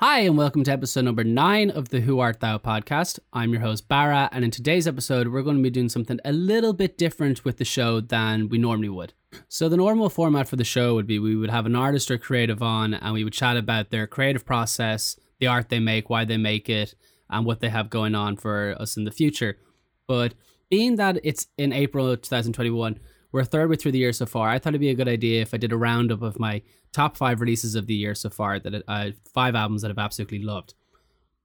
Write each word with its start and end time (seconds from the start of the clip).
Hi, 0.00 0.20
and 0.20 0.38
welcome 0.38 0.62
to 0.62 0.70
episode 0.70 1.06
number 1.06 1.24
nine 1.24 1.70
of 1.70 1.88
the 1.88 2.00
Who 2.00 2.20
Art 2.20 2.38
Thou 2.38 2.58
podcast. 2.58 3.18
I'm 3.32 3.50
your 3.50 3.62
host, 3.62 3.88
Barra, 3.88 4.28
and 4.30 4.44
in 4.44 4.52
today's 4.52 4.86
episode, 4.86 5.26
we're 5.26 5.42
going 5.42 5.56
to 5.56 5.62
be 5.62 5.70
doing 5.70 5.88
something 5.88 6.20
a 6.24 6.30
little 6.30 6.72
bit 6.72 6.96
different 6.96 7.44
with 7.44 7.56
the 7.56 7.64
show 7.64 8.00
than 8.00 8.48
we 8.48 8.58
normally 8.58 8.90
would. 8.90 9.12
So, 9.48 9.68
the 9.68 9.76
normal 9.76 10.08
format 10.08 10.46
for 10.46 10.54
the 10.54 10.62
show 10.62 10.94
would 10.94 11.08
be 11.08 11.18
we 11.18 11.34
would 11.34 11.50
have 11.50 11.66
an 11.66 11.74
artist 11.74 12.12
or 12.12 12.16
creative 12.16 12.62
on, 12.62 12.94
and 12.94 13.12
we 13.12 13.24
would 13.24 13.32
chat 13.32 13.56
about 13.56 13.90
their 13.90 14.06
creative 14.06 14.46
process, 14.46 15.18
the 15.40 15.48
art 15.48 15.68
they 15.68 15.80
make, 15.80 16.08
why 16.08 16.24
they 16.24 16.36
make 16.36 16.70
it, 16.70 16.94
and 17.28 17.44
what 17.44 17.58
they 17.58 17.68
have 17.68 17.90
going 17.90 18.14
on 18.14 18.36
for 18.36 18.76
us 18.78 18.96
in 18.96 19.02
the 19.02 19.10
future. 19.10 19.58
But 20.06 20.34
being 20.70 20.94
that 20.94 21.18
it's 21.24 21.48
in 21.56 21.72
April 21.72 22.16
2021, 22.16 23.00
we're 23.32 23.44
third 23.44 23.68
way 23.68 23.76
through 23.76 23.92
the 23.92 23.98
year 23.98 24.12
so 24.12 24.26
far. 24.26 24.48
I 24.48 24.58
thought 24.58 24.70
it'd 24.70 24.80
be 24.80 24.90
a 24.90 24.94
good 24.94 25.08
idea 25.08 25.42
if 25.42 25.52
I 25.52 25.58
did 25.58 25.72
a 25.72 25.76
roundup 25.76 26.22
of 26.22 26.38
my 26.38 26.62
top 26.92 27.16
five 27.16 27.40
releases 27.40 27.74
of 27.74 27.86
the 27.86 27.94
year 27.94 28.14
so 28.14 28.30
far, 28.30 28.58
that 28.58 28.82
uh, 28.88 29.10
five 29.32 29.54
albums 29.54 29.82
that 29.82 29.90
I've 29.90 29.98
absolutely 29.98 30.42
loved. 30.42 30.74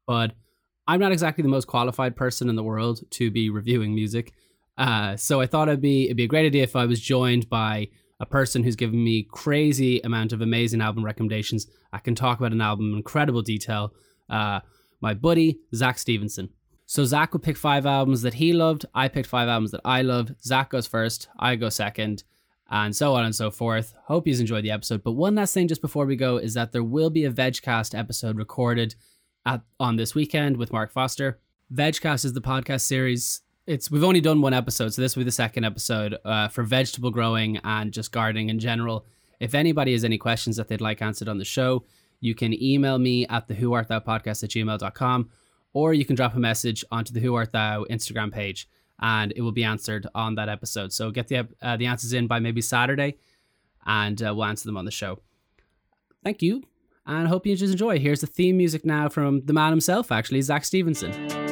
But 0.07 0.33
I'm 0.87 0.99
not 0.99 1.11
exactly 1.11 1.41
the 1.41 1.49
most 1.49 1.67
qualified 1.67 2.15
person 2.15 2.49
in 2.49 2.55
the 2.55 2.63
world 2.63 3.01
to 3.11 3.31
be 3.31 3.49
reviewing 3.49 3.95
music. 3.95 4.33
Uh, 4.77 5.15
so 5.15 5.39
I 5.39 5.45
thought 5.45 5.67
it'd 5.67 5.81
be 5.81 6.05
it'd 6.05 6.17
be 6.17 6.23
a 6.23 6.27
great 6.27 6.45
idea 6.45 6.63
if 6.63 6.75
I 6.75 6.85
was 6.85 6.99
joined 6.99 7.49
by 7.49 7.89
a 8.19 8.25
person 8.25 8.63
who's 8.63 8.75
given 8.75 9.03
me 9.03 9.27
crazy 9.29 9.99
amount 10.01 10.33
of 10.33 10.41
amazing 10.41 10.81
album 10.81 11.03
recommendations. 11.03 11.67
I 11.91 11.99
can 11.99 12.15
talk 12.15 12.39
about 12.39 12.53
an 12.53 12.61
album 12.61 12.91
in 12.91 12.97
incredible 12.97 13.41
detail. 13.41 13.93
Uh, 14.29 14.61
my 15.01 15.13
buddy 15.13 15.59
Zach 15.75 15.99
Stevenson. 15.99 16.49
So 16.93 17.03
Zach 17.05 17.33
would 17.33 17.41
pick 17.41 17.57
five 17.57 17.87
albums 17.87 18.21
that 18.21 18.35
he 18.35 18.53
loved. 18.53 18.85
I 18.93 19.07
picked 19.07 19.27
five 19.27 19.49
albums 19.49 19.71
that 19.71 19.81
I 19.83 20.03
loved. 20.03 20.35
Zach 20.43 20.69
goes 20.69 20.85
first. 20.85 21.27
I 21.39 21.55
go 21.55 21.69
second, 21.69 22.23
and 22.69 22.95
so 22.95 23.15
on 23.15 23.25
and 23.25 23.35
so 23.35 23.49
forth. 23.49 23.95
Hope 24.03 24.27
you've 24.27 24.39
enjoyed 24.39 24.63
the 24.63 24.69
episode. 24.69 25.03
But 25.03 25.13
one 25.13 25.33
last 25.33 25.55
thing 25.55 25.67
just 25.67 25.81
before 25.81 26.05
we 26.05 26.15
go 26.15 26.37
is 26.37 26.53
that 26.53 26.71
there 26.71 26.83
will 26.83 27.09
be 27.09 27.25
a 27.25 27.31
VegCast 27.31 27.97
episode 27.97 28.37
recorded 28.37 28.93
at 29.43 29.63
on 29.79 29.95
this 29.95 30.13
weekend 30.13 30.57
with 30.57 30.71
Mark 30.71 30.91
Foster. 30.91 31.39
VegCast 31.73 32.25
is 32.25 32.33
the 32.33 32.41
podcast 32.41 32.81
series. 32.81 33.41
It's 33.65 33.89
we've 33.89 34.03
only 34.03 34.21
done 34.21 34.41
one 34.41 34.53
episode, 34.53 34.93
so 34.93 35.01
this 35.01 35.15
will 35.15 35.21
be 35.21 35.25
the 35.25 35.31
second 35.31 35.63
episode 35.63 36.19
uh, 36.23 36.47
for 36.49 36.61
vegetable 36.61 37.09
growing 37.09 37.57
and 37.63 37.91
just 37.91 38.11
gardening 38.11 38.49
in 38.49 38.59
general. 38.59 39.07
If 39.39 39.55
anybody 39.55 39.93
has 39.93 40.03
any 40.03 40.19
questions 40.19 40.57
that 40.57 40.67
they'd 40.67 40.79
like 40.79 41.01
answered 41.01 41.27
on 41.27 41.39
the 41.39 41.43
show, 41.43 41.85
you 42.19 42.35
can 42.35 42.53
email 42.61 42.99
me 42.99 43.25
at 43.29 43.47
the 43.47 43.55
who 43.55 43.73
art 43.73 43.87
thou 43.87 43.99
podcast 43.99 44.43
at 44.43 44.51
gmail.com 44.51 45.31
or 45.73 45.93
you 45.93 46.05
can 46.05 46.15
drop 46.15 46.35
a 46.35 46.39
message 46.39 46.85
onto 46.91 47.13
the 47.13 47.19
Who 47.19 47.35
Art 47.35 47.51
Thou 47.51 47.85
Instagram 47.89 48.31
page 48.31 48.69
and 48.99 49.33
it 49.35 49.41
will 49.41 49.51
be 49.51 49.63
answered 49.63 50.07
on 50.15 50.35
that 50.35 50.49
episode. 50.49 50.93
So 50.93 51.11
get 51.11 51.27
the 51.27 51.47
uh, 51.61 51.77
the 51.77 51.87
answers 51.87 52.13
in 52.13 52.27
by 52.27 52.39
maybe 52.39 52.61
Saturday 52.61 53.17
and 53.85 54.21
uh, 54.21 54.33
we'll 54.35 54.45
answer 54.45 54.65
them 54.65 54.77
on 54.77 54.85
the 54.85 54.91
show. 54.91 55.19
Thank 56.23 56.41
you 56.41 56.63
and 57.05 57.27
I 57.27 57.29
hope 57.29 57.45
you 57.45 57.55
just 57.55 57.71
enjoy. 57.71 57.99
Here's 57.99 58.21
the 58.21 58.27
theme 58.27 58.57
music 58.57 58.85
now 58.85 59.09
from 59.09 59.45
the 59.45 59.53
man 59.53 59.71
himself, 59.71 60.11
actually, 60.11 60.41
Zach 60.41 60.63
Stevenson. 60.63 61.42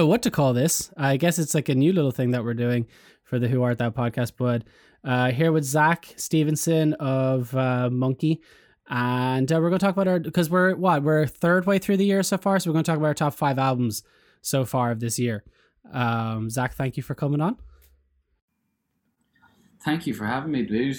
Know 0.00 0.06
what 0.06 0.22
to 0.22 0.30
call 0.30 0.54
this. 0.54 0.90
I 0.96 1.16
guess 1.18 1.38
it's 1.38 1.54
like 1.54 1.68
a 1.68 1.74
new 1.74 1.92
little 1.92 2.10
thing 2.10 2.30
that 2.30 2.42
we're 2.42 2.54
doing 2.54 2.86
for 3.22 3.38
the 3.38 3.48
Who 3.48 3.62
Art 3.62 3.76
Thou 3.78 3.90
podcast. 3.90 4.32
But 4.38 4.64
uh, 5.04 5.30
here 5.30 5.52
with 5.52 5.64
Zach 5.64 6.14
Stevenson 6.16 6.94
of 6.94 7.54
uh, 7.54 7.90
Monkey, 7.90 8.40
and 8.88 9.50
uh, 9.52 9.56
we're 9.56 9.68
going 9.68 9.78
to 9.78 9.84
talk 9.84 9.94
about 9.94 10.08
our 10.08 10.18
because 10.18 10.48
we're 10.48 10.74
what 10.74 11.02
we're 11.02 11.26
third 11.26 11.66
way 11.66 11.78
through 11.78 11.98
the 11.98 12.06
year 12.06 12.22
so 12.22 12.38
far, 12.38 12.58
so 12.58 12.70
we're 12.70 12.72
going 12.74 12.84
to 12.84 12.90
talk 12.90 12.96
about 12.98 13.08
our 13.08 13.14
top 13.14 13.34
five 13.34 13.58
albums 13.58 14.02
so 14.40 14.64
far 14.64 14.90
of 14.90 15.00
this 15.00 15.18
year. 15.18 15.44
Um, 15.92 16.48
Zach, 16.48 16.74
thank 16.74 16.96
you 16.96 17.02
for 17.02 17.14
coming 17.14 17.40
on. 17.42 17.58
Thank 19.84 20.06
you 20.06 20.14
for 20.14 20.24
having 20.26 20.50
me, 20.52 20.62
dude. 20.62 20.98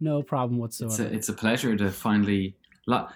No 0.00 0.22
problem 0.22 0.62
It's 0.62 0.80
whatsoever. 0.80 1.12
a, 1.12 1.16
it's 1.16 1.28
a 1.28 1.32
pleasure 1.32 1.76
to 1.76 1.90
finally, 1.90 2.56
lo- 2.86 3.08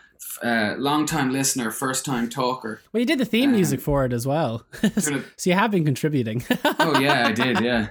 uh, 0.42 0.74
long 0.78 1.06
time 1.06 1.30
listener, 1.32 1.70
first 1.70 2.04
time 2.04 2.28
talker. 2.28 2.80
well, 2.92 3.00
you 3.00 3.06
did 3.06 3.18
the 3.18 3.24
theme 3.24 3.50
um, 3.50 3.56
music 3.56 3.80
for 3.80 4.04
it 4.04 4.12
as 4.12 4.26
well, 4.26 4.64
so 4.98 5.22
you 5.44 5.52
have 5.54 5.70
been 5.70 5.84
contributing. 5.84 6.44
oh 6.78 6.98
yeah, 7.00 7.26
I 7.28 7.32
did. 7.32 7.60
Yeah. 7.64 7.88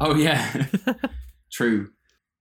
Oh 0.00 0.14
yeah. 0.14 0.66
True. 1.50 1.90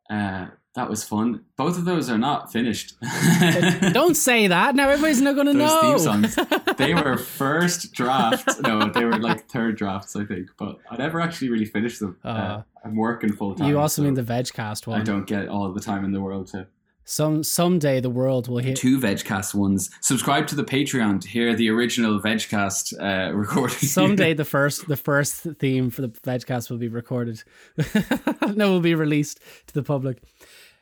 Uh, 0.09 0.47
that 0.75 0.89
was 0.89 1.03
fun. 1.03 1.45
Both 1.55 1.77
of 1.77 1.85
those 1.85 2.09
are 2.09 2.17
not 2.17 2.51
finished. 2.51 2.95
Don't 3.93 4.15
say 4.15 4.47
that. 4.47 4.73
Now 4.75 4.89
everybody's 4.89 5.21
not 5.21 5.35
going 5.35 5.45
to 5.47 5.53
know. 5.53 5.81
theme 5.81 5.99
songs. 5.99 6.35
They 6.77 6.95
were 6.95 7.15
first 7.17 7.93
drafts. 7.93 8.59
No, 8.61 8.89
they 8.89 9.05
were 9.05 9.19
like 9.19 9.47
third 9.49 9.77
drafts, 9.77 10.15
I 10.15 10.25
think. 10.25 10.49
But 10.57 10.79
I 10.89 10.97
never 10.97 11.21
actually 11.21 11.49
really 11.49 11.65
finished 11.65 11.99
them. 11.99 12.17
Uh, 12.25 12.27
Uh, 12.27 12.63
I'm 12.83 12.95
working 12.95 13.31
full 13.33 13.53
time. 13.55 13.67
you 13.69 13.77
also 13.79 14.01
so 14.01 14.05
mean 14.05 14.15
the 14.15 14.23
VegCast 14.23 14.87
one. 14.87 14.99
I 14.99 15.03
don't 15.03 15.27
get 15.27 15.47
all 15.47 15.71
the 15.71 15.79
time 15.79 16.03
in 16.03 16.11
the 16.11 16.19
world 16.21 16.47
to 16.47 16.67
Some 17.05 17.43
someday 17.43 17.99
the 17.99 18.09
world 18.09 18.47
will 18.47 18.59
hear. 18.59 18.73
two 18.73 18.99
VegCast 18.99 19.53
ones. 19.53 19.89
Subscribe 20.01 20.47
to 20.47 20.55
the 20.55 20.63
Patreon 20.63 21.19
to 21.21 21.27
hear 21.27 21.53
the 21.55 21.69
original 21.69 22.19
VegCast 22.19 22.93
uh, 22.99 23.33
recording. 23.35 23.77
Someday 23.77 24.33
the 24.43 24.45
first 24.45 24.87
the 24.87 24.95
first 24.95 25.41
theme 25.59 25.89
for 25.89 26.01
the 26.01 26.09
VegCast 26.09 26.69
will 26.69 26.77
be 26.77 26.87
recorded. 26.87 27.43
no, 28.55 28.71
will 28.71 28.79
be 28.79 28.95
released 28.95 29.39
to 29.67 29.73
the 29.73 29.83
public. 29.83 30.21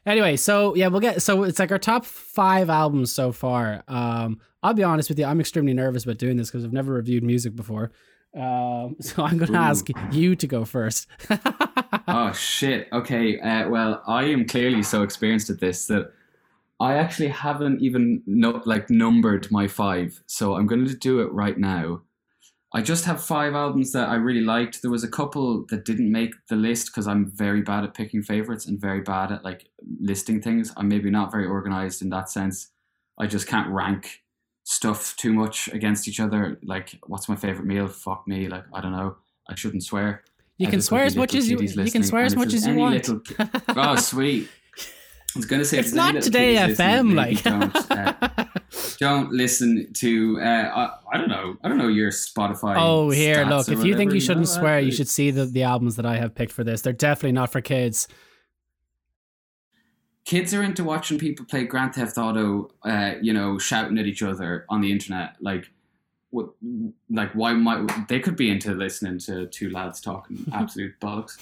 Anyway, 0.05 0.35
so 0.35 0.75
yeah, 0.75 0.87
we'll 0.87 1.01
get 1.01 1.21
so 1.21 1.43
it's 1.43 1.59
like 1.59 1.71
our 1.71 1.79
top 1.79 2.05
five 2.05 2.69
albums 2.69 3.11
so 3.11 3.31
far. 3.31 3.83
Um, 3.87 4.39
I'll 4.63 4.73
be 4.73 4.83
honest 4.83 5.09
with 5.09 5.17
you, 5.17 5.25
I'm 5.25 5.39
extremely 5.39 5.73
nervous 5.73 6.03
about 6.03 6.17
doing 6.17 6.37
this 6.37 6.49
because 6.49 6.63
I've 6.63 6.73
never 6.73 6.93
reviewed 6.93 7.23
music 7.23 7.55
before. 7.55 7.91
Um, 8.35 8.95
so 9.01 9.23
I'm 9.23 9.37
going 9.37 9.51
to 9.51 9.57
ask 9.57 9.87
you 10.11 10.35
to 10.35 10.47
go 10.47 10.65
first. 10.65 11.07
Oh 12.07 12.31
shit. 12.33 12.87
Okay. 12.91 13.39
Uh, 13.39 13.69
well, 13.69 14.03
I 14.07 14.25
am 14.25 14.45
clearly 14.45 14.83
so 14.83 15.03
experienced 15.03 15.49
at 15.49 15.59
this 15.59 15.87
that 15.87 16.11
I 16.79 16.95
actually 16.95 17.27
haven't 17.29 17.81
even 17.81 18.23
like 18.65 18.89
numbered 18.89 19.51
my 19.51 19.67
five. 19.67 20.23
So 20.25 20.55
I'm 20.55 20.67
going 20.67 20.85
to 20.87 20.95
do 20.95 21.19
it 21.21 21.31
right 21.31 21.57
now. 21.57 22.01
I 22.73 22.81
just 22.81 23.03
have 23.05 23.21
five 23.21 23.53
albums 23.53 23.91
that 23.91 24.07
I 24.07 24.15
really 24.15 24.41
liked. 24.41 24.81
There 24.81 24.89
was 24.89 25.03
a 25.03 25.09
couple 25.09 25.65
that 25.69 25.83
didn't 25.83 26.11
make 26.11 26.33
the 26.47 26.55
list 26.55 26.87
because 26.87 27.05
I'm 27.05 27.29
very 27.29 27.61
bad 27.61 27.83
at 27.83 27.93
picking 27.93 28.23
favorites 28.23 28.65
and 28.65 28.79
very 28.79 29.01
bad 29.01 29.31
at 29.31 29.43
like 29.43 29.69
listing 29.99 30.41
things. 30.41 30.71
I'm 30.77 30.87
maybe 30.87 31.09
not 31.09 31.31
very 31.31 31.45
organized 31.45 32.01
in 32.01 32.09
that 32.09 32.29
sense. 32.29 32.69
I 33.19 33.27
just 33.27 33.45
can't 33.45 33.69
rank 33.69 34.21
stuff 34.63 35.15
too 35.17 35.33
much 35.33 35.67
against 35.67 36.07
each 36.07 36.19
other. 36.19 36.59
Like, 36.63 36.97
what's 37.07 37.27
my 37.27 37.35
favorite 37.35 37.65
meal? 37.65 37.87
Fuck 37.87 38.25
me. 38.25 38.47
Like, 38.47 38.63
I 38.73 38.79
don't 38.79 38.93
know. 38.93 39.17
I 39.49 39.55
shouldn't 39.55 39.83
swear. 39.83 40.23
You 40.61 40.67
can 40.67 40.81
swear 40.81 41.05
as 41.05 41.15
much 41.15 41.33
as 41.33 41.49
you 41.49 41.59
you 41.59 41.91
can 41.91 42.03
swear 42.03 42.23
as 42.23 42.35
much 42.35 42.53
as 42.53 42.67
you 42.67 42.75
want. 42.75 42.93
little 42.93 43.21
oh, 43.69 43.95
sweet. 43.95 44.47
I 44.77 45.39
was 45.39 45.45
going 45.45 45.59
to 45.59 45.65
say, 45.65 45.79
it's 45.79 45.93
not 45.93 46.21
today 46.21 46.55
FM, 46.55 47.15
like. 47.15 47.41
don't, 47.41 47.75
uh, 47.89 48.45
don't 48.99 49.31
listen 49.31 49.91
to. 49.93 50.39
Uh, 50.39 50.43
I, 50.43 50.89
I 51.13 51.17
don't 51.17 51.29
know. 51.29 51.55
I 51.63 51.67
don't 51.67 51.79
know 51.79 51.87
your 51.87 52.11
Spotify. 52.11 52.75
Oh, 52.77 53.09
here, 53.09 53.43
look. 53.45 53.69
If 53.69 53.83
you 53.83 53.97
think 53.97 54.13
you 54.13 54.19
shouldn't 54.19 54.49
swear, 54.49 54.79
you 54.79 54.91
should 54.91 55.07
see 55.07 55.31
the, 55.31 55.45
the 55.45 55.63
albums 55.63 55.95
that 55.95 56.05
I 56.05 56.17
have 56.17 56.35
picked 56.35 56.51
for 56.51 56.63
this. 56.63 56.81
They're 56.81 56.93
definitely 56.93 57.31
not 57.31 57.51
for 57.51 57.59
kids. 57.59 58.07
Kids 60.25 60.53
are 60.53 60.61
into 60.61 60.83
watching 60.83 61.17
people 61.17 61.45
play 61.45 61.63
Grand 61.63 61.95
Theft 61.95 62.19
Auto. 62.19 62.69
Uh, 62.83 63.13
you 63.19 63.33
know, 63.33 63.57
shouting 63.57 63.97
at 63.97 64.05
each 64.05 64.21
other 64.21 64.65
on 64.69 64.81
the 64.81 64.91
internet. 64.91 65.37
Like, 65.39 65.71
what? 66.31 66.49
Like, 67.09 67.31
why 67.33 67.53
might 67.53 68.07
they 68.07 68.19
could 68.19 68.35
be 68.35 68.49
into 68.49 68.73
listening 68.73 69.19
to 69.19 69.47
two 69.47 69.69
lads 69.69 70.01
talking 70.01 70.45
absolute 70.53 70.99
bollocks? 70.99 71.37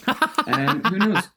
um, 0.48 0.82
who 0.84 0.98
knows? 0.98 1.30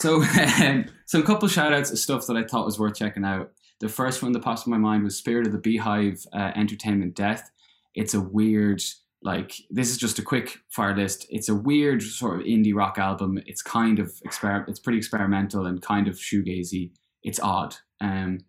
So, 0.00 0.22
um, 0.62 0.86
some 1.06 1.22
couple 1.22 1.48
shout 1.48 1.72
outs 1.72 1.90
of 1.90 1.98
stuff 1.98 2.26
that 2.26 2.36
I 2.36 2.44
thought 2.44 2.64
was 2.64 2.78
worth 2.78 2.96
checking 2.96 3.24
out. 3.24 3.52
The 3.80 3.88
first 3.88 4.22
one 4.22 4.32
that 4.32 4.42
popped 4.42 4.66
in 4.66 4.70
my 4.72 4.78
mind 4.78 5.04
was 5.04 5.16
Spirit 5.16 5.46
of 5.46 5.52
the 5.52 5.58
Beehive 5.58 6.24
uh, 6.32 6.52
Entertainment 6.56 7.14
Death. 7.14 7.50
It's 7.94 8.14
a 8.14 8.20
weird 8.20 8.82
like 9.22 9.52
this 9.70 9.90
is 9.90 9.96
just 9.96 10.18
a 10.18 10.22
quick 10.22 10.58
fire 10.68 10.96
list. 10.96 11.26
It's 11.28 11.48
a 11.48 11.54
weird 11.54 12.02
sort 12.02 12.40
of 12.40 12.46
indie 12.46 12.74
rock 12.74 12.98
album. 12.98 13.40
It's 13.46 13.62
kind 13.62 13.98
of 13.98 14.12
exper- 14.26 14.68
It's 14.68 14.78
pretty 14.78 14.98
experimental 14.98 15.66
and 15.66 15.82
kind 15.82 16.08
of 16.08 16.14
shoegazy. 16.16 16.92
It's 17.22 17.40
odd. 17.40 17.76
Um, 18.00 18.40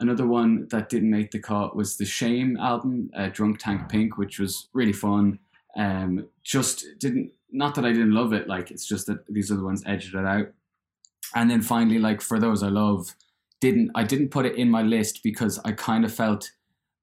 another 0.00 0.26
one 0.26 0.68
that 0.70 0.88
didn't 0.88 1.10
make 1.10 1.30
the 1.30 1.38
cut 1.38 1.76
was 1.76 1.96
the 1.96 2.04
Shame 2.04 2.56
album, 2.56 3.10
uh, 3.16 3.28
Drunk 3.28 3.58
Tank 3.58 3.88
Pink, 3.88 4.18
which 4.18 4.38
was 4.38 4.68
really 4.72 4.92
fun. 4.92 5.38
Um, 5.76 6.28
just 6.42 6.84
didn't. 6.98 7.32
Not 7.50 7.74
that 7.74 7.84
I 7.84 7.92
didn't 7.92 8.14
love 8.14 8.32
it. 8.32 8.48
Like 8.48 8.70
it's 8.70 8.86
just 8.86 9.06
that 9.06 9.26
these 9.28 9.50
other 9.50 9.64
ones 9.64 9.82
edged 9.86 10.14
it 10.14 10.24
out. 10.24 10.48
And 11.34 11.50
then 11.50 11.62
finally, 11.62 11.98
like 11.98 12.20
for 12.20 12.38
those 12.38 12.62
I 12.62 12.68
love, 12.68 13.14
didn't 13.60 13.90
I 13.94 14.04
didn't 14.04 14.30
put 14.30 14.46
it 14.46 14.56
in 14.56 14.70
my 14.70 14.82
list 14.82 15.22
because 15.22 15.58
I 15.64 15.72
kind 15.72 16.04
of 16.04 16.12
felt 16.12 16.50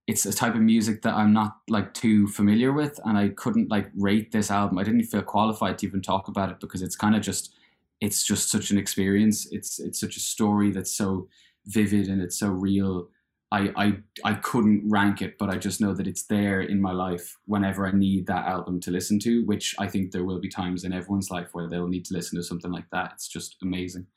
it's 0.07 0.25
a 0.25 0.33
type 0.33 0.55
of 0.55 0.61
music 0.61 1.03
that 1.03 1.13
I'm 1.13 1.33
not 1.33 1.57
like 1.69 1.93
too 1.93 2.27
familiar 2.27 2.73
with, 2.73 2.99
and 3.05 3.17
I 3.17 3.29
couldn't 3.29 3.69
like 3.69 3.89
rate 3.95 4.31
this 4.31 4.49
album. 4.51 4.77
I 4.77 4.83
didn't 4.83 5.03
feel 5.03 5.21
qualified 5.21 5.77
to 5.79 5.87
even 5.87 6.01
talk 6.01 6.27
about 6.27 6.49
it 6.49 6.59
because 6.59 6.81
it's 6.81 6.95
kind 6.95 7.15
of 7.15 7.21
just 7.21 7.53
it's 8.01 8.23
just 8.23 8.49
such 8.49 8.71
an 8.71 8.77
experience. 8.77 9.47
It's 9.51 9.79
it's 9.79 9.99
such 9.99 10.17
a 10.17 10.21
story 10.21 10.71
that's 10.71 10.91
so 10.91 11.27
vivid 11.69 12.07
and 12.07 12.21
it's 12.21 12.37
so 12.37 12.49
real. 12.49 13.09
I 13.51 13.71
I 13.75 13.97
I 14.23 14.33
couldn't 14.35 14.89
rank 14.89 15.21
it, 15.21 15.37
but 15.37 15.49
I 15.49 15.57
just 15.57 15.81
know 15.81 15.93
that 15.93 16.07
it's 16.07 16.25
there 16.25 16.61
in 16.61 16.81
my 16.81 16.91
life 16.91 17.37
whenever 17.45 17.87
I 17.87 17.91
need 17.91 18.27
that 18.27 18.45
album 18.45 18.79
to 18.81 18.91
listen 18.91 19.19
to. 19.19 19.45
Which 19.45 19.75
I 19.79 19.87
think 19.87 20.11
there 20.11 20.25
will 20.25 20.39
be 20.39 20.49
times 20.49 20.83
in 20.83 20.93
everyone's 20.93 21.31
life 21.31 21.49
where 21.53 21.67
they'll 21.67 21.87
need 21.87 22.05
to 22.05 22.13
listen 22.13 22.37
to 22.37 22.43
something 22.43 22.71
like 22.71 22.89
that. 22.91 23.13
It's 23.13 23.27
just 23.27 23.57
amazing. 23.63 24.07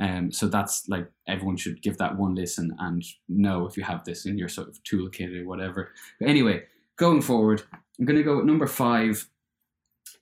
Um, 0.00 0.32
so 0.32 0.48
that's 0.48 0.88
like 0.88 1.08
everyone 1.28 1.56
should 1.56 1.82
give 1.82 1.98
that 1.98 2.16
one 2.16 2.34
listen 2.34 2.74
and 2.78 3.04
know 3.28 3.66
if 3.66 3.76
you 3.76 3.82
have 3.82 4.04
this 4.04 4.24
in 4.24 4.38
your 4.38 4.48
sort 4.48 4.68
of 4.68 4.82
toolkit 4.82 5.38
or 5.38 5.46
whatever. 5.46 5.92
But 6.18 6.30
anyway, 6.30 6.62
going 6.96 7.20
forward, 7.20 7.62
I'm 7.98 8.06
going 8.06 8.16
to 8.16 8.22
go 8.22 8.40
number 8.40 8.66
five, 8.66 9.28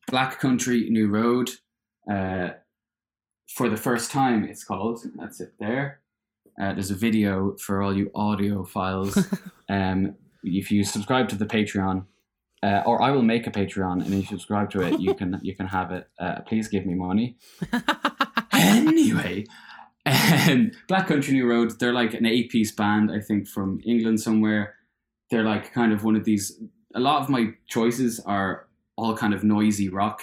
Black 0.08 0.40
Country 0.40 0.90
New 0.90 1.08
Road. 1.08 1.50
Uh, 2.10 2.50
for 3.48 3.68
the 3.68 3.76
first 3.76 4.10
time, 4.10 4.44
it's 4.44 4.64
called. 4.64 5.04
That's 5.14 5.40
it 5.40 5.54
there. 5.60 6.00
Uh, 6.60 6.72
there's 6.72 6.90
a 6.90 6.94
video 6.94 7.56
for 7.58 7.82
all 7.82 7.96
you 7.96 8.10
audiophiles. 8.14 9.16
um, 9.68 10.14
if 10.42 10.70
you 10.70 10.84
subscribe 10.84 11.28
to 11.28 11.36
the 11.36 11.46
Patreon, 11.46 12.04
uh, 12.62 12.82
or 12.84 13.00
I 13.00 13.10
will 13.10 13.22
make 13.22 13.46
a 13.46 13.50
Patreon, 13.50 14.04
and 14.04 14.06
if 14.06 14.20
you 14.20 14.26
subscribe 14.26 14.70
to 14.70 14.80
it, 14.80 15.00
you 15.00 15.14
can 15.14 15.38
you 15.42 15.54
can 15.54 15.66
have 15.66 15.92
it. 15.92 16.08
Uh, 16.18 16.40
please 16.46 16.68
give 16.68 16.84
me 16.84 16.94
money. 16.94 17.36
anyway, 18.52 19.46
and 20.04 20.74
Black 20.88 21.06
Country 21.06 21.34
New 21.34 21.48
Road, 21.48 21.78
they're 21.78 21.92
like 21.92 22.14
an 22.14 22.26
eight 22.26 22.50
piece 22.50 22.72
band, 22.72 23.12
I 23.12 23.20
think, 23.20 23.46
from 23.46 23.80
England 23.84 24.20
somewhere. 24.20 24.74
They're 25.30 25.44
like 25.44 25.72
kind 25.72 25.92
of 25.92 26.02
one 26.02 26.16
of 26.16 26.24
these. 26.24 26.60
A 26.94 27.00
lot 27.00 27.22
of 27.22 27.28
my 27.28 27.50
choices 27.68 28.18
are 28.20 28.66
all 28.96 29.16
kind 29.16 29.32
of 29.32 29.44
noisy 29.44 29.88
rock 29.88 30.22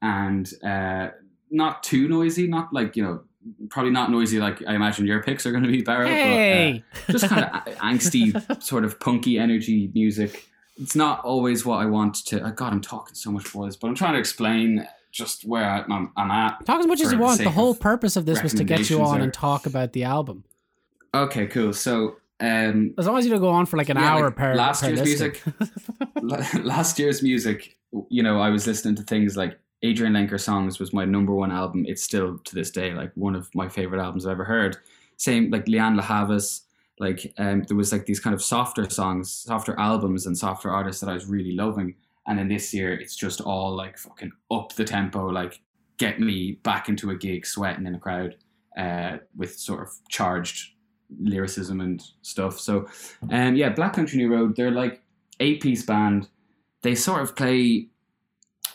and 0.00 0.52
uh, 0.64 1.08
not 1.50 1.82
too 1.82 2.08
noisy, 2.08 2.46
not 2.46 2.72
like, 2.72 2.96
you 2.96 3.02
know, 3.02 3.22
probably 3.68 3.90
not 3.90 4.10
noisy 4.10 4.38
like 4.38 4.62
I 4.66 4.74
imagine 4.74 5.06
your 5.06 5.22
picks 5.22 5.46
are 5.46 5.50
going 5.52 5.64
to 5.64 5.70
be, 5.70 5.84
hey! 5.84 6.82
but 7.06 7.08
uh, 7.08 7.12
just 7.18 7.28
kind 7.28 7.44
of 7.44 7.50
angsty, 7.76 8.62
sort 8.62 8.84
of 8.84 8.98
punky 9.00 9.38
energy 9.38 9.90
music. 9.94 10.48
It's 10.76 10.96
not 10.96 11.24
always 11.24 11.64
what 11.64 11.76
I 11.76 11.86
want 11.86 12.24
to. 12.26 12.40
Oh 12.44 12.50
God, 12.50 12.72
I'm 12.72 12.80
talking 12.80 13.14
so 13.14 13.30
much 13.30 13.44
for 13.44 13.66
this, 13.66 13.76
but 13.76 13.88
I'm 13.88 13.94
trying 13.94 14.14
to 14.14 14.18
explain 14.18 14.86
just 15.12 15.44
where 15.44 15.64
I'm, 15.64 16.10
I'm 16.16 16.30
at. 16.30 16.66
Talk 16.66 16.80
as 16.80 16.86
much 16.86 17.00
as 17.00 17.12
you 17.12 17.18
want. 17.18 17.38
The 17.40 17.50
whole 17.50 17.74
purpose 17.74 18.16
of 18.16 18.26
this 18.26 18.42
was 18.42 18.52
to 18.54 18.64
get 18.64 18.90
you 18.90 18.96
on 18.96 19.02
recommendations 19.02 19.24
and 19.24 19.32
talk 19.34 19.66
about 19.66 19.92
the 19.92 20.02
album. 20.04 20.44
Okay, 21.14 21.46
cool. 21.46 21.72
So, 21.72 22.16
um, 22.40 22.94
As 22.98 23.06
long 23.06 23.18
as 23.18 23.24
you 23.24 23.30
don't 23.30 23.40
go 23.40 23.50
on 23.50 23.66
for 23.66 23.76
like 23.76 23.88
an 23.88 23.96
Yeah, 23.96 24.12
hour 24.12 24.24
like 24.26 24.36
per 24.36 24.54
last 24.56 24.82
per 24.82 24.88
year's 24.88 25.00
listen. 25.00 25.32
music. 26.22 26.64
last 26.64 26.98
year's 26.98 27.22
music, 27.22 27.76
you 28.08 28.24
know, 28.24 28.40
I 28.40 28.50
was 28.50 28.66
listening 28.66 28.96
to 28.96 29.04
things 29.04 29.36
like 29.36 29.56
Adrianne 29.84 30.16
Lenker 30.16 30.40
Songs 30.40 30.78
was 30.80 30.94
my 30.94 31.04
number 31.04 31.34
one 31.34 31.52
album. 31.52 31.84
It's 31.86 32.02
still 32.02 32.38
to 32.38 32.54
this 32.54 32.70
day 32.70 32.94
like 32.94 33.12
one 33.14 33.36
of 33.36 33.54
my 33.54 33.68
favorite 33.68 34.00
albums 34.00 34.24
I've 34.24 34.32
ever 34.32 34.44
heard. 34.44 34.78
Same 35.18 35.50
like 35.50 35.66
Lianne 35.66 35.96
La 35.96 36.02
Havas. 36.02 36.62
Like 36.98 37.34
um, 37.38 37.64
there 37.64 37.76
was 37.76 37.92
like 37.92 38.06
these 38.06 38.20
kind 38.20 38.32
of 38.32 38.42
softer 38.42 38.88
songs, 38.88 39.30
softer 39.30 39.78
albums, 39.78 40.26
and 40.26 40.36
softer 40.38 40.70
artists 40.70 41.00
that 41.02 41.10
I 41.10 41.14
was 41.14 41.26
really 41.26 41.52
loving. 41.52 41.96
And 42.26 42.38
then 42.38 42.48
this 42.48 42.72
year, 42.72 42.94
it's 42.94 43.14
just 43.14 43.42
all 43.42 43.76
like 43.76 43.98
fucking 43.98 44.32
up 44.50 44.74
the 44.74 44.84
tempo, 44.84 45.26
like 45.26 45.60
get 45.98 46.18
me 46.18 46.52
back 46.62 46.88
into 46.88 47.10
a 47.10 47.16
gig, 47.16 47.44
sweating 47.44 47.86
in 47.86 47.94
a 47.94 47.98
crowd, 47.98 48.36
uh, 48.78 49.18
with 49.36 49.58
sort 49.58 49.82
of 49.82 49.90
charged 50.08 50.72
lyricism 51.20 51.80
and 51.80 52.02
stuff. 52.22 52.58
So, 52.58 52.88
um, 53.30 53.54
yeah, 53.54 53.68
Black 53.68 53.92
Country 53.92 54.18
New 54.18 54.32
Road, 54.32 54.56
they're 54.56 54.70
like 54.70 55.02
eight 55.40 55.60
piece 55.60 55.84
band. 55.84 56.28
They 56.82 56.94
sort 56.94 57.22
of 57.22 57.36
play 57.36 57.88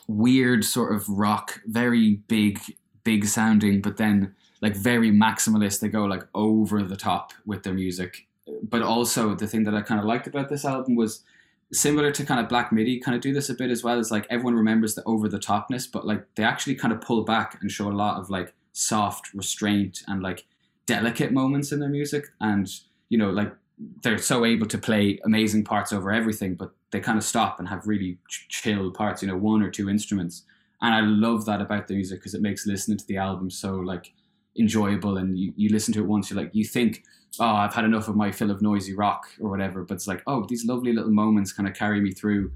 weird 0.09 0.65
sort 0.65 0.94
of 0.94 1.07
rock, 1.07 1.61
very 1.65 2.15
big, 2.27 2.59
big 3.03 3.25
sounding, 3.25 3.79
but 3.79 3.97
then 3.97 4.35
like 4.61 4.75
very 4.75 5.11
maximalist. 5.11 5.79
They 5.79 5.88
oh, 5.88 5.91
go 5.91 6.06
like 6.06 6.23
over 6.33 6.83
the 6.83 6.97
top 6.97 7.31
with 7.45 7.63
their 7.63 7.73
music. 7.73 8.27
But 8.63 8.81
also 8.81 9.35
the 9.35 9.47
thing 9.47 9.63
that 9.63 9.75
I 9.75 9.81
kind 9.81 10.00
of 10.00 10.06
liked 10.06 10.27
about 10.27 10.50
this 10.50 10.65
album 10.65 10.95
was 10.95 11.23
similar 11.71 12.11
to 12.11 12.25
kind 12.25 12.39
of 12.39 12.50
Black 12.50 12.71
Midi 12.71 13.00
kind 13.00 13.15
of 13.15 13.21
do 13.21 13.31
this 13.31 13.50
a 13.50 13.53
bit 13.53 13.69
as 13.69 13.83
well. 13.83 14.00
Is 14.00 14.11
like 14.11 14.25
everyone 14.29 14.56
remembers 14.56 14.95
the 14.95 15.03
over 15.03 15.29
the 15.29 15.39
topness, 15.39 15.89
but 15.89 16.06
like 16.06 16.25
they 16.35 16.44
actually 16.44 16.75
kind 16.75 16.91
of 16.91 17.01
pull 17.01 17.23
back 17.23 17.59
and 17.62 17.71
show 17.71 17.88
a 17.88 17.94
lot 17.94 18.19
of 18.19 18.29
like 18.31 18.53
soft 18.73 19.31
restraint 19.33 20.01
and 20.07 20.23
like 20.23 20.45
delicate 20.88 21.31
moments 21.31 21.71
in 21.71 21.79
their 21.79 21.89
music. 21.89 22.25
And 22.41 22.67
you 23.09 23.17
know, 23.19 23.29
like 23.29 23.53
they're 24.03 24.17
so 24.17 24.45
able 24.45 24.67
to 24.67 24.77
play 24.77 25.19
amazing 25.23 25.63
parts 25.63 25.93
over 25.93 26.11
everything, 26.11 26.55
but 26.55 26.71
they 26.91 26.99
kind 26.99 27.17
of 27.17 27.23
stop 27.23 27.59
and 27.59 27.67
have 27.67 27.87
really 27.87 28.17
ch- 28.27 28.47
chill 28.49 28.91
parts. 28.91 29.21
You 29.21 29.29
know, 29.29 29.37
one 29.37 29.61
or 29.61 29.71
two 29.71 29.89
instruments. 29.89 30.43
And 30.81 30.93
I 30.93 31.01
love 31.01 31.45
that 31.45 31.61
about 31.61 31.87
the 31.87 31.95
music 31.95 32.19
because 32.19 32.33
it 32.33 32.41
makes 32.41 32.65
listening 32.65 32.97
to 32.97 33.05
the 33.05 33.17
album 33.17 33.49
so 33.49 33.75
like 33.75 34.13
enjoyable. 34.57 35.17
And 35.17 35.37
you, 35.37 35.53
you 35.55 35.69
listen 35.69 35.93
to 35.95 35.99
it 35.99 36.07
once, 36.07 36.29
you're 36.29 36.39
like, 36.39 36.51
you 36.53 36.63
think, 36.63 37.03
oh, 37.39 37.45
I've 37.45 37.73
had 37.73 37.85
enough 37.85 38.07
of 38.07 38.15
my 38.15 38.31
fill 38.31 38.51
of 38.51 38.61
noisy 38.61 38.95
rock 38.95 39.27
or 39.39 39.49
whatever. 39.49 39.83
But 39.83 39.95
it's 39.95 40.07
like, 40.07 40.23
oh, 40.25 40.45
these 40.47 40.65
lovely 40.65 40.93
little 40.93 41.11
moments 41.11 41.51
kind 41.51 41.67
of 41.67 41.75
carry 41.75 41.99
me 41.99 42.11
through 42.11 42.51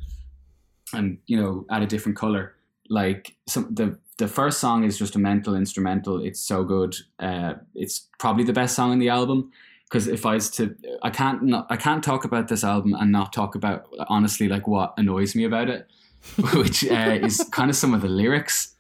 and, 0.93 1.17
you 1.25 1.35
know, 1.35 1.65
add 1.69 1.83
a 1.83 1.87
different 1.87 2.17
color. 2.17 2.55
Like 2.89 3.35
some, 3.47 3.73
the, 3.73 3.97
the 4.17 4.27
first 4.27 4.59
song 4.59 4.83
is 4.83 4.97
just 4.97 5.15
a 5.15 5.19
mental 5.19 5.55
instrumental. 5.55 6.23
It's 6.23 6.39
so 6.39 6.63
good. 6.63 6.95
Uh, 7.19 7.55
it's 7.75 8.07
probably 8.19 8.43
the 8.43 8.53
best 8.53 8.75
song 8.75 8.93
in 8.93 8.99
the 8.99 9.09
album. 9.09 9.51
Because 9.94 10.07
if 10.07 10.25
I 10.25 10.34
was 10.34 10.50
to, 10.51 10.75
I 11.04 11.12
can't, 11.12 11.44
not, 11.44 11.68
I 11.69 11.78
can't 11.78 12.04
talk 12.04 12.25
about 12.25 12.48
this 12.48 12.63
album 12.63 12.95
and 12.95 13.12
not 13.12 13.31
talk 13.31 13.54
about 13.54 13.88
honestly 14.07 14.48
like 14.48 14.68
what 14.68 14.95
annoys 14.98 15.36
me 15.36 15.44
about 15.44 15.69
it, 15.69 15.88
which 16.56 16.84
uh, 16.84 17.19
is 17.22 17.48
kind 17.51 17.69
of 17.69 17.75
some 17.75 17.94
of 17.94 18.01
the 18.01 18.07
lyrics 18.07 18.74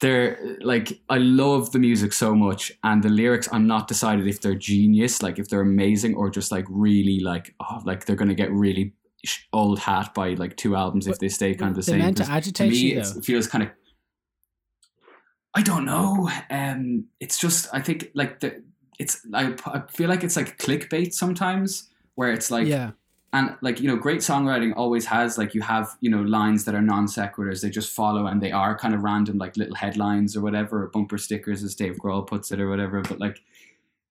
they're 0.00 0.56
like 0.62 0.98
I 1.08 1.18
love 1.18 1.72
the 1.72 1.78
music 1.78 2.12
so 2.12 2.34
much, 2.34 2.72
and 2.82 3.02
the 3.02 3.08
lyrics 3.08 3.48
I'm 3.52 3.66
not 3.66 3.86
decided 3.86 4.26
if 4.26 4.40
they're 4.40 4.54
genius, 4.54 5.22
like 5.22 5.38
if 5.38 5.48
they're 5.48 5.60
amazing, 5.60 6.14
or 6.14 6.30
just 6.30 6.50
like 6.50 6.64
really 6.68 7.20
like 7.20 7.54
oh, 7.60 7.82
like 7.84 8.06
they're 8.06 8.16
gonna 8.16 8.34
get 8.34 8.50
really 8.50 8.94
old 9.52 9.78
hat 9.78 10.14
by 10.14 10.30
like 10.30 10.56
two 10.56 10.74
albums 10.74 11.06
if 11.06 11.18
they 11.18 11.28
stay 11.28 11.54
kind 11.54 11.70
of 11.70 11.76
the 11.76 11.82
They're 11.82 11.98
same. 11.98 12.06
meant 12.06 12.16
to 12.16 12.30
agitate 12.30 12.70
me, 12.70 12.94
you, 12.94 13.00
it 13.00 13.24
feels 13.24 13.46
kind 13.46 13.64
of. 13.64 13.70
I 15.54 15.62
don't 15.62 15.84
know. 15.84 16.30
Um, 16.48 17.06
it's 17.20 17.38
just 17.38 17.68
I 17.72 17.80
think 17.80 18.10
like 18.14 18.40
the 18.40 18.62
it's 19.00 19.26
I, 19.32 19.54
I 19.64 19.82
feel 19.90 20.10
like 20.10 20.22
it's 20.22 20.36
like 20.36 20.58
clickbait 20.58 21.14
sometimes 21.14 21.88
where 22.16 22.30
it's 22.30 22.50
like 22.50 22.68
yeah, 22.68 22.90
and 23.32 23.56
like 23.62 23.80
you 23.80 23.88
know 23.88 23.96
great 23.96 24.20
songwriting 24.20 24.74
always 24.76 25.06
has 25.06 25.38
like 25.38 25.54
you 25.54 25.62
have 25.62 25.96
you 26.02 26.10
know 26.10 26.20
lines 26.20 26.66
that 26.66 26.74
are 26.74 26.82
non 26.82 27.06
sequiturs 27.06 27.62
they 27.62 27.70
just 27.70 27.94
follow 27.94 28.26
and 28.26 28.42
they 28.42 28.52
are 28.52 28.76
kind 28.76 28.94
of 28.94 29.02
random 29.02 29.38
like 29.38 29.56
little 29.56 29.74
headlines 29.74 30.36
or 30.36 30.42
whatever 30.42 30.84
or 30.84 30.88
bumper 30.88 31.16
stickers 31.16 31.62
as 31.62 31.74
Dave 31.74 31.96
Grohl 31.96 32.26
puts 32.26 32.52
it 32.52 32.60
or 32.60 32.68
whatever. 32.68 33.00
But 33.00 33.18
like 33.18 33.40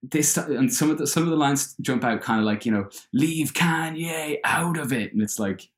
this 0.01 0.35
and 0.37 0.73
some 0.73 0.89
of 0.89 0.97
the 0.97 1.05
some 1.05 1.21
of 1.21 1.29
the 1.29 1.35
lines 1.35 1.75
jump 1.81 2.03
out 2.03 2.21
kind 2.21 2.39
of 2.39 2.47
like 2.47 2.65
you 2.65 2.71
know 2.71 2.89
leave 3.13 3.53
Kanye 3.53 4.39
out 4.43 4.79
of 4.79 4.91
it. 4.91 5.13
And 5.13 5.21
it's 5.21 5.37
like 5.37 5.69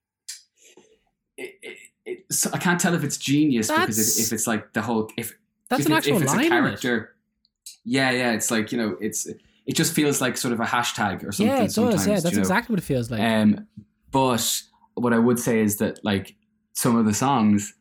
it, 1.36 1.56
it, 1.62 1.78
it, 2.06 2.34
so 2.34 2.50
I 2.54 2.60
can't 2.60 2.80
tell 2.80 2.94
if 2.94 3.04
it's 3.04 3.18
genius 3.18 3.70
because 3.70 4.00
if, 4.20 4.28
if 4.28 4.32
it's 4.32 4.48
like 4.48 4.72
the 4.72 4.82
whole 4.82 5.12
if 5.18 5.38
that's 5.70 5.82
if, 5.82 5.88
an 5.88 5.92
actual 5.92 6.16
if 6.16 6.24
it's 6.24 6.34
line. 6.34 6.46
a 6.46 6.50
character 6.50 7.16
yeah 7.86 8.12
yeah 8.12 8.32
it's 8.34 8.52
like 8.52 8.72
you 8.72 8.78
know 8.78 8.96
it's 9.02 9.26
it 9.66 9.76
just 9.76 9.94
feels 9.94 10.22
like 10.22 10.38
sort 10.38 10.54
of 10.54 10.60
a 10.60 10.66
hashtag 10.66 11.24
or 11.28 11.32
something 11.32 11.48
Yeah, 11.56 11.64
it 11.64 11.74
does. 11.74 12.08
Yeah, 12.08 12.16
you 12.16 12.22
that's 12.22 12.36
know? 12.36 12.40
exactly 12.42 12.74
what 12.74 12.80
it 12.80 12.86
feels 12.86 13.12
like. 13.12 13.22
Um, 13.22 13.68
but 14.12 14.62
what 14.96 15.14
I 15.14 15.20
would 15.20 15.40
say 15.40 15.60
is 15.62 15.78
that 15.78 16.04
like 16.04 16.36
some 16.74 16.96
of 16.96 17.06
the 17.06 17.14
songs, 17.14 17.74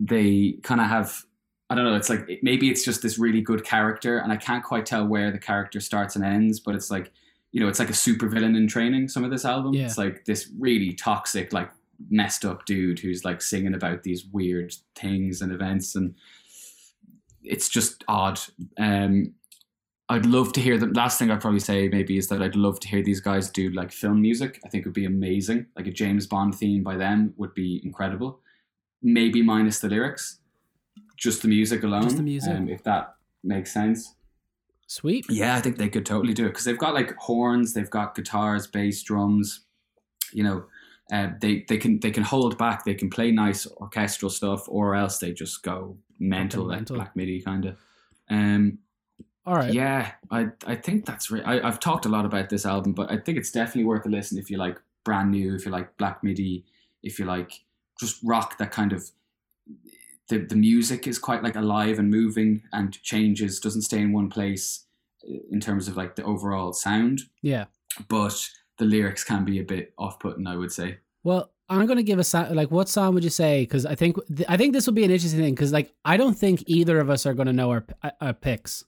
they 0.00 0.58
kind 0.62 0.80
of 0.80 0.86
have. 0.88 1.22
I 1.70 1.74
don't 1.74 1.84
know. 1.84 1.96
It's 1.96 2.08
like 2.08 2.28
it- 2.28 2.40
maybe 2.42 2.70
it's 2.70 2.84
just 2.84 3.02
this 3.02 3.18
really 3.18 3.40
good 3.40 3.64
character, 3.64 4.18
and 4.18 4.32
I 4.32 4.36
can't 4.36 4.64
quite 4.64 4.86
tell 4.86 5.06
where 5.06 5.30
the 5.30 5.38
character 5.38 5.80
starts 5.80 6.14
and 6.16 6.24
ends. 6.24 6.60
But 6.60 6.74
it's 6.74 6.90
like 6.90 7.10
you 7.50 7.60
know, 7.60 7.68
it's 7.68 7.78
like 7.78 7.90
a 7.90 7.94
super 7.94 8.28
villain 8.28 8.54
in 8.56 8.68
training. 8.68 9.08
Some 9.08 9.24
of 9.24 9.30
this 9.30 9.44
album, 9.46 9.72
Yeah. 9.72 9.86
it's 9.86 9.96
like 9.98 10.26
this 10.26 10.50
really 10.58 10.92
toxic, 10.92 11.52
like 11.54 11.70
messed 12.10 12.44
up 12.44 12.66
dude 12.66 12.98
who's 13.00 13.24
like 13.24 13.40
singing 13.40 13.72
about 13.74 14.02
these 14.02 14.26
weird 14.32 14.74
things 14.94 15.40
and 15.40 15.50
events, 15.52 15.94
and 15.96 16.14
it's 17.42 17.68
just 17.68 18.04
odd. 18.08 18.40
Um, 18.78 19.34
I'd 20.10 20.26
love 20.26 20.52
to 20.54 20.60
hear 20.60 20.78
the 20.78 20.86
last 20.86 21.18
thing 21.18 21.30
I'd 21.30 21.40
probably 21.40 21.60
say 21.60 21.88
maybe 21.88 22.16
is 22.16 22.28
that 22.28 22.40
I'd 22.40 22.56
love 22.56 22.80
to 22.80 22.88
hear 22.88 23.02
these 23.02 23.20
guys 23.20 23.50
do 23.50 23.70
like 23.70 23.92
film 23.92 24.22
music. 24.22 24.58
I 24.64 24.68
think 24.68 24.82
it 24.84 24.88
would 24.88 24.94
be 24.94 25.04
amazing. 25.04 25.66
Like 25.76 25.86
a 25.86 25.90
James 25.90 26.26
Bond 26.26 26.54
theme 26.54 26.82
by 26.82 26.96
them 26.96 27.34
would 27.36 27.54
be 27.54 27.80
incredible. 27.84 28.40
Maybe 29.02 29.42
minus 29.42 29.80
the 29.80 29.88
lyrics, 29.88 30.38
just 31.16 31.42
the 31.42 31.48
music 31.48 31.82
alone. 31.82 32.04
Just 32.04 32.16
the 32.16 32.22
music. 32.22 32.56
um, 32.56 32.68
if 32.68 32.82
that 32.84 33.14
makes 33.44 33.72
sense. 33.72 34.14
Sweet. 34.86 35.26
Yeah, 35.28 35.54
I 35.54 35.60
think 35.60 35.76
they 35.76 35.90
could 35.90 36.06
totally 36.06 36.32
do 36.32 36.46
it 36.46 36.50
because 36.50 36.64
they've 36.64 36.78
got 36.78 36.94
like 36.94 37.14
horns, 37.16 37.74
they've 37.74 37.90
got 37.90 38.14
guitars, 38.14 38.66
bass, 38.66 39.02
drums. 39.02 39.66
You 40.32 40.42
know, 40.44 40.64
uh, 41.12 41.30
they 41.40 41.64
they 41.68 41.78
can 41.78 42.00
they 42.00 42.10
can 42.10 42.22
hold 42.22 42.58
back. 42.58 42.84
They 42.84 42.94
can 42.94 43.08
play 43.10 43.30
nice 43.30 43.66
orchestral 43.66 44.30
stuff, 44.30 44.64
or 44.68 44.94
else 44.94 45.18
they 45.18 45.32
just 45.32 45.62
go 45.62 45.96
mental, 46.18 46.64
like 46.64 46.76
mental. 46.78 46.96
Black 46.96 47.16
MIDI 47.16 47.40
kind 47.40 47.64
of. 47.66 47.76
Um, 48.30 48.78
All 49.46 49.54
right. 49.54 49.72
yeah, 49.72 50.12
I 50.30 50.48
I 50.66 50.74
think 50.74 51.06
that's 51.06 51.30
re- 51.30 51.42
I, 51.42 51.66
I've 51.66 51.80
talked 51.80 52.04
a 52.06 52.10
lot 52.10 52.24
about 52.26 52.50
this 52.50 52.66
album, 52.66 52.92
but 52.92 53.10
I 53.10 53.16
think 53.16 53.38
it's 53.38 53.50
definitely 53.50 53.84
worth 53.84 54.04
a 54.06 54.08
listen 54.10 54.38
if 54.38 54.50
you 54.50 54.58
like 54.58 54.78
brand 55.04 55.30
new, 55.30 55.54
if 55.54 55.64
you 55.64 55.70
like 55.72 55.96
Black 55.96 56.22
MIDI, 56.22 56.64
if 57.02 57.18
you 57.18 57.24
like 57.24 57.52
just 57.98 58.20
rock 58.22 58.58
that 58.58 58.70
kind 58.70 58.92
of. 58.92 59.10
The, 60.28 60.38
the 60.40 60.56
music 60.56 61.06
is 61.06 61.18
quite 61.18 61.42
like 61.42 61.56
alive 61.56 61.98
and 61.98 62.10
moving 62.10 62.62
and 62.74 62.92
changes 63.02 63.60
doesn't 63.60 63.80
stay 63.82 64.00
in 64.02 64.12
one 64.12 64.28
place 64.28 64.84
uh, 65.26 65.38
in 65.50 65.58
terms 65.58 65.88
of 65.88 65.96
like 65.96 66.16
the 66.16 66.22
overall 66.22 66.74
sound 66.74 67.22
Yeah. 67.40 67.64
but 68.08 68.46
the 68.78 68.84
lyrics 68.84 69.24
can 69.24 69.44
be 69.44 69.58
a 69.60 69.64
bit 69.64 69.92
off-putting 69.98 70.46
i 70.46 70.56
would 70.56 70.72
say 70.72 70.98
Well, 71.24 71.50
I'm 71.68 71.86
gonna 71.86 72.02
give 72.02 72.18
a 72.18 72.24
song. 72.24 72.54
Like, 72.54 72.70
what 72.70 72.88
song 72.88 73.12
would 73.14 73.24
you 73.24 73.28
say? 73.30 73.60
Because 73.62 73.84
I 73.84 73.94
think 73.94 74.16
th- 74.34 74.48
I 74.48 74.56
think 74.56 74.72
this 74.72 74.86
will 74.86 74.94
be 74.94 75.04
an 75.04 75.10
interesting 75.10 75.40
thing. 75.40 75.54
Because 75.54 75.70
like, 75.72 75.92
I 76.02 76.16
don't 76.16 76.32
think 76.32 76.62
either 76.66 76.98
of 76.98 77.10
us 77.10 77.26
are 77.26 77.34
gonna 77.34 77.52
know 77.52 77.68
our, 77.72 77.84
our 78.22 78.32
picks. 78.32 78.84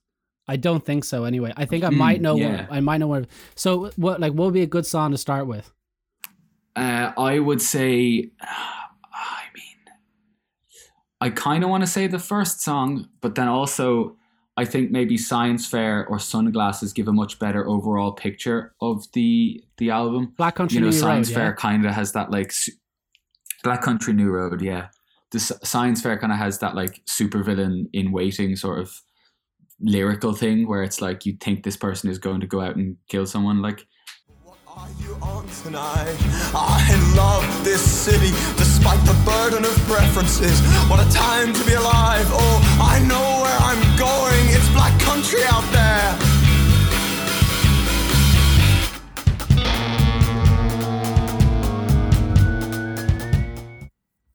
I 0.49 0.56
don't 0.56 0.82
think 0.82 1.04
so. 1.04 1.25
Anyway, 1.25 1.52
I 1.59 1.66
think 1.66 1.85
I 1.85 1.90
Hmm, 1.90 1.99
might 1.99 2.20
know. 2.23 2.37
yeah. 2.37 2.49
One, 2.49 2.66
I 2.70 2.80
might 2.80 2.97
know 3.02 3.09
where. 3.09 3.26
So, 3.54 3.90
what 3.97 4.18
like 4.20 4.32
what 4.32 4.47
would 4.47 4.54
be 4.54 4.62
a 4.62 4.73
good 4.76 4.87
song 4.87 5.11
to 5.11 5.18
start 5.18 5.47
with? 5.47 5.70
uh, 6.76 7.12
i 7.18 7.38
would 7.38 7.61
say 7.61 8.30
i 8.40 9.42
mean 9.56 9.78
i 11.20 11.28
kind 11.30 11.64
of 11.64 11.68
want 11.70 11.82
to 11.82 11.87
say 11.97 12.06
the 12.06 12.18
first 12.18 12.61
song 12.62 13.09
but 13.20 13.35
then 13.35 13.49
also 13.49 14.16
i 14.57 14.64
think 14.64 14.90
maybe 14.90 15.16
science 15.16 15.66
fair 15.66 16.07
or 16.07 16.19
sunglasses 16.19 16.92
give 16.92 17.09
a 17.09 17.12
much 17.12 17.38
better 17.38 17.66
overall 17.69 18.12
picture 18.12 18.75
of 18.80 19.04
the 19.12 19.62
the 19.78 19.90
album 19.90 20.33
Black 20.37 20.54
Country 20.57 20.75
you 20.76 20.80
know 20.80 20.87
New 20.88 20.92
science 20.92 21.28
Road. 21.30 21.35
fair 21.37 21.47
Yeah? 21.50 21.52
kind 21.52 21.87
of 21.87 21.92
has 21.95 22.12
that 22.12 22.30
like 22.30 22.52
su- 22.52 22.73
black 23.62 23.83
country 23.83 24.12
new 24.12 24.30
road 24.30 24.61
yeah 24.62 24.88
the 25.33 25.38
S- 25.38 25.52
science 25.62 26.00
fair 26.02 26.19
kind 26.19 26.33
of 26.33 26.38
has 26.38 26.59
that 26.59 26.75
like 26.75 27.02
supervillain 27.07 27.87
in 27.92 28.11
waiting 28.12 28.57
sort 28.57 28.78
of 28.80 29.00
lyrical 29.80 30.35
thing 30.35 30.66
where 30.69 30.83
it's 30.83 31.00
like 31.00 31.25
you 31.26 31.37
think 31.40 31.62
this 31.62 31.76
person 31.76 32.11
is 32.11 32.19
going 32.19 32.40
to 32.40 32.47
go 32.47 32.61
out 32.61 32.76
and 32.76 32.97
kill 33.09 33.25
someone 33.26 33.62
like 33.62 33.87
What 34.45 34.59
are 34.76 34.88
you 35.02 35.14
on 35.23 35.47
tonight? 35.62 36.16
I 36.54 37.14
love 37.16 37.45
this 37.64 37.80
city 37.80 38.30
despite 38.57 39.00
the 39.07 39.16
burden 39.25 39.64
of 39.64 39.75
preferences. 39.88 40.61
What 40.90 41.00
a 41.00 41.09
time 41.12 41.52
to 41.52 41.64
be 41.64 41.75
alive. 41.75 42.26
Oh, 42.30 42.57
I 42.92 43.00
know 43.11 43.25
where 43.42 43.59
I'm 43.69 43.80
going. 44.00 44.47
It's 44.49 44.69
black 44.71 44.99
country 45.02 45.42
out 45.45 45.66
there. 45.73 46.19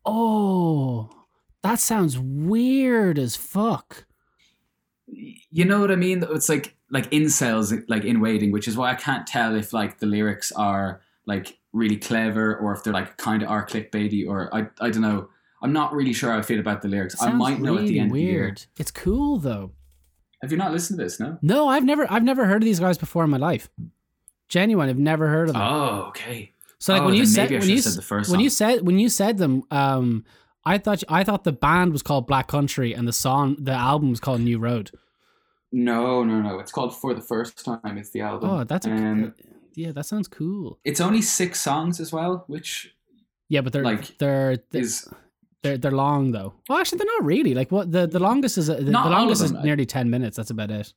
Oh, 0.06 1.10
that 1.64 1.80
sounds 1.80 2.20
weird 2.20 3.18
as 3.18 3.36
fuck. 3.36 4.06
you 5.08 5.66
know 5.66 5.80
what 5.80 5.92
I 5.92 5.96
mean? 5.96 6.24
It's 6.30 6.48
like 6.48 6.76
like 6.92 7.10
incels 7.10 7.74
like 7.90 8.06
in 8.06 8.20
waiting, 8.22 8.52
which 8.52 8.68
is 8.68 8.78
why 8.78 8.92
I 8.92 8.96
can't 8.96 9.26
tell 9.26 9.56
if 9.56 9.74
like 9.74 9.98
the 9.98 10.06
lyrics 10.06 10.52
are 10.52 11.02
like 11.26 11.58
really 11.74 11.98
clever 11.98 12.56
or 12.56 12.74
if 12.74 12.84
they're 12.84 12.94
like 12.94 13.18
kind 13.18 13.42
of 13.42 13.50
are 13.50 13.66
clickbaity 13.66 14.28
or 14.28 14.54
I 14.54 14.68
I 14.80 14.92
don't 14.92 15.02
know. 15.02 15.30
I'm 15.66 15.74
not 15.74 15.94
really 15.94 16.14
sure 16.14 16.32
how 16.32 16.38
I 16.38 16.44
feel 16.44 16.60
about 16.60 16.84
the 16.84 16.88
lyrics. 16.88 17.20
I 17.20 17.32
might 17.32 17.60
know 17.60 17.80
at 17.80 17.88
the 17.88 17.98
end 17.98 18.12
weird. 18.12 18.52
of 18.52 18.56
the 18.58 18.62
year. 18.62 18.72
It's 18.78 18.92
cool 18.92 19.40
though. 19.40 19.72
Have 20.44 20.52
you 20.52 20.60
not 20.60 20.72
listened 20.72 21.00
to 21.00 21.04
this? 21.04 21.20
No. 21.20 21.40
No, 21.42 21.68
I've 21.68 21.84
never 21.84 22.06
I've 22.08 22.22
never 22.22 22.46
heard 22.46 22.62
of 22.62 22.66
these 22.66 22.80
guys 22.80 23.00
before 23.00 23.24
in 23.24 23.32
my 23.32 23.38
life. 23.38 23.68
Genuine, 24.48 24.90
I've 24.90 25.00
never 25.00 25.28
heard 25.28 25.48
of 25.48 25.54
them. 25.54 25.64
Oh, 25.64 26.06
okay. 26.10 26.52
so 26.78 26.94
like 26.94 27.02
oh, 27.02 27.06
when 27.06 27.16
you 27.16 27.26
said 27.26 27.50
when 27.50 27.68
you 27.68 27.82
said 27.82 27.94
the 27.94 28.04
first 28.04 28.30
when 28.30 28.40
you 28.40 28.52
said 28.52 28.86
when 28.86 29.00
you 29.00 29.10
said 29.10 29.40
them, 29.40 29.64
um, 29.72 30.24
I 30.64 30.78
thought 30.78 31.04
I 31.10 31.24
thought 31.24 31.46
the 31.46 31.52
band 31.52 31.94
was 31.94 32.04
called 32.04 32.28
Black 32.28 32.48
Country 32.48 32.94
and 32.94 33.08
the 33.08 33.14
song 33.14 33.56
the 33.58 33.72
album 33.72 34.12
was 34.12 34.20
called 34.20 34.42
New 34.42 34.60
Road. 34.60 34.92
No, 35.72 36.24
no, 36.24 36.44
no. 36.44 36.60
It's 36.60 36.72
called 36.72 36.96
For 36.96 37.16
the 37.16 37.22
First 37.22 37.66
Time. 37.66 37.98
It's 37.98 38.12
the 38.12 38.22
album. 38.22 38.52
Oh, 38.52 38.64
that's 38.66 38.86
a 38.86 38.92
um, 38.92 39.34
yeah, 39.74 39.94
that 39.94 40.06
sounds 40.06 40.28
cool. 40.28 40.78
It's 40.86 41.02
only 41.02 41.24
six 41.24 41.60
songs 41.60 42.00
as 42.00 42.14
well, 42.14 42.44
which 42.46 42.94
Yeah, 43.50 43.62
but 43.62 43.74
they're 43.74 43.84
like, 43.84 44.20
they're 44.20 44.58
they're, 44.70 44.82
is 44.82 45.10
they're 45.66 45.78
they're 45.78 45.92
long 45.92 46.32
though. 46.32 46.54
Well, 46.70 46.78
actually, 46.80 47.00
they're 47.00 47.08
not 47.20 47.26
really. 47.26 47.54
Like 47.54 47.72
what 47.72 47.92
the 47.92 48.08
the 48.08 48.20
longest 48.20 48.58
is 48.58 48.68
the, 48.68 48.76
the 48.76 48.98
all 48.98 49.10
longest 49.10 49.44
is 49.44 49.52
nearly 49.52 49.86
ten 49.86 50.10
minutes. 50.10 50.38
That's 50.38 50.50
about 50.52 50.72
it. 50.72 50.94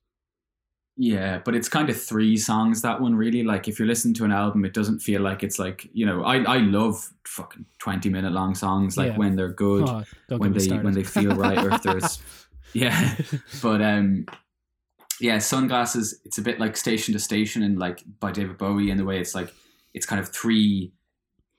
Yeah, 1.01 1.41
but 1.45 1.55
it's 1.55 1.69
kind 1.69 1.89
of 1.91 2.01
three 2.01 2.37
songs 2.37 2.83
that 2.83 3.01
one 3.01 3.15
really. 3.15 3.45
Like 3.45 3.69
if 3.69 3.79
you're 3.79 3.87
listening 3.87 4.15
to 4.15 4.25
an 4.25 4.33
album, 4.33 4.65
it 4.65 4.75
doesn't 4.75 4.99
feel 4.99 5.23
like 5.23 5.43
it's 5.45 5.59
like 5.59 5.89
you 5.93 6.05
know. 6.05 6.25
I 6.25 6.39
I 6.43 6.57
love 6.59 7.09
fucking 7.25 7.67
twenty 7.79 8.09
minute 8.11 8.33
long 8.33 8.55
songs 8.57 8.97
like 8.97 9.13
Yeah. 9.13 9.17
when 9.19 9.37
they're 9.37 9.53
good, 9.53 9.89
Oh, 9.89 10.03
when 10.39 10.53
they 10.53 10.59
started. 10.59 10.85
when 10.85 10.95
they 10.95 11.05
feel 11.05 11.35
right, 11.37 11.59
or 11.59 11.71
if 11.73 11.83
there's 11.83 12.21
yeah. 12.73 13.15
But 13.63 13.81
um, 13.81 14.27
yeah, 15.21 15.39
sunglasses. 15.39 16.21
It's 16.25 16.39
a 16.39 16.43
bit 16.43 16.59
like 16.59 16.77
Station 16.77 17.13
to 17.15 17.21
Station 17.21 17.63
and 17.63 17.79
like 17.79 18.03
by 18.19 18.33
David 18.33 18.59
Bowie 18.59 18.91
in 18.91 18.97
the 18.97 19.05
way 19.05 19.21
it's 19.21 19.35
like 19.37 19.53
it's 19.95 20.05
kind 20.07 20.21
of 20.21 20.29
three, 20.31 20.91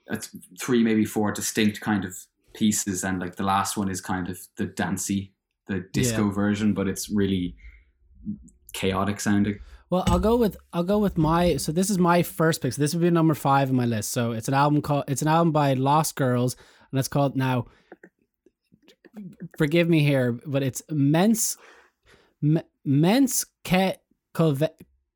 it's 0.08 0.36
three 0.60 0.84
maybe 0.84 1.06
four 1.06 1.32
distinct 1.32 1.80
kind 1.80 2.04
of 2.04 2.14
pieces, 2.60 3.04
and 3.04 3.20
like 3.20 3.36
the 3.38 3.44
last 3.44 3.78
one 3.78 3.90
is 3.90 4.02
kind 4.02 4.30
of 4.30 4.38
the 4.58 4.66
dancey, 4.66 5.34
the 5.68 5.86
disco 5.94 6.30
version, 6.30 6.74
but 6.74 6.88
it's 6.88 7.10
really 7.10 7.56
chaotic 8.74 9.20
sounding. 9.20 9.60
Well, 9.90 10.04
I'll 10.08 10.20
go 10.20 10.36
with 10.36 10.58
I'll 10.74 10.84
go 10.84 11.00
with 11.00 11.18
my 11.18 11.58
so 11.58 11.72
this 11.72 11.90
is 11.90 11.98
my 11.98 12.22
first 12.22 12.62
pick. 12.62 12.74
So 12.74 12.82
this 12.82 12.94
would 12.94 13.02
be 13.02 13.10
number 13.10 13.34
five 13.34 13.70
on 13.70 13.76
my 13.76 13.86
list. 13.86 14.12
So 14.12 14.34
it's 14.34 14.48
an 14.48 14.54
album 14.54 14.82
called 14.82 15.06
it's 15.08 15.22
an 15.22 15.28
album 15.28 15.52
by 15.52 15.74
Lost 15.74 16.16
Girls, 16.16 16.56
and 16.92 17.00
it's 17.00 17.08
called 17.08 17.36
now. 17.36 17.66
Forgive 19.58 19.90
me 19.90 20.02
here, 20.02 20.40
but 20.46 20.62
it's 20.62 20.82
Mens 20.92 21.58
Mens 22.86 23.46
Ke 23.64 23.98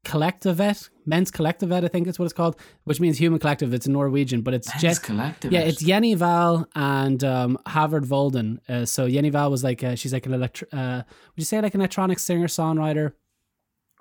Kolve- 0.05 0.39
Collectivet 0.39 0.89
Men's 1.05 1.31
Collectivet 1.31 1.83
I 1.83 1.87
think 1.87 2.07
it's 2.07 2.17
what 2.19 2.25
it's 2.25 2.33
called, 2.33 2.55
which 2.85 2.99
means 2.99 3.17
human 3.17 3.39
collective. 3.39 3.73
It's 3.73 3.87
in 3.87 3.93
Norwegian, 3.93 4.41
but 4.41 4.53
it's 4.53 4.69
Men's 4.81 4.99
collective. 4.99 5.51
yeah, 5.51 5.61
it's 5.61 5.81
Jenny 5.81 6.15
Hval 6.15 6.65
and 6.75 7.23
um, 7.23 7.57
Havard 7.67 8.05
Volden. 8.05 8.59
Uh, 8.69 8.85
so 8.85 9.09
Jenny 9.09 9.31
Hval 9.31 9.49
was 9.51 9.63
like 9.63 9.83
uh, 9.83 9.95
she's 9.95 10.13
like 10.13 10.25
an 10.25 10.31
electr- 10.33 10.67
uh, 10.71 11.03
would 11.05 11.33
you 11.37 11.45
say 11.45 11.59
like 11.61 11.73
an 11.75 11.81
electronic 11.81 12.19
singer 12.19 12.47
songwriter, 12.47 13.13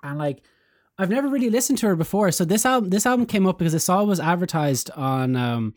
and 0.01 0.17
like 0.17 0.41
I've 0.97 1.09
never 1.09 1.27
really 1.27 1.49
listened 1.49 1.79
to 1.79 1.87
her 1.87 1.95
before. 1.95 2.31
So 2.31 2.45
this 2.45 2.65
album 2.65 2.89
this 2.89 3.05
album 3.05 3.25
came 3.25 3.47
up 3.47 3.57
because 3.57 3.75
I 3.75 3.79
saw 3.79 4.01
it 4.01 4.05
was 4.07 4.19
advertised 4.19 4.91
on 4.91 5.35
um, 5.35 5.73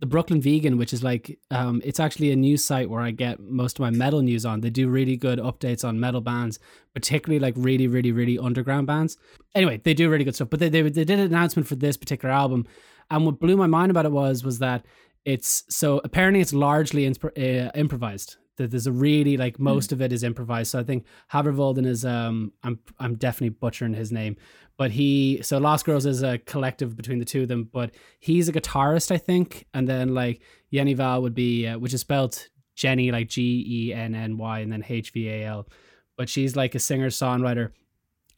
the 0.00 0.06
Brooklyn 0.06 0.40
Vegan, 0.40 0.78
which 0.78 0.92
is 0.92 1.04
like 1.04 1.38
um, 1.50 1.82
it's 1.84 2.00
actually 2.00 2.32
a 2.32 2.36
news 2.36 2.64
site 2.64 2.88
where 2.88 3.02
I 3.02 3.10
get 3.10 3.38
most 3.38 3.78
of 3.78 3.80
my 3.80 3.90
metal 3.90 4.22
news 4.22 4.46
on. 4.46 4.62
They 4.62 4.70
do 4.70 4.88
really 4.88 5.16
good 5.16 5.38
updates 5.38 5.86
on 5.86 6.00
metal 6.00 6.22
bands, 6.22 6.58
particularly 6.94 7.38
like 7.38 7.54
really 7.56 7.86
really 7.86 8.10
really 8.10 8.38
underground 8.38 8.86
bands. 8.86 9.18
Anyway, 9.54 9.80
they 9.84 9.94
do 9.94 10.08
really 10.08 10.24
good 10.24 10.34
stuff. 10.34 10.48
But 10.50 10.60
they 10.60 10.70
they, 10.70 10.82
they 10.82 11.04
did 11.04 11.18
an 11.18 11.26
announcement 11.26 11.68
for 11.68 11.76
this 11.76 11.98
particular 11.98 12.34
album, 12.34 12.66
and 13.10 13.26
what 13.26 13.38
blew 13.38 13.56
my 13.56 13.66
mind 13.66 13.90
about 13.90 14.06
it 14.06 14.12
was 14.12 14.42
was 14.42 14.58
that 14.60 14.86
it's 15.26 15.64
so 15.68 16.00
apparently 16.02 16.40
it's 16.40 16.54
largely 16.54 17.02
insp- 17.08 17.36
uh, 17.36 17.70
improvised. 17.74 18.36
That 18.56 18.70
there's 18.70 18.86
a 18.86 18.92
really 18.92 19.36
like 19.36 19.58
most 19.58 19.92
of 19.92 20.02
it 20.02 20.12
is 20.12 20.22
improvised. 20.22 20.70
So 20.72 20.80
I 20.80 20.82
think 20.82 21.04
Havervolden 21.32 21.86
is 21.86 22.06
um 22.06 22.52
I'm 22.62 22.78
I'm 22.98 23.16
definitely 23.16 23.50
butchering 23.50 23.94
his 23.94 24.12
name, 24.12 24.36
but 24.80 24.92
he 24.92 25.40
so 25.42 25.58
Lost 25.58 25.84
Girls 25.84 26.06
is 26.06 26.22
a 26.22 26.38
collective 26.38 26.96
between 26.96 27.18
the 27.18 27.26
two 27.26 27.42
of 27.42 27.48
them. 27.48 27.68
But 27.70 27.90
he's 28.18 28.48
a 28.48 28.52
guitarist, 28.52 29.12
I 29.12 29.18
think, 29.18 29.66
and 29.74 29.86
then 29.86 30.14
like 30.14 30.40
Jenny 30.72 30.94
Hval 30.94 31.20
would 31.20 31.34
be 31.34 31.66
uh, 31.66 31.78
which 31.78 31.92
is 31.92 32.00
spelled 32.00 32.48
Jenny 32.76 33.12
like 33.12 33.28
G 33.28 33.62
E 33.68 33.92
N 33.92 34.14
N 34.14 34.38
Y 34.38 34.60
and 34.60 34.72
then 34.72 34.82
H 34.88 35.10
V 35.10 35.28
A 35.28 35.44
L, 35.44 35.68
but 36.16 36.30
she's 36.30 36.56
like 36.56 36.74
a 36.74 36.78
singer 36.78 37.10
songwriter 37.10 37.72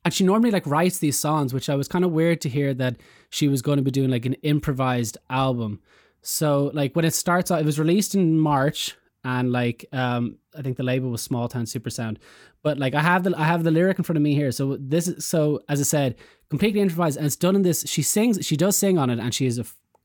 and 0.04 0.12
she 0.12 0.24
normally 0.24 0.50
like 0.50 0.66
writes 0.66 0.98
these 0.98 1.16
songs 1.16 1.54
which 1.54 1.70
i 1.70 1.76
was 1.76 1.86
kind 1.86 2.04
of 2.04 2.10
weird 2.10 2.40
to 2.40 2.48
hear 2.48 2.74
that 2.74 2.96
she 3.30 3.46
was 3.46 3.62
going 3.62 3.76
to 3.76 3.84
be 3.84 3.92
doing 3.92 4.10
like 4.10 4.26
an 4.26 4.34
improvised 4.42 5.18
album. 5.30 5.80
So 6.22 6.72
like 6.74 6.96
when 6.96 7.04
it 7.04 7.14
starts 7.14 7.52
out 7.52 7.60
it 7.60 7.64
was 7.64 7.78
released 7.78 8.16
in 8.16 8.36
march 8.36 8.96
and 9.24 9.52
like 9.52 9.84
um 9.92 10.36
i 10.56 10.62
think 10.62 10.76
the 10.76 10.82
label 10.82 11.10
was 11.10 11.26
Smalltown 11.26 11.64
Supersound. 11.64 12.18
But 12.62 12.78
like 12.78 12.94
i 12.94 13.00
have 13.00 13.24
the 13.24 13.34
i 13.36 13.44
have 13.44 13.64
the 13.64 13.70
lyric 13.70 13.98
in 13.98 14.04
front 14.04 14.16
of 14.16 14.22
me 14.22 14.34
here. 14.34 14.52
So 14.52 14.76
this 14.80 15.08
is 15.08 15.24
so 15.24 15.62
as 15.68 15.80
i 15.80 15.84
said 15.84 16.16
completely 16.50 16.80
improvised. 16.80 17.16
And 17.16 17.26
it's 17.26 17.36
done 17.36 17.56
in 17.56 17.62
this 17.62 17.84
she 17.86 18.02
sings 18.02 18.44
she 18.44 18.56
does 18.56 18.76
sing 18.76 18.98
on 18.98 19.10
it 19.10 19.18
and 19.18 19.34
she 19.34 19.44
has 19.46 19.58
a 19.58 19.64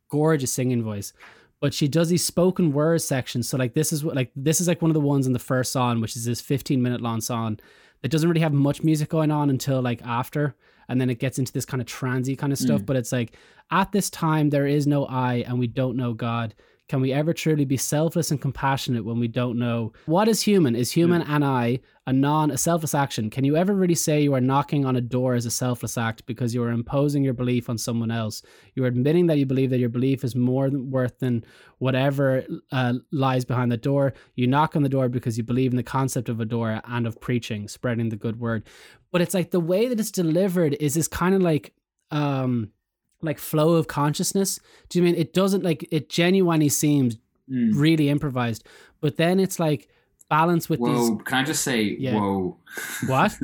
gorgeous 0.10 0.54
singing 0.54 0.84
voice. 0.84 1.14
But 1.60 1.74
she 1.74 1.88
does 1.88 2.10
these 2.10 2.24
spoken 2.24 2.72
word 2.72 3.02
sections. 3.02 3.50
So 3.50 3.58
like 3.58 3.74
this 3.74 3.92
is 3.92 4.04
what 4.04 4.16
like 4.16 4.32
this 4.36 4.62
is 4.62 4.68
like 4.68 4.82
one 4.82 4.92
of 4.92 4.96
the 4.96 5.02
ones 5.02 5.28
in 5.28 5.34
the 5.34 5.40
first 5.40 5.72
song 5.72 6.02
which 6.02 6.16
is 6.16 6.26
this 6.26 6.42
15 6.42 6.82
minute 6.82 7.02
long 7.02 7.22
song 7.22 7.60
that 8.02 8.10
doesn't 8.10 8.30
really 8.30 8.42
have 8.42 8.54
much 8.54 8.84
music 8.84 9.10
going 9.10 9.32
on 9.32 9.50
until 9.50 9.82
like 9.82 10.02
after. 10.04 10.56
And 10.90 11.02
then 11.02 11.10
it 11.10 11.20
gets 11.20 11.38
into 11.38 11.52
this 11.52 11.66
kind 11.66 11.82
of 11.82 11.88
transy 11.88 12.38
kind 12.38 12.54
of 12.54 12.60
stuff. 12.60 12.82
Mm. 12.82 12.86
but 12.86 12.96
it's 12.96 13.12
like 13.12 13.34
at 13.72 13.92
this 13.92 14.10
time 14.10 14.50
there 14.50 14.66
is 14.66 14.88
no 14.88 15.06
i 15.06 15.44
and 15.48 15.60
we 15.60 15.68
don't 15.68 15.98
know 15.98 16.14
god 16.14 16.56
can 16.88 17.02
we 17.02 17.12
ever 17.12 17.34
truly 17.34 17.66
be 17.66 17.78
selfless 17.78 18.32
and 18.32 18.42
compassionate 18.42 19.04
when 19.04 19.20
we 19.20 19.28
don't 19.28 19.60
know 19.60 19.92
what 20.06 20.28
is 20.28 20.42
human? 20.42 20.76
Is 20.76 20.92
human 20.92 21.22
and 21.22 21.44
i 21.44 21.80
a 22.06 22.14
non 22.14 22.52
a 22.52 22.58
selfless 22.58 22.96
action? 22.96 23.30
Can 23.30 23.44
you 23.44 23.58
ever 23.58 23.74
really 23.74 23.96
say 23.96 24.22
you 24.22 24.34
are 24.34 24.42
knocking 24.42 24.86
on 24.86 24.96
a 24.96 25.02
door 25.02 25.34
as 25.34 25.46
a 25.46 25.52
selfless 25.52 25.98
act 25.98 26.26
because 26.26 26.56
you 26.56 26.64
are 26.64 26.72
imposing 26.72 27.24
your 27.24 27.34
belief 27.34 27.70
on 27.70 27.78
someone 27.78 28.10
else? 28.10 28.42
You 28.76 28.86
are 28.86 28.88
admitting 28.88 29.28
that 29.28 29.38
you 29.38 29.46
believe 29.46 29.70
that 29.72 29.80
your 29.80 29.90
belief 29.90 30.24
is 30.24 30.34
more 30.34 30.70
than 30.70 30.90
worth 30.90 31.20
than 31.20 31.44
whatever 31.80 32.46
uh, 32.72 32.94
lies 33.12 33.44
behind 33.44 33.72
the 33.72 33.78
door. 33.78 34.14
You 34.36 34.48
knock 34.48 34.76
on 34.76 34.84
the 34.84 34.90
door 34.90 35.10
because 35.10 35.38
you 35.38 35.44
believe 35.44 35.72
in 35.72 35.78
the 35.78 35.84
concept 35.84 36.30
of 36.30 36.40
a 36.40 36.46
door 36.46 36.82
and 36.86 37.06
of 37.06 37.20
preaching 37.20 37.68
spreading 37.68 38.10
the 38.10 38.16
good 38.16 38.40
word. 38.40 38.64
But 39.12 39.22
it's 39.22 39.34
like 39.34 39.52
the 39.52 39.60
way 39.60 39.90
that 39.90 40.00
it's 40.00 40.12
delivered 40.12 40.78
is 40.80 40.94
this 40.94 41.10
kind 41.10 41.36
of 41.36 41.42
like 41.42 41.74
um 42.12 42.72
like 43.22 43.40
flow 43.40 43.74
of 43.74 43.88
consciousness 43.88 44.60
do 44.90 45.00
you 45.00 45.04
mean 45.06 45.16
it 45.16 45.34
doesn't 45.34 45.64
like 45.64 45.88
it 45.92 46.10
genuinely 46.10 46.70
seems 46.70 47.18
Mm. 47.50 47.72
really 47.80 48.10
improvised 48.10 48.68
but 49.00 49.16
then 49.16 49.40
it's 49.40 49.58
like 49.58 49.88
balance 50.30 50.68
with 50.70 50.84
these 50.84 51.12
Can 51.24 51.38
I 51.38 51.44
just 51.46 51.64
say 51.64 51.82
Yeah. 51.98 52.16
whoa? 52.16 52.58
what 53.08 53.38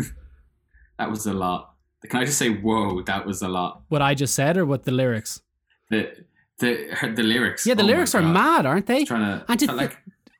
that 0.99 1.09
was 1.09 1.25
a 1.25 1.33
lot. 1.33 1.73
Can 2.09 2.19
I 2.19 2.25
just 2.25 2.37
say 2.37 2.49
whoa? 2.49 3.01
That 3.03 3.25
was 3.25 3.41
a 3.41 3.47
lot. 3.47 3.83
what 3.87 4.01
i 4.01 4.13
just 4.13 4.35
said 4.35 4.57
or 4.57 4.65
what 4.65 4.83
the 4.83 4.91
lyrics 4.91 5.41
The 5.89 6.11
the 6.59 7.13
the 7.15 7.23
lyrics. 7.23 7.65
yeah 7.65 7.75
the 7.75 7.83
oh 7.83 7.85
lyrics 7.85 8.13
are 8.13 8.21
mad 8.21 8.65
aren't 8.65 8.87
they 8.87 9.05
Trying 9.05 9.39
to 9.39 9.45
And 9.49 9.59
to 9.61 9.71
like 9.71 9.97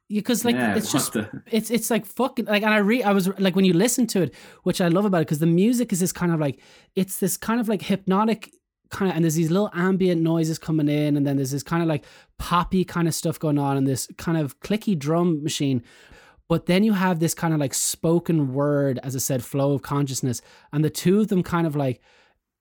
because 0.09 0.43
like 0.45 0.55
yeah, 0.55 0.75
it's 0.75 0.91
just 0.91 1.13
the- 1.13 1.29
it's 1.49 1.71
it's 1.71 1.89
like 1.89 2.05
fucking 2.05 2.45
like 2.45 2.63
and 2.63 2.73
I 2.73 2.79
re 2.79 3.01
I 3.01 3.13
was 3.13 3.27
like 3.39 3.55
when 3.55 3.65
you 3.65 3.73
listen 3.73 4.05
to 4.07 4.21
it, 4.23 4.35
which 4.63 4.79
I 4.81 4.89
love 4.89 5.05
about 5.05 5.21
it 5.21 5.27
because 5.27 5.39
the 5.39 5.53
music 5.63 5.91
is 5.93 5.99
this 6.01 6.11
kind 6.11 6.31
of 6.33 6.39
like 6.41 6.59
it's 6.95 7.17
this 7.19 7.37
kind 7.37 7.59
of 7.61 7.67
like 7.69 7.81
hypnotic 7.81 8.51
kind 8.93 9.12
of 9.12 9.15
and 9.15 9.25
there's 9.25 9.35
these 9.35 9.51
little 9.51 9.69
ambient 9.73 10.21
noises 10.21 10.57
coming 10.57 10.88
in 10.88 11.17
and 11.17 11.27
then 11.27 11.35
there's 11.35 11.51
this 11.51 11.63
kind 11.63 11.81
of 11.81 11.89
like 11.89 12.05
poppy 12.38 12.85
kind 12.85 13.07
of 13.07 13.13
stuff 13.13 13.38
going 13.38 13.57
on 13.57 13.75
and 13.75 13.85
this 13.85 14.07
kind 14.17 14.38
of 14.38 14.59
clicky 14.62 14.97
drum 14.97 15.43
machine. 15.43 15.83
But 16.47 16.67
then 16.67 16.83
you 16.83 16.93
have 16.93 17.19
this 17.19 17.33
kind 17.33 17.53
of 17.53 17.59
like 17.59 17.73
spoken 17.73 18.53
word, 18.53 19.00
as 19.03 19.15
I 19.15 19.19
said, 19.19 19.43
flow 19.43 19.73
of 19.73 19.81
consciousness, 19.81 20.41
and 20.71 20.85
the 20.85 20.89
two 20.89 21.19
of 21.19 21.27
them 21.27 21.43
kind 21.43 21.65
of 21.67 21.75
like 21.75 22.00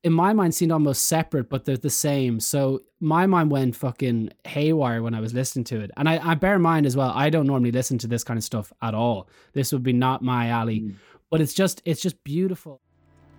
in 0.04 0.12
my 0.12 0.32
mind 0.32 0.54
seemed 0.54 0.72
almost 0.72 1.04
separate, 1.04 1.48
but 1.48 1.64
they're 1.64 1.76
the 1.76 1.90
same. 1.90 2.40
So 2.40 2.80
my 3.00 3.26
mind 3.26 3.50
went 3.50 3.76
fucking 3.76 4.30
haywire 4.44 5.02
when 5.02 5.14
I 5.14 5.20
was 5.20 5.32
listening 5.32 5.64
to 5.66 5.80
it. 5.80 5.90
And 5.96 6.08
I, 6.08 6.30
I 6.30 6.34
bear 6.34 6.56
in 6.56 6.62
mind 6.62 6.86
as 6.86 6.96
well, 6.96 7.12
I 7.14 7.30
don't 7.30 7.46
normally 7.46 7.70
listen 7.70 7.98
to 7.98 8.08
this 8.08 8.24
kind 8.24 8.36
of 8.36 8.42
stuff 8.42 8.72
at 8.82 8.94
all. 8.94 9.28
This 9.52 9.72
would 9.72 9.82
be 9.82 9.92
not 9.92 10.22
my 10.22 10.48
alley. 10.48 10.80
Mm. 10.80 10.96
But 11.30 11.40
it's 11.40 11.54
just 11.54 11.82
it's 11.84 12.02
just 12.02 12.22
beautiful. 12.24 12.80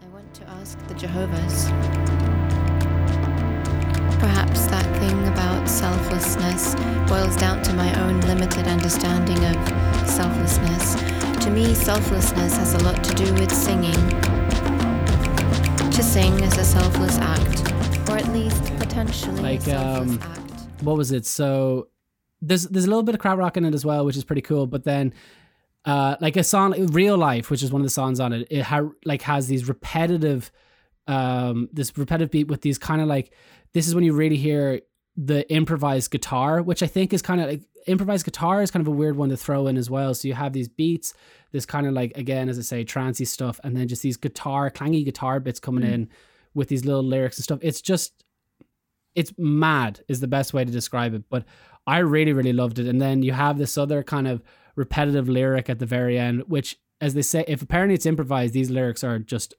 I 0.02 0.08
want 0.08 0.34
to 0.36 0.50
ask 0.50 0.80
the 0.88 0.96
Jehovah's. 0.96 2.13
Perhaps 4.24 4.68
that 4.68 4.88
thing 5.00 5.28
about 5.28 5.68
selflessness 5.68 6.76
boils 7.10 7.36
down 7.36 7.62
to 7.64 7.74
my 7.74 7.94
own 8.04 8.22
limited 8.22 8.68
understanding 8.68 9.38
of 9.46 9.56
selflessness. 10.08 10.96
To 11.44 11.50
me, 11.50 11.74
selflessness 11.74 12.56
has 12.56 12.74
a 12.76 12.80
lot 12.86 13.04
to 13.04 13.14
do 13.16 13.34
with 13.34 13.52
singing. 13.54 14.02
To 15.92 16.02
sing 16.02 16.34
is 16.40 16.58
a 16.58 16.64
selfless 16.64 17.18
act, 17.18 17.70
or 18.10 18.18
at 18.18 18.28
least 18.30 18.64
potentially 18.78 19.42
Like, 19.42 19.68
a 19.68 19.72
selfless 19.72 20.18
um, 20.18 20.20
act. 20.22 20.84
What 20.84 20.96
was 20.96 21.12
it? 21.12 21.26
So 21.26 21.90
there's 22.42 22.64
there's 22.70 22.86
a 22.86 22.90
little 22.90 23.04
bit 23.04 23.16
of 23.16 23.22
crowd 23.22 23.38
rock 23.38 23.58
in 23.58 23.66
it 23.66 23.74
as 23.74 23.84
well, 23.86 24.06
which 24.06 24.16
is 24.16 24.24
pretty 24.24 24.42
cool. 24.42 24.68
But 24.68 24.86
then 24.86 25.14
uh 25.86 26.16
like 26.22 26.38
a 26.38 26.44
song 26.46 26.72
real 26.94 27.18
life 27.18 27.50
which 27.52 27.62
is 27.62 27.70
one 27.70 27.82
of 27.82 27.86
the 27.86 27.90
songs 27.90 28.22
on 28.22 28.32
it 28.32 28.48
it 28.50 28.62
ha- 28.62 28.90
like 29.04 29.22
has 29.22 29.48
these 29.48 29.68
repetitive 29.68 30.50
um 31.08 31.68
this 31.74 31.92
repetitive 31.98 32.32
beat 32.32 32.48
with 32.48 32.62
these 32.62 32.78
kind 32.78 33.02
of 33.02 33.08
like 33.10 33.34
this 33.74 33.88
is 33.88 33.96
when 33.96 34.04
you 34.04 34.14
really 34.14 34.38
hear 34.38 34.82
the 35.16 35.50
improvised 35.52 36.10
guitar 36.10 36.62
which 36.62 36.82
i 36.82 36.88
think 36.88 37.14
is 37.14 37.22
kind 37.22 37.40
of 37.40 37.48
like 37.48 37.62
improvised 37.88 38.26
guitar 38.26 38.62
is 38.62 38.72
kind 38.72 38.82
of 38.82 38.88
a 38.88 38.96
weird 38.96 39.16
one 39.16 39.30
to 39.30 39.38
throw 39.38 39.68
in 39.68 39.78
as 39.78 39.90
well. 39.90 40.14
So 40.14 40.28
you 40.28 40.34
have 40.34 40.54
these 40.54 40.68
beats 40.68 41.14
this 41.52 41.66
kind 41.66 41.86
of 41.86 41.94
like 41.94 42.18
again 42.18 42.50
as 42.50 42.58
i 42.58 42.64
say 42.64 42.84
trancy 42.84 43.26
stuff 43.26 43.60
and 43.64 43.78
then 43.78 43.88
just 43.88 44.02
these 44.02 44.18
guitar 44.18 44.72
clangy 44.72 45.06
guitar 45.06 45.40
bits 45.40 45.60
coming 45.60 45.84
mm. 45.84 45.94
in 45.94 46.10
with 46.56 46.68
these 46.68 46.84
little 46.86 47.04
lyrics 47.04 47.38
and 47.38 47.44
stuff. 47.44 47.60
It's 47.62 47.82
just 47.82 48.24
it's 49.16 49.32
mad 49.38 50.02
is 50.08 50.20
the 50.20 50.28
best 50.28 50.54
way 50.54 50.66
to 50.66 50.72
describe 50.72 51.14
it 51.14 51.24
but 51.30 51.46
i 51.86 52.00
really 52.00 52.34
really 52.34 52.54
loved 52.54 52.80
it. 52.80 52.88
And 52.88 53.02
then 53.02 53.22
you 53.22 53.34
have 53.34 53.58
this 53.58 53.78
other 53.78 54.04
kind 54.04 54.28
of 54.28 54.42
repetitive 54.76 55.30
lyric 55.30 55.70
at 55.70 55.80
the 55.80 55.86
very 55.86 56.18
end 56.18 56.44
which 56.48 56.80
as 57.02 57.14
they 57.14 57.22
say 57.22 57.46
if 57.48 57.62
apparently 57.62 57.96
it's 57.96 58.06
improvised 58.06 58.54
these 58.54 58.72
lyrics 58.72 59.04
are 59.04 59.20
just 59.20 59.54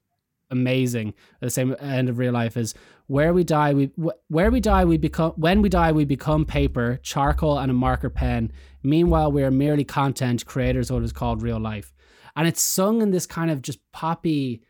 amazing. 0.51 1.09
At 1.35 1.41
the 1.41 1.51
same 1.51 1.77
end 1.81 2.09
of 2.09 2.19
real 2.19 2.33
life 2.33 2.57
is 2.57 2.75
where 3.07 3.35
we 3.35 3.45
die 3.45 3.75
we 3.75 3.91
where 4.29 4.51
we 4.51 4.61
die 4.61 4.85
we 4.85 4.97
become 4.97 5.33
when 5.33 5.61
we 5.61 5.69
die 5.69 5.93
we 5.93 6.05
become 6.05 6.45
paper 6.45 6.99
charcoal 7.03 7.59
and 7.59 7.71
a 7.71 7.75
marker 7.75 8.11
pen. 8.11 8.51
Meanwhile 8.83 9.33
we 9.33 9.43
are 9.43 9.51
merely 9.51 9.85
content 9.85 10.47
creators 10.47 10.91
of 10.91 10.95
what 10.95 11.03
is 11.05 11.13
called 11.13 11.43
real 11.43 11.61
life. 11.61 11.93
And 12.37 12.49
it's 12.49 12.63
sung 12.63 13.03
in 13.03 13.11
this 13.11 13.27
kind 13.27 13.51
of 13.51 13.63
just 13.63 13.79
poppy 13.93 14.63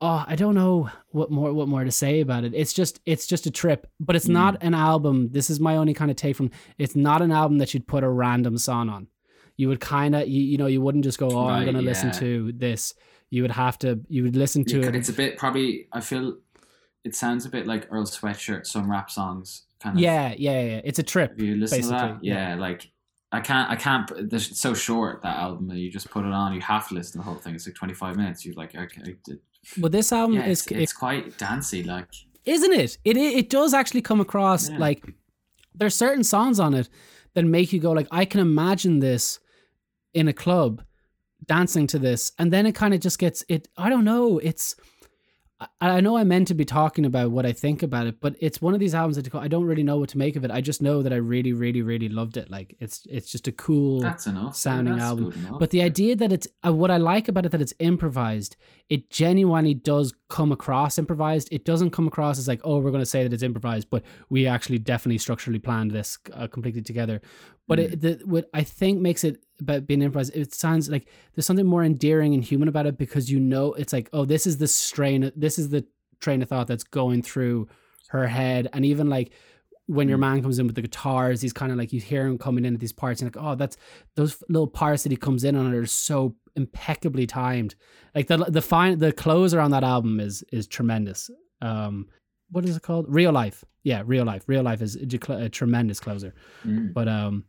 oh 0.00 0.24
i 0.28 0.36
don't 0.36 0.54
know 0.54 0.88
what 1.08 1.28
more 1.28 1.52
what 1.52 1.66
more 1.66 1.82
to 1.82 1.90
say 1.90 2.20
about 2.20 2.44
it. 2.44 2.54
It's 2.54 2.72
just 2.72 3.00
it's 3.04 3.26
just 3.26 3.46
a 3.46 3.50
trip 3.50 3.88
but 3.98 4.14
it's 4.14 4.26
hmm. 4.26 4.34
not 4.34 4.62
an 4.62 4.74
album. 4.74 5.30
This 5.32 5.50
is 5.50 5.58
my 5.58 5.76
only 5.76 5.94
kind 5.94 6.10
of 6.10 6.16
take 6.16 6.36
from 6.36 6.50
it's 6.78 6.94
not 6.94 7.22
an 7.22 7.32
album 7.32 7.58
that 7.58 7.74
you'd 7.74 7.88
put 7.88 8.04
a 8.04 8.08
random 8.08 8.56
song 8.58 8.88
on. 8.88 9.08
You 9.56 9.68
would 9.68 9.80
kind 9.80 10.14
of 10.14 10.28
you, 10.28 10.40
you 10.40 10.58
know 10.58 10.66
you 10.66 10.80
wouldn't 10.80 11.02
just 11.02 11.18
go 11.18 11.30
oh 11.32 11.48
i'm 11.48 11.64
gonna 11.64 11.82
listen 11.82 12.12
to 12.12 12.52
this. 12.52 12.94
You 13.30 13.42
would 13.42 13.50
have 13.50 13.78
to 13.80 14.00
you 14.08 14.22
would 14.22 14.36
listen 14.36 14.64
to 14.66 14.80
Yeah, 14.80 14.88
it 14.88 14.94
It's 14.94 15.08
a 15.08 15.12
bit 15.12 15.36
probably. 15.36 15.88
I 15.92 16.00
feel 16.00 16.38
it 17.04 17.14
sounds 17.14 17.46
a 17.46 17.48
bit 17.48 17.66
like 17.66 17.86
Earl 17.90 18.04
Sweatshirt, 18.04 18.66
some 18.66 18.90
rap 18.90 19.10
songs 19.10 19.62
kind 19.80 19.96
of. 19.96 20.00
yeah 20.02 20.34
yeah 20.36 20.60
yeah 20.60 20.80
it's 20.84 20.98
a 20.98 21.02
trip 21.04 21.40
you 21.40 21.54
listened 21.54 21.84
to 21.84 21.88
that? 21.90 22.24
yeah. 22.24 22.50
Yeah, 22.50 22.54
like 22.56 22.90
I 23.30 23.40
can't. 23.40 23.70
I 23.70 23.76
can't. 23.76 24.10
It's 24.32 24.58
so 24.58 24.72
short 24.72 25.20
that 25.22 25.36
album 25.36 25.70
you 25.72 25.90
just 25.90 26.10
put 26.10 26.24
it 26.24 26.32
on. 26.32 26.54
You 26.54 26.62
have 26.62 26.88
to 26.88 26.94
listen 26.94 27.12
to 27.12 27.18
the 27.18 27.24
whole 27.24 27.34
thing. 27.34 27.54
It's 27.54 27.66
like 27.66 27.74
25 27.74 28.16
minutes. 28.16 28.46
You're 28.46 28.54
like, 28.54 28.74
okay, 28.74 29.16
but 29.76 29.92
this 29.92 30.12
album 30.12 30.36
yeah, 30.36 30.46
is 30.46 30.66
it's, 30.66 30.72
it's 30.72 30.92
quite 30.94 31.36
dancey. 31.36 31.82
Like, 31.82 32.08
isn't 32.46 32.72
it? 32.72 32.96
It 33.04 33.18
it 33.18 33.50
does 33.50 33.74
actually 33.74 34.00
come 34.00 34.20
across 34.20 34.70
Yeah. 34.70 34.78
like 34.78 35.04
there's 35.74 35.94
certain 35.94 36.24
songs 36.24 36.58
on 36.58 36.72
it 36.72 36.88
that 37.34 37.44
make 37.44 37.70
you 37.72 37.80
go 37.80 37.92
like 37.92 38.08
I 38.10 38.24
can 38.24 38.40
imagine 38.40 39.00
this 39.00 39.40
in 40.14 40.26
a 40.26 40.32
club 40.32 40.82
dancing 41.46 41.86
to 41.88 41.98
this 41.98 42.32
and 42.38 42.50
then 42.52 42.64
it 42.66 42.74
kind 42.74 42.94
of 42.94 43.00
just 43.00 43.18
gets 43.18 43.44
it 43.48 43.68
I 43.76 43.88
don't 43.90 44.04
know 44.04 44.38
it's 44.38 44.74
I- 45.60 45.66
I 45.80 46.00
know 46.00 46.16
I 46.16 46.22
meant 46.22 46.46
to 46.48 46.54
be 46.54 46.64
talking 46.64 47.04
about 47.04 47.32
what 47.32 47.44
I 47.44 47.50
think 47.52 47.82
about 47.82 48.06
it, 48.06 48.20
but 48.20 48.36
it's 48.40 48.62
one 48.62 48.74
of 48.74 48.80
these 48.80 48.94
albums 48.94 49.16
that 49.16 49.34
I 49.34 49.48
don't 49.48 49.64
really 49.64 49.82
know 49.82 49.98
what 49.98 50.08
to 50.10 50.18
make 50.18 50.36
of 50.36 50.44
it. 50.44 50.52
I 50.52 50.60
just 50.60 50.80
know 50.80 51.02
that 51.02 51.12
I 51.12 51.16
really, 51.16 51.52
really, 51.52 51.82
really 51.82 52.08
loved 52.08 52.36
it. 52.36 52.48
Like 52.50 52.76
it's 52.78 53.04
it's 53.10 53.30
just 53.32 53.48
a 53.48 53.52
cool 53.52 54.04
sounding 54.52 54.94
that's 54.98 55.04
album. 55.10 55.24
But 55.58 55.70
the 55.70 55.82
idea 55.82 56.14
that 56.16 56.32
it's 56.32 56.46
uh, 56.64 56.72
what 56.72 56.90
I 56.92 56.96
like 56.96 57.26
about 57.28 57.44
it 57.44 57.50
that 57.52 57.60
it's 57.60 57.74
improvised, 57.80 58.56
it 58.88 59.10
genuinely 59.10 59.74
does 59.74 60.14
come 60.28 60.52
across 60.52 60.96
improvised. 60.96 61.48
It 61.50 61.64
doesn't 61.64 61.90
come 61.90 62.06
across 62.06 62.38
as 62.38 62.46
like, 62.46 62.60
oh, 62.62 62.78
we're 62.78 62.92
going 62.92 63.02
to 63.02 63.06
say 63.06 63.24
that 63.24 63.32
it's 63.32 63.42
improvised, 63.42 63.90
but 63.90 64.04
we 64.30 64.46
actually 64.46 64.78
definitely 64.78 65.18
structurally 65.18 65.58
planned 65.58 65.90
this 65.90 66.18
uh, 66.34 66.46
completely 66.46 66.82
together. 66.82 67.20
But 67.68 67.78
it, 67.78 68.00
the, 68.00 68.20
what 68.24 68.48
I 68.54 68.64
think 68.64 69.00
makes 69.00 69.24
it 69.24 69.44
about 69.60 69.86
being 69.86 70.02
improvised, 70.02 70.34
it 70.34 70.54
sounds 70.54 70.88
like 70.88 71.06
there's 71.34 71.46
something 71.46 71.66
more 71.66 71.84
endearing 71.84 72.34
and 72.34 72.42
human 72.42 72.68
about 72.68 72.86
it 72.86 72.96
because 72.96 73.30
you 73.30 73.38
know 73.38 73.74
it's 73.74 73.92
like, 73.92 74.08
oh, 74.12 74.24
this 74.24 74.46
is 74.46 74.58
the 74.58 74.66
strain, 74.66 75.30
this 75.36 75.58
is 75.58 75.68
the 75.68 75.84
train 76.20 76.42
of 76.42 76.48
thought 76.48 76.66
that's 76.66 76.84
going 76.84 77.22
through 77.22 77.68
her 78.08 78.26
head, 78.26 78.68
and 78.72 78.84
even 78.84 79.08
like 79.08 79.32
when 79.86 80.06
your 80.06 80.18
man 80.18 80.42
comes 80.42 80.58
in 80.58 80.66
with 80.66 80.76
the 80.76 80.82
guitars, 80.82 81.40
he's 81.40 81.54
kind 81.54 81.72
of 81.72 81.78
like 81.78 81.94
you 81.94 82.00
hear 82.00 82.26
him 82.26 82.36
coming 82.36 82.66
in 82.66 82.74
at 82.74 82.80
these 82.80 82.92
parts, 82.92 83.20
and 83.20 83.34
like, 83.34 83.42
oh, 83.42 83.54
that's 83.54 83.76
those 84.16 84.42
little 84.48 84.66
parts 84.66 85.02
that 85.02 85.12
he 85.12 85.16
comes 85.16 85.44
in 85.44 85.56
on 85.56 85.72
are 85.72 85.86
so 85.86 86.36
impeccably 86.56 87.26
timed. 87.26 87.74
Like 88.14 88.26
the 88.26 88.36
the 88.36 88.62
fine 88.62 88.98
the 88.98 89.12
closer 89.12 89.60
on 89.60 89.70
that 89.70 89.84
album 89.84 90.20
is 90.20 90.44
is 90.52 90.66
tremendous. 90.66 91.30
Um, 91.62 92.08
what 92.50 92.64
is 92.64 92.76
it 92.76 92.82
called? 92.82 93.06
Real 93.08 93.32
life. 93.32 93.64
Yeah, 93.82 94.02
real 94.04 94.24
life. 94.24 94.44
Real 94.46 94.62
life 94.62 94.82
is 94.82 94.96
a, 94.96 95.32
a 95.32 95.48
tremendous 95.48 96.00
closer. 96.00 96.34
Mm. 96.66 96.92
But 96.92 97.08
um, 97.08 97.44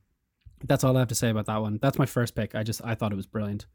that's 0.65 0.84
all 0.84 0.95
I 0.95 1.00
have 1.00 1.08
to 1.10 1.15
say 1.15 1.30
about 1.30 1.45
that 1.48 1.58
one. 1.62 1.80
That's 1.82 1.98
my 1.98 2.06
first 2.06 2.36
pick. 2.36 2.56
I 2.56 2.63
just 2.63 2.82
I 2.84 2.95
thought 2.95 3.12
it 3.12 3.15
was 3.15 3.28
brilliant. 3.28 3.65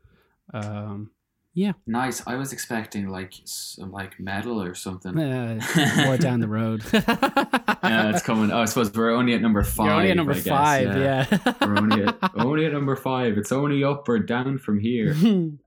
Um, 0.52 1.10
yeah, 1.56 1.72
nice. 1.86 2.20
I 2.26 2.34
was 2.34 2.52
expecting 2.52 3.08
like 3.08 3.32
some 3.44 3.92
like 3.92 4.18
metal 4.18 4.60
or 4.60 4.74
something. 4.74 5.16
uh, 5.18 5.60
more 6.04 6.16
down 6.18 6.40
the 6.40 6.48
road. 6.48 6.82
yeah, 6.92 8.10
it's 8.10 8.22
coming. 8.22 8.50
Oh, 8.50 8.58
I 8.58 8.64
suppose 8.64 8.92
we're 8.92 9.10
only 9.12 9.34
at 9.34 9.40
number 9.40 9.62
five. 9.62 9.86
You're 9.86 9.94
only 9.94 10.10
at 10.10 10.16
number 10.16 10.32
I 10.32 10.34
guess, 10.34 10.46
five. 10.46 10.96
Yeah. 10.98 11.54
we're 11.60 11.78
only 11.78 12.04
at 12.04 12.18
only 12.36 12.66
at 12.66 12.72
number 12.72 12.96
five. 12.96 13.38
It's 13.38 13.52
only 13.52 13.84
up 13.84 14.08
or 14.08 14.18
down 14.18 14.58
from 14.58 14.80
here. 14.80 15.14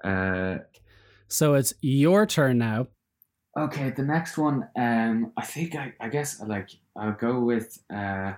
Uh, 0.03 0.57
so 1.29 1.53
it's 1.53 1.73
your 1.81 2.25
turn 2.25 2.57
now. 2.57 2.87
okay, 3.57 3.89
the 3.91 4.03
next 4.03 4.37
one. 4.37 4.67
Um, 4.77 5.31
I 5.37 5.45
think 5.45 5.73
I, 5.75 5.93
I 6.01 6.09
guess 6.09 6.41
like 6.41 6.69
I'll 6.97 7.13
go 7.13 7.39
with 7.39 7.79
uh, 7.93 8.33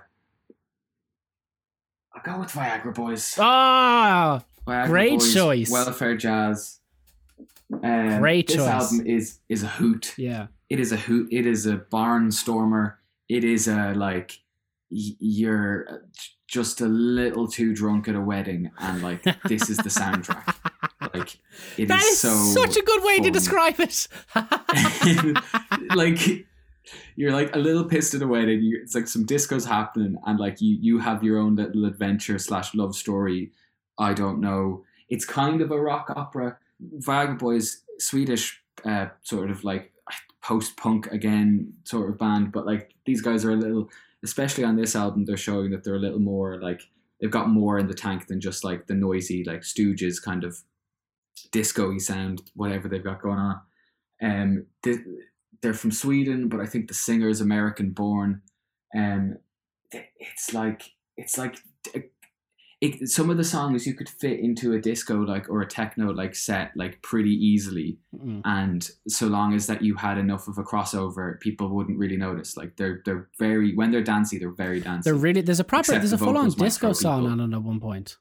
I'll 2.14 2.22
go 2.22 2.40
with 2.40 2.50
Viagra 2.50 2.94
Boys. 2.94 3.36
Ah, 3.38 4.42
Viagra 4.66 4.86
great 4.86 5.18
Boys, 5.20 5.34
choice. 5.34 5.70
Welfare 5.70 6.16
Jazz. 6.16 6.78
Um, 7.72 8.18
Great 8.18 8.48
this 8.48 8.56
choice. 8.56 8.66
album 8.68 9.06
is 9.06 9.38
is 9.48 9.62
a 9.62 9.68
hoot. 9.68 10.14
Yeah. 10.18 10.48
It 10.68 10.80
is 10.80 10.90
a 10.92 10.96
hoot. 10.96 11.28
It 11.30 11.46
is 11.46 11.66
a 11.66 11.76
barnstormer. 11.76 12.94
It 13.28 13.44
is 13.44 13.68
a 13.68 13.94
like 13.94 14.32
y- 14.90 15.14
you're 15.20 16.02
just 16.48 16.80
a 16.80 16.86
little 16.86 17.46
too 17.46 17.72
drunk 17.72 18.08
at 18.08 18.16
a 18.16 18.20
wedding, 18.20 18.72
and 18.80 19.02
like 19.02 19.22
this 19.44 19.70
is 19.70 19.76
the 19.78 19.90
soundtrack. 19.90 20.56
Like 21.14 21.38
it 21.78 21.84
is 21.84 21.88
That 21.88 22.02
is 22.02 22.20
so 22.20 22.28
such 22.28 22.76
a 22.76 22.82
good 22.82 23.02
way 23.02 23.20
to 23.20 23.30
describe 23.30 23.80
it. 23.80 24.06
like 25.96 26.46
you're 27.16 27.32
like 27.32 27.54
a 27.54 27.58
little 27.58 27.84
pissed 27.84 28.14
at 28.14 28.22
a 28.22 28.26
wedding. 28.26 28.62
You, 28.62 28.80
it's 28.82 28.94
like 28.94 29.08
some 29.08 29.26
discos 29.26 29.66
happening, 29.66 30.16
and 30.26 30.38
like 30.38 30.60
you 30.60 30.76
you 30.80 30.98
have 30.98 31.22
your 31.22 31.38
own 31.38 31.56
little 31.56 31.84
adventure 31.84 32.38
slash 32.38 32.74
love 32.74 32.94
story. 32.94 33.52
I 33.98 34.14
don't 34.14 34.40
know. 34.40 34.84
It's 35.08 35.24
kind 35.24 35.60
of 35.60 35.70
a 35.70 35.80
rock 35.80 36.10
opera. 36.14 36.58
Viagra 36.98 37.38
Boys, 37.38 37.82
Swedish, 37.98 38.62
uh, 38.84 39.08
sort 39.22 39.50
of 39.50 39.64
like 39.64 39.92
post 40.42 40.76
punk 40.76 41.06
again 41.08 41.72
sort 41.84 42.10
of 42.10 42.18
band, 42.18 42.52
but 42.52 42.66
like 42.66 42.94
these 43.04 43.20
guys 43.20 43.44
are 43.44 43.52
a 43.52 43.56
little, 43.56 43.88
especially 44.24 44.64
on 44.64 44.76
this 44.76 44.96
album, 44.96 45.24
they're 45.24 45.36
showing 45.36 45.70
that 45.70 45.84
they're 45.84 45.96
a 45.96 46.00
little 46.00 46.18
more 46.18 46.60
like 46.60 46.80
they've 47.20 47.30
got 47.30 47.50
more 47.50 47.78
in 47.78 47.86
the 47.86 47.94
tank 47.94 48.26
than 48.26 48.40
just 48.40 48.64
like 48.64 48.86
the 48.86 48.94
noisy 48.94 49.44
like 49.44 49.60
Stooges 49.60 50.22
kind 50.22 50.44
of 50.44 50.58
disco-y 51.52 51.98
sound, 51.98 52.50
whatever 52.54 52.88
they've 52.88 53.04
got 53.04 53.22
going 53.22 53.38
on. 53.38 53.60
Um, 54.22 54.66
they're 55.62 55.74
from 55.74 55.90
Sweden, 55.90 56.48
but 56.48 56.60
I 56.60 56.66
think 56.66 56.88
the 56.88 56.94
singer 56.94 57.28
is 57.28 57.40
American 57.40 57.90
born. 57.90 58.42
Um, 58.96 59.36
it's 59.92 60.52
like 60.54 60.82
it's 61.16 61.36
like 61.36 61.56
it, 62.82 63.08
some 63.10 63.28
of 63.28 63.36
the 63.36 63.44
songs 63.44 63.86
you 63.86 63.92
could 63.94 64.08
fit 64.08 64.40
into 64.40 64.72
a 64.72 64.80
disco 64.80 65.16
like 65.20 65.50
or 65.50 65.60
a 65.60 65.66
techno 65.68 66.12
like 66.12 66.34
set 66.34 66.70
like 66.76 67.02
pretty 67.02 67.30
easily, 67.32 67.98
Mm. 68.16 68.40
and 68.44 68.90
so 69.06 69.26
long 69.26 69.54
as 69.54 69.66
that 69.66 69.82
you 69.82 69.94
had 69.96 70.16
enough 70.18 70.48
of 70.48 70.56
a 70.58 70.62
crossover, 70.62 71.38
people 71.40 71.68
wouldn't 71.68 71.98
really 71.98 72.16
notice. 72.16 72.56
Like 72.56 72.76
they're 72.76 73.02
they're 73.04 73.28
very 73.38 73.74
when 73.74 73.90
they're 73.90 74.02
dancey, 74.02 74.38
they're 74.38 74.50
very 74.50 74.80
dancey. 74.80 75.10
They're 75.10 75.14
really 75.20 75.42
there's 75.42 75.60
a 75.60 75.64
proper 75.64 75.80
Except 75.92 76.00
there's 76.00 76.12
a 76.12 76.16
the 76.16 76.24
full 76.24 76.38
on 76.38 76.50
disco 76.50 76.92
song 76.94 77.26
on 77.26 77.40
it 77.40 77.54
at 77.54 77.62
one 77.62 77.80
point. 77.80 78.16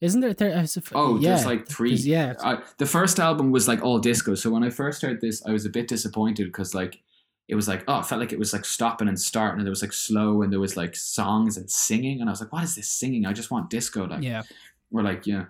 Isn't 0.00 0.20
there? 0.20 0.32
there 0.32 0.50
a, 0.52 0.66
Oh, 0.94 1.18
yeah, 1.18 1.34
there's 1.34 1.46
like 1.46 1.68
three. 1.68 1.90
there's- 1.90 2.06
Yeah, 2.06 2.34
I, 2.42 2.62
the 2.78 2.86
first 2.86 3.20
album 3.20 3.50
was 3.50 3.68
like 3.68 3.82
all 3.82 3.98
disco. 3.98 4.34
So 4.34 4.50
when 4.50 4.64
I 4.64 4.70
first 4.70 5.02
heard 5.02 5.20
this, 5.20 5.44
I 5.46 5.52
was 5.52 5.66
a 5.66 5.70
bit 5.70 5.88
disappointed 5.88 6.46
because 6.46 6.74
like 6.74 7.00
it 7.48 7.54
was 7.54 7.68
like 7.68 7.84
oh, 7.86 7.98
it 8.00 8.06
felt 8.06 8.20
like 8.20 8.32
it 8.32 8.38
was 8.38 8.52
like 8.52 8.64
stopping 8.64 9.08
and 9.08 9.20
starting, 9.20 9.58
and 9.58 9.66
there 9.66 9.70
was 9.72 9.82
like 9.82 9.92
slow, 9.92 10.42
and 10.42 10.52
there 10.52 10.60
was 10.60 10.76
like 10.76 10.96
songs 10.96 11.56
and 11.56 11.70
singing, 11.70 12.20
and 12.20 12.30
I 12.30 12.32
was 12.32 12.40
like, 12.40 12.52
what 12.52 12.64
is 12.64 12.76
this 12.76 12.88
singing? 12.88 13.26
I 13.26 13.32
just 13.32 13.50
want 13.50 13.68
disco, 13.68 14.06
like 14.06 14.22
yeah. 14.22 14.42
or 14.90 15.02
like 15.02 15.26
yeah. 15.26 15.46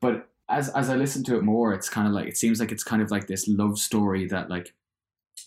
But 0.00 0.28
as 0.48 0.70
as 0.70 0.88
I 0.88 0.96
listen 0.96 1.22
to 1.24 1.36
it 1.36 1.42
more, 1.42 1.74
it's 1.74 1.90
kind 1.90 2.06
of 2.06 2.14
like 2.14 2.26
it 2.26 2.38
seems 2.38 2.60
like 2.60 2.72
it's 2.72 2.84
kind 2.84 3.02
of 3.02 3.10
like 3.10 3.26
this 3.26 3.46
love 3.48 3.78
story 3.78 4.26
that 4.28 4.48
like 4.48 4.72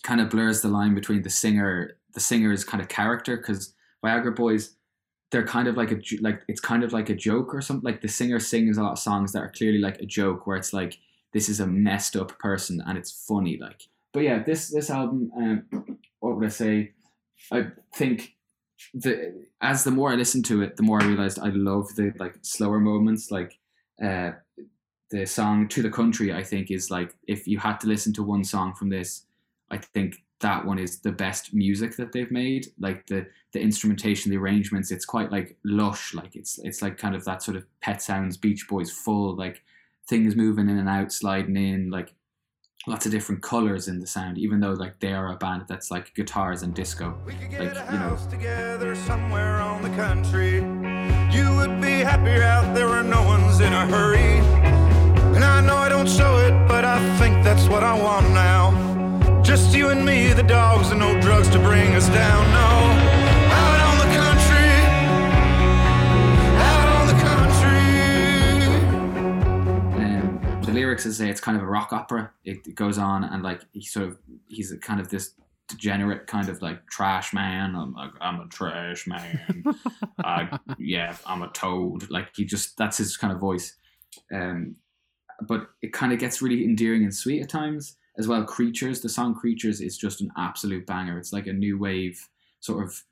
kind 0.04 0.20
of 0.20 0.30
blurs 0.30 0.60
the 0.60 0.68
line 0.68 0.94
between 0.94 1.22
the 1.22 1.30
singer, 1.30 1.96
the 2.14 2.20
singer's 2.20 2.64
kind 2.64 2.80
of 2.80 2.88
character 2.88 3.36
because 3.36 3.74
Viagra 4.04 4.34
Boys. 4.34 4.74
They're 5.30 5.46
kind 5.46 5.68
of 5.68 5.76
like 5.76 5.92
a 5.92 6.00
like 6.20 6.42
it's 6.48 6.60
kind 6.60 6.82
of 6.82 6.92
like 6.92 7.10
a 7.10 7.14
joke 7.14 7.54
or 7.54 7.60
something. 7.60 7.84
Like 7.84 8.00
the 8.00 8.08
singer 8.08 8.40
sings 8.40 8.78
a 8.78 8.82
lot 8.82 8.92
of 8.92 8.98
songs 8.98 9.32
that 9.32 9.42
are 9.42 9.50
clearly 9.50 9.78
like 9.78 9.98
a 9.98 10.06
joke, 10.06 10.46
where 10.46 10.56
it's 10.56 10.72
like 10.72 10.98
this 11.32 11.48
is 11.48 11.60
a 11.60 11.66
messed 11.66 12.16
up 12.16 12.38
person 12.38 12.82
and 12.86 12.96
it's 12.96 13.10
funny. 13.10 13.58
Like, 13.60 13.82
but 14.12 14.20
yeah, 14.20 14.42
this 14.42 14.70
this 14.70 14.90
album, 14.90 15.30
um, 15.36 15.98
what 16.20 16.36
would 16.36 16.46
I 16.46 16.50
say? 16.50 16.92
I 17.52 17.68
think 17.94 18.36
the 18.94 19.46
as 19.60 19.84
the 19.84 19.90
more 19.90 20.10
I 20.10 20.14
listened 20.14 20.44
to 20.46 20.62
it, 20.62 20.76
the 20.76 20.82
more 20.82 21.02
I 21.02 21.06
realized 21.06 21.38
I 21.38 21.48
love 21.48 21.94
the 21.94 22.12
like 22.18 22.36
slower 22.42 22.80
moments. 22.80 23.30
Like 23.30 23.58
uh, 24.02 24.32
the 25.10 25.26
song 25.26 25.68
"To 25.68 25.82
the 25.82 25.90
Country," 25.90 26.32
I 26.32 26.42
think 26.42 26.70
is 26.70 26.90
like 26.90 27.14
if 27.26 27.46
you 27.46 27.58
had 27.58 27.80
to 27.80 27.86
listen 27.86 28.12
to 28.14 28.22
one 28.22 28.44
song 28.44 28.74
from 28.74 28.88
this, 28.88 29.26
I 29.70 29.78
think 29.78 30.22
that 30.40 30.64
one 30.64 30.78
is 30.78 31.00
the 31.00 31.12
best 31.12 31.52
music 31.52 31.96
that 31.96 32.12
they've 32.12 32.30
made. 32.30 32.68
Like 32.78 33.06
the 33.06 33.26
the 33.52 33.60
instrumentation, 33.60 34.30
the 34.30 34.36
arrangements, 34.36 34.90
it's 34.90 35.04
quite 35.04 35.32
like 35.32 35.56
lush. 35.64 36.14
Like 36.14 36.36
it's 36.36 36.58
it's 36.58 36.82
like 36.82 36.98
kind 36.98 37.14
of 37.14 37.24
that 37.24 37.42
sort 37.42 37.56
of 37.56 37.64
Pet 37.80 38.00
Sounds, 38.02 38.36
Beach 38.36 38.66
Boys, 38.68 38.90
full 38.90 39.34
like 39.36 39.62
things 40.08 40.36
moving 40.36 40.68
in 40.68 40.78
and 40.78 40.88
out, 40.88 41.12
sliding 41.12 41.56
in, 41.56 41.90
like 41.90 42.14
lots 42.86 43.04
of 43.04 43.12
different 43.12 43.42
colors 43.42 43.88
in 43.88 43.98
the 44.00 44.06
sound. 44.06 44.38
Even 44.38 44.60
though 44.60 44.72
like 44.72 45.00
they 45.00 45.12
are 45.12 45.32
a 45.32 45.36
band 45.36 45.64
that's 45.68 45.90
like 45.90 46.14
guitars 46.14 46.62
and 46.62 46.74
disco. 46.74 47.18
We 47.26 47.34
could 47.34 47.50
get 47.50 47.60
Like, 47.60 47.88
a 47.88 47.92
you 47.92 47.98
know. 47.98 48.18
together 48.30 48.94
somewhere 48.94 49.56
on 49.56 49.82
the 49.82 49.90
country. 49.90 50.56
You 51.34 51.54
would 51.56 51.80
be 51.80 52.00
happier 52.00 52.42
out 52.42 52.74
there 52.74 52.88
where 52.88 53.02
no 53.02 53.22
one's 53.22 53.60
in 53.60 53.72
a 53.72 53.86
hurry. 53.86 54.38
And 55.34 55.44
I 55.44 55.60
know 55.60 55.76
I 55.76 55.88
don't 55.88 56.08
show 56.08 56.38
it, 56.38 56.52
but 56.68 56.84
I 56.84 56.98
think 57.18 57.44
that's 57.44 57.68
what 57.68 57.82
I 57.84 57.92
want 58.00 58.30
now. 58.30 58.87
Just 59.48 59.74
you 59.74 59.88
and 59.88 60.04
me, 60.04 60.34
the 60.34 60.42
dogs, 60.42 60.90
and 60.90 61.00
no 61.00 61.18
drugs 61.22 61.48
to 61.48 61.58
bring 61.58 61.94
us 61.94 62.06
down. 62.10 62.52
No, 62.52 62.68
out 63.56 63.80
on 63.80 63.96
the 63.96 64.14
country. 64.14 64.68
Out 66.68 66.88
on 66.98 67.06
the 67.06 67.14
country. 67.24 67.94
um, 70.04 70.60
the 70.66 70.70
lyrics 70.70 71.06
is 71.06 71.18
it's 71.22 71.40
kind 71.40 71.56
of 71.56 71.62
a 71.62 71.66
rock 71.66 71.94
opera. 71.94 72.30
It, 72.44 72.58
it 72.66 72.74
goes 72.74 72.98
on 72.98 73.24
and 73.24 73.42
like 73.42 73.62
he 73.72 73.80
sort 73.86 74.08
of 74.08 74.18
he's 74.48 74.70
a 74.70 74.76
kind 74.76 75.00
of 75.00 75.08
this 75.08 75.32
degenerate 75.68 76.26
kind 76.26 76.50
of 76.50 76.60
like 76.60 76.86
trash 76.88 77.32
man. 77.32 77.74
I'm 77.74 77.94
like 77.94 78.10
I'm 78.20 78.40
a 78.40 78.48
trash 78.48 79.06
man. 79.06 79.64
I, 80.22 80.58
yeah, 80.78 81.16
I'm 81.24 81.40
a 81.40 81.48
toad. 81.48 82.10
Like 82.10 82.36
he 82.36 82.44
just 82.44 82.76
that's 82.76 82.98
his 82.98 83.16
kind 83.16 83.32
of 83.32 83.40
voice. 83.40 83.74
Um, 84.30 84.76
but 85.40 85.70
it 85.80 85.94
kind 85.94 86.12
of 86.12 86.18
gets 86.18 86.42
really 86.42 86.64
endearing 86.64 87.02
and 87.02 87.14
sweet 87.14 87.40
at 87.40 87.48
times 87.48 87.96
as 88.18 88.26
well. 88.28 88.44
Creatures, 88.44 89.00
the 89.00 89.08
song 89.08 89.34
Creatures 89.34 89.80
is 89.80 89.96
just 89.96 90.20
an 90.20 90.30
absolute 90.36 90.86
banger. 90.86 91.18
It's 91.18 91.32
like 91.32 91.46
a 91.46 91.52
new 91.52 91.78
wave 91.78 92.28
sort 92.60 92.84
of 92.84 93.02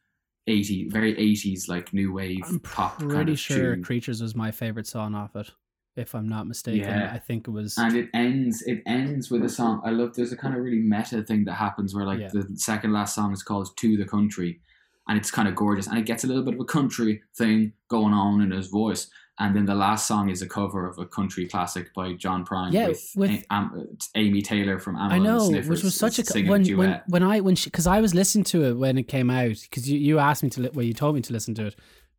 80 0.49 0.89
very 0.91 1.13
80s 1.15 1.69
like 1.69 1.93
new 1.93 2.13
wave 2.13 2.41
I'm 2.47 2.61
pop 2.61 2.99
pretty 2.99 3.15
kind 3.15 3.29
of 3.31 3.39
sure 3.39 3.75
tune. 3.75 3.83
Creatures 3.85 4.23
was 4.23 4.35
my 4.37 4.51
favorite 4.53 4.87
song 4.87 5.15
off 5.15 5.35
it, 5.35 5.51
if 5.97 6.15
I'm 6.15 6.29
not 6.29 6.47
mistaken. 6.47 6.83
Yeah. 6.89 7.11
I 7.13 7.19
think 7.19 7.49
it 7.49 7.51
was. 7.51 7.77
and 7.79 7.97
it 7.97 8.09
ends 8.15 8.63
it 8.63 8.81
ends 8.87 9.29
with 9.31 9.45
a 9.45 9.49
song 9.49 9.81
i 9.85 9.91
love 9.91 10.15
there's 10.15 10.31
a 10.33 10.37
kind 10.37 10.55
of 10.55 10.61
really 10.63 10.79
meta 10.81 11.23
thing 11.25 11.45
that 11.47 11.55
happens 11.55 11.95
where 11.97 12.05
like 12.07 12.21
Yeah. 12.21 12.29
the 12.33 12.47
second 12.57 12.93
last 12.93 13.15
song 13.17 13.33
is 13.33 13.43
called 13.43 13.77
to 13.77 13.97
the 13.97 14.05
country 14.05 14.61
and 15.09 15.19
it's 15.19 15.33
kind 15.33 15.49
of 15.49 15.57
gorgeous 15.57 15.89
and 15.89 15.99
it 15.99 16.07
gets 16.07 16.23
a 16.23 16.29
little 16.29 16.45
bit 16.45 16.55
of 16.55 16.61
a 16.61 16.65
country 16.65 17.23
thing 17.37 17.73
going 17.89 18.13
on 18.15 18.41
in 18.41 18.53
his 18.53 18.69
voice 18.69 19.09
and 19.39 19.55
then 19.55 19.67
the 19.67 19.75
last 19.75 20.07
song 20.09 20.31
is 20.31 20.41
a 20.43 20.49
cover 20.49 20.89
of 20.89 20.99
a 20.99 21.07
country 21.07 21.47
classic 21.47 21.93
by 21.95 22.13
john 22.15 22.45
prine 22.45 22.73
Yeah, 22.73 22.89
with, 22.89 23.13
with- 23.17 23.31
A- 23.31 23.53
Am- 23.53 23.89
amy 24.15 24.41
taylor 24.43 24.79
from 24.79 24.97
Amyl 24.97 25.13
I 25.13 25.15
and 25.17 25.25
know, 25.25 25.39
Sniffers 25.49 25.69
which 25.69 25.83
was 25.85 25.95
such 25.95 26.19
a 26.19 26.43
when 26.49 26.63
duet. 26.63 26.79
when 26.79 27.23
when 27.23 27.23
I 27.23 27.41
when 27.41 27.55
she 27.55 27.71
because 27.71 27.87
I 27.87 28.01
was 28.01 28.15
listening 28.15 28.45
to 28.45 28.65
it 28.65 28.75
when 28.75 28.97
it 28.99 29.09
came 29.09 29.31
out 29.31 29.57
because 29.63 29.89
you, 29.91 29.99
you 29.99 30.19
asked 30.19 30.43
me 30.43 30.51
to 30.51 30.61
li- 30.63 30.71
well 30.73 30.85
you 30.87 30.95
told 30.95 31.15
me 31.15 31.21
to 31.23 31.33
listen 31.33 31.55
to 31.57 31.67
it 31.67 31.77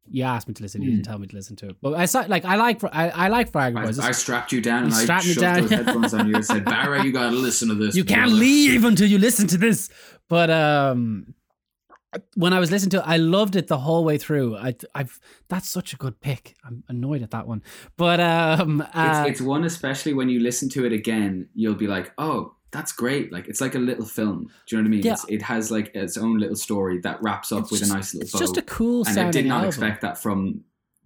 you 0.10 0.24
asked 0.24 0.48
me 0.48 0.54
to 0.54 0.64
listen 0.64 0.82
you 0.82 0.92
didn't 0.92 1.04
tell 1.06 1.18
me 1.20 1.28
to 1.28 1.36
listen 1.36 1.56
to 1.58 1.70
it 1.70 1.76
but 1.82 1.94
I 1.96 2.06
saw 2.06 2.24
like 2.30 2.46
I 2.46 2.56
like 2.56 2.82
I, 2.84 3.10
I 3.10 3.28
like 3.28 3.52
Viagra 3.52 3.84
Boys 3.84 3.98
Hmm. 3.98 4.04
I, 4.04 4.08
I 4.10 4.12
strapped 4.12 4.52
you 4.54 4.62
down 4.62 4.90
You 4.90 4.96
I 4.96 5.04
strapped 5.04 5.26
me 5.26 5.34
shoved 5.34 5.42
down. 5.42 5.62
those 5.62 5.70
headphones 5.80 6.14
on 6.14 6.28
you 6.30 6.36
and 6.36 6.46
said, 6.46 6.64
Barra, 6.66 7.04
you 7.04 7.12
gotta 7.12 7.36
listen 7.36 7.68
to 7.70 7.76
this. 7.76 7.96
you 7.96 8.06
can't 8.06 8.32
leave 8.32 8.86
until 8.86 9.08
you 9.08 9.18
listen 9.18 9.48
to 9.48 9.58
this 9.58 9.90
but 10.30 10.50
um 10.50 11.34
when 12.36 12.54
I 12.54 12.60
was 12.60 12.72
listening 12.72 12.92
to 12.92 12.98
it 13.00 13.04
I 13.06 13.18
loved 13.18 13.56
it 13.56 13.68
the 13.68 13.78
whole 13.78 14.04
way 14.06 14.18
through. 14.18 14.56
I 14.58 14.76
I've 14.96 15.20
that's 15.50 15.70
such 15.70 15.94
a 15.94 15.98
good 15.98 16.20
pick. 16.22 16.56
I'm 16.66 16.84
annoyed 16.88 17.22
at 17.22 17.32
that 17.32 17.48
one. 17.48 17.62
But 17.98 18.20
um 18.20 18.82
uh, 18.82 19.26
it's, 19.28 19.32
it's 19.40 19.42
one 19.42 19.64
especially 19.66 20.14
when 20.14 20.30
you 20.30 20.40
listen 20.40 20.70
to 20.70 20.86
it 20.86 20.94
again 20.94 21.50
you'll 21.54 21.76
be 21.76 21.88
like 21.88 22.12
oh 22.18 22.54
that's 22.72 22.92
great. 22.92 23.32
Like 23.32 23.48
it's 23.48 23.62
like 23.62 23.76
a 23.76 23.80
little 23.80 24.06
film. 24.06 24.50
Do 24.68 24.76
you 24.76 24.82
know 24.82 24.86
what 24.86 24.88
i 24.88 24.96
mean? 24.98 25.04
Yeah. 25.04 25.14
it's, 25.14 25.26
it 25.30 25.42
has 25.42 25.72
like 25.72 25.94
its 25.96 26.18
own 26.18 26.38
little 26.38 26.56
story 26.56 27.00
that 27.00 27.22
wraps 27.22 27.52
up 27.52 27.64
it's 27.64 27.72
with 27.72 27.80
just- 27.82 27.92
a 27.92 27.96
nice 27.96 28.14
little 28.14 28.24
it's 28.26 28.34
bow. 28.34 28.40
just 28.40 28.58
a 28.58 28.62
cool 28.64 29.06
and 29.08 29.18
i 29.20 29.32
did 29.32 29.46
not 29.46 29.56
album. 29.58 29.68
expect 29.70 30.02
that 30.02 30.18
from 30.18 30.62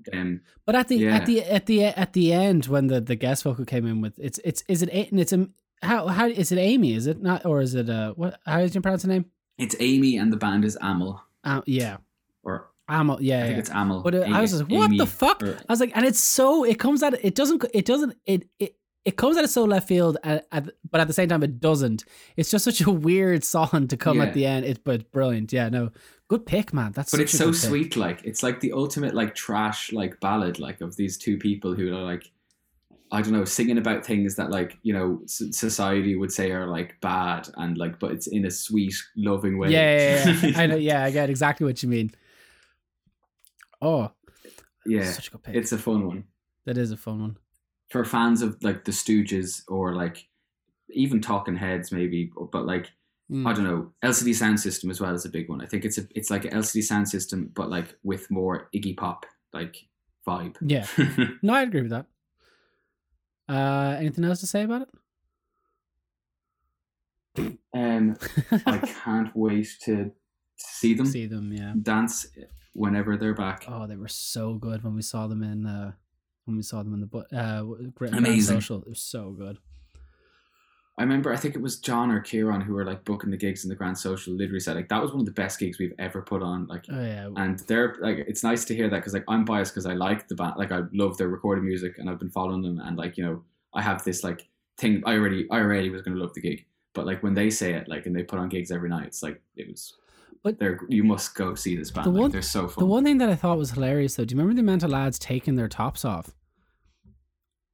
them. 0.06 0.42
But 0.66 0.76
at 0.76 0.88
the 0.88 0.98
Yeah. 0.98 1.16
at 1.16 1.26
the 1.26 1.44
at 1.44 1.66
the 1.68 1.84
at 1.86 2.14
the 2.14 2.34
end 2.34 2.66
when 2.66 2.88
the 2.88 3.02
the 3.02 3.16
guest 3.16 3.44
vocal 3.44 3.66
came 3.66 3.86
in 3.86 4.02
with 4.02 4.18
it's 4.20 4.40
it's 4.44 4.64
is 4.68 4.82
it 4.84 4.90
and 5.12 5.20
it's 5.20 5.34
a 5.34 5.48
how 5.84 6.08
how 6.08 6.28
is 6.28 6.52
it 6.52 6.58
Amy? 6.60 6.94
Is 6.94 7.06
it 7.08 7.22
not 7.22 7.46
or 7.46 7.62
is 7.62 7.74
it 7.76 7.90
uh 7.90 8.14
what 8.14 8.40
how 8.46 8.60
is 8.60 8.74
you 8.76 8.82
pronounce 8.82 9.02
the 9.04 9.08
name 9.10 9.26
it's 9.62 9.76
amy 9.80 10.18
and 10.18 10.32
the 10.34 10.38
band 10.38 10.66
is 10.66 10.78
amel 10.82 11.24
uh, 11.44 11.62
yeah 11.66 11.98
or 12.44 12.70
Amel, 12.90 13.20
yeah, 13.22 13.36
i 13.36 13.40
yeah. 13.40 13.46
think 13.48 13.60
it's 13.60 13.70
amel 13.70 14.02
but 14.02 14.14
uh, 14.16 14.20
I 14.22 14.42
was 14.42 14.60
like 14.60 14.70
what 14.70 14.86
Amy, 14.90 14.98
the 14.98 15.06
fuck 15.06 15.42
or- 15.44 15.58
I 15.70 15.72
was 15.72 15.80
like 15.80 15.94
and 15.96 16.06
it's 16.06 16.20
so 16.20 16.66
it 16.66 16.78
comes 16.80 17.02
out 17.04 17.14
it 17.24 17.36
doesn't 17.36 17.64
it 17.74 17.86
doesn't 17.86 18.18
it 18.26 18.50
it 18.60 18.76
it 19.04 19.18
comes 19.18 19.36
out 19.36 19.44
of 19.44 19.50
so 19.50 19.64
left 19.64 19.88
field, 19.88 20.18
at, 20.24 20.46
at, 20.52 20.70
but 20.92 21.02
at 21.02 21.08
the 21.08 21.14
same 21.14 21.28
time, 21.28 21.42
it 21.42 21.60
doesn't. 21.60 22.06
It's 22.38 22.52
just 22.52 22.64
such 22.64 22.82
a 22.82 22.92
weird 22.92 23.44
song 23.44 23.88
to 23.88 23.98
come 23.98 24.18
Yeah. 24.18 24.26
at 24.26 24.36
the 24.36 24.46
end. 24.46 24.64
It's 24.64 24.78
but 24.78 25.12
brilliant. 25.12 25.52
Yeah, 25.52 25.70
no, 25.70 25.90
good 26.28 26.46
pick, 26.46 26.72
man. 26.72 26.92
That's 26.92 27.10
but 27.10 27.18
such 27.18 27.22
it's 27.22 27.34
a 27.34 27.38
so 27.38 27.46
good 27.46 27.54
pick. 27.54 27.62
sweet 27.70 27.96
like 27.98 28.22
it's 28.24 28.44
like 28.44 28.60
the 28.60 28.74
ultimate 28.74 29.16
like 29.16 29.34
trash 29.34 29.92
like 29.92 30.20
ballad 30.20 30.60
like 30.60 30.82
of 30.82 30.98
these 30.98 31.18
two 31.18 31.40
people 31.40 31.74
who 31.74 31.88
are 31.96 32.04
like 32.04 32.30
I 33.12 33.22
don't 33.22 33.34
know, 33.34 33.44
singing 33.46 33.78
about 33.78 34.06
things 34.06 34.36
that 34.38 34.50
like 34.52 34.78
you 34.84 34.94
know 34.94 35.22
society 35.26 36.16
would 36.16 36.32
say 36.32 36.52
are 36.52 36.68
like 36.68 36.96
bad, 37.02 37.50
and 37.58 37.78
like, 37.78 38.00
but 38.00 38.12
it's 38.12 38.28
in 38.28 38.46
a 38.46 38.52
sweet, 38.52 38.94
loving 39.16 39.58
way. 39.58 39.70
Yeah, 39.70 39.98
yeah, 40.26 40.40
yeah. 40.44 40.60
I 40.62 40.66
know. 40.68 40.76
Yeah, 40.92 41.04
I 41.04 41.12
get 41.12 41.30
exactly 41.30 41.66
what 41.66 41.82
you 41.84 41.90
mean. 41.90 42.12
Oh, 43.82 44.12
yeah. 44.86 45.12
such 45.12 45.28
a 45.30 45.32
good 45.32 45.44
pick. 45.44 45.56
It's 45.56 45.72
a 45.72 45.78
fun 45.78 46.06
one 46.08 46.24
that 46.66 46.78
is 46.78 46.92
a 46.92 46.98
fun 46.98 47.20
one. 47.22 47.38
for 47.90 48.06
fans 48.06 48.42
of 48.44 48.56
like 48.64 48.86
the 48.86 48.92
Stooges 48.92 49.64
or 49.68 49.96
like 49.96 50.28
even 50.92 51.20
Talking 51.22 51.56
Heads 51.56 51.92
maybe, 51.92 52.32
but 52.52 52.66
like 52.66 52.92
Mm. 53.32 53.48
I 53.48 53.54
don't 53.54 53.64
know. 53.64 53.94
LCD 54.04 54.36
Sound 54.36 54.60
System 54.60 54.90
as 54.90 55.00
well 55.00 55.14
is 55.16 55.24
a 55.24 55.30
big 55.30 55.48
one. 55.48 55.62
I 55.62 55.66
think 55.66 55.86
it's 55.86 55.98
a 55.98 56.06
it's 56.14 56.30
like 56.30 56.44
an 56.44 56.52
LCD 56.52 56.84
Sound 56.84 57.08
System, 57.08 57.50
but 57.54 57.70
like 57.70 57.96
with 58.04 58.30
more 58.30 58.68
Iggy 58.76 58.98
Pop 58.98 59.26
like 59.54 59.78
vibe. 60.28 60.58
Yeah. 60.60 60.86
No, 61.42 61.54
I 61.54 61.62
agree 61.62 61.82
with 61.82 61.92
that. 61.92 62.08
Uh, 63.50 63.96
anything 64.00 64.24
else 64.24 64.40
to 64.40 64.48
say 64.48 64.64
about 64.64 64.84
it? 64.84 64.90
um, 67.74 68.18
I 68.66 68.78
can't 69.04 69.36
wait 69.36 69.68
to 69.86 70.12
see 70.58 70.94
them 70.94 71.06
See 71.06 71.26
them, 71.28 71.52
yeah. 71.54 71.74
dance 71.82 72.28
whenever 72.74 73.18
they're 73.18 73.34
back. 73.34 73.66
Oh, 73.68 73.88
they 73.88 73.96
were 73.96 74.08
so 74.08 74.56
good 74.56 74.84
when 74.84 74.96
we 74.96 75.02
saw 75.02 75.28
them 75.28 75.44
in 75.44 75.66
uh 75.66 75.92
when 76.46 76.58
we 76.58 76.64
saw 76.64 76.84
them 76.84 76.94
in 76.94 77.02
the 77.02 77.38
uh 77.38 77.64
Great 77.96 78.14
Amazing. 78.14 78.58
Social. 78.58 78.82
It 78.82 78.90
was 78.90 79.02
so 79.02 79.32
good. 79.32 79.58
I 80.98 81.04
remember, 81.04 81.32
I 81.34 81.38
think 81.38 81.56
it 81.56 81.62
was 81.62 81.80
John 81.80 82.12
or 82.12 82.20
Kieran 82.20 82.62
who 82.62 82.74
were 82.74 82.86
like 82.86 83.04
booking 83.06 83.32
the 83.32 83.38
gigs 83.38 83.64
in 83.64 83.70
the 83.70 83.76
Grand 83.76 83.98
Social. 83.98 84.34
Literally 84.34 84.60
said 84.60 84.76
like 84.76 84.90
that 84.90 85.02
was 85.02 85.12
one 85.12 85.22
of 85.22 85.26
the 85.26 85.32
best 85.32 85.58
gigs 85.60 85.80
we've 85.80 85.94
ever 85.98 86.22
put 86.22 86.44
on. 86.44 86.68
Like, 86.68 86.86
Oh 86.92 87.02
yeah. 87.02 87.30
and 87.38 87.58
they're 87.60 87.96
like, 88.02 88.18
it's 88.28 88.44
nice 88.44 88.66
to 88.66 88.76
hear 88.76 88.90
that 88.90 88.98
because 88.98 89.14
like 89.14 89.24
I'm 89.28 89.46
biased 89.46 89.74
because 89.74 89.86
I 89.86 89.94
like 89.94 90.28
the 90.28 90.36
band, 90.36 90.54
like 90.58 90.72
I 90.72 90.82
love 90.94 91.18
their 91.18 91.30
recorded 91.30 91.64
music 91.64 91.98
and 91.98 92.10
I've 92.10 92.20
been 92.20 92.30
following 92.30 92.62
them 92.62 92.80
and 92.80 92.98
like 92.98 93.18
you 93.18 93.24
know 93.26 93.42
I 93.74 93.82
have 93.82 94.04
this 94.04 94.24
like 94.24 94.48
thing. 94.78 95.02
I 95.06 95.14
already, 95.16 95.48
I 95.50 95.60
already 95.60 95.90
was 95.90 96.02
gonna 96.02 96.18
love 96.18 96.34
the 96.34 96.42
gig, 96.42 96.66
but 96.94 97.06
like 97.06 97.24
when 97.24 97.34
they 97.34 97.50
say 97.50 97.74
it, 97.74 97.88
like 97.88 98.06
and 98.06 98.16
they 98.16 98.24
put 98.24 98.38
on 98.40 98.50
gigs 98.50 98.70
every 98.72 98.90
night, 98.90 99.08
it's 99.08 99.24
like 99.24 99.42
it 99.56 99.68
was. 99.70 99.96
But- 100.44 100.60
they're 100.60 100.80
you 100.90 101.04
must 101.04 101.36
go 101.36 101.56
see 101.56 101.76
this 101.76 101.90
band. 101.92 102.08
The 102.08 102.12
like, 102.12 102.22
one- 102.22 102.32
they're 102.32 102.42
so 102.42 102.68
fun. 102.68 102.82
The 102.84 102.86
one 102.88 103.04
thing 103.06 103.18
that 103.20 103.30
I 103.30 103.36
thought 103.36 103.58
was 103.58 103.72
hilarious 103.72 104.16
though, 104.16 104.26
do 104.26 104.34
you 104.36 104.40
remember 104.40 104.56
the 104.56 104.62
amount 104.68 104.84
of 104.84 104.90
lads 104.90 105.18
taking 105.18 105.56
their 105.56 105.68
tops 105.70 106.04
off? 106.04 106.32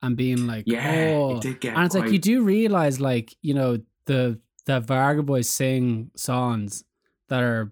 And 0.01 0.15
being 0.15 0.45
like, 0.45 0.65
yeah, 0.67 1.15
oh 1.17 1.37
it 1.37 1.41
did 1.41 1.59
get. 1.59 1.75
and 1.75 1.85
it's 1.85 1.95
like 1.95 2.11
you 2.11 2.19
do 2.19 2.43
realize 2.43 2.99
like 3.01 3.35
you 3.41 3.53
know 3.53 3.79
the 4.05 4.39
the 4.65 4.79
Varga 4.79 5.23
boys 5.23 5.49
sing 5.49 6.11
songs 6.15 6.83
that 7.29 7.41
are 7.41 7.71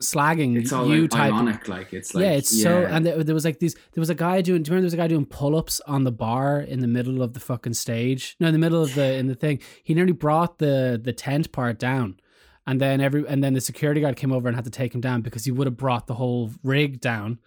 slagging 0.00 0.56
It's 0.56 0.72
all 0.72 0.88
you 0.88 1.02
like, 1.02 1.10
type 1.10 1.32
ironic, 1.32 1.68
like 1.68 1.92
it's 1.92 2.14
like 2.14 2.22
yeah 2.22 2.30
it's 2.32 2.62
so 2.62 2.84
and 2.84 3.06
there, 3.06 3.22
there 3.22 3.34
was 3.34 3.44
like 3.44 3.58
these 3.60 3.74
there 3.74 4.00
was 4.00 4.10
a 4.10 4.14
guy 4.14 4.40
doing 4.40 4.62
do 4.62 4.68
you 4.68 4.72
remember 4.72 4.82
there 4.82 4.86
was 4.86 4.94
a 4.94 4.96
guy 4.96 5.06
doing 5.06 5.26
pull-ups 5.26 5.80
on 5.86 6.04
the 6.04 6.12
bar 6.12 6.60
in 6.60 6.80
the 6.80 6.88
middle 6.88 7.22
of 7.22 7.34
the 7.34 7.40
fucking 7.40 7.74
stage? 7.74 8.36
No 8.40 8.48
in 8.48 8.52
the 8.52 8.58
middle 8.58 8.82
of 8.82 8.94
the 8.94 9.14
in 9.14 9.26
the 9.26 9.34
thing. 9.34 9.60
He 9.84 9.94
nearly 9.94 10.12
brought 10.12 10.58
the 10.58 11.00
the 11.02 11.12
tent 11.12 11.52
part 11.52 11.78
down 11.78 12.18
and 12.66 12.80
then 12.80 13.00
every 13.00 13.26
and 13.26 13.42
then 13.42 13.54
the 13.54 13.60
security 13.60 14.00
guard 14.00 14.16
came 14.16 14.32
over 14.32 14.48
and 14.48 14.56
had 14.56 14.64
to 14.64 14.70
take 14.70 14.94
him 14.94 15.00
down 15.00 15.22
because 15.22 15.44
he 15.44 15.50
would 15.50 15.66
have 15.66 15.76
brought 15.76 16.06
the 16.06 16.14
whole 16.14 16.50
rig 16.62 17.00
down 17.00 17.38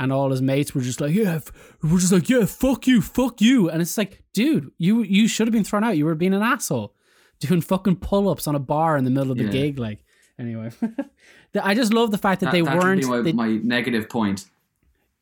and 0.00 0.12
all 0.12 0.30
his 0.30 0.42
mates 0.42 0.74
were 0.74 0.80
just 0.80 1.00
like 1.00 1.14
yeah 1.14 1.36
f- 1.36 1.52
we're 1.82 1.98
just 2.00 2.12
like 2.12 2.28
yeah 2.28 2.44
fuck 2.44 2.86
you 2.88 3.00
fuck 3.00 3.40
you 3.40 3.70
and 3.70 3.80
it's 3.80 3.96
like 3.96 4.22
dude 4.32 4.72
you 4.78 5.02
you 5.02 5.28
should 5.28 5.46
have 5.46 5.52
been 5.52 5.62
thrown 5.64 5.84
out 5.84 5.96
you 5.96 6.04
were 6.04 6.16
being 6.16 6.34
an 6.34 6.42
asshole 6.42 6.92
doing 7.38 7.60
fucking 7.60 7.96
pull-ups 7.96 8.48
on 8.48 8.54
a 8.56 8.58
bar 8.58 8.96
in 8.96 9.04
the 9.04 9.10
middle 9.10 9.30
of 9.30 9.38
the 9.38 9.44
Yeah. 9.44 9.50
gig 9.50 9.78
like 9.78 10.02
anyway 10.38 10.70
i 11.62 11.74
just 11.74 11.92
love 11.94 12.10
the 12.10 12.18
fact 12.18 12.40
that, 12.40 12.46
that, 12.46 12.52
they 12.52 12.62
that 12.62 12.76
weren't 12.82 13.04
my, 13.06 13.20
they, 13.20 13.32
my 13.32 13.48
negative 13.62 14.08
point. 14.08 14.46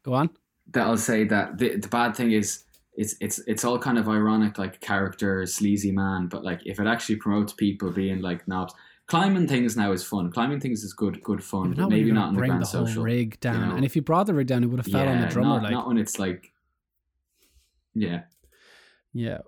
go 0.03 0.15
on 0.15 0.31
that 0.73 0.87
I'll 0.87 0.97
say 0.99 1.25
that 1.25 1.59
the, 1.59 1.77
the 1.77 1.89
bad 1.89 2.15
thing 2.15 2.33
is 2.33 2.65
it's 2.95 3.15
it's 3.21 3.39
it's 3.47 3.65
all 3.65 3.79
kind 3.79 3.97
of 3.97 4.09
ironic, 4.09 4.59
like 4.59 4.81
character 4.81 5.47
sleazy 5.47 5.93
man. 5.93 6.27
But 6.27 6.45
like 6.45 6.61
if 6.67 6.79
it 6.81 6.87
actually 6.87 7.17
promotes 7.17 7.53
people 7.53 7.91
being 7.93 8.21
like 8.21 8.47
knobs, 8.49 8.75
climbing 9.09 9.49
things 9.49 9.77
now 9.77 9.91
is 9.93 10.05
fun. 10.05 10.31
Climbing 10.31 10.61
things 10.61 10.85
is 10.85 10.93
good 10.93 11.21
good 11.23 11.43
fun, 11.43 11.71
But 11.71 11.77
but 11.77 11.83
not 11.83 11.91
maybe 11.91 12.13
not 12.13 12.29
in 12.29 12.35
the 12.35 12.39
bring 12.39 12.51
grand 12.51 12.63
the 12.63 12.67
whole 12.67 12.87
social. 12.87 13.03
rig 13.03 13.41
down. 13.41 13.71
know. 13.71 13.77
And 13.77 13.85
if 13.85 13.97
you 13.97 14.03
brought 14.03 14.27
the 14.27 14.35
rig 14.35 14.47
down, 14.47 14.63
it 14.63 14.69
would 14.69 14.79
have 14.79 14.87
fell 14.87 15.09
on 15.09 15.21
the 15.21 15.27
drummer. 15.27 15.55
not, 15.55 15.63
like, 15.65 15.73
not 15.73 15.89
when 15.89 15.99
it's 15.99 16.19
like 16.19 16.53
yeah, 17.95 18.23
yeah. 19.13 19.39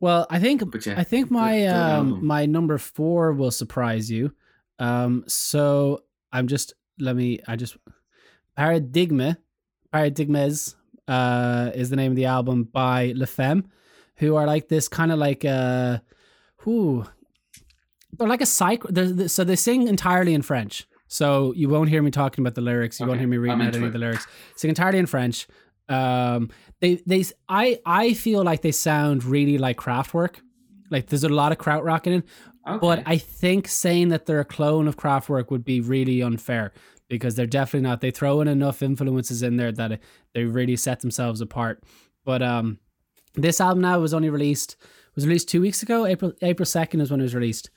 Well, 0.00 0.26
I 0.30 0.38
think 0.38 0.62
yeah. 0.86 0.94
I 0.96 1.04
think 1.04 1.30
my 1.30 1.66
um 1.66 2.24
my 2.24 2.46
number 2.46 2.78
four 2.78 3.32
will 3.32 3.50
surprise 3.50 4.10
you. 4.10 4.32
Um, 4.78 5.24
so 5.26 6.04
I'm 6.32 6.46
just 6.46 6.74
let 7.00 7.16
me 7.16 7.40
I 7.46 7.56
just 7.56 7.76
Paradigma, 8.56 9.38
Paradigmas, 9.92 10.74
uh, 11.06 11.70
is 11.74 11.90
the 11.90 11.96
name 11.96 12.12
of 12.12 12.16
the 12.16 12.26
album 12.26 12.64
by 12.64 13.12
La 13.16 13.26
Femme, 13.26 13.68
who 14.16 14.36
are 14.36 14.46
like 14.46 14.68
this 14.68 14.88
kind 14.88 15.12
of 15.12 15.18
like 15.18 15.44
uh, 15.44 15.98
who 16.58 17.04
they're 18.18 18.28
like 18.28 18.40
a 18.40 18.46
psych. 18.46 18.82
They're, 18.84 19.06
they 19.10 19.28
so 19.28 19.44
they 19.44 19.56
sing 19.56 19.88
entirely 19.88 20.34
in 20.34 20.42
French. 20.42 20.86
So 21.06 21.52
you 21.54 21.68
won't 21.68 21.88
hear 21.88 22.02
me 22.02 22.10
talking 22.10 22.42
about 22.42 22.54
the 22.54 22.60
lyrics. 22.60 23.00
You 23.00 23.06
won't 23.06 23.18
hear 23.18 23.28
me 23.28 23.38
reading 23.38 23.62
out 23.62 23.74
any 23.74 23.86
of 23.86 23.92
the 23.92 23.98
lyrics. 23.98 24.26
Sing 24.56 24.68
entirely 24.68 24.98
in 24.98 25.06
French. 25.06 25.46
Um, 25.88 26.50
they 26.80 26.96
they 27.06 27.24
I 27.48 27.80
I 27.86 28.12
feel 28.14 28.42
like 28.44 28.60
they 28.62 28.72
sound 28.72 29.24
really 29.24 29.56
like 29.58 29.78
Kraftwerk. 29.78 30.36
Like 30.90 31.06
there's 31.06 31.24
a 31.24 31.28
lot 31.28 31.52
of 31.52 31.58
krautrock 31.58 32.06
in 32.06 32.12
it, 32.14 32.24
Okay. 32.66 32.78
but 32.80 33.02
I 33.06 33.18
think 33.18 33.68
saying 33.68 34.08
that 34.08 34.26
they're 34.26 34.40
a 34.40 34.44
clone 34.44 34.88
of 34.88 34.96
Kraftwerk 34.96 35.50
would 35.50 35.64
be 35.64 35.80
really 35.80 36.22
unfair 36.22 36.72
because 37.08 37.34
they're 37.34 37.46
definitely 37.46 37.88
not. 37.88 38.00
They 38.00 38.10
throw 38.10 38.40
in 38.40 38.48
enough 38.48 38.82
influences 38.82 39.42
in 39.42 39.56
there 39.56 39.72
that 39.72 40.00
they 40.34 40.44
really 40.44 40.76
set 40.76 41.00
themselves 41.00 41.40
apart. 41.40 41.82
But 42.24 42.42
um, 42.42 42.78
this 43.34 43.60
album 43.60 43.82
now 43.82 43.98
was 44.00 44.12
only 44.14 44.28
released 44.30 44.76
was 45.14 45.26
released 45.26 45.48
two 45.48 45.60
weeks 45.60 45.82
ago. 45.82 46.06
April 46.06 46.32
April 46.42 46.66
second 46.66 47.00
is 47.00 47.10
when 47.10 47.20
it 47.20 47.24
was 47.24 47.34
released. 47.34 47.70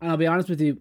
And 0.00 0.10
I'll 0.10 0.16
be 0.16 0.26
honest 0.26 0.48
with 0.48 0.60
you, 0.60 0.80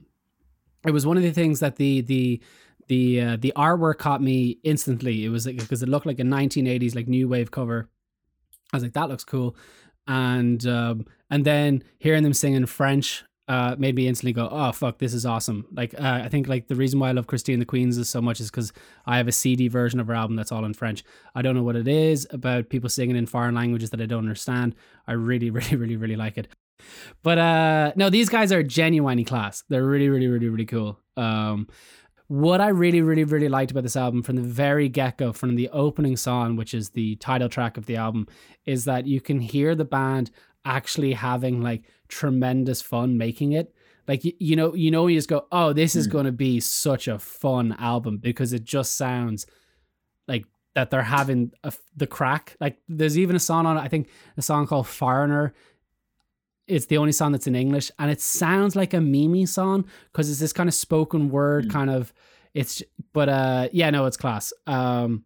it 0.85 0.91
was 0.91 1.05
one 1.05 1.17
of 1.17 1.23
the 1.23 1.31
things 1.31 1.59
that 1.59 1.75
the 1.77 2.01
the 2.01 2.41
the 2.87 3.21
uh, 3.21 3.37
the 3.39 3.53
artwork 3.55 3.97
caught 3.97 4.21
me 4.21 4.59
instantly. 4.63 5.25
It 5.25 5.29
was 5.29 5.45
like 5.45 5.57
because 5.57 5.83
it 5.83 5.89
looked 5.89 6.05
like 6.05 6.19
a 6.19 6.23
1980s 6.23 6.95
like 6.95 7.07
new 7.07 7.27
wave 7.27 7.51
cover. 7.51 7.89
I 8.73 8.77
was 8.77 8.83
like, 8.83 8.93
that 8.93 9.09
looks 9.09 9.23
cool, 9.23 9.55
and 10.07 10.65
um, 10.65 11.05
and 11.29 11.45
then 11.45 11.83
hearing 11.99 12.23
them 12.23 12.33
sing 12.33 12.53
in 12.53 12.65
French 12.65 13.23
uh, 13.47 13.75
made 13.77 13.95
me 13.95 14.07
instantly 14.07 14.33
go, 14.33 14.49
oh 14.51 14.71
fuck, 14.71 14.97
this 14.97 15.13
is 15.13 15.25
awesome. 15.25 15.65
Like 15.71 15.93
uh, 15.99 16.21
I 16.23 16.29
think 16.29 16.47
like 16.47 16.67
the 16.67 16.75
reason 16.75 16.99
why 16.99 17.09
I 17.09 17.13
love 17.13 17.27
Christine 17.27 17.59
the 17.59 17.65
Queens 17.65 17.97
is 17.97 18.09
so 18.09 18.21
much 18.21 18.39
is 18.41 18.51
because 18.51 18.73
I 19.05 19.17
have 19.17 19.27
a 19.27 19.31
CD 19.31 19.67
version 19.69 19.99
of 19.99 20.07
her 20.07 20.13
album 20.13 20.35
that's 20.35 20.51
all 20.51 20.65
in 20.65 20.73
French. 20.73 21.03
I 21.33 21.41
don't 21.41 21.55
know 21.55 21.63
what 21.63 21.77
it 21.77 21.87
is 21.87 22.27
about 22.31 22.69
people 22.69 22.89
singing 22.89 23.15
in 23.15 23.25
foreign 23.25 23.55
languages 23.55 23.89
that 23.91 24.01
I 24.01 24.05
don't 24.05 24.19
understand. 24.19 24.75
I 25.07 25.13
really, 25.13 25.49
really, 25.51 25.75
really, 25.75 25.95
really 25.95 26.15
like 26.17 26.37
it. 26.37 26.49
But 27.23 27.37
uh 27.37 27.93
no, 27.95 28.09
these 28.09 28.29
guys 28.29 28.51
are 28.51 28.63
genuinely 28.63 29.23
class. 29.23 29.63
They're 29.69 29.85
really, 29.85 30.09
really, 30.09 30.27
really, 30.27 30.49
really 30.49 30.65
cool. 30.65 30.99
Um 31.15 31.67
what 32.29 32.59
I 32.59 32.67
really, 32.67 33.01
really, 33.01 33.23
really 33.23 33.47
liked 33.47 33.71
about 33.71 33.83
this 33.83 33.95
album 33.95 34.21
from 34.21 34.35
the 34.35 34.41
very 34.41 34.89
get 34.89 35.17
go, 35.17 35.31
from 35.31 35.55
the 35.55 35.69
opening 35.69 36.17
song, 36.17 36.57
which 36.57 36.73
is 36.73 36.89
the 36.89 37.15
title 37.17 37.47
track 37.47 37.77
of 37.77 37.85
the 37.85 37.95
album, 37.95 38.27
is 38.65 38.83
that 38.83 39.07
you 39.07 39.21
can 39.21 39.39
hear 39.39 39.75
the 39.75 39.85
band 39.85 40.29
actually 40.65 41.13
having 41.13 41.61
like 41.61 41.83
tremendous 42.09 42.81
fun 42.81 43.17
making 43.17 43.53
it. 43.53 43.73
Like 44.09 44.25
you, 44.25 44.33
you 44.39 44.55
know, 44.57 44.73
you 44.73 44.91
know, 44.91 45.07
you 45.07 45.17
just 45.17 45.29
go, 45.29 45.47
"Oh, 45.53 45.71
this 45.71 45.95
is 45.95 46.05
Hmm. 46.05 46.11
going 46.11 46.25
to 46.25 46.31
be 46.33 46.59
such 46.59 47.07
a 47.07 47.17
fun 47.17 47.75
album" 47.79 48.17
because 48.17 48.51
it 48.51 48.65
just 48.65 48.97
sounds 48.97 49.45
like 50.27 50.45
that 50.75 50.91
they're 50.91 51.03
having 51.03 51.51
a, 51.63 51.71
the 51.95 52.07
crack. 52.07 52.55
Like 52.59 52.77
there's 52.89 53.17
even 53.17 53.35
a 53.37 53.39
song 53.39 53.65
on 53.65 53.77
I 53.77 53.87
think 53.87 54.09
a 54.35 54.41
song 54.41 54.67
called 54.67 54.87
"Foreigner." 54.87 55.53
It's 56.67 56.87
the 56.87 56.97
only 56.97 57.13
song 57.13 57.31
that's 57.31 57.47
in 57.47 57.55
English, 57.55 57.91
and 57.97 58.11
it 58.11 58.19
sounds 58.21 58.75
like 58.75 58.93
a 58.93 58.99
Mimi 59.01 59.45
song 59.45 59.85
because 60.11 60.29
it's 60.29 60.39
this 60.39 60.53
kind 60.53 60.67
of 60.69 60.73
spoken 60.75 61.29
word 61.29 61.65
Hmm. 61.65 61.71
kind 61.71 61.89
of. 61.89 62.13
It's 62.53 62.81
but 63.13 63.29
uh 63.29 63.69
yeah 63.71 63.89
no 63.91 64.05
it's 64.05 64.17
class. 64.17 64.51
Um, 64.65 65.23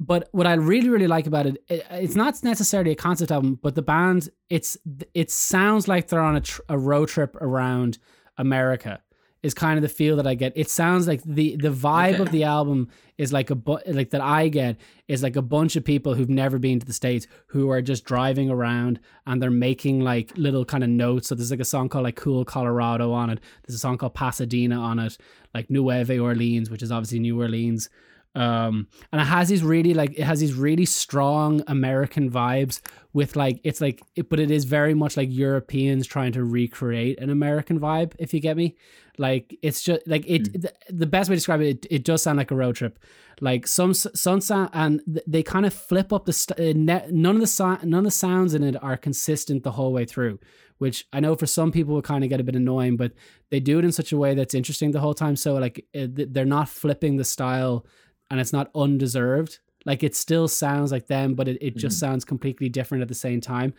but 0.00 0.28
what 0.32 0.46
I 0.46 0.54
really 0.54 0.88
really 0.90 1.06
like 1.08 1.26
about 1.26 1.46
it, 1.46 1.62
it, 1.68 1.84
it's 1.90 2.14
not 2.14 2.42
necessarily 2.44 2.92
a 2.92 2.94
concept 2.96 3.32
album, 3.32 3.58
but 3.62 3.74
the 3.74 3.82
band 3.82 4.28
it's 4.48 4.76
it 5.14 5.30
sounds 5.30 5.88
like 5.88 6.08
they're 6.08 6.20
on 6.20 6.36
a, 6.36 6.40
tr- 6.40 6.62
a 6.68 6.78
road 6.78 7.08
trip 7.08 7.34
around 7.36 7.98
America. 8.36 9.00
Is 9.40 9.54
kind 9.54 9.78
of 9.78 9.82
the 9.82 9.88
feel 9.88 10.16
that 10.16 10.26
I 10.26 10.34
get. 10.34 10.52
It 10.56 10.68
sounds 10.68 11.06
like 11.06 11.22
the 11.22 11.54
the 11.56 11.70
vibe 11.70 12.14
Okay. 12.14 12.22
of 12.22 12.32
the 12.32 12.42
album 12.42 12.88
is 13.18 13.32
like 13.32 13.50
a 13.50 13.54
bu- 13.54 13.78
like 13.86 14.10
that 14.10 14.20
I 14.20 14.48
get 14.48 14.78
is 15.06 15.22
like 15.22 15.36
a 15.36 15.42
bunch 15.42 15.76
of 15.76 15.84
people 15.84 16.14
who've 16.14 16.28
never 16.28 16.58
been 16.58 16.80
to 16.80 16.86
the 16.86 16.92
states 16.92 17.28
who 17.46 17.70
are 17.70 17.80
just 17.80 18.04
driving 18.04 18.50
around 18.50 18.98
and 19.26 19.40
they're 19.40 19.50
making 19.50 20.00
like 20.00 20.32
little 20.36 20.64
kind 20.64 20.82
of 20.82 20.90
notes. 20.90 21.28
So 21.28 21.36
there's 21.36 21.52
like 21.52 21.60
a 21.60 21.64
song 21.64 21.88
called 21.88 22.02
like 22.02 22.16
Cool 22.16 22.44
Colorado 22.44 23.12
on 23.12 23.30
it. 23.30 23.38
There's 23.64 23.76
a 23.76 23.78
song 23.78 23.96
called 23.96 24.14
Pasadena 24.14 24.76
on 24.76 24.98
it, 24.98 25.16
like 25.54 25.70
Nueva 25.70 26.18
Orleans, 26.18 26.68
which 26.68 26.82
is 26.82 26.90
obviously 26.90 27.20
New 27.20 27.40
Orleans. 27.40 27.88
Um, 28.34 28.88
and 29.10 29.20
it 29.20 29.24
has 29.24 29.48
these 29.48 29.62
really 29.62 29.94
like 29.94 30.18
it 30.18 30.24
has 30.24 30.40
these 30.40 30.54
really 30.54 30.84
strong 30.84 31.62
American 31.66 32.30
vibes 32.30 32.80
with 33.12 33.36
like 33.36 33.60
it's 33.64 33.80
like 33.80 34.02
it, 34.16 34.28
but 34.28 34.38
it 34.40 34.50
is 34.50 34.64
very 34.64 34.94
much 34.94 35.16
like 35.16 35.28
Europeans 35.30 36.06
trying 36.06 36.32
to 36.32 36.44
recreate 36.44 37.20
an 37.20 37.30
American 37.30 37.80
vibe. 37.80 38.12
If 38.18 38.34
you 38.34 38.40
get 38.40 38.56
me, 38.56 38.76
like 39.18 39.56
it's 39.62 39.82
just 39.82 40.06
like 40.06 40.24
it. 40.26 40.62
The, 40.62 40.72
the 40.90 41.06
best 41.06 41.28
way 41.28 41.34
to 41.34 41.38
describe 41.38 41.60
it, 41.60 41.84
it, 41.84 41.86
it 41.90 42.04
does 42.04 42.22
sound 42.22 42.38
like 42.38 42.50
a 42.50 42.56
road 42.56 42.76
trip. 42.76 42.98
Like 43.40 43.66
some 43.66 43.94
some 43.94 44.40
sound 44.40 44.70
and 44.72 45.22
they 45.26 45.42
kind 45.42 45.66
of 45.66 45.72
flip 45.74 46.12
up 46.12 46.24
the 46.24 46.32
st- 46.32 46.58
uh, 46.58 46.72
none 47.10 47.36
of 47.36 47.40
the 47.40 47.46
so- 47.46 47.78
none 47.82 48.00
of 48.00 48.04
the 48.04 48.10
sounds 48.10 48.54
in 48.54 48.62
it 48.64 48.76
are 48.82 48.96
consistent 48.96 49.62
the 49.62 49.72
whole 49.72 49.92
way 49.92 50.04
through. 50.04 50.38
Which 50.78 51.06
I 51.12 51.20
know 51.20 51.34
for 51.34 51.46
some 51.46 51.72
people 51.72 51.94
will 51.94 52.02
kind 52.02 52.22
of 52.24 52.30
get 52.30 52.40
a 52.40 52.44
bit 52.44 52.54
annoying, 52.56 52.96
but 52.96 53.12
they 53.50 53.58
do 53.60 53.78
it 53.80 53.84
in 53.84 53.92
such 53.92 54.12
a 54.12 54.16
way 54.16 54.34
that's 54.34 54.54
interesting 54.54 54.92
the 54.92 55.00
whole 55.00 55.14
time. 55.14 55.34
So 55.36 55.54
like 55.54 55.84
uh, 55.94 56.06
th- 56.14 56.28
they're 56.30 56.44
not 56.44 56.68
flipping 56.68 57.16
the 57.16 57.24
style 57.24 57.84
and 58.30 58.38
it's 58.40 58.52
not 58.52 58.70
undeserved. 58.74 59.58
Like 59.84 60.02
it 60.02 60.14
still 60.14 60.48
sounds 60.48 60.92
like 60.92 61.06
them, 61.08 61.34
but 61.34 61.48
it, 61.48 61.58
it 61.60 61.76
just 61.76 61.98
sounds 61.98 62.24
completely 62.24 62.68
different 62.68 63.02
at 63.02 63.08
the 63.08 63.14
same 63.14 63.40
time. 63.40 63.74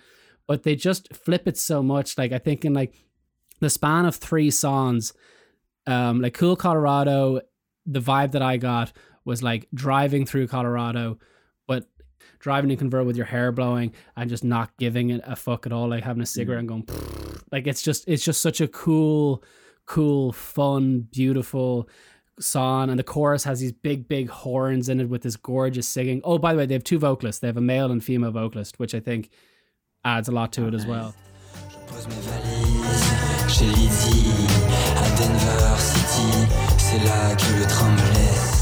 but 0.48 0.64
they 0.64 0.76
just 0.76 1.14
flip 1.16 1.48
it 1.48 1.58
so 1.58 1.84
much. 1.84 2.18
Like 2.18 2.32
I 2.32 2.40
think 2.40 2.66
in 2.66 2.74
like 2.74 2.96
the 3.60 3.70
span 3.70 4.06
of 4.06 4.16
three 4.16 4.52
songs, 4.52 5.14
um, 5.88 6.22
like 6.22 6.34
Cool 6.34 6.56
Colorado, 6.56 7.42
the 7.86 8.02
vibe 8.02 8.32
that 8.32 8.42
I 8.42 8.58
got 8.58 8.92
was 9.26 9.44
like 9.44 9.68
driving 9.74 10.26
through 10.26 10.48
Colorado, 10.48 11.20
but 11.68 11.86
driving 12.40 12.70
to 12.70 12.76
convert 12.76 13.06
with 13.06 13.18
your 13.18 13.26
hair 13.26 13.52
blowing 13.52 13.94
and 14.16 14.30
just 14.30 14.44
not 14.44 14.76
giving 14.78 15.10
it 15.10 15.22
a 15.26 15.36
fuck 15.36 15.66
at 15.66 15.74
all, 15.74 15.90
like 15.90 16.04
having 16.04 16.24
a 16.24 16.26
cigarette 16.26 16.60
and 16.60 16.68
going, 16.68 16.88
like 17.52 17.68
it's 17.68 17.82
just 17.82 18.08
it's 18.08 18.24
just 18.24 18.42
such 18.42 18.62
a 18.62 18.68
cool, 18.68 19.44
cool, 19.86 20.32
fun, 20.32 21.02
beautiful 21.12 21.90
song. 22.40 22.90
And 22.90 22.98
the 22.98 23.04
chorus 23.04 23.44
has 23.44 23.60
these 23.60 23.72
big, 23.72 24.08
big 24.08 24.30
horns 24.30 24.90
in 24.90 25.00
it 25.00 25.10
with 25.10 25.24
this 25.24 25.36
gorgeous 25.36 25.88
singing. 25.88 26.22
Oh, 26.24 26.38
by 26.38 26.54
the 26.54 26.60
way, 26.60 26.66
they 26.66 26.76
have 26.76 26.84
two 26.84 27.00
vocalists. 27.00 27.40
They 27.42 27.48
have 27.48 27.58
a 27.58 27.62
male 27.62 27.92
and 27.92 28.04
female 28.04 28.32
vocalist, 28.32 28.80
which 28.80 28.96
I 28.96 29.00
think 29.00 29.30
adds 30.06 30.30
a 30.30 30.32
lot 30.32 30.54
to 30.54 30.68
it 30.68 30.74
as 30.74 30.86
well. 30.86 31.14
Chez 33.50 33.66
Lydie 33.66 34.32
à 34.96 35.10
Denver 35.18 35.76
City. 35.80 36.48
C'est 36.78 37.00
là 37.00 37.36
que 37.36 37.60
le 37.60 37.66
train 37.66 37.90
me 37.90 38.14
laisse. 38.14 38.60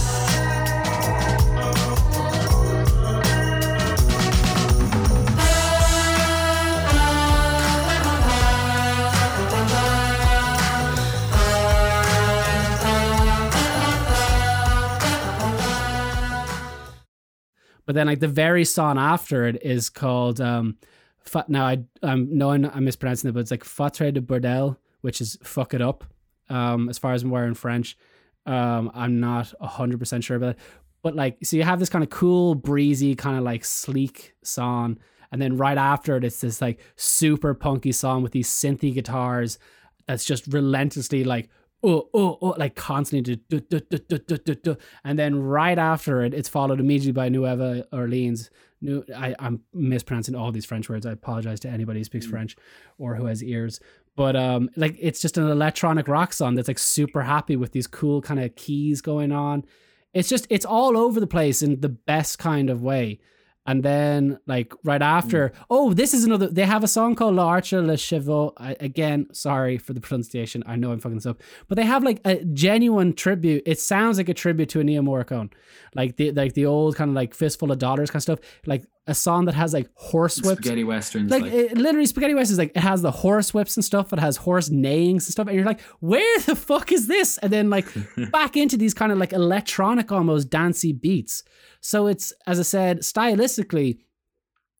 But 17.85 17.95
then 17.95 18.07
like 18.07 18.19
the 18.21 18.27
very 18.29 18.63
song 18.63 18.97
after 18.97 19.45
it 19.45 19.61
is 19.63 19.89
called 19.89 20.39
um 20.39 20.77
fa- 21.27 21.45
now 21.47 21.65
I 21.65 21.83
I'm 22.03 22.37
knowing 22.37 22.65
I'm 22.65 22.85
mispronouncing 22.85 23.29
it, 23.29 23.33
but 23.33 23.41
it's 23.41 23.51
like 23.51 23.63
Fatre 23.63 24.11
de 24.11 24.21
Bordel, 24.21 24.77
which 25.01 25.21
is 25.21 25.37
fuck 25.43 25.73
it 25.73 25.81
up. 25.81 26.03
Um 26.49 26.89
as 26.89 26.97
far 26.97 27.13
as 27.13 27.23
I'm 27.23 27.29
aware 27.29 27.45
in 27.45 27.53
French. 27.53 27.97
Um 28.45 28.91
I'm 28.93 29.19
not 29.19 29.53
hundred 29.61 29.99
percent 29.99 30.23
sure 30.23 30.37
about 30.37 30.51
it. 30.51 30.59
But 31.03 31.15
like 31.15 31.37
so 31.43 31.57
you 31.57 31.63
have 31.63 31.79
this 31.79 31.89
kind 31.89 32.03
of 32.03 32.09
cool, 32.09 32.55
breezy, 32.55 33.15
kind 33.15 33.37
of 33.37 33.43
like 33.43 33.63
sleek 33.65 34.33
song. 34.43 34.97
And 35.31 35.41
then 35.41 35.57
right 35.57 35.77
after 35.77 36.15
it, 36.15 36.23
it's 36.23 36.41
this 36.41 36.61
like 36.61 36.79
super 36.95 37.53
punky 37.53 37.91
song 37.91 38.23
with 38.23 38.31
these 38.31 38.49
synthy 38.49 38.93
guitars 38.93 39.59
that's 40.07 40.25
just 40.25 40.47
relentlessly 40.47 41.23
like 41.23 41.49
oh 41.83 42.09
oh 42.13 42.37
oh 42.41 42.55
like 42.57 42.75
constantly 42.75 43.35
do, 43.35 43.59
do, 43.59 44.55
do. 44.55 44.77
and 45.03 45.19
then 45.19 45.41
right 45.41 45.77
after 45.77 46.23
it 46.23 46.33
it's 46.33 46.49
followed 46.49 46.79
immediately 46.79 47.11
by 47.11 47.29
Nueva 47.29 47.85
Orleans 47.91 48.49
New 48.81 49.03
I, 49.15 49.35
I'm 49.39 49.61
mispronouncing 49.73 50.35
all 50.35 50.51
these 50.51 50.65
French 50.65 50.89
words. 50.89 51.05
I 51.05 51.11
apologize 51.11 51.59
to 51.61 51.69
anybody 51.69 51.99
who 51.99 52.03
speaks 52.03 52.25
French 52.25 52.55
or 52.97 53.15
who 53.15 53.25
has 53.25 53.43
ears. 53.43 53.79
But 54.15 54.35
um 54.35 54.69
like 54.75 54.95
it's 54.99 55.21
just 55.21 55.37
an 55.37 55.47
electronic 55.47 56.07
rock 56.07 56.33
song 56.33 56.55
that's 56.55 56.67
like 56.67 56.79
super 56.79 57.23
happy 57.23 57.55
with 57.55 57.71
these 57.71 57.87
cool 57.87 58.21
kind 58.21 58.39
of 58.39 58.55
keys 58.55 59.01
going 59.01 59.31
on. 59.31 59.65
It's 60.13 60.29
just 60.29 60.47
it's 60.49 60.65
all 60.65 60.97
over 60.97 61.19
the 61.19 61.27
place 61.27 61.61
in 61.61 61.81
the 61.81 61.89
best 61.89 62.39
kind 62.39 62.69
of 62.69 62.81
way 62.81 63.19
and 63.67 63.83
then 63.83 64.39
like 64.47 64.73
right 64.83 65.01
after 65.01 65.49
mm. 65.49 65.55
oh 65.69 65.93
this 65.93 66.13
is 66.13 66.23
another 66.23 66.47
they 66.47 66.65
have 66.65 66.83
a 66.83 66.87
song 66.87 67.13
called 67.13 67.35
l'arche 67.35 67.73
le 67.73 67.97
chevaux. 67.97 68.53
I, 68.57 68.75
again 68.79 69.27
sorry 69.33 69.77
for 69.77 69.93
the 69.93 70.01
pronunciation. 70.01 70.63
I 70.65 70.77
know 70.77 70.91
i'm 70.91 70.99
fucking 70.99 71.17
this 71.17 71.25
up 71.25 71.43
but 71.67 71.75
they 71.75 71.85
have 71.85 72.03
like 72.03 72.21
a 72.25 72.43
genuine 72.45 73.13
tribute. 73.13 73.63
It 73.65 73.79
sounds 73.79 74.17
like 74.17 74.29
a 74.29 74.33
tribute 74.33 74.69
to 74.69 74.79
Ennio 74.79 75.01
Morricone. 75.01 75.51
Like 75.93 76.15
the 76.15 76.31
like 76.31 76.53
the 76.53 76.65
old 76.65 76.95
kind 76.95 77.09
of 77.09 77.15
like 77.15 77.35
fistful 77.35 77.71
of 77.71 77.77
dollars 77.77 78.09
kind 78.09 78.17
of 78.21 78.23
stuff. 78.23 78.39
Like 78.65 78.85
a 79.07 79.15
song 79.15 79.45
that 79.45 79.55
has 79.55 79.73
like 79.73 79.89
horse 79.95 80.41
whips 80.41 80.61
Spaghetti 80.61 80.83
westerns. 80.83 81.31
like, 81.31 81.43
Like, 81.43 81.53
it, 81.53 81.77
literally 81.77 82.05
spaghetti 82.05 82.33
westerns. 82.33 82.59
like 82.59 82.71
it 82.75 82.81
has 82.81 83.01
the 83.01 83.11
horse 83.11 83.53
whips 83.53 83.77
and 83.77 83.83
stuff 83.83 84.11
it 84.13 84.19
has 84.19 84.37
horse 84.37 84.69
neighings 84.69 85.25
and 85.25 85.31
stuff 85.31 85.47
and 85.47 85.55
you're 85.55 85.65
like 85.65 85.81
where 85.99 86.39
the 86.41 86.55
fuck 86.55 86.91
is 86.91 87.07
this 87.07 87.37
and 87.39 87.51
then 87.51 87.69
like 87.69 87.87
back 88.31 88.57
into 88.57 88.77
these 88.77 88.93
kind 88.93 89.11
of 89.11 89.17
like 89.17 89.33
electronic 89.33 90.11
almost 90.11 90.49
dancey 90.49 90.93
beats 90.93 91.43
so 91.79 92.07
it's 92.07 92.33
as 92.45 92.59
i 92.59 92.63
said 92.63 92.99
stylistically 92.99 93.97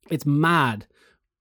it's 0.10 0.26
mad 0.26 0.86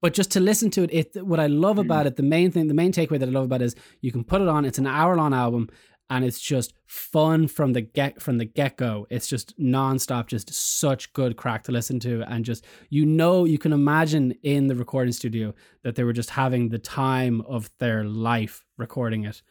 but 0.03 0.13
just 0.13 0.31
to 0.33 0.41
listen 0.41 0.71
to 0.71 0.85
it, 0.85 1.15
it 1.17 1.27
what 1.27 1.41
I 1.41 1.47
love 1.47 1.77
hmm. 1.77 1.81
about 1.81 2.07
it, 2.07 2.17
the 2.17 2.23
main 2.23 2.51
thing, 2.51 2.69
the 2.69 2.75
main 2.75 2.93
takeaway 2.93 3.19
that 3.19 3.29
I 3.29 3.33
love 3.33 3.45
about 3.45 3.63
it 3.63 3.67
is 3.67 3.75
you 4.03 4.13
can 4.13 4.25
put 4.25 4.41
it 4.41 4.47
on. 4.47 4.65
It's 4.65 4.79
an 4.79 4.87
hour 4.87 5.17
long 5.17 5.35
album, 5.35 5.69
and 6.09 6.25
it's 6.25 6.41
just 6.41 6.75
fun 6.87 7.49
from 7.49 7.73
the 7.73 7.81
get 7.81 8.23
from 8.23 8.39
the 8.39 8.45
get 8.45 8.77
go. 8.77 9.07
It's 9.11 9.27
just 9.27 9.59
nonstop, 9.59 10.27
just 10.27 10.53
such 10.53 11.13
good 11.13 11.37
crack 11.37 11.65
to 11.65 11.73
listen 11.73 11.99
to, 12.01 12.23
and 12.23 12.45
just 12.45 12.65
you 12.91 13.05
know 13.05 13.45
you 13.45 13.59
can 13.59 13.73
imagine 13.73 14.33
in 14.43 14.69
the 14.69 14.75
recording 14.75 15.13
studio 15.13 15.55
that 15.83 15.97
they 15.97 16.05
were 16.05 16.13
just 16.13 16.31
having 16.31 16.69
the 16.69 16.79
time 16.79 17.41
of 17.43 17.71
their 17.79 18.05
life 18.05 18.65
recording 18.77 19.25
it. 19.25 19.43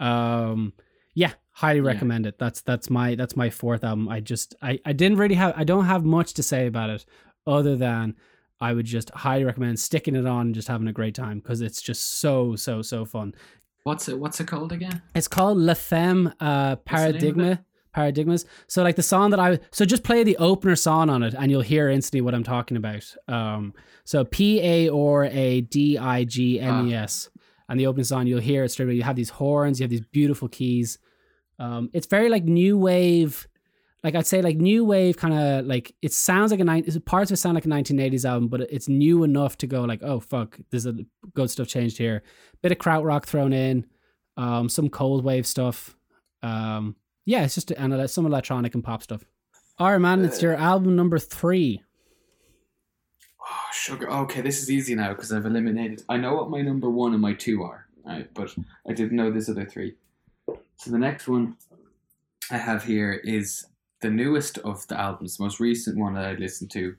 Um, 0.00 0.74
yeah, 1.14 1.32
highly 1.52 1.80
recommend 1.80 2.26
it. 2.26 2.38
That's 2.38 2.60
that's 2.60 2.90
my 2.90 3.14
that's 3.14 3.36
my 3.36 3.50
fourth 3.50 3.84
album. 3.84 4.08
I 4.08 4.20
just 4.20 4.54
I 4.60 4.78
I 4.84 4.92
didn't 4.92 5.18
really 5.18 5.34
have 5.36 5.54
I 5.56 5.64
don't 5.64 5.86
have 5.86 6.04
much 6.04 6.34
to 6.34 6.42
say 6.42 6.66
about 6.66 6.90
it 6.90 7.06
other 7.46 7.76
than 7.76 8.16
I 8.60 8.72
would 8.72 8.86
just 8.86 9.10
highly 9.10 9.44
recommend 9.44 9.80
sticking 9.80 10.14
it 10.14 10.26
on 10.26 10.46
and 10.46 10.54
just 10.54 10.68
having 10.68 10.86
a 10.88 10.92
great 10.92 11.14
time 11.14 11.40
because 11.40 11.60
it's 11.60 11.82
just 11.82 12.20
so 12.20 12.54
so 12.54 12.82
so 12.82 13.04
fun. 13.04 13.34
What's 13.84 14.08
it? 14.08 14.18
What's 14.18 14.40
it 14.40 14.46
called 14.46 14.72
again? 14.72 15.02
It's 15.14 15.28
called 15.28 15.58
La 15.58 15.74
Femme 15.74 16.32
uh, 16.40 16.76
What's 16.76 17.02
the 17.02 17.12
name 17.12 17.16
of 17.16 17.20
Paradigma. 17.20 17.64
Paradigmas. 17.94 18.46
So 18.68 18.82
like 18.82 18.96
the 18.96 19.02
song 19.02 19.30
that 19.30 19.40
I 19.40 19.60
so 19.70 19.84
just 19.84 20.02
play 20.02 20.24
the 20.24 20.36
opener 20.38 20.76
song 20.76 21.10
on 21.10 21.22
it 21.22 21.34
and 21.34 21.50
you'll 21.50 21.60
hear 21.60 21.90
instantly 21.90 22.22
what 22.22 22.34
I'm 22.34 22.44
talking 22.44 22.76
about. 22.76 23.04
Um 23.28 23.74
so 24.04 24.24
P 24.24 24.60
A 24.62 24.88
or 24.88 25.24
A 25.24 25.60
D 25.60 25.98
I 25.98 26.24
G 26.24 26.58
M 26.58 26.88
E 26.88 26.94
S. 26.94 27.28
And 27.68 27.78
the 27.78 27.86
opening 27.86 28.04
song 28.04 28.26
you'll 28.26 28.40
hear 28.40 28.64
it 28.64 28.70
straight 28.70 28.86
away. 28.86 28.94
You 28.94 29.02
have 29.02 29.16
these 29.16 29.30
horns, 29.30 29.78
you 29.78 29.84
have 29.84 29.90
these 29.90 30.00
beautiful 30.00 30.48
keys. 30.48 30.98
Um 31.58 31.90
it's 31.92 32.06
very 32.06 32.30
like 32.30 32.44
new 32.44 32.78
wave 32.78 33.46
like 34.04 34.14
I'd 34.14 34.26
say 34.26 34.42
like 34.42 34.56
new 34.56 34.84
wave 34.84 35.16
kind 35.16 35.34
of 35.34 35.66
like 35.66 35.94
it 36.02 36.12
sounds 36.12 36.50
like 36.50 36.60
a 36.60 36.64
nine 36.64 36.84
parts 37.04 37.30
of 37.30 37.34
it 37.34 37.38
sound 37.38 37.54
like 37.54 37.64
a 37.64 37.68
1980s 37.68 38.24
album, 38.24 38.48
but 38.48 38.62
it's 38.62 38.88
new 38.88 39.22
enough 39.22 39.56
to 39.58 39.66
go 39.66 39.82
like, 39.82 40.02
oh 40.02 40.20
fuck, 40.20 40.58
there's 40.70 40.86
a 40.86 40.94
good 41.34 41.50
stuff 41.50 41.68
changed 41.68 41.98
here. 41.98 42.22
Bit 42.62 42.72
of 42.72 42.78
krautrock 42.78 43.24
thrown 43.24 43.52
in, 43.52 43.86
um, 44.36 44.68
some 44.68 44.88
cold 44.88 45.24
wave 45.24 45.46
stuff. 45.46 45.96
Um, 46.42 46.96
yeah, 47.24 47.44
it's 47.44 47.54
just 47.54 47.70
and 47.70 48.10
some 48.10 48.26
electronic 48.26 48.74
and 48.74 48.82
pop 48.82 49.02
stuff. 49.02 49.24
All 49.78 49.90
right, 49.90 49.98
man, 49.98 50.24
it's 50.24 50.42
your 50.42 50.54
album 50.54 50.96
number 50.96 51.18
three. 51.18 51.82
Oh, 53.40 53.68
sugar. 53.72 54.10
Okay, 54.10 54.40
this 54.40 54.62
is 54.62 54.70
easy 54.70 54.94
now 54.94 55.12
because 55.12 55.32
I've 55.32 55.46
eliminated. 55.46 56.02
I 56.08 56.16
know 56.16 56.34
what 56.34 56.50
my 56.50 56.60
number 56.60 56.90
one 56.90 57.12
and 57.12 57.22
my 57.22 57.34
two 57.34 57.62
are, 57.62 57.86
right? 58.04 58.28
But 58.34 58.54
I 58.88 58.92
didn't 58.92 59.16
know 59.16 59.30
this 59.30 59.48
other 59.48 59.64
three. 59.64 59.94
So 60.76 60.90
the 60.90 60.98
next 60.98 61.28
one 61.28 61.56
I 62.50 62.58
have 62.58 62.84
here 62.84 63.12
is 63.12 63.66
the 64.02 64.10
newest 64.10 64.58
of 64.58 64.86
the 64.88 65.00
albums, 65.00 65.38
the 65.38 65.44
most 65.44 65.60
recent 65.60 65.98
one 65.98 66.14
that 66.14 66.24
I 66.24 66.34
listened 66.34 66.70
to, 66.72 66.96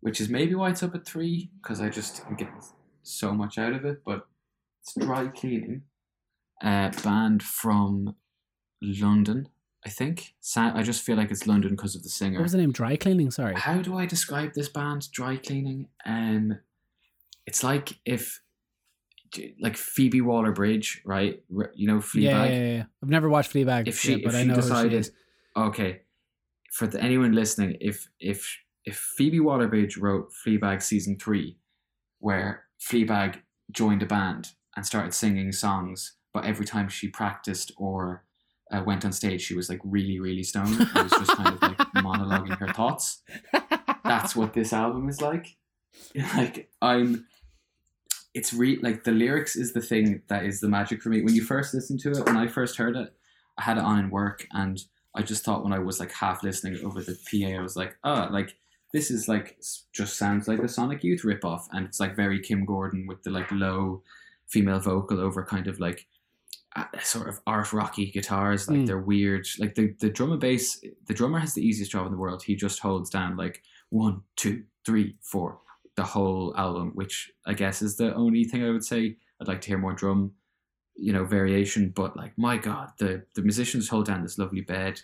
which 0.00 0.20
is 0.20 0.28
maybe 0.28 0.54
why 0.54 0.70
it's 0.70 0.82
up 0.82 0.94
at 0.94 1.06
three 1.06 1.50
because 1.62 1.80
I 1.80 1.88
just 1.88 2.22
get 2.36 2.48
so 3.02 3.32
much 3.32 3.58
out 3.58 3.72
of 3.74 3.84
it. 3.84 4.02
But 4.04 4.26
it's 4.82 4.94
Dry 4.94 5.28
Cleaning, 5.28 5.82
a 6.62 6.92
band 7.04 7.42
from 7.42 8.16
London, 8.82 9.48
I 9.84 9.90
think. 9.90 10.34
I 10.56 10.82
just 10.82 11.02
feel 11.02 11.16
like 11.16 11.30
it's 11.30 11.46
London 11.46 11.72
because 11.72 11.94
of 11.94 12.02
the 12.02 12.08
singer. 12.08 12.38
What 12.38 12.44
was 12.44 12.52
the 12.52 12.58
name? 12.58 12.72
Dry 12.72 12.96
cleaning. 12.96 13.30
Sorry. 13.30 13.54
How 13.54 13.82
do 13.82 13.96
I 13.98 14.06
describe 14.06 14.54
this 14.54 14.68
band? 14.68 15.10
Dry 15.12 15.36
cleaning. 15.36 15.88
Um, 16.06 16.58
it's 17.46 17.62
like 17.62 17.98
if, 18.04 18.40
like 19.60 19.76
Phoebe 19.76 20.20
Waller 20.22 20.52
Bridge, 20.52 21.02
right? 21.04 21.42
You 21.74 21.86
know 21.86 21.98
Fleabag. 21.98 22.22
Yeah, 22.22 22.44
yeah, 22.46 22.76
yeah. 22.76 22.84
I've 23.02 23.10
never 23.10 23.28
watched 23.28 23.52
Fleabag, 23.52 23.88
If 23.88 23.98
she, 23.98 24.16
but 24.16 24.30
if 24.30 24.34
I 24.34 24.42
she 24.42 24.48
know 24.48 24.54
who 24.54 24.62
she 24.62 24.68
decided, 24.68 25.10
okay, 25.56 26.00
for 26.72 26.86
the, 26.86 27.00
anyone 27.02 27.32
listening, 27.32 27.76
if 27.80 28.08
if 28.20 28.58
if 28.84 28.96
Phoebe 28.96 29.40
Waller 29.40 29.68
Bridge 29.68 29.96
wrote 29.96 30.32
Fleabag 30.32 30.82
season 30.82 31.18
three, 31.18 31.58
where 32.20 32.64
Fleabag 32.80 33.40
joined 33.70 34.02
a 34.02 34.06
band 34.06 34.48
and 34.76 34.86
started 34.86 35.12
singing 35.12 35.52
songs, 35.52 36.16
but 36.32 36.44
every 36.44 36.66
time 36.66 36.88
she 36.88 37.08
practiced 37.08 37.72
or 37.76 38.24
uh, 38.72 38.82
went 38.84 39.04
on 39.04 39.12
stage, 39.12 39.42
she 39.42 39.54
was 39.54 39.68
like 39.68 39.80
really, 39.84 40.18
really 40.18 40.42
stoned. 40.42 40.80
It 40.80 40.94
was 40.94 41.12
just 41.12 41.32
kind 41.32 41.54
of 41.54 41.62
like 41.62 41.78
monologuing 41.96 42.58
her 42.58 42.72
thoughts. 42.72 43.22
That's 44.04 44.36
what 44.36 44.54
this 44.54 44.72
album 44.72 45.08
is 45.08 45.20
like. 45.20 45.56
Like 46.36 46.70
I'm, 46.80 47.26
it's 48.34 48.52
re 48.52 48.78
like 48.82 49.02
the 49.02 49.10
lyrics 49.10 49.56
is 49.56 49.72
the 49.72 49.80
thing 49.80 50.22
that 50.28 50.44
is 50.44 50.60
the 50.60 50.68
magic 50.68 51.02
for 51.02 51.08
me. 51.08 51.22
When 51.22 51.34
you 51.34 51.42
first 51.42 51.74
listen 51.74 51.98
to 51.98 52.12
it, 52.12 52.26
when 52.26 52.36
I 52.36 52.46
first 52.46 52.76
heard 52.76 52.94
it, 52.94 53.12
I 53.58 53.62
had 53.62 53.78
it 53.78 53.84
on 53.84 53.98
in 53.98 54.10
work, 54.10 54.46
and 54.52 54.78
I 55.18 55.22
just 55.22 55.44
thought 55.44 55.64
when 55.64 55.72
I 55.72 55.78
was 55.80 55.98
like 56.00 56.12
half 56.12 56.42
listening 56.42 56.78
over 56.84 57.02
the 57.02 57.16
PA, 57.30 57.58
I 57.58 57.60
was 57.60 57.76
like, 57.76 57.96
oh, 58.04 58.28
like 58.30 58.54
this 58.92 59.10
is 59.10 59.28
like 59.28 59.58
just 59.92 60.16
sounds 60.16 60.48
like 60.48 60.60
a 60.60 60.68
Sonic 60.68 61.04
Youth 61.04 61.22
ripoff, 61.22 61.62
and 61.72 61.84
it's 61.86 62.00
like 62.00 62.16
very 62.16 62.40
Kim 62.40 62.64
Gordon 62.64 63.06
with 63.06 63.22
the 63.24 63.30
like 63.30 63.50
low 63.52 64.02
female 64.46 64.80
vocal 64.80 65.20
over 65.20 65.44
kind 65.44 65.66
of 65.66 65.78
like 65.80 66.06
sort 67.02 67.28
of 67.28 67.40
art 67.46 67.72
rocky 67.72 68.10
guitars 68.10 68.68
like 68.68 68.78
Mm. 68.78 68.86
they're 68.86 69.00
weird 69.00 69.46
like 69.58 69.74
the 69.74 69.94
the 69.98 70.08
drummer 70.10 70.34
and 70.34 70.40
bass 70.40 70.80
the 71.06 71.14
drummer 71.14 71.38
has 71.40 71.52
the 71.54 71.66
easiest 71.66 71.90
job 71.90 72.06
in 72.06 72.12
the 72.12 72.18
world 72.18 72.42
he 72.44 72.54
just 72.54 72.78
holds 72.78 73.10
down 73.10 73.36
like 73.36 73.62
one 73.90 74.22
two 74.36 74.62
three 74.86 75.16
four 75.20 75.58
the 75.96 76.04
whole 76.04 76.54
album, 76.56 76.92
which 76.94 77.32
I 77.44 77.54
guess 77.54 77.82
is 77.82 77.96
the 77.96 78.14
only 78.14 78.44
thing 78.44 78.62
I 78.64 78.70
would 78.70 78.84
say. 78.84 79.16
I'd 79.40 79.48
like 79.48 79.60
to 79.62 79.68
hear 79.68 79.78
more 79.78 79.92
drum, 79.94 80.32
you 80.98 81.12
know, 81.12 81.24
variation. 81.24 81.90
But 81.90 82.16
like, 82.16 82.36
my 82.36 82.56
God, 82.56 82.90
the 82.98 83.24
the 83.34 83.42
musicians 83.42 83.88
hold 83.88 84.06
down 84.06 84.22
this 84.22 84.38
lovely 84.38 84.60
bed. 84.60 85.00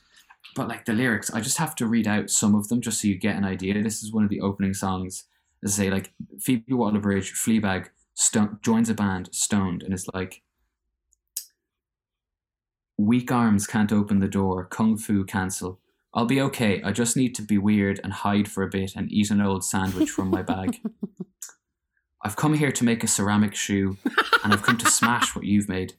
But 0.55 0.69
like 0.69 0.85
the 0.85 0.93
lyrics, 0.93 1.33
I 1.33 1.41
just 1.41 1.59
have 1.59 1.75
to 1.77 1.87
read 1.87 2.07
out 2.07 2.31
some 2.31 2.55
of 2.55 2.69
them 2.69 2.81
just 2.81 3.01
so 3.01 3.09
you 3.09 3.19
get 3.19 3.37
an 3.37 3.45
idea. 3.45 3.83
This 3.83 4.03
is 4.03 4.13
one 4.13 4.25
of 4.25 4.31
the 4.31 4.41
opening 4.41 4.75
songs. 4.75 5.25
As 5.65 5.79
I 5.79 5.85
say, 5.85 5.91
like 5.91 6.13
Phoebe 6.39 6.75
Waller-Bridge, 6.75 7.33
Fleabag, 7.33 7.89
stone, 8.13 8.59
joins 8.63 8.91
a 8.91 8.95
band, 8.95 9.31
stoned, 9.33 9.83
and 9.83 9.95
it's 9.95 10.07
like 10.13 10.43
weak 12.99 13.33
arms 13.33 13.67
can't 13.67 13.93
open 13.93 14.21
the 14.21 14.29
door. 14.29 14.67
Kung 14.67 14.97
fu 14.97 15.25
cancel. 15.25 15.81
I'll 16.13 16.27
be 16.27 16.41
okay. 16.43 16.81
I 16.83 16.93
just 16.93 17.17
need 17.17 17.35
to 17.35 17.43
be 17.43 17.59
weird 17.59 18.01
and 18.05 18.13
hide 18.13 18.49
for 18.49 18.63
a 18.63 18.69
bit 18.69 18.95
and 18.95 19.11
eat 19.11 19.31
an 19.31 19.41
old 19.41 19.65
sandwich 19.65 20.11
from 20.11 20.29
my 20.29 20.43
bag. 20.43 20.81
I've 22.25 22.37
come 22.37 22.55
here 22.55 22.73
to 22.73 22.85
make 22.85 23.05
a 23.05 23.07
ceramic 23.07 23.55
shoe, 23.55 23.99
and 24.43 24.53
I've 24.53 24.63
come 24.63 24.79
to 24.79 24.91
smash 24.91 25.37
what 25.37 25.45
you've 25.45 25.69
made. 25.69 25.95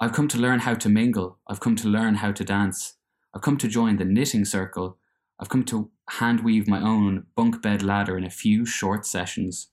I've 0.00 0.12
come 0.12 0.26
to 0.28 0.38
learn 0.38 0.60
how 0.60 0.74
to 0.74 0.88
mingle. 0.88 1.38
I've 1.46 1.60
come 1.60 1.76
to 1.76 1.88
learn 1.88 2.16
how 2.16 2.32
to 2.32 2.42
dance. 2.42 2.94
I've 3.32 3.42
come 3.42 3.56
to 3.58 3.68
join 3.68 3.98
the 3.98 4.04
knitting 4.04 4.44
circle. 4.44 4.98
I've 5.38 5.48
come 5.48 5.64
to 5.66 5.90
hand 6.10 6.40
weave 6.44 6.66
my 6.66 6.80
own 6.80 7.26
bunk 7.36 7.62
bed 7.62 7.82
ladder 7.82 8.18
in 8.18 8.24
a 8.24 8.30
few 8.30 8.66
short 8.66 9.06
sessions. 9.06 9.68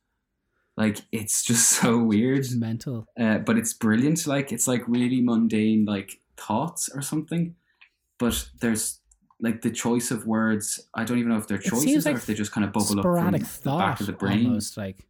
Like 0.78 1.00
it's 1.12 1.44
just 1.44 1.68
so 1.82 1.98
weird, 1.98 2.46
Mental. 2.56 3.08
uh, 3.20 3.40
but 3.40 3.58
it's 3.58 3.74
brilliant. 3.74 4.28
Like 4.28 4.52
it's 4.52 4.68
like 4.68 4.88
really 4.88 5.20
mundane, 5.20 5.86
like 5.86 6.22
thoughts 6.38 6.90
or 6.94 7.02
something. 7.02 7.56
But 8.20 8.50
there's 8.62 9.00
like 9.42 9.62
the 9.62 9.72
choice 9.72 10.12
of 10.12 10.28
words. 10.28 10.80
I 10.94 11.06
don't 11.06 11.18
even 11.18 11.32
know 11.32 11.38
if 11.38 11.48
they're 11.48 11.58
choices 11.58 12.06
like 12.06 12.16
or 12.16 12.18
if 12.20 12.26
they 12.28 12.36
just 12.36 12.52
kind 12.52 12.66
of 12.66 12.72
bubble 12.72 13.00
up 13.00 13.04
Sporadic 13.04 13.42
from 13.42 13.48
thought. 13.48 13.78
the 13.78 13.84
back 13.84 14.00
of 14.00 14.06
the 14.06 14.14
brain. 14.14 14.46
Almost 14.46 14.78
like 14.78 15.08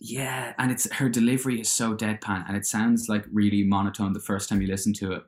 Yeah, 0.00 0.54
and 0.58 0.70
it's 0.70 0.90
her 0.92 1.08
delivery 1.08 1.60
is 1.60 1.68
so 1.68 1.94
deadpan, 1.94 2.44
and 2.48 2.56
it 2.56 2.66
sounds 2.66 3.08
like 3.08 3.24
really 3.32 3.64
monotone 3.64 4.12
the 4.12 4.20
first 4.20 4.48
time 4.48 4.60
you 4.60 4.68
listen 4.68 4.92
to 4.94 5.12
it. 5.12 5.22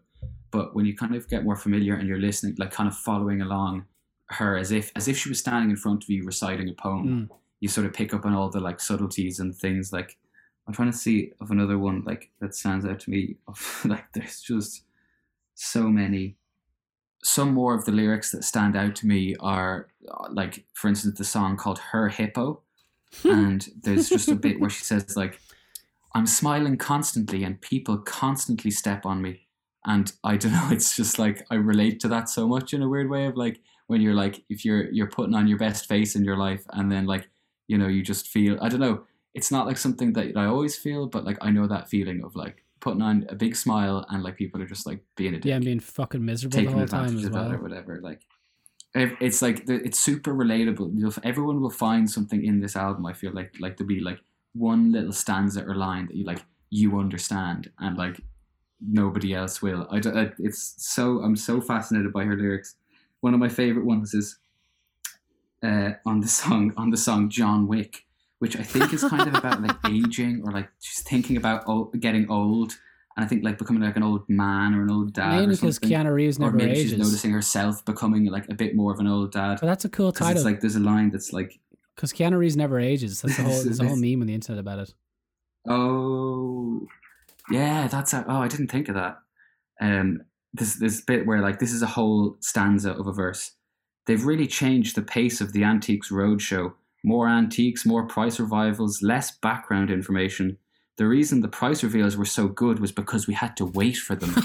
But 0.50 0.74
when 0.74 0.84
you 0.84 0.96
kind 0.96 1.14
of 1.14 1.28
get 1.28 1.44
more 1.44 1.56
familiar 1.56 1.94
and 1.94 2.08
you're 2.08 2.18
listening, 2.20 2.56
like 2.58 2.72
kind 2.72 2.88
of 2.88 2.96
following 2.96 3.40
along 3.40 3.84
her 4.30 4.56
as 4.56 4.70
if 4.72 4.92
as 4.96 5.08
if 5.08 5.16
she 5.16 5.28
was 5.28 5.38
standing 5.38 5.70
in 5.70 5.76
front 5.76 6.02
of 6.04 6.10
you 6.10 6.24
reciting 6.24 6.68
a 6.68 6.72
poem, 6.74 7.06
Mm. 7.30 7.36
you 7.60 7.68
sort 7.68 7.86
of 7.86 7.92
pick 7.92 8.12
up 8.14 8.24
on 8.24 8.34
all 8.34 8.48
the 8.50 8.60
like 8.60 8.80
subtleties 8.80 9.38
and 9.40 9.54
things. 9.54 9.92
Like 9.92 10.18
I'm 10.66 10.74
trying 10.74 10.90
to 10.90 10.96
see 10.96 11.32
of 11.40 11.50
another 11.50 11.78
one 11.78 12.02
like 12.04 12.30
that 12.40 12.54
stands 12.54 12.84
out 12.84 13.00
to 13.00 13.10
me. 13.10 13.36
Of 13.48 13.80
like 13.84 14.12
there's 14.12 14.40
just 14.40 14.82
so 15.54 15.82
many. 15.88 16.36
Some 17.22 17.52
more 17.52 17.74
of 17.74 17.84
the 17.84 17.92
lyrics 17.92 18.30
that 18.32 18.44
stand 18.44 18.76
out 18.76 18.94
to 18.96 19.06
me 19.06 19.36
are 19.40 19.88
uh, 20.10 20.28
like, 20.30 20.64
for 20.72 20.88
instance, 20.88 21.18
the 21.18 21.24
song 21.24 21.56
called 21.56 21.78
"Her 21.78 22.08
Hippo." 22.08 22.62
And 23.24 23.68
there's 23.82 24.08
just 24.08 24.28
a 24.28 24.34
bit 24.34 24.60
where 24.60 24.70
she 24.70 24.84
says 24.84 25.16
like 25.16 25.40
i'm 26.14 26.26
smiling 26.26 26.76
constantly 26.76 27.44
and 27.44 27.60
people 27.60 27.98
constantly 27.98 28.70
step 28.70 29.04
on 29.06 29.20
me 29.20 29.48
and 29.86 30.12
i 30.24 30.36
don't 30.36 30.52
know 30.52 30.68
it's 30.70 30.96
just 30.96 31.18
like 31.18 31.46
i 31.50 31.54
relate 31.54 32.00
to 32.00 32.08
that 32.08 32.28
so 32.28 32.46
much 32.46 32.72
in 32.72 32.82
a 32.82 32.88
weird 32.88 33.10
way 33.10 33.26
of 33.26 33.36
like 33.36 33.60
when 33.86 34.00
you're 34.00 34.14
like 34.14 34.42
if 34.48 34.64
you're 34.64 34.90
you're 34.92 35.08
putting 35.08 35.34
on 35.34 35.48
your 35.48 35.58
best 35.58 35.86
face 35.86 36.14
in 36.14 36.24
your 36.24 36.36
life 36.36 36.64
and 36.72 36.90
then 36.90 37.06
like 37.06 37.28
you 37.66 37.76
know 37.76 37.88
you 37.88 38.02
just 38.02 38.28
feel 38.28 38.58
i 38.62 38.68
don't 38.68 38.80
know 38.80 39.02
it's 39.34 39.50
not 39.50 39.66
like 39.66 39.78
something 39.78 40.12
that 40.12 40.36
i 40.36 40.44
always 40.44 40.76
feel 40.76 41.06
but 41.06 41.24
like 41.24 41.38
i 41.40 41.50
know 41.50 41.66
that 41.66 41.88
feeling 41.88 42.22
of 42.24 42.34
like 42.36 42.64
putting 42.80 43.02
on 43.02 43.26
a 43.28 43.34
big 43.34 43.54
smile 43.54 44.04
and 44.08 44.22
like 44.22 44.36
people 44.36 44.60
are 44.60 44.66
just 44.66 44.86
like 44.86 45.00
being 45.16 45.34
a 45.34 45.36
dick 45.36 45.44
yeah, 45.44 45.56
and 45.56 45.64
being 45.64 45.80
fucking 45.80 46.24
miserable 46.24 46.56
the 46.56 46.64
taking 46.64 46.78
whole 46.78 46.86
time 46.86 47.16
as 47.16 47.24
of 47.24 47.32
that 47.32 47.46
well. 47.46 47.52
or 47.52 47.58
whatever. 47.58 48.00
Like, 48.02 48.22
it's 48.94 49.40
like 49.42 49.64
it's 49.68 50.00
super 50.00 50.34
relatable. 50.34 50.90
You'll, 50.94 51.12
everyone 51.22 51.60
will 51.60 51.70
find 51.70 52.10
something 52.10 52.44
in 52.44 52.60
this 52.60 52.76
album. 52.76 53.06
I 53.06 53.12
feel 53.12 53.32
like 53.32 53.54
like 53.60 53.76
there'll 53.76 53.88
be 53.88 54.00
like 54.00 54.20
one 54.54 54.92
little 54.92 55.12
stanza 55.12 55.64
or 55.64 55.74
line 55.76 56.06
that 56.06 56.16
you 56.16 56.24
like 56.24 56.42
you 56.70 56.98
understand, 56.98 57.70
and 57.78 57.96
like 57.96 58.20
nobody 58.80 59.34
else 59.34 59.62
will. 59.62 59.86
I, 59.90 60.00
don't- 60.00 60.16
I 60.16 60.32
it's 60.38 60.74
so 60.78 61.20
I'm 61.22 61.36
so 61.36 61.60
fascinated 61.60 62.12
by 62.12 62.24
her 62.24 62.36
lyrics. 62.36 62.76
One 63.20 63.34
of 63.34 63.40
my 63.40 63.48
favorite 63.48 63.84
ones 63.86 64.14
is 64.14 64.38
uh, 65.62 65.90
on 66.06 66.20
the 66.20 66.28
song 66.28 66.72
on 66.76 66.90
the 66.90 66.96
song 66.96 67.28
John 67.28 67.66
Wick, 67.68 68.06
which 68.38 68.56
I 68.56 68.62
think 68.62 68.92
is 68.92 69.04
kind 69.04 69.28
of 69.28 69.34
about 69.34 69.62
like 69.62 69.76
aging 69.88 70.42
or 70.44 70.52
like 70.52 70.68
she's 70.80 71.02
thinking 71.02 71.36
about 71.36 71.66
old, 71.68 71.98
getting 72.00 72.30
old. 72.30 72.78
And 73.16 73.24
I 73.24 73.28
think 73.28 73.44
like 73.44 73.58
becoming 73.58 73.82
like 73.82 73.96
an 73.96 74.02
old 74.02 74.28
man 74.28 74.74
or 74.74 74.82
an 74.82 74.90
old 74.90 75.12
dad. 75.12 75.40
Mainly 75.40 75.56
because 75.56 75.78
Keanu 75.78 76.14
Reeves 76.14 76.38
or 76.38 76.52
maybe 76.52 76.70
ages. 76.72 76.90
she's 76.90 76.98
noticing 76.98 77.32
herself 77.32 77.84
becoming 77.84 78.26
like 78.26 78.48
a 78.48 78.54
bit 78.54 78.76
more 78.76 78.92
of 78.92 79.00
an 79.00 79.06
old 79.06 79.32
dad. 79.32 79.58
but 79.60 79.66
that's 79.66 79.84
a 79.84 79.88
cool 79.88 80.12
title 80.12 80.36
it's 80.36 80.44
like 80.44 80.60
there's 80.60 80.76
a 80.76 80.80
line 80.80 81.10
that's 81.10 81.32
like, 81.32 81.58
because 81.96 82.12
Keanu 82.12 82.38
Reeves 82.38 82.56
never 82.56 82.78
ages. 82.78 83.20
That's 83.20 83.36
the 83.36 83.42
whole. 83.44 83.62
There's 83.62 83.80
a 83.80 83.86
whole 83.86 83.96
meme 83.96 84.20
on 84.20 84.26
the 84.26 84.34
internet 84.34 84.60
about 84.60 84.78
it. 84.78 84.94
oh, 85.68 86.86
yeah, 87.50 87.88
that's 87.88 88.12
a, 88.12 88.24
oh, 88.28 88.40
I 88.40 88.48
didn't 88.48 88.68
think 88.68 88.88
of 88.88 88.94
that. 88.94 89.18
Um, 89.80 90.22
this 90.52 90.76
this 90.76 91.00
bit 91.00 91.26
where 91.26 91.40
like 91.40 91.58
this 91.58 91.72
is 91.72 91.82
a 91.82 91.86
whole 91.86 92.36
stanza 92.40 92.92
of 92.92 93.06
a 93.06 93.12
verse. 93.12 93.52
They've 94.06 94.24
really 94.24 94.46
changed 94.46 94.96
the 94.96 95.02
pace 95.02 95.40
of 95.40 95.52
the 95.52 95.64
Antiques 95.64 96.10
Roadshow. 96.10 96.72
More 97.04 97.28
antiques, 97.28 97.86
more 97.86 98.06
price 98.06 98.38
revivals, 98.38 99.02
less 99.02 99.36
background 99.38 99.90
information. 99.90 100.58
The 101.00 101.06
reason 101.06 101.40
the 101.40 101.48
price 101.48 101.82
reveals 101.82 102.18
were 102.18 102.26
so 102.26 102.46
good 102.46 102.78
was 102.78 102.92
because 102.92 103.26
we 103.26 103.32
had 103.32 103.56
to 103.56 103.64
wait 103.64 103.96
for 103.96 104.14
them. 104.14 104.34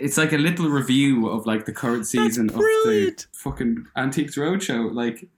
it's 0.00 0.16
like 0.16 0.32
a 0.32 0.38
little 0.38 0.68
review 0.68 1.28
of 1.28 1.46
like 1.46 1.64
the 1.64 1.72
current 1.72 2.06
season 2.06 2.48
of 2.48 2.54
the 2.54 3.26
fucking 3.32 3.88
Antiques 3.96 4.36
Roadshow. 4.36 4.94
Like, 4.94 5.28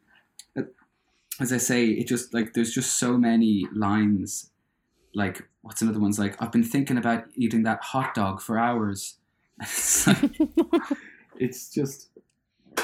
uh, 0.58 0.64
as 1.40 1.50
I 1.50 1.56
say, 1.56 1.86
it 1.86 2.06
just 2.06 2.34
like 2.34 2.52
there's 2.52 2.74
just 2.74 2.98
so 2.98 3.16
many 3.16 3.66
lines. 3.74 4.50
Like, 5.14 5.48
what's 5.62 5.80
another 5.80 6.00
one's 6.00 6.18
like? 6.18 6.36
I've 6.42 6.52
been 6.52 6.62
thinking 6.62 6.98
about 6.98 7.24
eating 7.34 7.62
that 7.62 7.82
hot 7.82 8.12
dog 8.12 8.42
for 8.42 8.58
hours. 8.58 9.16
It's, 9.62 10.06
like, 10.06 10.38
it's 11.38 11.70
just 11.70 12.10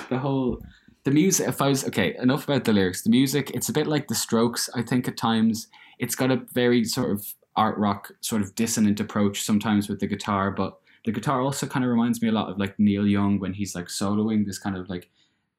the 0.09 0.19
whole 0.19 0.63
the 1.05 1.11
music. 1.11 1.49
If 1.49 1.63
I 1.63 1.69
was 1.69 1.85
okay, 1.87 2.17
enough 2.17 2.45
about 2.45 2.65
the 2.65 2.73
lyrics. 2.73 3.03
The 3.03 3.11
music, 3.11 3.51
it's 3.51 3.69
a 3.69 3.73
bit 3.73 3.87
like 3.87 4.09
the 4.09 4.15
Strokes. 4.15 4.69
I 4.75 4.83
think 4.83 5.07
at 5.09 5.17
times 5.17 5.69
it's 5.99 6.15
got 6.15 6.31
a 6.31 6.43
very 6.53 6.85
sort 6.85 7.11
of 7.11 7.27
art 7.57 7.79
rock, 7.79 8.11
sort 8.21 8.43
of 8.43 8.55
dissonant 8.55 9.01
approach 9.01 9.43
sometimes 9.43 9.89
with 9.89 10.01
the 10.01 10.07
guitar, 10.07 10.51
but 10.51 10.79
the 11.05 11.13
guitar 11.13 11.41
also 11.41 11.67
kind 11.67 11.85
of 11.85 11.91
reminds 11.91 12.21
me 12.23 12.29
a 12.29 12.33
lot 12.33 12.49
of 12.51 12.59
like 12.59 12.79
Neil 12.79 13.07
Young 13.07 13.39
when 13.39 13.53
he's 13.53 13.75
like 13.75 13.87
soloing 13.87 14.45
this 14.47 14.59
kind 14.59 14.77
of 14.77 14.89
like 14.89 15.09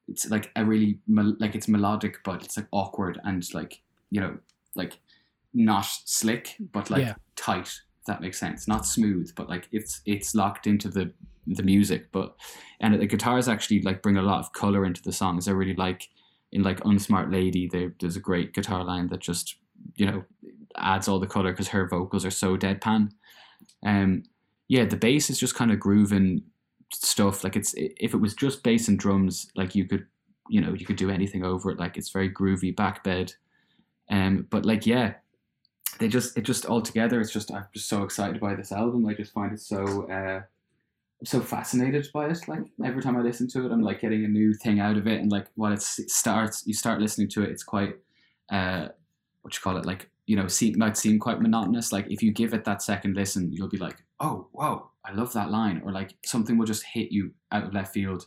it's 0.08 0.28
like 0.28 0.50
a 0.56 0.64
really 0.64 0.98
like 1.06 1.54
it's 1.54 1.68
melodic 1.68 2.18
but 2.24 2.44
it's 2.44 2.56
like 2.56 2.66
awkward 2.72 3.20
and 3.24 3.52
like 3.54 3.80
you 4.10 4.20
know 4.20 4.38
like 4.74 4.98
not 5.54 5.86
slick 5.86 6.56
but 6.72 6.90
like 6.90 7.02
Yeah. 7.02 7.14
tight 7.36 7.68
if 8.00 8.06
that 8.06 8.20
makes 8.20 8.38
sense 8.38 8.68
not 8.68 8.86
smooth 8.86 9.32
but 9.34 9.48
like 9.48 9.68
it's 9.72 10.00
it's 10.04 10.34
locked 10.34 10.66
into 10.66 10.88
the 10.88 11.12
the 11.46 11.62
music 11.62 12.10
but 12.12 12.34
and 12.80 13.00
the 13.00 13.06
guitars 13.06 13.48
actually 13.48 13.80
like 13.82 14.02
bring 14.02 14.16
a 14.16 14.22
lot 14.22 14.40
of 14.40 14.52
color 14.52 14.84
into 14.84 15.02
the 15.02 15.12
songs 15.12 15.48
I 15.48 15.52
really 15.52 15.74
like 15.74 16.08
in 16.52 16.62
like 16.62 16.80
Unsmart 16.80 17.32
Lady 17.32 17.68
there, 17.68 17.92
there's 18.00 18.16
a 18.16 18.20
great 18.20 18.54
guitar 18.54 18.84
line 18.84 19.08
that 19.08 19.20
just 19.20 19.56
you 19.94 20.06
know 20.06 20.24
adds 20.76 21.08
all 21.08 21.20
the 21.20 21.26
color 21.26 21.52
because 21.52 21.68
her 21.68 21.88
vocals 21.88 22.24
are 22.24 22.30
so 22.30 22.56
deadpan 22.56 23.10
um 23.84 24.22
yeah, 24.68 24.84
the 24.84 24.96
bass 24.96 25.30
is 25.30 25.38
just 25.38 25.54
kind 25.54 25.70
of 25.70 25.80
grooving 25.80 26.42
stuff. 26.92 27.44
Like 27.44 27.56
it's 27.56 27.74
if 27.76 28.14
it 28.14 28.18
was 28.18 28.34
just 28.34 28.62
bass 28.62 28.88
and 28.88 28.98
drums, 28.98 29.50
like 29.54 29.74
you 29.74 29.84
could, 29.86 30.06
you 30.48 30.60
know, 30.60 30.74
you 30.74 30.86
could 30.86 30.96
do 30.96 31.10
anything 31.10 31.44
over 31.44 31.70
it. 31.70 31.78
Like 31.78 31.96
it's 31.96 32.10
very 32.10 32.30
groovy 32.30 32.74
back 32.74 33.04
bed. 33.04 33.32
Um, 34.10 34.46
but 34.50 34.64
like 34.64 34.86
yeah, 34.86 35.14
they 35.98 36.08
just 36.08 36.36
it 36.36 36.42
just 36.42 36.66
all 36.66 36.82
together. 36.82 37.20
It's 37.20 37.32
just 37.32 37.52
I'm 37.52 37.66
just 37.72 37.88
so 37.88 38.02
excited 38.02 38.40
by 38.40 38.54
this 38.54 38.72
album. 38.72 39.06
I 39.06 39.14
just 39.14 39.32
find 39.32 39.52
it 39.52 39.60
so 39.60 40.10
uh, 40.10 40.42
So 41.24 41.40
fascinated 41.40 42.08
by 42.12 42.26
it. 42.26 42.46
Like 42.46 42.66
every 42.84 43.02
time 43.02 43.16
I 43.16 43.20
listen 43.20 43.48
to 43.48 43.66
it, 43.66 43.72
I'm 43.72 43.82
like 43.82 44.00
getting 44.00 44.24
a 44.24 44.28
new 44.28 44.52
thing 44.52 44.80
out 44.80 44.96
of 44.96 45.06
it. 45.06 45.20
And 45.20 45.32
like 45.32 45.46
while 45.54 45.72
it 45.72 45.82
starts, 45.82 46.66
you 46.66 46.74
start 46.74 47.00
listening 47.00 47.28
to 47.30 47.42
it, 47.42 47.50
it's 47.50 47.64
quite 47.64 47.94
uh, 48.52 48.88
what 49.42 49.54
you 49.54 49.60
call 49.62 49.76
it, 49.76 49.86
like 49.86 50.10
you 50.26 50.34
know, 50.36 50.48
seem 50.48 50.76
might 50.76 50.96
seem 50.96 51.18
quite 51.18 51.40
monotonous. 51.40 51.92
Like 51.92 52.06
if 52.10 52.22
you 52.22 52.32
give 52.32 52.52
it 52.52 52.64
that 52.64 52.82
second 52.82 53.14
listen, 53.14 53.52
you'll 53.52 53.68
be 53.68 53.78
like, 53.78 54.02
oh, 54.20 54.48
whoa, 54.52 54.90
I 55.04 55.12
love 55.12 55.32
that 55.34 55.50
line, 55.50 55.82
or 55.84 55.92
like 55.92 56.14
something 56.24 56.58
will 56.58 56.66
just 56.66 56.84
hit 56.84 57.12
you 57.12 57.32
out 57.52 57.64
of 57.64 57.72
left 57.72 57.94
field. 57.94 58.26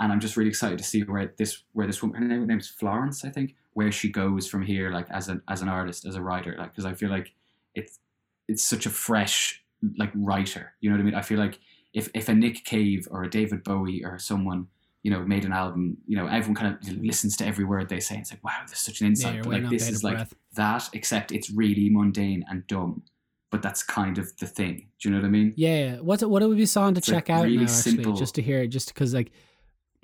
And 0.00 0.12
I'm 0.12 0.18
just 0.18 0.36
really 0.36 0.50
excited 0.50 0.78
to 0.78 0.84
see 0.84 1.02
where 1.02 1.32
this 1.38 1.62
where 1.72 1.86
this 1.86 2.02
woman 2.02 2.20
her 2.20 2.28
name, 2.28 2.46
name's 2.46 2.68
Florence, 2.68 3.24
I 3.24 3.30
think, 3.30 3.54
where 3.74 3.92
she 3.92 4.10
goes 4.10 4.48
from 4.48 4.62
here, 4.62 4.90
like 4.90 5.08
as 5.10 5.28
an 5.28 5.40
as 5.48 5.62
an 5.62 5.68
artist, 5.68 6.04
as 6.04 6.16
a 6.16 6.22
writer, 6.22 6.56
like 6.58 6.72
because 6.72 6.84
I 6.84 6.94
feel 6.94 7.10
like 7.10 7.32
it's 7.76 8.00
it's 8.48 8.64
such 8.64 8.86
a 8.86 8.90
fresh 8.90 9.62
like 9.96 10.10
writer. 10.16 10.74
You 10.80 10.90
know 10.90 10.96
what 10.96 11.02
I 11.02 11.04
mean? 11.04 11.14
I 11.14 11.22
feel 11.22 11.38
like 11.38 11.60
if 11.94 12.10
if 12.12 12.28
a 12.28 12.34
Nick 12.34 12.64
Cave 12.64 13.08
or 13.10 13.22
a 13.22 13.30
David 13.30 13.64
Bowie 13.64 14.04
or 14.04 14.18
someone 14.18 14.66
you 15.02 15.10
know 15.10 15.20
made 15.20 15.44
an 15.44 15.52
album, 15.52 15.96
you 16.06 16.16
know 16.16 16.26
everyone 16.26 16.54
kind 16.54 16.76
of 16.76 17.02
listens 17.02 17.36
to 17.38 17.46
every 17.46 17.64
word 17.64 17.88
they 17.88 18.00
say. 18.00 18.18
It's 18.18 18.32
like 18.32 18.44
wow, 18.44 18.52
there's 18.66 18.78
such 18.78 19.00
an 19.00 19.06
insight. 19.06 19.36
you're 19.36 19.44
but 19.44 19.62
like 19.62 19.70
this 19.70 19.88
is 19.88 20.04
like 20.04 20.16
breath. 20.16 20.34
that, 20.56 20.90
except 20.92 21.32
it's 21.32 21.50
really 21.50 21.88
mundane 21.88 22.44
and 22.50 22.66
dumb. 22.66 23.02
But 23.50 23.62
that's 23.62 23.84
kind 23.84 24.18
of 24.18 24.36
the 24.38 24.48
thing. 24.48 24.88
Do 25.00 25.08
you 25.08 25.14
know 25.14 25.20
what 25.20 25.26
I 25.26 25.30
mean? 25.30 25.54
Yeah, 25.56 25.78
yeah. 25.78 25.96
What's 26.00 26.24
what 26.24 26.42
would 26.42 26.56
be 26.56 26.66
song 26.66 26.94
to 26.94 26.98
It's, 26.98 27.08
like, 27.08 27.26
check 27.26 27.30
out 27.30 27.44
really 27.44 27.56
now? 27.56 27.62
Actually, 27.62 27.92
simple. 27.92 28.12
just 28.14 28.34
to 28.34 28.42
hear 28.42 28.62
it, 28.62 28.68
just 28.68 28.92
because 28.92 29.14
like 29.14 29.30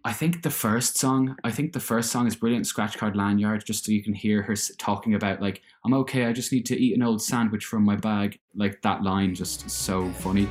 I 0.04 0.12
think 0.12 0.42
the 0.42 0.50
first 0.50 0.96
song, 0.96 1.36
I 1.44 1.50
think 1.50 1.72
the 1.72 1.80
first 1.80 2.10
song 2.10 2.26
is 2.26 2.36
brilliant. 2.36 2.66
Scratch 2.66 2.96
Card 2.96 3.16
Lanyard, 3.16 3.66
just 3.66 3.84
so 3.84 3.92
you 3.92 4.02
can 4.02 4.14
hear 4.14 4.42
her 4.42 4.54
talking 4.78 5.14
about 5.14 5.42
like, 5.42 5.60
I'm 5.84 5.92
okay. 5.94 6.24
I 6.24 6.32
just 6.32 6.52
need 6.52 6.64
to 6.66 6.80
eat 6.80 6.96
an 6.96 7.02
old 7.02 7.20
sandwich 7.20 7.64
from 7.64 7.84
my 7.84 7.96
bag. 7.96 8.38
Like 8.54 8.80
that 8.82 9.02
line, 9.02 9.34
just 9.34 9.66
is 9.66 9.72
so 9.72 10.10
funny. 10.12 10.48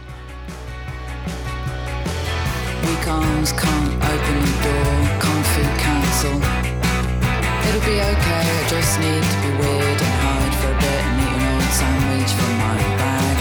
Weekends 2.86 3.52
can't 3.54 3.94
open 4.12 4.38
the 4.46 4.56
door, 4.64 4.94
can't 5.22 5.46
food. 6.20 6.44
It'll 7.70 7.86
be 7.86 8.02
okay, 8.02 8.46
I 8.60 8.66
just 8.68 9.00
need 9.00 9.24
to 9.24 9.38
be 9.46 9.52
weird 9.62 10.00
and 10.02 10.16
hide 10.26 10.56
for 10.60 10.72
a 10.74 10.78
bit 10.84 11.02
and 11.08 11.16
eat 11.22 11.34
an 11.38 11.44
old 11.54 11.72
sandwich 11.80 12.32
from 12.34 12.54
my 12.66 12.78
bag. 13.00 13.38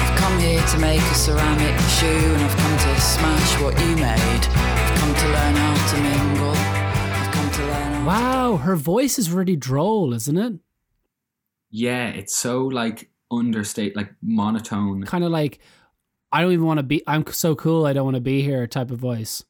I've 0.00 0.14
come 0.18 0.36
here 0.38 0.64
to 0.72 0.78
make 0.78 1.00
a 1.02 1.14
ceramic 1.14 1.78
shoe 1.96 2.06
and 2.06 2.42
I've 2.42 2.56
come 2.56 2.76
to 2.78 3.00
smash 3.00 3.60
what 3.60 3.78
you 3.78 3.96
made. 3.96 4.44
I've 4.48 4.94
come 4.98 5.14
to 5.14 5.26
learn 5.36 5.54
how 5.54 5.74
to 5.90 5.96
mingle. 6.00 6.56
I've 6.56 7.32
come 7.34 7.50
to 7.50 7.62
learn 7.62 7.92
how 7.92 8.06
Wow, 8.06 8.56
her 8.56 8.76
voice 8.76 9.18
is 9.18 9.30
really 9.30 9.56
droll, 9.56 10.14
isn't 10.14 10.36
it? 10.36 10.54
Yeah, 11.70 12.08
it's 12.08 12.34
so 12.34 12.64
like 12.64 13.10
understate, 13.30 13.94
like 13.94 14.14
monotone. 14.22 15.04
Kind 15.04 15.24
of 15.24 15.30
like, 15.30 15.60
I 16.32 16.40
don't 16.40 16.52
even 16.52 16.64
want 16.64 16.78
to 16.78 16.82
be. 16.82 17.02
I'm 17.06 17.26
so 17.26 17.54
cool. 17.54 17.86
I 17.86 17.92
don't 17.92 18.04
want 18.04 18.16
to 18.16 18.20
be 18.20 18.42
here. 18.42 18.66
Type 18.66 18.90
of 18.90 18.98
voice. 18.98 19.44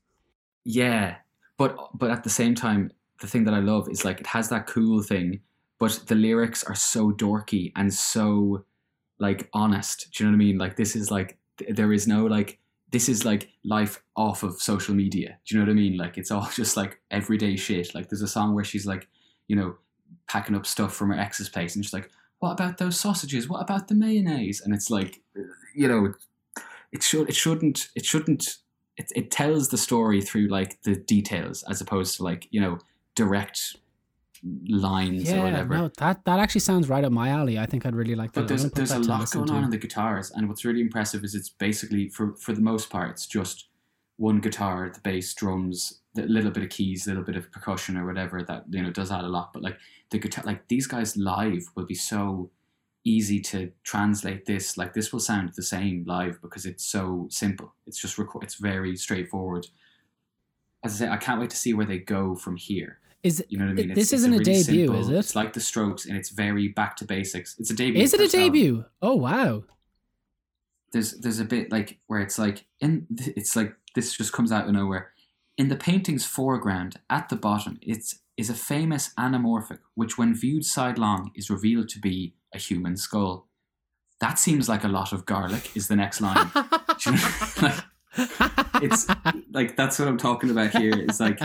Yeah, 0.65 1.17
but 1.57 1.77
but 1.95 2.11
at 2.11 2.25
the 2.25 2.31
same 2.31 2.55
time, 2.55 2.91
the 3.21 3.27
thing 3.27 3.45
that 3.45 3.55
I 3.55 3.61
love 3.61 3.89
is 3.89 4.05
like 4.05 4.21
it 4.21 4.27
has 4.27 4.49
that 4.49 4.67
cool 4.67 5.03
thing, 5.03 5.41
but 5.79 6.03
the 6.07 6.15
lyrics 6.15 6.65
are 6.65 6.75
so 6.75 7.13
dorky 7.13 7.73
and 7.77 7.93
so 7.93 8.65
like 9.19 9.49
honest. 9.53 10.09
Do 10.13 10.25
you 10.25 10.31
know 10.31 10.37
what 10.37 10.43
I 10.43 10.45
mean? 10.45 10.59
Like 10.59 10.77
this 10.77 10.97
is 10.97 11.11
like 11.11 11.39
th- 11.59 11.75
there 11.75 11.93
is 11.93 12.07
no 12.07 12.27
like 12.27 12.59
this 12.91 13.09
is 13.09 13.25
like 13.25 13.49
life 13.65 14.03
off 14.17 14.43
of 14.43 14.61
social 14.61 14.95
media. 14.95 15.39
Do 15.47 15.55
you 15.55 15.61
know 15.61 15.67
what 15.67 15.73
I 15.73 15.75
mean? 15.75 15.97
Like 15.97 16.19
it's 16.19 16.31
all 16.31 16.49
just 16.55 16.77
like 16.77 17.01
everyday 17.11 17.57
shit. 17.57 17.95
Like 17.95 18.09
there's 18.09 18.23
a 18.23 18.29
song 18.29 18.55
where 18.55 18.65
she's 18.65 18.87
like, 18.87 19.09
you 19.47 19.57
know, 19.57 19.77
packing 20.29 20.57
up 20.57 20.67
stuff 20.67 20.95
from 20.95 21.11
her 21.11 21.19
ex's 21.19 21.49
place, 21.49 21.75
and 21.75 21.85
she's 21.85 21.93
like, 21.95 22.11
"What 22.41 22.53
about 22.53 22.79
those 22.79 22.99
sausages? 22.99 23.49
What 23.49 23.63
about 23.63 23.89
the 23.89 23.95
mayonnaise?" 23.95 24.61
And 24.61 24.75
it's 24.75 24.91
like, 24.91 25.21
you 25.75 25.89
know, 25.89 26.13
it 26.93 27.03
should 27.03 27.29
it 27.29 27.35
shouldn't 27.35 27.89
it 27.97 28.05
shouldn't 28.05 28.57
it, 28.97 29.11
it 29.17 29.31
tells 29.31 29.69
the 29.69 29.79
story 29.79 30.21
through 30.21 30.49
like 30.49 30.81
the 30.83 30.97
details 30.97 31.65
as 31.71 31.81
opposed 31.81 32.17
to 32.17 32.23
like 32.23 32.47
you 32.51 32.61
know 32.61 32.79
direct 33.15 33.77
lines 34.69 35.31
or 35.31 35.37
Yeah, 35.37 35.45
whatever. 35.45 35.75
no, 35.77 35.91
that 35.99 36.25
that 36.25 36.39
actually 36.41 36.63
sounds 36.63 36.89
right 36.89 37.05
up 37.05 37.13
my 37.13 37.29
alley. 37.29 37.59
I 37.59 37.67
think 37.67 37.87
I'd 37.87 37.95
really 37.95 38.15
like 38.15 38.33
that. 38.33 38.41
But 38.43 38.49
there's 38.49 38.65
I'm 38.65 38.71
gonna 38.71 38.87
put 38.87 38.89
there's 38.89 39.07
a 39.07 39.11
lot 39.11 39.31
going 39.31 39.51
on 39.51 39.65
in 39.65 39.71
the 39.71 39.79
guitars, 39.79 40.31
and 40.33 40.49
what's 40.49 40.65
really 40.65 40.81
impressive 40.81 41.23
is 41.25 41.35
it's 41.35 41.49
basically 41.49 42.09
for 42.09 42.35
for 42.37 42.53
the 42.53 42.61
most 42.61 42.91
part 42.91 43.11
it's 43.11 43.27
just 43.27 43.69
one 44.17 44.41
guitar, 44.41 44.91
the 44.93 45.01
bass, 45.01 45.33
drums, 45.35 46.01
a 46.17 46.23
little 46.23 46.51
bit 46.51 46.63
of 46.63 46.69
keys, 46.71 47.07
a 47.07 47.11
little 47.11 47.25
bit 47.25 47.37
of 47.37 47.51
percussion 47.51 47.97
or 47.97 48.07
whatever 48.07 48.43
that 48.43 48.65
you 48.71 48.83
know 48.83 48.91
does 48.91 49.11
add 49.13 49.25
a 49.25 49.29
lot. 49.29 49.53
But 49.53 49.63
like 49.63 49.79
the 50.11 50.19
guitar, 50.19 50.45
like 50.45 50.67
these 50.69 50.87
guys 50.87 51.17
live 51.17 51.63
will 51.77 51.87
be 51.87 51.95
so 51.95 52.51
easy 53.05 53.41
to 53.41 53.73
translate 53.85 54.47
this. 54.47 54.77
Like 54.77 54.95
this 54.95 55.13
will 55.13 55.21
sound 55.21 55.53
the 55.55 55.63
same 55.63 56.05
live 56.07 56.41
because 56.41 56.67
it's 56.67 56.85
so 56.85 57.27
simple. 57.31 57.75
It's 57.87 58.01
just 58.01 58.19
record. 58.19 58.45
It's 58.45 58.57
very 58.57 58.97
straightforward. 58.97 59.67
As 60.85 60.95
I 60.95 61.07
say, 61.07 61.11
I 61.11 61.17
can't 61.17 61.41
wait 61.41 61.51
to 61.51 61.57
see 61.57 61.75
where 61.75 61.87
they 61.87 61.99
go 61.99 62.35
from 62.35 62.57
here. 62.57 62.99
Is 63.23 63.41
it? 63.41 63.47
You 63.51 63.59
know 63.59 63.67
what 63.67 63.73
I 63.73 63.75
mean? 63.75 63.95
This 63.95 64.13
isn't 64.13 64.33
a 64.33 64.41
debut, 64.41 64.93
is 64.95 65.09
it? 65.09 65.15
It's 65.15 65.37
like 65.37 65.53
the 65.53 65.61
Strokes, 65.61 66.07
and 66.07 66.17
it's 66.17 66.31
very 66.31 66.69
back 66.69 66.97
to 66.97 67.05
basics. 67.05 67.55
It's 67.59 67.71
a 67.71 67.75
debut. 67.75 68.03
Is 68.03 68.13
it 68.15 68.21
a 68.21 68.25
first 68.25 68.35
album 68.35 68.53
debut? 68.53 68.85
Oh 69.01 69.15
wow! 69.15 69.63
there's 70.93 71.13
there's 71.19 71.41
a 71.41 71.45
bit 71.45 71.73
like 71.73 71.99
where 72.07 72.21
it's 72.21 72.39
like 72.39 72.67
in 72.81 73.07
it's 73.11 73.57
like 73.57 73.75
this 73.95 74.17
just 74.17 74.33
comes 74.33 74.53
out 74.53 74.67
of 74.67 74.73
nowhere. 74.73 75.13
In 75.59 75.69
the 75.69 75.77
painting's 75.77 76.25
foreground, 76.25 76.99
at 77.11 77.29
the 77.29 77.37
bottom, 77.37 77.79
it's 77.83 78.21
is 78.37 78.49
a 78.49 78.55
famous 78.55 79.13
anamorphic, 79.19 79.81
which 79.95 80.17
when 80.17 80.35
viewed 80.35 80.65
sidelong 80.65 81.31
is 81.35 81.51
revealed 81.51 81.89
to 81.91 81.99
be 81.99 82.35
a 82.55 82.59
human 82.59 82.97
skull. 82.97 83.49
That 84.21 84.39
seems 84.39 84.69
like 84.69 84.85
a 84.85 84.89
lot 84.89 85.13
of 85.13 85.27
garlic. 85.27 85.77
Is 85.77 85.89
the 85.89 85.97
next 85.97 86.21
line. 86.21 86.51
You 87.07 87.13
know- 87.13 87.29
like, 87.63 87.75
it's 88.83 89.07
like 89.53 89.77
that's 89.77 89.99
what 89.99 90.07
I'm 90.07 90.19
talking 90.19 90.51
about 90.51 90.71
here. 90.77 90.93
It's 90.95 91.19
like 91.19 91.41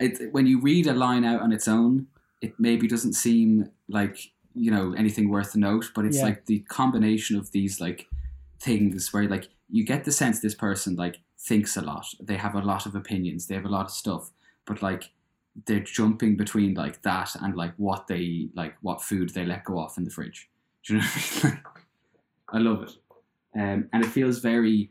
it 0.00 0.32
when 0.32 0.46
you 0.46 0.60
read 0.60 0.86
a 0.86 0.92
line 0.94 1.24
out 1.24 1.40
on 1.40 1.52
its 1.52 1.68
own, 1.68 2.06
it 2.40 2.54
maybe 2.58 2.86
doesn't 2.88 3.14
seem 3.14 3.70
like 3.88 4.18
you 4.54 4.70
know 4.70 4.92
anything 4.96 5.28
worth 5.28 5.54
a 5.54 5.58
note, 5.58 5.90
but 5.94 6.04
it's 6.04 6.18
Yeah. 6.18 6.24
like 6.24 6.46
the 6.46 6.60
combination 6.60 7.36
of 7.38 7.50
these 7.52 7.80
like 7.80 8.06
things 8.60 9.12
where 9.12 9.28
like 9.28 9.48
you 9.70 9.84
get 9.84 10.04
the 10.04 10.12
sense 10.12 10.40
this 10.40 10.54
person 10.54 10.96
like 10.96 11.18
thinks 11.38 11.76
a 11.76 11.82
lot. 11.82 12.06
They 12.20 12.36
have 12.36 12.54
a 12.54 12.60
lot 12.60 12.86
of 12.86 12.94
opinions. 12.94 13.46
They 13.46 13.54
have 13.54 13.64
a 13.64 13.68
lot 13.70 13.86
of 13.86 13.90
stuff, 13.92 14.30
but 14.66 14.82
like 14.82 15.12
they're 15.66 15.80
jumping 15.80 16.36
between 16.36 16.74
like 16.74 17.02
that 17.02 17.34
and 17.36 17.56
like 17.56 17.72
what 17.76 18.06
they 18.06 18.48
like 18.54 18.74
what 18.82 19.02
food 19.02 19.30
they 19.30 19.44
let 19.44 19.64
go 19.64 19.78
off 19.78 19.98
in 19.98 20.04
the 20.04 20.10
fridge. 20.10 20.48
Do 20.84 20.94
you 20.94 21.00
know 21.00 21.06
what 21.06 21.44
I 21.44 21.48
mean? 21.48 21.62
I 22.50 22.58
love 22.58 22.82
it, 22.84 22.96
um, 23.54 23.88
and 23.92 24.04
it 24.04 24.08
feels 24.08 24.38
very. 24.38 24.90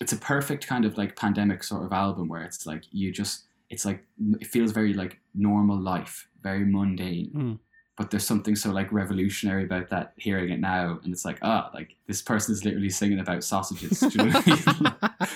It's 0.00 0.12
a 0.12 0.16
perfect 0.16 0.66
kind 0.66 0.84
of 0.84 0.96
like 0.96 1.16
pandemic 1.16 1.62
sort 1.62 1.84
of 1.84 1.92
album 1.92 2.28
where 2.28 2.42
it's 2.42 2.66
like 2.66 2.84
you 2.90 3.12
just 3.12 3.44
it's 3.68 3.84
like 3.84 4.04
it 4.40 4.46
feels 4.46 4.72
very 4.72 4.94
like 4.94 5.18
normal 5.34 5.78
life, 5.78 6.28
very 6.42 6.64
mundane. 6.64 7.30
Mm. 7.34 7.58
But 7.96 8.10
there's 8.10 8.24
something 8.24 8.56
so 8.56 8.70
like 8.70 8.90
revolutionary 8.92 9.64
about 9.64 9.90
that 9.90 10.14
hearing 10.16 10.50
it 10.50 10.60
now, 10.60 10.98
and 11.02 11.12
it's 11.12 11.24
like 11.24 11.38
ah, 11.42 11.70
like 11.74 11.96
this 12.06 12.22
person 12.22 12.52
is 12.52 12.64
literally 12.64 12.90
singing 12.90 13.20
about 13.20 13.44
sausages. 13.44 14.00
Do 14.00 14.08
you 14.08 14.24
know 14.24 14.30
what 14.32 14.48
I 14.48 14.80
mean? 14.80 15.28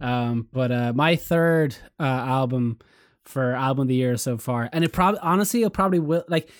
Um, 0.00 0.48
but 0.52 0.70
uh, 0.72 0.92
my 0.94 1.16
third 1.16 1.76
uh, 1.98 2.02
album 2.02 2.78
for 3.24 3.52
album 3.52 3.82
of 3.82 3.88
the 3.88 3.94
year 3.94 4.16
so 4.16 4.38
far, 4.38 4.68
and 4.72 4.84
it 4.84 4.92
probably 4.92 5.20
honestly, 5.20 5.62
it 5.62 5.72
probably 5.72 5.98
will. 5.98 6.24
Like, 6.28 6.50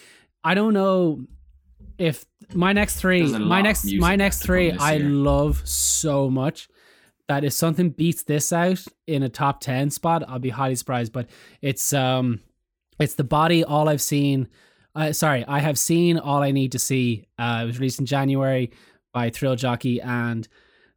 I 0.45 0.55
don't 0.55 0.74
know 0.74 1.24
if 1.99 2.24
my 2.55 2.72
next 2.72 2.97
three, 2.97 3.22
my 3.22 3.62
next, 3.62 3.93
my 3.95 4.16
next 4.16 4.43
three, 4.43 4.72
I 4.72 4.95
year. 4.95 5.09
love 5.09 5.66
so 5.66 6.30
much. 6.30 6.68
That 7.28 7.45
if 7.45 7.53
something 7.53 7.91
beats 7.91 8.22
this 8.22 8.55
out 8.55 8.82
in 9.07 9.22
a 9.22 9.28
top 9.28 9.61
ten 9.61 9.91
spot, 9.91 10.24
I'll 10.26 10.39
be 10.39 10.49
highly 10.49 10.76
surprised. 10.76 11.12
But 11.12 11.28
it's 11.61 11.93
um, 11.93 12.41
it's 12.99 13.14
the 13.14 13.24
body. 13.24 13.62
All 13.64 13.89
I've 13.89 14.01
seen. 14.01 14.49
Uh, 14.95 15.12
sorry, 15.12 15.45
I 15.47 15.61
have 15.61 15.78
seen 15.78 16.18
all 16.18 16.43
I 16.43 16.51
need 16.51 16.72
to 16.72 16.78
see. 16.78 17.26
Uh, 17.39 17.61
it 17.62 17.66
was 17.66 17.78
released 17.78 18.01
in 18.01 18.07
January 18.07 18.72
by 19.12 19.30
Thrill 19.30 19.57
Jockey, 19.57 20.01
and 20.01 20.49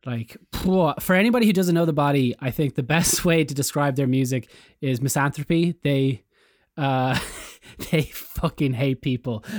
like 0.06 0.38
for 0.60 1.14
anybody 1.14 1.46
who 1.46 1.54
doesn't 1.54 1.76
know 1.76 1.86
the 1.86 1.94
body, 1.94 2.36
I 2.40 2.52
think 2.52 2.76
the 2.76 2.84
best 2.84 3.26
way 3.26 3.44
to 3.44 3.54
describe 3.54 3.96
their 3.96 4.08
music 4.08 4.50
is 4.82 5.02
misanthropy. 5.02 5.76
They, 5.84 6.24
uh, 6.78 7.20
they 7.92 8.04
fucking 8.04 8.74
hate 8.74 9.02
people. 9.02 9.44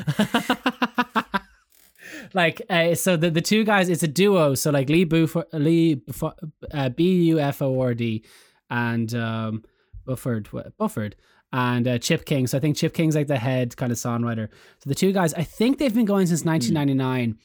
like 2.34 2.62
uh, 2.68 2.94
so 2.94 3.16
the, 3.16 3.30
the 3.30 3.40
two 3.40 3.64
guys 3.64 3.88
it's 3.88 4.02
a 4.02 4.08
duo. 4.08 4.54
So 4.54 4.70
like 4.70 4.88
lee 4.88 5.04
Buford, 5.04 5.46
lee 5.52 5.94
Bufo- 5.94 6.34
uh, 6.72 6.88
b-u-f-o-r-d 6.88 8.24
and 8.70 9.14
um 9.14 9.62
bufford 10.06 10.48
bufford 10.78 11.16
and 11.52 11.86
uh, 11.86 11.98
chip 11.98 12.24
king. 12.24 12.46
So 12.46 12.56
i 12.56 12.60
think 12.60 12.76
chip 12.76 12.94
king's 12.94 13.14
like 13.14 13.28
the 13.28 13.38
head 13.38 13.76
kind 13.76 13.92
of 13.92 13.98
songwriter. 13.98 14.48
So 14.78 14.88
the 14.88 14.94
two 14.94 15.12
guys 15.12 15.34
i 15.34 15.44
think 15.44 15.78
they've 15.78 15.94
been 15.94 16.04
going 16.04 16.26
since 16.26 16.44
1999 16.44 17.38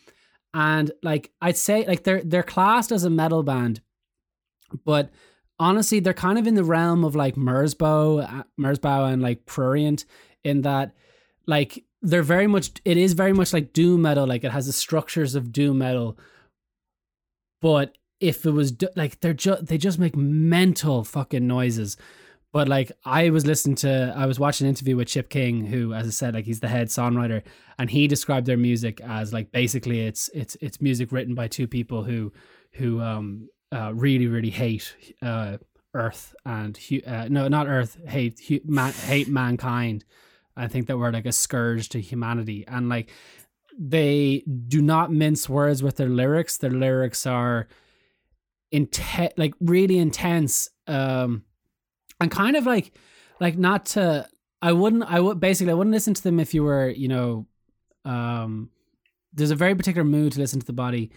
and 0.57 0.91
like 1.03 1.31
i'd 1.41 1.57
say 1.57 1.85
like 1.85 2.03
they're 2.03 2.23
they're 2.23 2.43
classed 2.43 2.91
as 2.91 3.03
a 3.03 3.09
metal 3.09 3.43
band 3.43 3.79
but 4.83 5.11
honestly 5.59 5.99
they're 5.99 6.13
kind 6.13 6.39
of 6.39 6.47
in 6.47 6.55
the 6.55 6.63
realm 6.63 7.03
of 7.03 7.15
like 7.15 7.35
merzbow 7.35 8.23
uh, 8.23 8.43
merzbow 8.59 9.11
and 9.11 9.21
like 9.21 9.45
prurient 9.45 10.05
in 10.43 10.61
that 10.61 10.95
like 11.45 11.83
they're 12.01 12.23
very 12.23 12.47
much 12.47 12.71
it 12.85 12.97
is 12.97 13.13
very 13.13 13.33
much 13.33 13.53
like 13.53 13.73
doom 13.73 14.01
metal 14.01 14.27
like 14.27 14.43
it 14.43 14.51
has 14.51 14.67
the 14.67 14.73
structures 14.73 15.35
of 15.35 15.51
doom 15.51 15.79
metal. 15.79 16.17
But 17.61 17.97
if 18.19 18.45
it 18.45 18.51
was 18.51 18.73
like 18.95 19.19
they're 19.19 19.33
just 19.33 19.65
they 19.65 19.77
just 19.77 19.99
make 19.99 20.15
mental 20.15 21.03
fucking 21.03 21.47
noises 21.47 21.97
but 22.53 22.67
like 22.67 22.91
i 23.05 23.29
was 23.29 23.45
listening 23.45 23.75
to 23.75 24.13
i 24.15 24.25
was 24.25 24.39
watching 24.39 24.65
an 24.65 24.69
interview 24.69 24.95
with 24.95 25.07
chip 25.07 25.29
king 25.29 25.65
who 25.65 25.93
as 25.93 26.07
i 26.07 26.09
said 26.09 26.33
like 26.33 26.45
he's 26.45 26.59
the 26.59 26.67
head 26.67 26.87
songwriter 26.87 27.41
and 27.77 27.89
he 27.89 28.07
described 28.07 28.45
their 28.45 28.57
music 28.57 29.01
as 29.01 29.33
like 29.33 29.51
basically 29.51 30.01
it's 30.01 30.29
it's 30.33 30.55
it's 30.61 30.81
music 30.81 31.11
written 31.11 31.35
by 31.35 31.47
two 31.47 31.67
people 31.67 32.03
who 32.03 32.31
who 32.73 33.01
um 33.01 33.47
uh 33.71 33.93
really 33.93 34.27
really 34.27 34.49
hate 34.49 34.95
uh 35.21 35.57
earth 35.93 36.35
and 36.45 36.79
uh, 37.07 37.27
no 37.29 37.47
not 37.47 37.67
earth 37.67 37.97
hate 38.07 38.39
man, 38.69 38.93
hate 38.93 39.27
mankind 39.27 40.03
I 40.57 40.67
think 40.67 40.87
that 40.87 40.97
we're 40.97 41.11
like 41.11 41.25
a 41.25 41.31
scourge 41.31 41.89
to 41.89 42.01
humanity. 42.01 42.65
And 42.67 42.89
like 42.89 43.11
they 43.77 44.43
do 44.67 44.81
not 44.81 45.11
mince 45.11 45.47
words 45.47 45.83
with 45.83 45.97
their 45.97 46.09
lyrics. 46.09 46.57
Their 46.57 46.71
lyrics 46.71 47.25
are 47.27 47.67
intense, 48.71 49.33
like 49.37 49.53
really 49.61 49.99
intense. 49.99 50.67
Um, 50.87 51.43
and 52.19 52.29
kind 52.31 52.55
of 52.55 52.65
like, 52.65 52.91
like 53.39 53.57
not 53.57 53.85
to, 53.87 54.27
I 54.61 54.71
wouldn't, 54.71 55.03
I 55.03 55.19
would 55.19 55.39
basically, 55.39 55.71
I 55.71 55.75
wouldn't 55.75 55.93
listen 55.93 56.13
to 56.13 56.23
them 56.23 56.39
if 56.39 56.53
you 56.53 56.63
were, 56.63 56.89
you 56.89 57.07
know, 57.07 57.45
um, 58.05 58.69
there's 59.33 59.51
a 59.51 59.55
very 59.55 59.75
particular 59.75 60.05
mood 60.05 60.33
to 60.33 60.39
listen 60.39 60.59
to 60.59 60.65
the 60.65 60.73
body. 60.73 61.11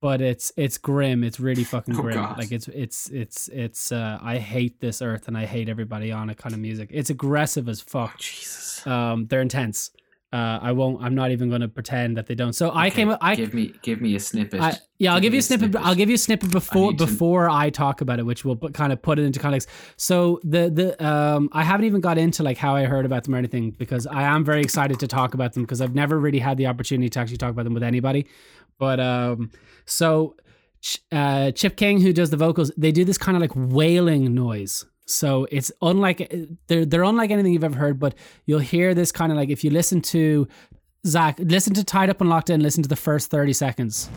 but 0.00 0.20
it's 0.20 0.52
it's 0.56 0.78
grim. 0.78 1.24
It's 1.24 1.40
really 1.40 1.64
fucking 1.64 1.96
Oh, 1.96 2.02
grim. 2.02 2.14
God. 2.14 2.38
Like 2.38 2.52
it's 2.52 2.68
it's 2.68 3.10
it's 3.10 3.48
it's. 3.48 3.90
uh 3.90 4.18
I 4.22 4.38
hate 4.38 4.78
this 4.80 5.02
earth 5.02 5.26
and 5.26 5.36
I 5.36 5.44
hate 5.44 5.68
everybody 5.68 6.12
on 6.12 6.30
it 6.30 6.36
kind 6.36 6.54
of 6.54 6.60
music. 6.60 6.90
It's 6.92 7.10
aggressive 7.10 7.68
as 7.68 7.80
fuck. 7.80 8.16
Jesus. 8.18 8.86
Um, 8.86 9.26
they're 9.26 9.40
intense. 9.42 9.90
Uh, 10.30 10.58
I 10.60 10.72
won't. 10.72 11.02
I'm 11.02 11.14
not 11.14 11.30
even 11.30 11.48
going 11.48 11.62
to 11.62 11.68
pretend 11.68 12.18
that 12.18 12.26
they 12.26 12.34
don't. 12.34 12.52
So 12.52 12.70
I 12.74 12.90
came. 12.90 13.16
I 13.20 13.34
give 13.34 13.54
me 13.54 13.72
give 13.80 14.02
me 14.02 14.14
a 14.14 14.20
snippet. 14.20 14.60
I, 14.60 14.74
yeah, 14.98 15.14
I'll 15.14 15.20
give 15.20 15.32
me 15.32 15.36
you 15.36 15.40
a 15.40 15.42
snippet. 15.42 15.74
I'll 15.76 15.94
give 15.94 16.10
you 16.10 16.16
a 16.16 16.18
snippet 16.18 16.50
before 16.50 16.92
to- 16.92 16.98
before 16.98 17.48
I 17.48 17.70
talk 17.70 18.02
about 18.02 18.18
it, 18.18 18.24
which 18.24 18.44
will 18.44 18.56
put, 18.56 18.74
kind 18.74 18.92
of 18.92 19.00
put 19.00 19.18
it 19.18 19.22
into 19.22 19.40
context. 19.40 19.70
So 19.96 20.38
the 20.44 20.68
the 20.68 21.06
um, 21.06 21.48
I 21.52 21.64
haven't 21.64 21.86
even 21.86 22.02
got 22.02 22.18
into 22.18 22.42
like 22.42 22.58
how 22.58 22.76
I 22.76 22.84
heard 22.84 23.06
about 23.06 23.24
them 23.24 23.34
or 23.34 23.38
anything 23.38 23.70
because 23.70 24.06
I 24.06 24.24
am 24.24 24.44
very 24.44 24.60
excited 24.60 25.00
to 25.00 25.06
talk 25.08 25.32
about 25.32 25.54
them 25.54 25.62
because 25.62 25.80
I've 25.80 25.94
never 25.94 26.18
really 26.20 26.40
had 26.40 26.58
the 26.58 26.66
opportunity 26.66 27.08
to 27.08 27.20
actually 27.20 27.38
talk 27.38 27.50
about 27.50 27.64
them 27.64 27.72
with 27.72 27.82
anybody. 27.82 28.26
But 28.78 29.00
um, 29.00 29.50
so 29.86 30.36
uh, 31.10 31.52
Chip 31.52 31.76
King, 31.76 32.02
who 32.02 32.12
does 32.12 32.28
the 32.28 32.36
vocals, 32.36 32.70
they 32.76 32.92
do 32.92 33.04
this 33.04 33.16
kind 33.18 33.34
of 33.34 33.40
like 33.40 33.52
wailing 33.54 34.34
noise. 34.34 34.84
So 35.08 35.46
it's 35.50 35.72
unlike 35.80 36.20
eh, 36.20 36.46
they're 36.66 36.84
they're 36.84 37.02
unlike 37.02 37.30
anything 37.30 37.52
you've 37.52 37.64
ever 37.64 37.78
heard, 37.78 37.98
but 37.98 38.14
you'll 38.46 38.58
hear 38.60 38.94
this 38.94 39.10
kind 39.10 39.32
of 39.32 39.38
like 39.38 39.48
if 39.48 39.64
you 39.64 39.70
listen 39.70 40.00
to 40.02 40.46
Zach, 41.06 41.38
listen 41.38 41.74
to 41.74 41.84
Tied 41.84 42.10
Up 42.10 42.20
and 42.20 42.28
Locked 42.28 42.50
In, 42.50 42.60
listen 42.60 42.82
to 42.82 42.88
the 42.88 42.96
first 42.96 43.30
30 43.30 43.52
seconds. 43.52 44.10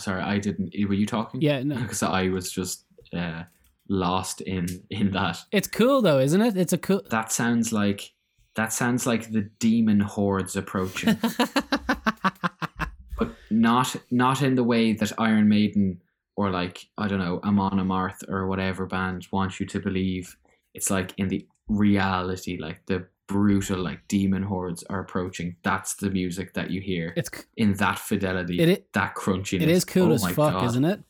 Sorry, 0.00 0.22
I 0.22 0.38
didn't. 0.38 0.74
Were 0.88 0.94
you 0.94 1.06
talking? 1.06 1.40
Yeah, 1.40 1.62
no. 1.62 1.76
Because 1.80 2.02
I 2.02 2.28
was 2.28 2.50
just 2.50 2.84
uh, 3.12 3.44
lost 3.88 4.40
in 4.40 4.66
in 4.90 5.10
that. 5.12 5.38
It's 5.52 5.68
cool 5.68 6.02
though, 6.02 6.18
isn't 6.18 6.40
it? 6.40 6.56
It's 6.56 6.72
a 6.72 6.78
cool. 6.78 7.02
That 7.10 7.32
sounds 7.32 7.72
like 7.72 8.12
that 8.54 8.72
sounds 8.72 9.06
like 9.06 9.30
the 9.30 9.42
demon 9.58 10.00
hordes 10.00 10.56
approaching, 10.56 11.16
but 13.18 13.34
not 13.50 13.96
not 14.10 14.42
in 14.42 14.54
the 14.54 14.64
way 14.64 14.92
that 14.92 15.12
Iron 15.18 15.48
Maiden 15.48 16.00
or 16.36 16.50
like 16.50 16.88
I 16.98 17.08
don't 17.08 17.18
know 17.18 17.40
Amon 17.44 17.78
Amarth 17.78 18.28
or 18.28 18.46
whatever 18.46 18.86
band 18.86 19.26
wants 19.30 19.60
you 19.60 19.66
to 19.66 19.80
believe. 19.80 20.36
It's 20.74 20.90
like 20.90 21.12
in 21.16 21.28
the 21.28 21.46
reality, 21.68 22.58
like 22.58 22.86
the 22.86 23.06
brutal 23.30 23.78
like 23.78 24.00
demon 24.08 24.42
hordes 24.42 24.82
are 24.90 25.00
approaching. 25.00 25.56
That's 25.62 25.94
the 25.94 26.10
music 26.10 26.54
that 26.54 26.70
you 26.70 26.80
hear 26.80 27.12
It's 27.16 27.30
in 27.56 27.74
that 27.74 27.98
fidelity, 27.98 28.58
It 28.60 28.68
i- 28.78 28.82
that 28.98 29.14
crunchiness. 29.14 29.62
it 29.62 29.68
is 29.68 29.84
cool 29.84 30.10
Oh 30.10 30.14
as 30.14 30.24
fuck, 30.26 30.54
God. 30.54 30.64
isn't 30.66 30.84
it? 30.84 31.00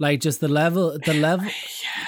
Like 0.00 0.20
just 0.20 0.38
the 0.40 0.46
level, 0.48 0.96
the 1.04 1.14
level, 1.28 1.48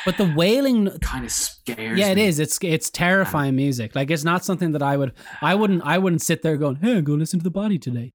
but 0.06 0.16
the 0.16 0.32
wailing. 0.36 0.88
Kind 1.00 1.24
of 1.24 1.32
scares. 1.32 1.98
Yeah, 1.98 2.10
it 2.12 2.16
me. 2.16 2.26
is. 2.26 2.38
It's 2.38 2.56
it's 2.62 2.88
terrifying 2.90 3.56
music. 3.56 3.96
Like 3.96 4.10
it's 4.14 4.22
not 4.32 4.44
something 4.44 4.70
that 4.72 4.82
I 4.92 4.96
would. 4.96 5.12
I 5.42 5.54
wouldn't. 5.56 5.82
I 5.84 5.98
wouldn't 5.98 6.22
sit 6.22 6.42
there 6.42 6.56
going, 6.56 6.76
"Hey, 6.76 7.00
go 7.02 7.14
listen 7.14 7.40
to 7.40 7.44
the 7.44 7.50
body 7.62 7.78
today." 7.78 8.12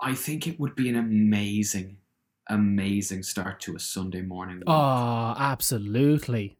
I 0.00 0.14
think 0.14 0.46
it 0.46 0.58
would 0.60 0.74
be 0.74 0.88
an 0.88 0.96
amazing, 0.96 1.98
amazing 2.48 3.22
start 3.22 3.60
to 3.64 3.76
a 3.76 3.78
Sunday 3.78 4.22
morning. 4.22 4.62
Oh, 4.66 5.34
absolutely. 5.38 6.55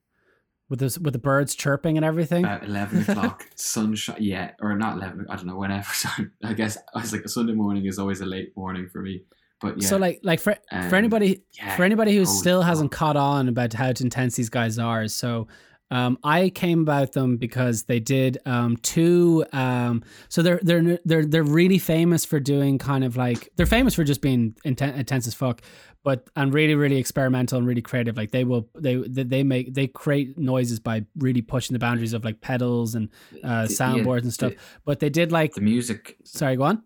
With 0.68 0.80
the 0.80 0.98
with 1.00 1.12
the 1.12 1.20
birds 1.20 1.54
chirping 1.54 1.96
and 1.96 2.04
everything. 2.04 2.44
About 2.44 2.64
eleven 2.64 3.02
o'clock, 3.08 3.46
sunshine. 3.54 4.16
Yeah, 4.18 4.50
or 4.60 4.76
not 4.76 4.96
eleven. 4.96 5.26
I 5.28 5.36
don't 5.36 5.46
know. 5.46 5.56
Whenever. 5.56 5.88
Sorry. 5.92 6.28
I 6.42 6.54
guess 6.54 6.76
I 6.94 7.00
was 7.00 7.12
like 7.12 7.22
a 7.22 7.28
Sunday 7.28 7.52
morning 7.52 7.86
is 7.86 7.98
always 7.98 8.20
a 8.20 8.26
late 8.26 8.56
morning 8.56 8.88
for 8.88 9.00
me. 9.00 9.22
But 9.60 9.80
yeah. 9.80 9.88
So 9.88 9.96
like 9.96 10.20
like 10.22 10.40
for 10.40 10.56
um, 10.72 10.90
for 10.90 10.96
anybody 10.96 11.42
yeah, 11.52 11.76
for 11.76 11.84
anybody 11.84 12.16
who 12.16 12.26
still 12.26 12.62
hasn't 12.62 12.90
caught 12.90 13.16
on 13.16 13.48
about 13.48 13.72
how 13.72 13.88
intense 13.88 14.34
these 14.34 14.50
guys 14.50 14.78
are, 14.78 15.08
so 15.08 15.46
um, 15.90 16.18
I 16.24 16.48
came 16.50 16.80
about 16.80 17.12
them 17.12 17.36
because 17.36 17.84
they 17.84 18.00
did 18.00 18.38
um, 18.44 18.76
two. 18.78 19.44
Um, 19.52 20.02
so 20.28 20.42
they're 20.42 20.60
they're 20.62 20.98
they're 21.04 21.24
they're 21.24 21.42
really 21.44 21.78
famous 21.78 22.24
for 22.24 22.40
doing 22.40 22.78
kind 22.78 23.04
of 23.04 23.16
like 23.16 23.50
they're 23.56 23.66
famous 23.66 23.94
for 23.94 24.02
just 24.04 24.20
being 24.20 24.56
inten- 24.64 24.96
intense 24.96 25.26
as 25.28 25.34
fuck, 25.34 25.62
but 26.02 26.28
and 26.34 26.52
really 26.52 26.74
really 26.74 26.96
experimental 26.96 27.58
and 27.58 27.66
really 27.68 27.82
creative. 27.82 28.16
Like 28.16 28.32
they 28.32 28.42
will 28.44 28.68
they 28.74 28.96
they 28.96 29.44
make 29.44 29.74
they 29.74 29.86
create 29.86 30.36
noises 30.36 30.80
by 30.80 31.04
really 31.18 31.42
pushing 31.42 31.72
the 31.74 31.78
boundaries 31.78 32.12
of 32.14 32.24
like 32.24 32.40
pedals 32.40 32.94
and 32.96 33.08
uh, 33.44 33.66
The- 33.66 33.72
yeah, 33.72 33.78
soundboards 33.78 34.22
and 34.22 34.32
stuff. 34.32 34.52
the- 34.52 34.58
but 34.84 34.98
they 35.00 35.10
did 35.10 35.30
like 35.30 35.54
the 35.54 35.60
music 35.60 36.16
sorry, 36.24 36.56
go 36.56 36.64
on. 36.64 36.82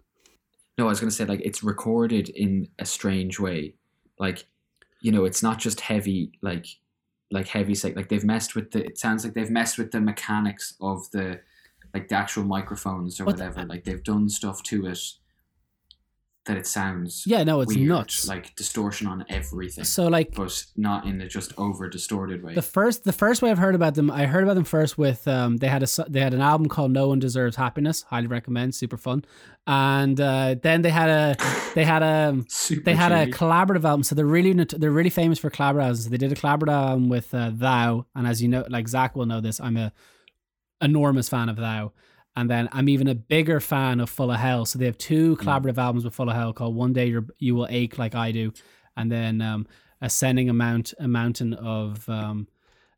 No, 0.79 0.87
I 0.87 0.91
was 0.91 1.01
going 1.01 1.11
to 1.11 1.17
say 1.17 1.25
like 1.25 1.41
it's 1.43 1.63
recorded 1.63 2.29
in 2.31 2.69
a 2.79 2.85
strange 2.87 3.39
way. 3.41 3.75
Like, 4.19 4.45
you 5.01 5.11
know, 5.13 5.25
it's 5.25 5.43
not 5.43 5.59
just 5.59 5.81
heavy 5.81 6.33
like 6.43 6.67
like 7.31 7.49
heavy 7.49 7.75
say 7.75 7.93
like 7.95 8.09
they've 8.09 8.25
messed 8.25 8.55
with 8.55 8.73
the 8.73 8.85
it 8.85 8.99
sounds 8.99 9.25
like 9.25 9.35
they've 9.35 9.51
messed 9.51 9.79
with 9.79 9.93
the 9.93 10.01
mechanics 10.01 10.75
of 10.81 11.11
the 11.13 11.41
like 11.95 12.09
the 12.09 12.15
actual 12.15 12.45
microphones 12.45 13.21
or 13.21 13.25
whatever. 13.25 13.65
Like 13.65 13.85
they've 13.85 14.03
done 14.03 14.29
stuff 14.29 14.63
to 14.65 14.87
it 14.87 15.20
that 16.51 16.59
it 16.59 16.67
sounds 16.67 17.25
Yeah, 17.27 17.45
no, 17.45 17.61
it's 17.61 17.75
weird, 17.75 17.89
nuts. 17.89 18.27
Like 18.27 18.57
distortion 18.57 19.07
on 19.07 19.25
everything. 19.29 19.85
So 19.85 20.09
like 20.09 20.35
but 20.35 20.65
not 20.77 21.07
in 21.07 21.21
a 21.21 21.29
just 21.29 21.53
over 21.57 21.89
distorted 21.89 22.43
way. 22.43 22.55
The 22.55 22.63
first, 22.63 23.05
the 23.05 23.13
first 23.13 23.41
way 23.41 23.51
I've 23.51 23.59
heard 23.59 23.77
about 23.77 23.95
them, 23.95 24.11
I 24.11 24.27
heard 24.27 24.43
about 24.43 24.55
them 24.55 24.65
first 24.65 24.99
with 24.99 25.29
um, 25.29 25.59
they 25.59 25.69
had 25.69 25.85
a 25.85 25.87
they 26.09 26.21
had 26.21 26.35
an 26.35 26.41
album 26.41 26.69
called 26.69 26.91
No 26.91 27.09
One 27.09 27.21
Deserves 27.21 27.55
Happiness. 27.55 28.03
Highly 28.03 28.27
recommend, 28.27 28.75
super 28.75 28.97
fun. 28.97 29.25
And 29.69 30.21
uh, 30.21 30.57
then 30.61 30.83
they 30.83 30.91
had 30.91 31.09
a 31.09 31.37
they 31.75 31.85
had 31.85 32.03
a 32.03 32.45
they 32.85 32.95
had 32.95 33.13
a 33.13 33.31
collaborative 33.31 33.85
album. 33.85 34.03
So 34.03 34.17
they're 34.17 34.27
really 34.27 34.53
they're 34.53 34.91
really 34.91 35.11
famous 35.11 35.39
for 35.39 35.51
collaborative 35.51 35.83
albums. 35.83 36.09
They 36.09 36.17
did 36.17 36.33
a 36.33 36.35
collaborative 36.37 36.73
album 36.73 37.09
with 37.09 37.33
uh, 37.33 37.53
Thou, 37.55 38.07
and 38.17 38.27
as 38.27 38.43
you 38.43 38.49
know, 38.49 38.65
like 38.69 38.89
Zach 38.89 39.15
will 39.15 39.27
know 39.27 39.41
this, 39.41 39.61
I'm 39.61 39.77
a 39.77 39.93
enormous 40.81 41.29
fan 41.29 41.49
of 41.49 41.57
Thou. 41.57 41.93
And 42.37 42.49
then 42.49 42.69
I'm 42.73 42.89
even 42.89 43.09
a 43.09 43.15
bigger 43.15 43.61
fan 43.61 44.01
of 44.01 44.09
Full 44.09 44.31
of 44.31 44.39
Hell. 44.39 44.65
So 44.65 44.79
they 44.79 44.87
have 44.87 44.99
two 44.99 45.37
collaborative 45.37 45.79
albums 45.79 46.05
with 46.05 46.15
Full 46.15 46.29
of 46.29 46.37
Hell 46.37 46.53
called 46.53 46.77
One 46.77 46.93
Day 46.93 47.07
You're, 47.07 47.27
You 47.39 47.57
Will 47.57 47.67
Ache 47.69 47.99
Like 47.99 48.15
I 48.15 48.31
Do, 48.33 48.53
and 48.97 49.11
then 49.11 49.43
um, 49.43 49.67
Ascending 50.01 50.49
a 50.49 50.53
Mount, 50.55 50.95
a 50.99 51.09
mountain 51.09 51.55
of 51.55 52.09
um, 52.09 52.47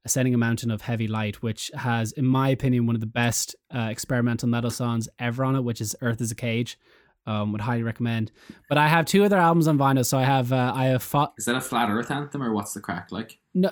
Ascending 0.05 0.35
a 0.35 0.39
Mountain 0.39 0.71
of 0.71 0.83
Heavy 0.83 1.09
Light, 1.09 1.43
which 1.43 1.71
has, 1.75 2.13
in 2.13 2.27
my 2.27 2.51
opinion, 2.51 2.87
one 2.87 2.95
of 2.95 3.01
the 3.01 3.07
best 3.07 3.57
uh, 3.75 3.89
experimental 3.91 4.49
metal 4.49 4.71
songs 4.71 5.09
ever 5.19 5.45
on 5.45 5.57
it, 5.57 5.63
which 5.63 5.81
is 5.81 5.97
Earth 6.03 6.21
is 6.21 6.31
a 6.31 6.37
Cage. 6.37 6.79
Um, 7.25 7.53
would 7.53 7.61
highly 7.61 7.85
recommend. 7.85 8.33
But 8.69 8.79
I 8.79 8.89
have 8.89 9.07
two 9.07 9.23
other 9.25 9.39
albums 9.39 9.69
on 9.69 9.79
vinyl. 9.79 10.05
So 10.05 10.19
I 10.19 10.25
have 10.25 10.53
uh, 10.53 10.73
I 10.75 10.87
have 10.87 11.05
fought 11.05 11.35
Is 11.39 11.45
that 11.45 11.55
a 11.55 11.61
flat 11.61 11.89
earth 11.89 12.11
anthem 12.11 12.43
or 12.43 12.53
what's 12.53 12.75
the 12.75 12.81
crack 12.81 13.13
like? 13.13 13.39
no 13.55 13.71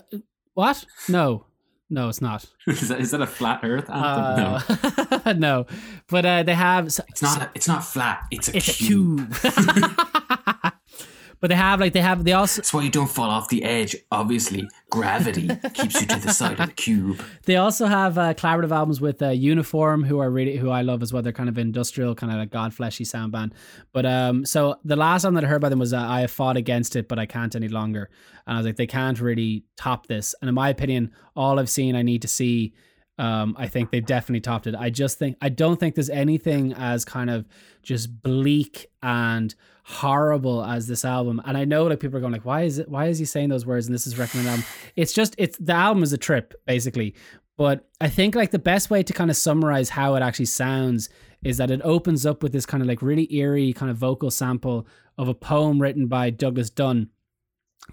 what 0.54 0.84
no 1.08 1.46
no 1.90 2.08
it's 2.08 2.20
not 2.22 2.46
is, 2.66 2.88
that, 2.88 3.00
is 3.00 3.10
that 3.10 3.20
a 3.20 3.26
flat 3.26 3.60
earth 3.62 3.90
anthem? 3.90 4.36
no. 4.36 4.58
uh, 5.24 5.32
no 5.36 5.66
but 6.08 6.24
uh, 6.24 6.42
they 6.42 6.54
have 6.54 6.86
It's 6.86 7.22
not 7.22 7.50
it's 7.54 7.68
not 7.68 7.84
flat. 7.84 8.26
It's 8.30 8.48
a 8.48 8.56
it's 8.56 8.68
a 8.68 8.72
cube. 8.72 9.34
but 11.40 11.48
they 11.48 11.56
have 11.56 11.80
like 11.80 11.92
they 11.92 12.00
have 12.00 12.24
they 12.24 12.32
also 12.32 12.60
That's 12.60 12.72
why 12.72 12.82
you 12.82 12.90
don't 12.90 13.10
fall 13.10 13.30
off 13.30 13.48
the 13.48 13.64
edge. 13.64 13.96
Obviously, 14.12 14.68
gravity 14.90 15.48
keeps 15.74 16.00
you 16.00 16.06
to 16.06 16.20
the 16.20 16.32
side 16.32 16.60
of 16.60 16.68
the 16.68 16.72
cube. 16.74 17.20
They 17.46 17.56
also 17.56 17.86
have 17.86 18.18
uh, 18.18 18.34
collaborative 18.34 18.70
albums 18.70 19.00
with 19.00 19.22
uh, 19.22 19.30
Uniform, 19.30 20.04
who 20.04 20.18
are 20.18 20.30
really 20.30 20.56
who 20.56 20.70
I 20.70 20.82
love 20.82 21.02
as 21.02 21.12
well. 21.12 21.22
They're 21.22 21.32
kind 21.32 21.48
of 21.48 21.58
industrial, 21.58 22.14
kind 22.14 22.32
of 22.32 22.38
like 22.38 22.50
Godfleshy 22.50 23.06
sound 23.06 23.32
band. 23.32 23.54
But 23.92 24.04
um, 24.06 24.44
so 24.44 24.78
the 24.84 24.96
last 24.96 25.22
time 25.22 25.34
that 25.34 25.44
I 25.44 25.46
heard 25.46 25.56
about 25.56 25.70
them 25.70 25.78
was 25.78 25.94
uh, 25.94 25.98
I 25.98 26.20
have 26.20 26.30
fought 26.30 26.56
against 26.56 26.94
it, 26.94 27.08
but 27.08 27.18
I 27.18 27.26
can't 27.26 27.56
any 27.56 27.68
longer. 27.68 28.10
And 28.46 28.54
I 28.54 28.58
was 28.58 28.66
like, 28.66 28.76
they 28.76 28.86
can't 28.86 29.18
really 29.20 29.64
top 29.76 30.06
this. 30.06 30.34
And 30.42 30.48
in 30.48 30.54
my 30.54 30.68
opinion, 30.68 31.12
all 31.34 31.58
I've 31.58 31.70
seen, 31.70 31.96
I 31.96 32.02
need 32.02 32.22
to 32.22 32.28
see. 32.28 32.74
Um, 33.20 33.54
I 33.58 33.68
think 33.68 33.90
they've 33.90 34.04
definitely 34.04 34.40
topped 34.40 34.66
it. 34.66 34.74
I 34.74 34.88
just 34.88 35.18
think 35.18 35.36
I 35.42 35.50
don't 35.50 35.78
think 35.78 35.94
there's 35.94 36.08
anything 36.08 36.72
as 36.72 37.04
kind 37.04 37.28
of 37.28 37.46
just 37.82 38.22
bleak 38.22 38.90
and 39.02 39.54
horrible 39.84 40.64
as 40.64 40.86
this 40.86 41.04
album. 41.04 41.42
And 41.44 41.58
I 41.58 41.66
know 41.66 41.84
like 41.84 42.00
people 42.00 42.16
are 42.16 42.20
going 42.20 42.32
like, 42.32 42.46
why 42.46 42.62
is 42.62 42.78
it? 42.78 42.88
Why 42.88 43.08
is 43.08 43.18
he 43.18 43.26
saying 43.26 43.50
those 43.50 43.66
words? 43.66 43.86
And 43.86 43.94
this 43.94 44.06
is 44.06 44.18
recommended 44.18 44.50
album. 44.50 44.64
It's 44.96 45.12
just 45.12 45.34
it's 45.36 45.58
the 45.58 45.74
album 45.74 46.02
is 46.02 46.14
a 46.14 46.18
trip 46.18 46.54
basically. 46.66 47.14
But 47.58 47.86
I 48.00 48.08
think 48.08 48.34
like 48.34 48.52
the 48.52 48.58
best 48.58 48.88
way 48.88 49.02
to 49.02 49.12
kind 49.12 49.30
of 49.30 49.36
summarize 49.36 49.90
how 49.90 50.14
it 50.14 50.22
actually 50.22 50.46
sounds 50.46 51.10
is 51.42 51.58
that 51.58 51.70
it 51.70 51.82
opens 51.84 52.24
up 52.24 52.42
with 52.42 52.52
this 52.52 52.64
kind 52.64 52.82
of 52.82 52.88
like 52.88 53.02
really 53.02 53.30
eerie 53.34 53.74
kind 53.74 53.90
of 53.90 53.98
vocal 53.98 54.30
sample 54.30 54.86
of 55.18 55.28
a 55.28 55.34
poem 55.34 55.78
written 55.78 56.06
by 56.06 56.30
Douglas 56.30 56.70
Dunn 56.70 57.10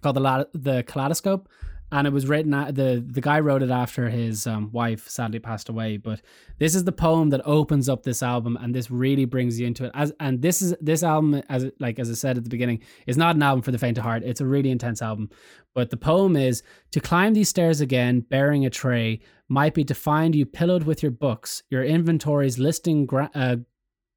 called 0.01 0.15
the 0.15 0.47
the 0.53 0.84
Kaleidoscope. 0.84 1.49
And 1.91 2.05
it 2.05 2.13
was 2.13 2.27
written 2.27 2.53
at 2.53 2.75
the 2.75 3.03
the 3.05 3.21
guy 3.21 3.39
wrote 3.39 3.63
it 3.63 3.69
after 3.69 4.09
his 4.09 4.45
um, 4.45 4.71
wife 4.71 5.07
sadly 5.07 5.39
passed 5.39 5.69
away 5.69 5.97
but 5.97 6.21
this 6.59 6.73
is 6.73 6.83
the 6.83 6.91
poem 6.91 7.29
that 7.29 7.41
opens 7.45 7.88
up 7.88 8.03
this 8.03 8.23
album 8.23 8.57
and 8.59 8.73
this 8.73 8.89
really 8.89 9.25
brings 9.25 9.59
you 9.59 9.67
into 9.67 9.85
it. 9.85 9.91
As 9.93 10.11
and 10.19 10.41
this 10.41 10.61
is 10.61 10.75
this 10.81 11.03
album 11.03 11.41
as 11.49 11.69
like 11.79 11.99
as 11.99 12.09
i 12.09 12.13
said 12.13 12.38
at 12.38 12.43
the 12.43 12.49
beginning 12.49 12.81
is 13.05 13.17
not 13.17 13.35
an 13.35 13.43
album 13.43 13.61
for 13.61 13.71
the 13.71 13.77
faint 13.77 13.97
of 13.97 14.03
heart. 14.03 14.23
It's 14.23 14.41
a 14.41 14.45
really 14.45 14.71
intense 14.71 15.01
album. 15.01 15.29
But 15.73 15.89
the 15.89 15.97
poem 15.97 16.35
is 16.35 16.63
to 16.91 16.99
climb 16.99 17.33
these 17.33 17.49
stairs 17.49 17.81
again 17.81 18.21
bearing 18.21 18.65
a 18.65 18.69
tray 18.69 19.21
might 19.47 19.73
be 19.73 19.83
to 19.85 19.95
find 19.95 20.35
you 20.35 20.45
pillowed 20.45 20.83
with 20.83 21.03
your 21.03 21.11
books 21.11 21.63
your 21.69 21.83
inventories 21.83 22.57
listing 22.57 23.05
gra- 23.05 23.31
uh, 23.35 23.57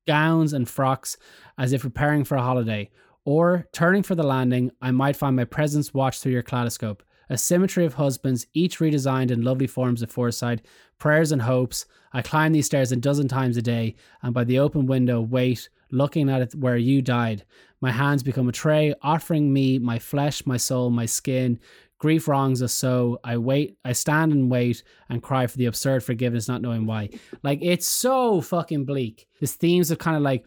gowns 0.07 0.53
and 0.53 0.69
frocks 0.69 1.17
as 1.59 1.73
if 1.73 1.83
preparing 1.83 2.25
for 2.25 2.37
a 2.37 2.43
holiday. 2.43 2.91
Or 3.27 3.69
turning 3.73 4.03
for 4.03 4.15
the 4.15 4.23
landing 4.23 4.71
i 4.81 4.91
might 4.91 5.17
find 5.17 5.37
my 5.37 5.45
presence 5.45 5.93
watched 5.93 6.23
through 6.23 6.33
your 6.33 6.43
kaleidoscope 6.43 7.03
a 7.31 7.39
symmetry 7.39 7.87
of 7.87 7.95
husbands, 7.95 8.47
each 8.53 8.79
redesigned 8.81 9.31
in 9.31 9.43
lovely 9.43 9.67
forms 9.67 10.03
of 10.03 10.11
foresight, 10.11 10.61
prayers 10.99 11.33
and 11.33 11.41
hopes. 11.41 11.87
I 12.13 12.21
climb 12.21 12.53
these 12.53 12.67
stairs 12.67 12.93
a 12.93 12.97
dozen 12.97 13.29
times 13.29 13.57
a 13.57 13.63
day, 13.63 13.95
and 14.23 14.35
by 14.35 14.45
the 14.45 14.59
open 14.59 14.85
window 14.87 15.21
wait, 15.21 15.71
looking 15.93 16.29
at 16.29 16.43
it 16.43 16.55
where 16.55 16.77
you 16.77 17.01
died. 17.01 17.45
My 17.81 17.93
hands 17.93 18.23
become 18.23 18.49
a 18.49 18.53
tray, 18.53 18.95
offering 19.01 19.53
me 19.53 19.79
my 19.79 19.99
flesh, 19.99 20.45
my 20.45 20.57
soul, 20.57 20.91
my 20.91 21.07
skin. 21.07 21.59
Grief 21.99 22.27
wrongs 22.29 22.63
us 22.63 22.73
so. 22.73 23.21
I 23.23 23.37
wait, 23.37 23.77
I 23.85 23.93
stand 23.93 24.33
and 24.33 24.51
wait 24.51 24.83
and 25.09 25.23
cry 25.23 25.47
for 25.47 25.57
the 25.57 25.67
absurd 25.67 26.03
forgiveness, 26.03 26.49
not 26.49 26.63
knowing 26.63 26.85
why. 26.85 27.11
Like, 27.43 27.61
it's 27.63 27.87
so 27.87 28.41
fucking 28.41 28.87
bleak. 28.87 29.29
This 29.41 29.55
themes 29.55 29.91
of 29.91 29.99
kind 29.99 30.17
of 30.17 30.23
like, 30.23 30.47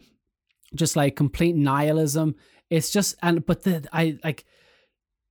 just 0.74 0.96
like 0.96 1.16
complete 1.16 1.56
nihilism. 1.56 2.34
It's 2.70 2.90
just, 2.90 3.14
and, 3.22 3.46
but 3.46 3.62
the, 3.62 3.86
I 3.92 4.18
like, 4.24 4.44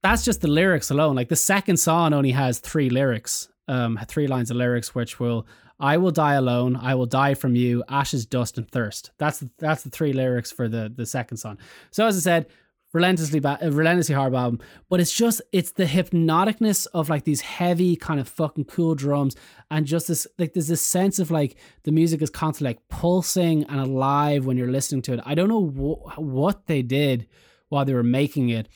that's 0.03 0.23
just 0.23 0.41
the 0.41 0.47
lyrics 0.47 0.91
alone. 0.91 1.15
Like 1.15 1.29
the 1.29 1.35
second 1.35 1.77
song 1.77 2.13
only 2.13 2.31
has 2.31 2.59
three 2.59 2.89
lyrics, 2.89 3.47
um, 3.67 3.97
three 4.07 4.27
lines 4.27 4.51
of 4.51 4.57
lyrics, 4.57 4.93
which 4.93 5.19
will 5.19 5.47
I 5.79 5.97
will 5.97 6.11
die 6.11 6.35
alone, 6.35 6.75
I 6.75 6.95
will 6.95 7.05
die 7.05 7.33
from 7.33 7.55
you, 7.55 7.83
ashes, 7.89 8.25
dust, 8.25 8.57
and 8.57 8.69
thirst. 8.69 9.11
That's 9.17 9.43
that's 9.57 9.83
the 9.83 9.89
three 9.89 10.13
lyrics 10.13 10.51
for 10.51 10.67
the 10.67 10.91
the 10.93 11.05
second 11.05 11.37
song. 11.37 11.57
So 11.91 12.05
as 12.05 12.17
I 12.17 12.19
said, 12.19 12.47
relentlessly 12.93 13.39
bad, 13.39 13.61
relentlessly 13.73 14.13
hard 14.13 14.35
album, 14.35 14.59
but 14.89 14.99
it's 14.99 15.13
just 15.13 15.41
it's 15.51 15.71
the 15.71 15.85
hypnoticness 15.85 16.85
of 16.93 17.09
like 17.09 17.23
these 17.23 17.41
heavy 17.41 17.95
kind 17.95 18.19
of 18.19 18.27
fucking 18.27 18.65
cool 18.65 18.95
drums 18.95 19.35
and 19.71 19.85
just 19.85 20.09
this 20.09 20.27
like 20.37 20.53
there's 20.53 20.67
this 20.67 20.85
sense 20.85 21.17
of 21.17 21.31
like 21.31 21.55
the 21.83 21.91
music 21.91 22.21
is 22.21 22.29
constantly 22.29 22.71
like 22.71 22.87
pulsing 22.89 23.63
and 23.65 23.79
alive 23.79 24.45
when 24.45 24.57
you're 24.57 24.71
listening 24.71 25.01
to 25.03 25.13
it. 25.13 25.21
I 25.25 25.33
don't 25.33 25.49
know 25.49 25.65
wh- 25.65 26.19
what 26.19 26.67
they 26.67 26.81
did 26.81 27.27
while 27.69 27.85
they 27.85 27.93
were 27.93 28.03
making 28.03 28.49
it 28.49 28.69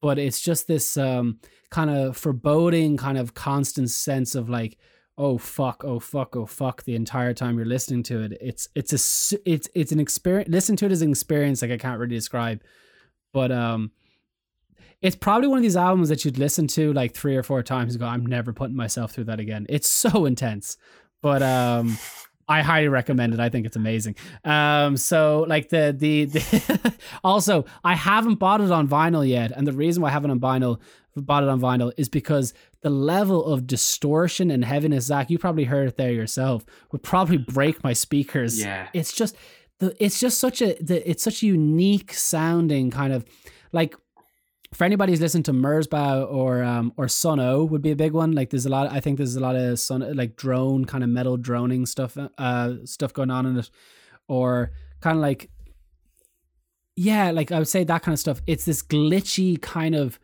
but 0.00 0.18
it's 0.18 0.40
just 0.40 0.66
this 0.66 0.96
um, 0.96 1.38
kind 1.70 1.90
of 1.90 2.16
foreboding, 2.16 2.96
kind 2.96 3.18
of 3.18 3.34
constant 3.34 3.90
sense 3.90 4.34
of 4.34 4.48
like, 4.48 4.78
oh 5.18 5.38
fuck, 5.38 5.84
oh 5.84 6.00
fuck, 6.00 6.34
oh 6.36 6.46
fuck, 6.46 6.82
the 6.84 6.94
entire 6.94 7.34
time 7.34 7.56
you're 7.56 7.66
listening 7.66 8.02
to 8.04 8.22
it. 8.22 8.38
It's 8.40 8.68
it's 8.74 8.92
a 8.92 9.40
it's 9.44 9.68
it's 9.74 9.92
an 9.92 10.00
experience. 10.00 10.48
Listen 10.48 10.76
to 10.76 10.86
it 10.86 10.92
as 10.92 11.02
an 11.02 11.10
experience 11.10 11.62
like 11.62 11.70
I 11.70 11.76
can't 11.76 11.98
really 11.98 12.14
describe, 12.16 12.62
but 13.32 13.52
um, 13.52 13.92
it's 15.02 15.16
probably 15.16 15.48
one 15.48 15.58
of 15.58 15.62
these 15.62 15.76
albums 15.76 16.08
that 16.08 16.24
you'd 16.24 16.38
listen 16.38 16.66
to 16.68 16.92
like 16.92 17.14
three 17.14 17.36
or 17.36 17.42
four 17.42 17.62
times 17.62 17.94
and 17.94 18.00
go, 18.00 18.06
I'm 18.06 18.26
never 18.26 18.52
putting 18.52 18.76
myself 18.76 19.12
through 19.12 19.24
that 19.24 19.40
again. 19.40 19.66
It's 19.68 19.88
so 19.88 20.24
intense, 20.26 20.76
but 21.22 21.42
um. 21.42 21.98
I 22.50 22.62
highly 22.62 22.88
recommend 22.88 23.32
it. 23.32 23.38
I 23.38 23.48
think 23.48 23.64
it's 23.64 23.76
amazing. 23.76 24.16
Um, 24.44 24.96
so 24.96 25.46
like 25.48 25.68
the 25.68 25.94
the, 25.96 26.24
the 26.24 26.94
also 27.24 27.64
I 27.84 27.94
haven't 27.94 28.40
bought 28.40 28.60
it 28.60 28.72
on 28.72 28.88
vinyl 28.88 29.26
yet, 29.26 29.52
and 29.52 29.66
the 29.66 29.72
reason 29.72 30.02
why 30.02 30.08
I 30.08 30.12
haven't 30.12 30.32
on 30.32 30.40
vinyl 30.40 30.80
bought 31.16 31.44
it 31.44 31.48
on 31.48 31.60
vinyl 31.60 31.92
is 31.96 32.08
because 32.08 32.52
the 32.82 32.90
level 32.90 33.44
of 33.44 33.66
distortion 33.66 34.50
and 34.50 34.64
heaviness, 34.64 35.04
Zach, 35.06 35.30
you 35.30 35.38
probably 35.38 35.64
heard 35.64 35.88
it 35.88 35.96
there 35.96 36.12
yourself, 36.12 36.64
would 36.90 37.04
probably 37.04 37.38
break 37.38 37.84
my 37.84 37.92
speakers. 37.92 38.60
Yeah, 38.60 38.88
it's 38.92 39.12
just 39.12 39.36
the 39.78 39.94
it's 40.04 40.18
just 40.18 40.40
such 40.40 40.60
a 40.60 40.74
the, 40.82 41.08
it's 41.08 41.22
such 41.22 41.44
a 41.44 41.46
unique 41.46 42.12
sounding 42.12 42.90
kind 42.90 43.12
of 43.12 43.24
like 43.70 43.94
for 44.72 44.84
anybody 44.84 45.12
who's 45.12 45.20
listened 45.20 45.44
to 45.46 45.52
Merzbow 45.52 46.30
or 46.30 46.62
um 46.62 46.92
or 46.96 47.08
Sunn 47.08 47.40
O))) 47.40 47.64
would 47.64 47.82
be 47.82 47.90
a 47.90 47.96
big 47.96 48.12
one. 48.12 48.32
Like 48.32 48.50
there's 48.50 48.66
a 48.66 48.68
lot. 48.68 48.90
I 48.90 49.00
think 49.00 49.16
there's 49.16 49.36
a 49.36 49.40
lot 49.40 49.56
of 49.56 49.78
Sun 49.78 50.16
like 50.16 50.36
drone 50.36 50.84
kind 50.84 51.02
of 51.02 51.10
metal 51.10 51.36
droning 51.36 51.86
stuff 51.86 52.16
uh 52.38 52.74
stuff 52.84 53.12
going 53.12 53.30
on 53.30 53.46
in 53.46 53.58
it, 53.58 53.70
or 54.28 54.72
kind 55.00 55.16
of 55.16 55.22
like 55.22 55.50
yeah, 56.96 57.30
like 57.30 57.50
I 57.50 57.58
would 57.58 57.68
say 57.68 57.84
that 57.84 58.02
kind 58.02 58.12
of 58.12 58.18
stuff. 58.18 58.40
It's 58.46 58.64
this 58.64 58.82
glitchy 58.82 59.60
kind 59.60 59.94
of 59.94 60.18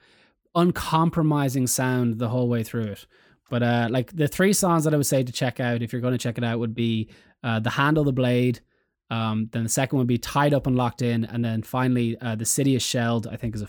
uncompromising 0.55 1.67
sound 1.67 2.19
the 2.19 2.29
whole 2.29 2.49
way 2.49 2.63
through 2.63 2.85
it. 2.85 3.07
But 3.51 3.63
uh 3.63 3.89
like 3.91 4.15
the 4.15 4.29
three 4.29 4.53
songs 4.53 4.85
that 4.85 4.95
I 4.95 4.97
would 4.97 5.07
say 5.07 5.23
to 5.25 5.33
check 5.33 5.59
out 5.59 5.83
if 5.83 5.93
you're 5.93 6.03
going 6.03 6.15
to 6.15 6.19
check 6.19 6.39
it 6.39 6.45
out 6.45 6.61
would 6.61 6.75
be 6.75 7.11
uh 7.43 7.59
the 7.59 7.71
handle 7.71 8.05
the 8.05 8.13
blade. 8.13 8.61
Um, 9.09 9.49
then 9.53 9.63
the 9.63 9.69
second 9.69 9.99
would 9.99 10.09
be 10.09 10.19
tied 10.19 10.53
up 10.53 10.67
and 10.67 10.75
locked 10.77 11.01
in, 11.01 11.25
and 11.25 11.45
then 11.45 11.63
finally, 11.63 12.19
uh, 12.21 12.35
the 12.35 12.45
city 12.45 12.75
is 12.75 12.83
shelled. 12.83 13.29
I 13.29 13.37
think 13.37 13.55
is 13.55 13.63
a 13.63 13.69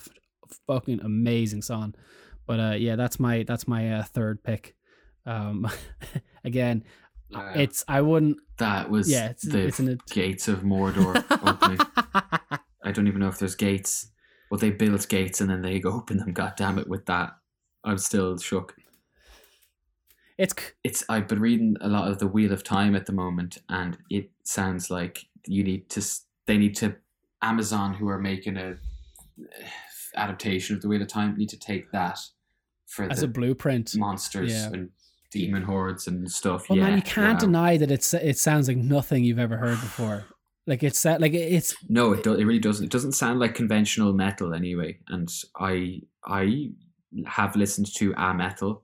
fucking 0.67 0.99
amazing 1.01 1.61
song. 1.61 1.95
But 2.45 2.59
uh, 2.59 2.75
yeah, 2.77 2.95
that's 2.95 3.19
my 3.19 3.43
that's 3.43 3.67
my 3.67 3.93
uh, 3.93 4.03
third 4.03 4.43
pick. 4.43 4.75
Um, 5.25 5.67
again, 6.43 6.83
Wow. 7.29 7.51
it's 7.55 7.83
I 7.89 7.99
wouldn't. 8.01 8.37
that 8.57 8.89
was 8.89 9.09
Yeah, 9.11 9.25
it's- 9.31 9.41
the 9.41 9.67
it's 9.67 9.79
an- 9.79 9.99
gates 10.09 10.47
of 10.47 10.59
Mordor. 10.61 11.23
I 12.83 12.91
don't 12.93 13.07
even 13.07 13.19
know 13.19 13.27
if 13.27 13.37
there's 13.39 13.55
gates. 13.55 14.07
Well, 14.49 14.57
they 14.59 14.69
built 14.71 15.09
gates 15.09 15.41
and 15.41 15.49
then 15.49 15.61
they 15.61 15.81
open 15.83 16.17
them. 16.17 16.31
God 16.41 16.53
damn 16.55 16.79
it! 16.79 16.87
With 16.87 17.05
that, 17.07 17.35
I'm 17.83 17.97
still 17.97 18.37
shook. 18.37 18.75
It's 20.37 20.53
c- 20.57 20.71
It's 20.85 21.03
I've 21.09 21.27
been 21.27 21.41
reading 21.41 21.75
a 21.81 21.89
lot 21.89 22.09
of 22.09 22.19
the 22.19 22.27
Wheel 22.27 22.53
of 22.53 22.63
Time 22.63 22.95
at 22.95 23.05
the 23.07 23.11
moment, 23.13 23.57
and 23.67 23.97
it 24.09 24.29
sounds 24.43 24.89
like 24.89 25.25
you 25.45 25.63
need 25.65 25.89
to. 25.89 26.01
They 26.45 26.57
need 26.57 26.75
to 26.77 26.95
Amazon, 27.41 27.93
who 27.95 28.07
are 28.07 28.19
making 28.19 28.55
a 28.55 28.69
uh, 28.71 29.65
adaptation 30.17 30.75
of 30.75 30.81
the 30.81 30.87
Wheel 30.87 31.01
of 31.01 31.07
Time, 31.07 31.37
need 31.37 31.49
to 31.49 31.59
take 31.59 31.91
that 31.91 32.19
for 32.87 33.09
as 33.11 33.19
the 33.19 33.25
a 33.25 33.29
blueprint. 33.29 33.95
monsters 33.95 34.51
Yeah. 34.53 34.67
and 34.67 34.89
demon 35.31 35.63
hordes 35.63 36.07
and 36.07 36.29
stuff. 36.31 36.69
Well, 36.69 36.77
yeah, 36.77 36.85
man, 36.85 36.95
you 36.97 37.01
can't 37.01 37.35
wow. 37.35 37.39
deny 37.39 37.77
that 37.77 37.91
it's 37.91 38.13
it 38.13 38.37
sounds 38.37 38.67
like 38.67 38.77
nothing 38.77 39.23
you've 39.23 39.39
ever 39.39 39.57
heard 39.57 39.79
before. 39.81 40.25
Like 40.65 40.83
it's 40.83 41.05
uh, 41.05 41.17
like 41.19 41.33
it's 41.33 41.75
No, 41.87 42.11
it 42.13 42.23
do, 42.23 42.33
it 42.33 42.43
really 42.43 42.59
doesn't. 42.59 42.85
It 42.85 42.91
doesn't 42.91 43.13
sound 43.13 43.39
like 43.39 43.55
conventional 43.55 44.13
metal 44.13 44.53
anyway. 44.53 44.99
And 45.07 45.29
I 45.57 46.01
I 46.25 46.71
have 47.25 47.55
listened 47.55 47.93
to 47.95 48.13
a 48.17 48.33
metal, 48.33 48.83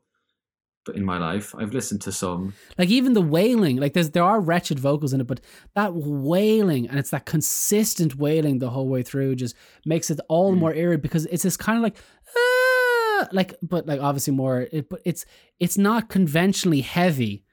in 0.95 1.03
my 1.05 1.17
life 1.17 1.53
I've 1.57 1.73
listened 1.73 2.01
to 2.03 2.11
some. 2.11 2.53
like 2.77 2.89
even 2.89 3.13
the 3.13 3.21
wailing. 3.21 3.77
Like 3.77 3.93
there's 3.93 4.09
there 4.11 4.23
are 4.23 4.41
wretched 4.41 4.79
vocals 4.79 5.13
in 5.13 5.21
it, 5.21 5.27
but 5.27 5.39
that 5.75 5.93
wailing 5.95 6.87
and 6.89 6.99
it's 6.99 7.11
that 7.11 7.25
consistent 7.25 8.15
wailing 8.15 8.59
the 8.59 8.69
whole 8.71 8.87
way 8.89 9.03
through 9.03 9.35
just 9.35 9.55
makes 9.85 10.09
it 10.11 10.19
all 10.29 10.51
the 10.51 10.57
Mm. 10.57 10.59
more 10.61 10.73
eerie 10.73 10.97
because 10.97 11.25
it's 11.27 11.43
this 11.43 11.57
kind 11.57 11.77
of 11.77 11.83
like 11.83 11.95
ah, 12.35 13.27
like 13.31 13.55
but 13.61 13.85
like 13.87 14.01
obviously 14.01 14.33
more 14.33 14.67
it, 14.71 14.89
but 14.89 15.01
it's 15.05 15.25
it's 15.59 15.77
not 15.77 16.09
conventionally 16.09 16.81
heavy 16.81 17.43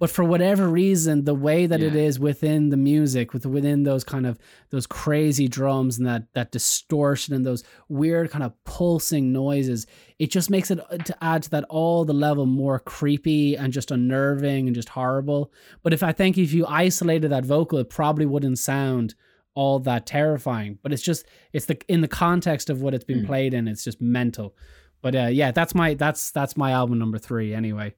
but 0.00 0.08
for 0.10 0.22
whatever 0.24 0.68
reason 0.68 1.24
the 1.24 1.34
way 1.34 1.66
that 1.66 1.82
it 1.82 1.92
Yeah. 1.94 2.02
is 2.02 2.20
within 2.20 2.68
the 2.70 2.76
music 2.76 3.32
with 3.32 3.44
within 3.46 3.82
those 3.82 4.04
kind 4.04 4.26
of 4.26 4.38
those 4.70 4.86
crazy 4.86 5.48
drums 5.48 5.98
and 5.98 6.06
that 6.06 6.32
that 6.34 6.52
distortion 6.52 7.34
and 7.34 7.44
those 7.44 7.64
weird 7.88 8.30
kind 8.30 8.44
of 8.44 8.52
pulsing 8.64 9.32
noises 9.32 9.86
it 10.18 10.30
just 10.30 10.50
makes 10.50 10.70
it 10.70 10.78
uh, 10.90 10.96
to 10.98 11.16
add 11.24 11.42
to 11.44 11.50
that 11.50 11.64
all 11.68 12.04
the 12.04 12.12
level 12.12 12.46
more 12.46 12.78
creepy 12.78 13.56
and 13.56 13.72
just 13.72 13.90
unnerving 13.90 14.66
and 14.66 14.74
just 14.74 14.90
horrible 14.90 15.52
but 15.82 15.92
if 15.92 16.02
i 16.02 16.12
think 16.12 16.38
if 16.38 16.52
you 16.52 16.64
isolated 16.66 17.28
that 17.30 17.44
vocal 17.44 17.78
it 17.78 17.90
probably 17.90 18.26
wouldn't 18.26 18.58
sound 18.58 19.14
all 19.54 19.80
that 19.80 20.06
terrifying 20.06 20.78
but 20.82 20.92
it's 20.92 21.02
just 21.02 21.26
it's 21.52 21.66
the 21.66 21.76
in 21.88 22.00
the 22.00 22.08
context 22.08 22.70
of 22.70 22.80
what 22.82 22.94
it's 22.94 23.04
been 23.04 23.22
Mm. 23.22 23.26
played 23.26 23.54
in 23.54 23.66
it's 23.66 23.82
just 23.82 24.00
mental 24.00 24.54
but 25.02 25.14
uh 25.16 25.26
yeah 25.26 25.50
that's 25.50 25.74
my 25.74 25.94
that's 25.94 26.30
that's 26.30 26.56
my 26.56 26.70
album 26.70 26.98
number 27.00 27.18
three 27.18 27.52
anyway 27.52 27.92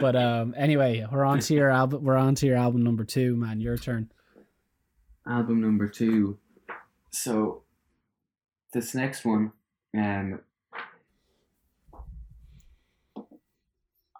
but 0.00 0.16
um 0.16 0.54
anyway 0.56 1.04
we're 1.10 1.24
on 1.24 1.40
to 1.40 1.54
your 1.54 1.70
album 1.80 2.04
we're 2.04 2.16
on 2.16 2.34
to 2.34 2.46
your 2.46 2.56
album 2.56 2.82
number 2.82 3.04
two 3.04 3.36
man. 3.36 3.60
Your 3.60 3.76
turn. 3.76 4.10
Album 5.28 5.60
number 5.60 5.88
two. 5.88 6.38
So 7.10 7.62
this 8.72 8.94
next 8.94 9.24
one, 9.24 9.52
um, 9.96 10.40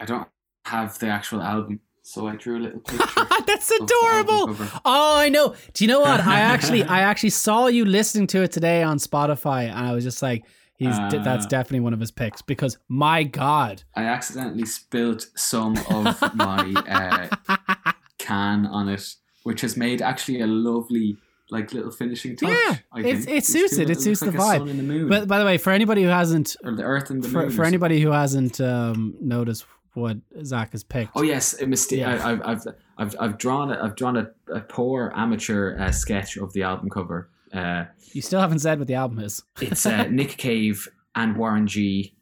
I 0.01 0.05
don't 0.05 0.29
have 0.65 0.99
the 0.99 1.09
actual 1.09 1.41
album, 1.41 1.81
so 2.03 2.27
I 2.27 2.37
drew 2.37 2.59
a 2.59 2.63
little 2.63 2.81
picture. 2.87 3.07
that's 3.47 3.71
of 3.71 3.87
the 3.87 4.09
album 4.13 4.51
adorable! 4.51 4.81
oh 4.85 5.19
i 5.19 5.29
know. 5.29 5.55
Do 5.73 5.85
you 5.85 5.89
know 5.89 6.01
what? 6.01 6.21
I 6.21 6.41
actually 6.41 6.85
i 6.85 7.01
actually 7.01 7.31
saw 7.31 7.67
you 7.67 7.85
listening 7.85 8.27
to 8.29 8.43
it 8.43 8.53
today 8.53 8.83
on 8.83 8.99
spotify 8.99 9.69
and 9.69 9.79
i 9.79 9.93
was 9.93 10.05
just 10.05 10.23
like 10.23 10.45
he's 10.81 10.97
that's 11.25 11.47
Uh. 11.47 11.49
definitely 11.49 11.81
one 11.81 11.93
of 11.95 12.01
his 12.01 12.11
picks 12.11 12.43
because 12.43 12.77
my 12.89 13.23
god 13.23 13.85
I 13.95 14.05
accidentally 14.05 14.67
spilled 14.67 15.27
some 15.37 15.77
of 15.91 16.21
my 16.35 16.73
uh, 17.47 17.93
can 18.19 18.67
on 18.67 18.89
it, 18.89 19.15
which 19.45 19.61
has 19.61 19.77
made 19.77 20.03
actually 20.03 20.41
a 20.41 20.47
lovely 20.47 21.17
like 21.53 21.73
little 21.73 21.91
finishing 21.91 22.37
touch. 22.37 22.49
Yeah, 22.51 22.77
I 22.93 23.01
it's- 23.01 23.25
think. 23.25 23.39
it 23.39 23.45
suits 23.45 23.73
it. 23.79 23.83
It 23.83 23.89
looks 23.89 24.05
suits 24.05 24.23
like 24.23 24.33
the 24.33 24.39
vibe. 24.39 24.89
the. 24.89 25.07
But 25.09 25.27
by 25.29 25.39
the 25.41 25.45
way, 25.45 25.59
for 25.59 25.71
anybody 25.73 26.03
who 26.05 26.09
hasn't, 26.09 26.57
or 26.63 26.75
the 26.77 26.85
earth 26.85 27.11
and 27.11 27.23
the 27.25 27.29
for, 27.29 27.43
moon. 27.43 27.51
for 27.51 27.65
anybody 27.65 28.01
who 28.01 28.11
hasn't 28.11 28.61
um, 28.61 29.15
noticed 29.21 29.65
what 29.95 30.19
Zach 30.45 30.71
has 30.73 30.85
picked, 30.85 31.11
Oh 31.17 31.23
yes, 31.23 31.61
a 31.61 31.67
mistake. 31.67 32.01
Yeah. 32.01 32.25
I, 32.25 32.31
I've, 32.31 32.43
I've 32.45 32.67
I've 32.99 33.17
I've 33.19 33.39
drawn 33.39 33.73
a, 33.73 33.83
I've 33.83 33.97
drawn 33.97 34.17
a, 34.17 34.31
a 34.55 34.61
poor 34.61 35.13
amateur 35.17 35.77
uh, 35.77 35.91
sketch 35.91 36.37
of 36.37 36.53
the 36.53 36.63
album 36.63 36.89
cover. 36.89 37.29
Uh, 37.53 37.85
you 38.13 38.23
still 38.23 38.41
haven't 38.41 38.61
said 38.61 38.79
what 38.79 38.89
the 38.89 38.95
album 38.95 39.19
is. 39.21 39.43
it's 39.61 39.85
uh, 39.87 40.05
Nick 40.05 40.37
Cave 40.37 40.89
and 41.15 41.37
Warren 41.37 41.67
G. 41.67 42.15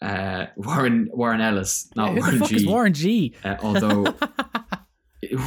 Uh, 0.00 0.46
Warren 0.56 1.08
Warren 1.12 1.40
Ellis, 1.40 1.90
not 1.96 2.10
Who 2.10 2.14
the 2.16 2.20
Warren 2.22 2.44
G. 2.48 2.56
is 2.56 2.66
Warren 2.66 2.92
G? 2.94 3.34
Uh, 3.44 3.56
although 3.62 4.02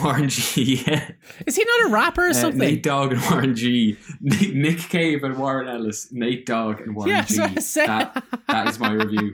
Warren 0.04 0.30
G. 0.30 0.84
Yeah. 0.88 1.12
Is 1.46 1.56
he 1.58 1.66
not 1.66 1.90
a 1.90 1.94
rapper 1.94 2.28
or 2.28 2.30
Uh, 2.30 2.34
something? 2.34 2.60
Nate 2.60 2.82
Dogg 2.84 3.12
and 3.12 3.22
Warren 3.30 3.56
G. 3.56 3.98
Nick, 4.22 4.54
Nick 4.56 4.78
Cave 4.80 5.24
and 5.24 5.38
Warren 5.38 5.68
Ellis. 5.68 6.12
Nate 6.14 6.46
Dogg 6.46 6.80
and 6.82 6.96
Warren 6.96 7.10
Yeah, 7.10 7.26
G. 7.26 7.36
that's 7.38 7.50
what 7.52 7.58
I 7.58 7.62
said. 7.62 7.88
That, 7.88 8.24
that 8.48 8.68
is 8.70 8.80
my 8.80 8.92
review. 8.92 9.34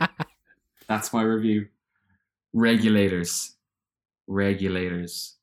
That's 0.87 1.13
my 1.13 1.21
review. 1.21 1.67
Regulators. 2.53 3.55
Regulators. 4.27 5.35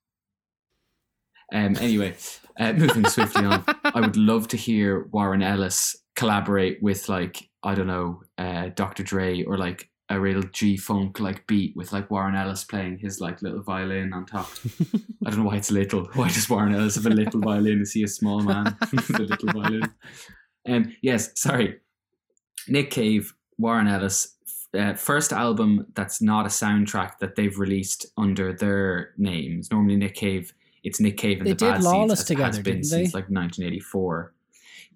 Um. 1.53 1.77
Anyway, 1.81 2.15
uh, 2.59 2.73
moving 2.75 3.07
swiftly 3.07 3.45
on. 3.47 3.65
I 3.95 4.01
would 4.01 4.17
love 4.17 4.49
to 4.49 4.57
hear 4.57 5.09
Warren 5.13 5.43
Ellis 5.43 5.97
collaborate 6.17 6.83
with 6.83 7.09
like 7.09 7.49
I 7.63 7.75
don't 7.75 7.87
know, 7.87 8.23
uh, 8.39 8.69
Dr. 8.75 9.03
Dre 9.03 9.43
or 9.43 9.59
like 9.59 9.91
a 10.09 10.19
real 10.19 10.43
G 10.43 10.77
funk 10.77 11.21
like 11.21 11.47
beat 11.47 11.77
with 11.77 11.93
like 11.93 12.11
Warren 12.11 12.35
Ellis 12.35 12.65
playing 12.65 12.99
his 12.99 13.21
like 13.21 13.43
little 13.43 13.63
violin 13.63 14.13
on 14.13 14.27
top. 14.27 14.49
I 15.27 15.31
don't 15.31 15.41
know 15.41 15.45
why 15.45 15.57
it's 15.57 15.71
little. 15.71 16.09
Why 16.15 16.29
does 16.29 16.49
Warren 16.49 16.75
Ellis 16.75 16.95
have 16.95 17.07
a 17.07 17.11
little 17.11 17.41
violin? 17.41 17.81
Is 17.81 17.93
he 17.93 18.05
a 18.05 18.09
small 18.09 18.41
man 18.41 18.77
with 18.93 19.11
a 19.11 19.23
little 19.23 19.53
violin? 19.53 19.93
Um, 20.69 20.95
yes, 21.03 21.31
sorry. 21.41 21.79
Nick 22.69 22.91
Cave, 22.91 23.35
Warren 23.59 23.89
Ellis, 23.89 24.37
uh, 24.77 24.95
first 24.95 25.33
album 25.33 25.87
that's 25.95 26.21
not 26.21 26.47
a 26.47 26.51
soundtrack 26.51 27.19
that 27.21 27.37
they've 27.37 27.59
released 27.59 28.07
under 28.17 28.53
their 28.53 29.15
names. 29.17 29.71
Normally, 29.71 29.97
Nick 29.97 30.15
Cave, 30.15 30.53
it's 30.85 31.01
Nick 31.01 31.17
Cave 31.17 31.39
and 31.39 31.47
They 31.47 31.53
the 31.53 31.57
did 31.57 31.73
Bad 31.73 31.83
Lawless 31.83 32.21
Seeds, 32.21 32.31
as 32.31 32.31
it 32.31 32.39
has 32.43 32.55
together, 32.57 32.63
been 32.63 32.75
didn't 32.77 32.85
since 32.87 33.13
they? 33.13 33.19
like 33.19 33.29
1984. 33.31 34.33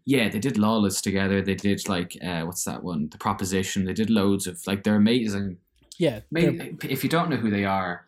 Yeah, 0.05 0.29
they 0.29 0.39
did 0.39 0.59
Lawless 0.59 1.01
together. 1.01 1.43
They 1.43 1.55
did 1.55 1.89
like 1.89 2.17
uh, 2.25 2.43
what's 2.43 2.65
that 2.65 2.83
one? 2.83 3.09
The 3.11 3.19
Proposition. 3.19 3.85
They 3.85 3.93
did 3.93 4.11
loads 4.11 4.47
of 4.47 4.61
like 4.67 4.83
they're 4.85 4.97
amazing 4.97 5.59
yeah, 5.99 6.21
they're- 6.33 6.75
if 6.89 7.05
you 7.05 7.11
don't 7.11 7.31
know 7.31 7.37
who 7.37 7.51
they 7.51 7.65
are, 7.65 8.07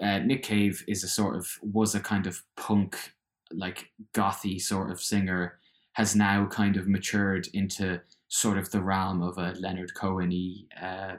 uh, 0.00 0.18
Nick 0.18 0.42
Cave 0.44 0.84
is 0.86 1.02
a 1.02 1.08
sort 1.08 1.34
of 1.34 1.48
was 1.62 1.94
a 1.96 2.00
kind 2.00 2.26
of 2.28 2.42
punk, 2.56 3.12
like 3.50 3.90
gothy 4.14 4.60
sort 4.60 4.90
of 4.92 5.00
singer. 5.00 5.58
Has 5.94 6.14
now 6.16 6.46
kind 6.46 6.76
of 6.76 6.86
matured 6.88 7.48
into 7.52 8.00
sort 8.28 8.56
of 8.58 8.70
the 8.70 8.80
realm 8.80 9.22
of 9.22 9.36
a 9.38 9.52
Leonard 9.58 9.92
Cohen-y, 9.94 10.64
uh, 10.80 11.16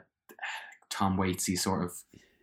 Tom 0.89 1.17
Waitsy 1.17 1.57
sort 1.57 1.83
of 1.83 1.91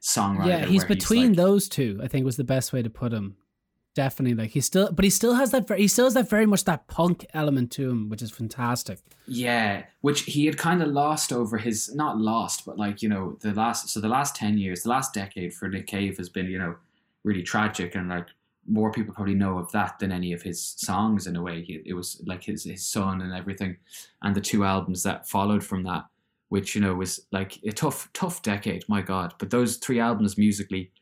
songwriter. 0.02 0.46
yeah, 0.46 0.66
he's 0.66 0.84
between 0.84 1.28
like- 1.28 1.36
those 1.36 1.68
two. 1.68 1.98
I 2.02 2.06
think 2.08 2.24
was 2.24 2.36
the 2.36 2.44
best 2.44 2.72
way 2.72 2.82
to 2.82 2.90
put 2.90 3.12
him. 3.12 3.36
Definitely, 3.95 4.36
like 4.36 4.51
he's 4.51 4.66
still, 4.66 4.93
but 4.93 5.05
he 5.05 5.11
still 5.11 5.34
has 5.34 5.51
that. 5.51 5.68
He 5.76 5.88
still 5.88 6.07
has 6.07 6.14
that 6.14 6.30
very 6.30 6.47
much 6.47 6.64
that 6.64 6.86
punk 6.86 7.26
element 7.34 7.72
to 7.72 7.91
him, 7.91 8.09
which 8.09 8.22
is 8.22 8.30
fantastic. 8.30 9.01
Yeah, 9.26 9.84
which 10.01 10.22
he 10.22 10.47
had 10.47 10.59
kind 10.59 10.80
of 10.80 10.88
lost 10.88 11.32
over 11.32 11.59
his 11.59 11.93
not 11.93 12.16
lost, 12.16 12.64
but 12.64 12.78
like 12.78 13.03
you 13.03 13.09
know 13.09 13.36
the 13.41 13.53
last 13.53 13.88
so 13.88 14.01
the 14.01 14.09
last 14.09 14.36
ten 14.36 14.59
years, 14.59 14.84
the 14.84 14.91
last 14.91 15.12
decade 15.12 15.53
for 15.53 15.68
Nick 15.68 15.88
Cave 15.88 16.18
has 16.18 16.28
been 16.28 16.47
you 16.47 16.59
know 16.59 16.76
really 17.24 17.43
tragic, 17.43 17.97
and 17.97 18.09
like 18.09 18.26
more 18.64 18.93
people 18.93 19.12
probably 19.12 19.34
know 19.34 19.59
of 19.59 19.72
that 19.72 19.99
than 19.99 20.12
any 20.12 20.32
of 20.32 20.43
his 20.43 20.62
songs 20.62 21.26
in 21.26 21.34
a 21.34 21.43
way. 21.43 21.64
He, 21.64 21.82
it 21.84 21.95
was 21.95 22.22
like 22.26 22.45
his 22.45 22.62
his 22.62 22.86
son 22.86 23.20
and 23.22 23.34
everything, 23.34 23.76
and 24.22 24.36
the 24.36 24.41
two 24.41 24.64
albums 24.64 25.03
that 25.03 25.28
followed 25.28 25.64
from 25.64 25.82
that, 25.82 26.05
which 26.49 26.76
you 26.76 26.80
know 26.80 26.95
was 26.95 27.26
like 27.32 27.59
a 27.64 27.72
tough 27.72 28.09
tough 28.12 28.41
decade. 28.43 28.84
My 28.88 29.03
God, 29.03 29.34
but 29.38 29.51
those 29.51 29.78
three 29.78 29.99
albums 29.99 30.38
musically, 30.38 30.93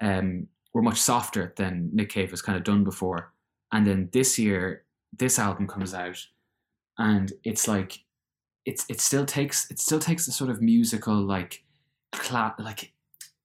um, 0.00 0.48
were 0.74 0.82
much 0.82 1.00
softer 1.00 1.52
than 1.56 1.90
Nick 1.92 2.10
Cave 2.10 2.30
has 2.30 2.42
kind 2.42 2.56
of 2.56 2.64
done 2.64 2.84
before, 2.84 3.32
and 3.72 3.86
then 3.86 4.08
this 4.12 4.38
year 4.38 4.84
this 5.18 5.38
album 5.38 5.66
comes 5.66 5.92
out 5.92 6.26
and 6.98 7.32
it's 7.44 7.68
like 7.68 7.98
it's 8.64 8.86
it 8.88 9.00
still 9.00 9.26
takes 9.26 9.70
it 9.70 9.78
still 9.78 9.98
takes 9.98 10.24
the 10.24 10.32
sort 10.32 10.50
of 10.50 10.62
musical 10.62 11.14
like 11.14 11.64
cla- 12.12 12.54
like 12.58 12.92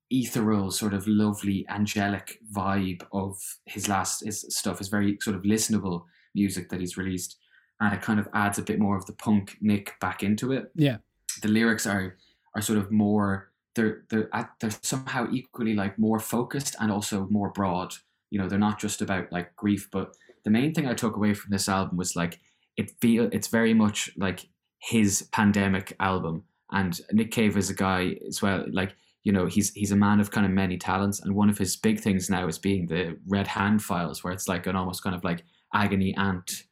ethereal 0.09 0.71
sort 0.71 0.93
of 0.93 1.05
lovely 1.07 1.65
angelic 1.69 2.39
vibe 2.53 3.01
of 3.11 3.37
his 3.65 3.89
last 3.89 4.23
his 4.23 4.45
stuff 4.49 4.77
his 4.77 4.87
very 4.87 5.17
sort 5.21 5.35
of 5.35 5.43
listenable 5.43 6.03
music 6.37 6.69
that 6.69 6.79
he's 6.79 6.97
released. 6.97 7.37
And 7.79 7.93
it 7.93 8.01
kind 8.01 8.19
of 8.19 8.27
adds 8.33 8.57
a 8.57 8.63
bit 8.63 8.79
more 8.79 8.97
of 8.97 9.05
the 9.05 9.13
punk 9.13 9.57
nick 9.61 9.93
back 9.99 10.23
into 10.23 10.51
it. 10.51 10.71
Yeah, 10.75 10.97
the 11.41 11.47
lyrics 11.47 11.85
are 11.85 12.15
are 12.55 12.61
sort 12.61 12.79
of 12.79 12.91
more 12.91 13.51
they're 13.77 14.03
they're 14.09 14.35
at, 14.35 14.49
they're 14.59 14.71
somehow 14.81 15.27
equally 15.31 15.73
like 15.73 15.97
more 15.97 16.19
focused 16.19 16.75
and 16.81 16.91
also 16.91 17.27
more 17.29 17.51
broad. 17.51 17.93
You 18.29 18.39
know, 18.39 18.49
they're 18.49 18.59
not 18.59 18.79
just 18.79 19.01
about 19.01 19.31
like 19.31 19.55
grief, 19.55 19.87
but 19.89 20.13
the 20.43 20.49
main 20.49 20.73
thing 20.73 20.87
I 20.87 20.93
took 20.93 21.15
away 21.15 21.33
from 21.33 21.51
this 21.51 21.69
album 21.69 21.95
was 21.95 22.15
like 22.15 22.41
it 22.75 22.91
feel 22.99 23.29
it's 23.31 23.47
very 23.47 23.73
much 23.73 24.09
like 24.17 24.49
his 24.81 25.29
pandemic 25.31 25.95
album. 25.99 26.43
And 26.71 26.99
Nick 27.13 27.31
Cave 27.31 27.55
is 27.55 27.69
a 27.69 27.73
guy 27.73 28.17
as 28.27 28.41
well, 28.41 28.65
like 28.71 28.95
you 29.23 29.31
know, 29.31 29.45
he's 29.45 29.71
he's 29.73 29.91
a 29.91 29.95
man 29.95 30.19
of 30.19 30.31
kind 30.31 30.45
of 30.45 30.51
many 30.51 30.77
talents, 30.77 31.21
and 31.21 31.35
one 31.35 31.49
of 31.49 31.57
his 31.57 31.77
big 31.77 31.99
things 31.99 32.29
now 32.29 32.47
is 32.47 32.57
being 32.57 32.87
the 32.87 33.17
Red 33.27 33.47
Hand 33.47 33.83
Files, 33.83 34.23
where 34.23 34.33
it's 34.33 34.47
like 34.47 34.67
an 34.67 34.75
almost 34.75 35.03
kind 35.03 35.15
of 35.15 35.23
like 35.23 35.43
agony 35.73 36.15
aunt 36.17 36.63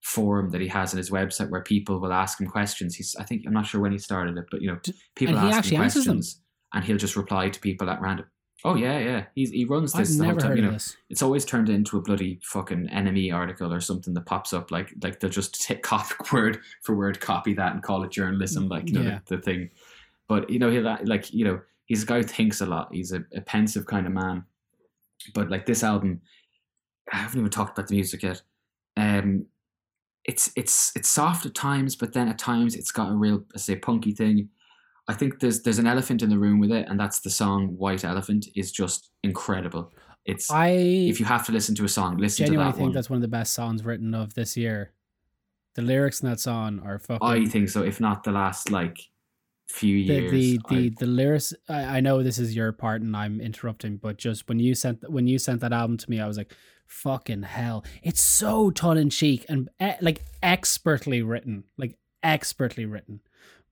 forum 0.00 0.50
that 0.50 0.60
he 0.60 0.68
has 0.68 0.92
on 0.92 0.98
his 0.98 1.10
website 1.10 1.50
where 1.50 1.62
people 1.62 1.98
will 2.00 2.12
ask 2.12 2.40
him 2.40 2.46
questions. 2.46 2.94
He's 2.94 3.14
I 3.18 3.24
think 3.24 3.42
I'm 3.46 3.52
not 3.52 3.66
sure 3.66 3.80
when 3.80 3.92
he 3.92 3.98
started 3.98 4.36
it, 4.36 4.46
but 4.50 4.62
you 4.62 4.68
know, 4.68 4.78
people 5.14 5.36
and 5.36 5.44
he 5.44 5.50
ask 5.50 5.58
actually 5.58 5.76
him 5.76 5.82
answers 5.82 6.04
them. 6.04 6.16
questions 6.16 6.43
and 6.74 6.84
he'll 6.84 6.98
just 6.98 7.16
reply 7.16 7.48
to 7.48 7.58
people 7.60 7.88
at 7.88 8.00
random. 8.02 8.26
Oh 8.66 8.74
yeah, 8.76 8.98
yeah. 8.98 9.24
He's 9.34 9.50
he 9.50 9.64
runs 9.64 9.92
this 9.92 10.12
I've 10.12 10.18
the 10.18 10.24
whole 10.24 10.32
never 10.34 10.40
time. 10.40 10.48
heard 10.50 10.58
You 10.58 10.64
of 10.64 10.70
know, 10.70 10.72
this. 10.74 10.96
it's 11.10 11.22
always 11.22 11.44
turned 11.44 11.68
into 11.68 11.98
a 11.98 12.02
bloody 12.02 12.40
fucking 12.42 12.88
NME 12.88 13.32
article 13.34 13.72
or 13.72 13.80
something 13.80 14.14
that 14.14 14.26
pops 14.26 14.52
up. 14.54 14.70
Like 14.70 14.92
like 15.02 15.20
they'll 15.20 15.30
just 15.30 15.62
take 15.62 15.82
copy 15.94 16.14
word 16.32 16.60
for 16.82 16.94
word 16.94 17.20
copy 17.20 17.54
that 17.54 17.72
and 17.72 17.82
call 17.82 18.02
it 18.04 18.10
journalism. 18.10 18.68
Like 18.68 18.88
you 18.88 18.94
know 18.94 19.02
Yeah. 19.02 19.18
the, 19.26 19.36
the 19.36 19.42
thing. 19.42 19.70
But 20.28 20.48
you 20.50 20.58
know 20.58 20.70
he'll 20.70 20.98
like 21.04 21.32
you 21.32 21.44
know 21.44 21.60
he's 21.86 22.02
a 22.02 22.06
guy 22.06 22.16
who 22.18 22.22
thinks 22.22 22.60
a 22.62 22.66
lot. 22.66 22.88
He's 22.92 23.12
a, 23.12 23.22
a 23.34 23.40
pensive 23.42 23.84
kind 23.86 24.06
of 24.06 24.12
man. 24.12 24.44
But 25.34 25.50
like 25.50 25.66
this 25.66 25.82
album, 25.84 26.22
I 27.12 27.16
haven't 27.16 27.38
even 27.40 27.50
talked 27.50 27.76
about 27.78 27.88
the 27.88 27.94
music 27.94 28.22
yet. 28.22 28.40
Um, 28.96 29.46
it's 30.24 30.50
it's 30.56 30.90
it's 30.96 31.08
soft 31.10 31.44
at 31.44 31.54
times, 31.54 31.96
but 31.96 32.14
then 32.14 32.28
at 32.28 32.38
times 32.38 32.74
it's 32.74 32.92
got 32.92 33.10
a 33.10 33.14
real, 33.14 33.44
I 33.54 33.58
say, 33.58 33.76
punky 33.76 34.12
thing. 34.12 34.48
I 35.06 35.14
think 35.14 35.40
there's 35.40 35.62
there's 35.62 35.78
an 35.78 35.86
elephant 35.86 36.22
in 36.22 36.30
the 36.30 36.38
room 36.38 36.60
with 36.60 36.72
it, 36.72 36.88
and 36.88 36.98
that's 36.98 37.20
the 37.20 37.30
song 37.30 37.76
"White 37.76 38.04
Elephant" 38.04 38.46
is 38.54 38.72
just 38.72 39.10
incredible. 39.22 39.92
It's 40.24 40.50
I 40.50 40.68
if 40.68 41.20
you 41.20 41.26
have 41.26 41.44
to 41.46 41.52
listen 41.52 41.74
to 41.76 41.84
a 41.84 41.88
song, 41.88 42.16
listen 42.16 42.46
to 42.46 42.56
that 42.56 42.72
think 42.72 42.82
one. 42.82 42.92
that's 42.92 43.10
one 43.10 43.18
of 43.18 43.22
the 43.22 43.28
best 43.28 43.52
songs 43.52 43.84
written 43.84 44.14
of 44.14 44.34
this 44.34 44.56
year. 44.56 44.92
The 45.74 45.82
lyrics 45.82 46.22
in 46.22 46.30
that 46.30 46.40
song 46.40 46.80
are 46.84 46.98
fucking. 46.98 47.26
I 47.26 47.44
think 47.46 47.68
so. 47.68 47.82
If 47.82 48.00
not 48.00 48.24
the 48.24 48.32
last 48.32 48.70
like 48.70 48.98
few 49.68 50.06
the 50.06 50.14
years, 50.14 50.30
the 50.30 50.60
I- 50.64 50.74
the, 50.74 50.88
the 51.00 51.06
lyrics. 51.06 51.52
I, 51.68 51.82
I 51.96 52.00
know 52.00 52.22
this 52.22 52.38
is 52.38 52.56
your 52.56 52.72
part, 52.72 53.02
and 53.02 53.14
I'm 53.14 53.40
interrupting, 53.40 53.98
but 53.98 54.16
just 54.16 54.48
when 54.48 54.58
you 54.58 54.74
sent 54.74 55.10
when 55.10 55.26
you 55.26 55.38
sent 55.38 55.60
that 55.60 55.72
album 55.74 55.98
to 55.98 56.10
me, 56.10 56.18
I 56.20 56.26
was 56.26 56.38
like, 56.38 56.54
"Fucking 56.86 57.42
hell!" 57.42 57.84
It's 58.02 58.22
so 58.22 58.70
tongue 58.70 58.98
in 58.98 59.10
cheek 59.10 59.44
and 59.50 59.68
eh, 59.80 59.96
like 60.00 60.22
expertly 60.42 61.20
written, 61.20 61.64
like 61.76 61.98
expertly 62.22 62.86
written. 62.86 63.20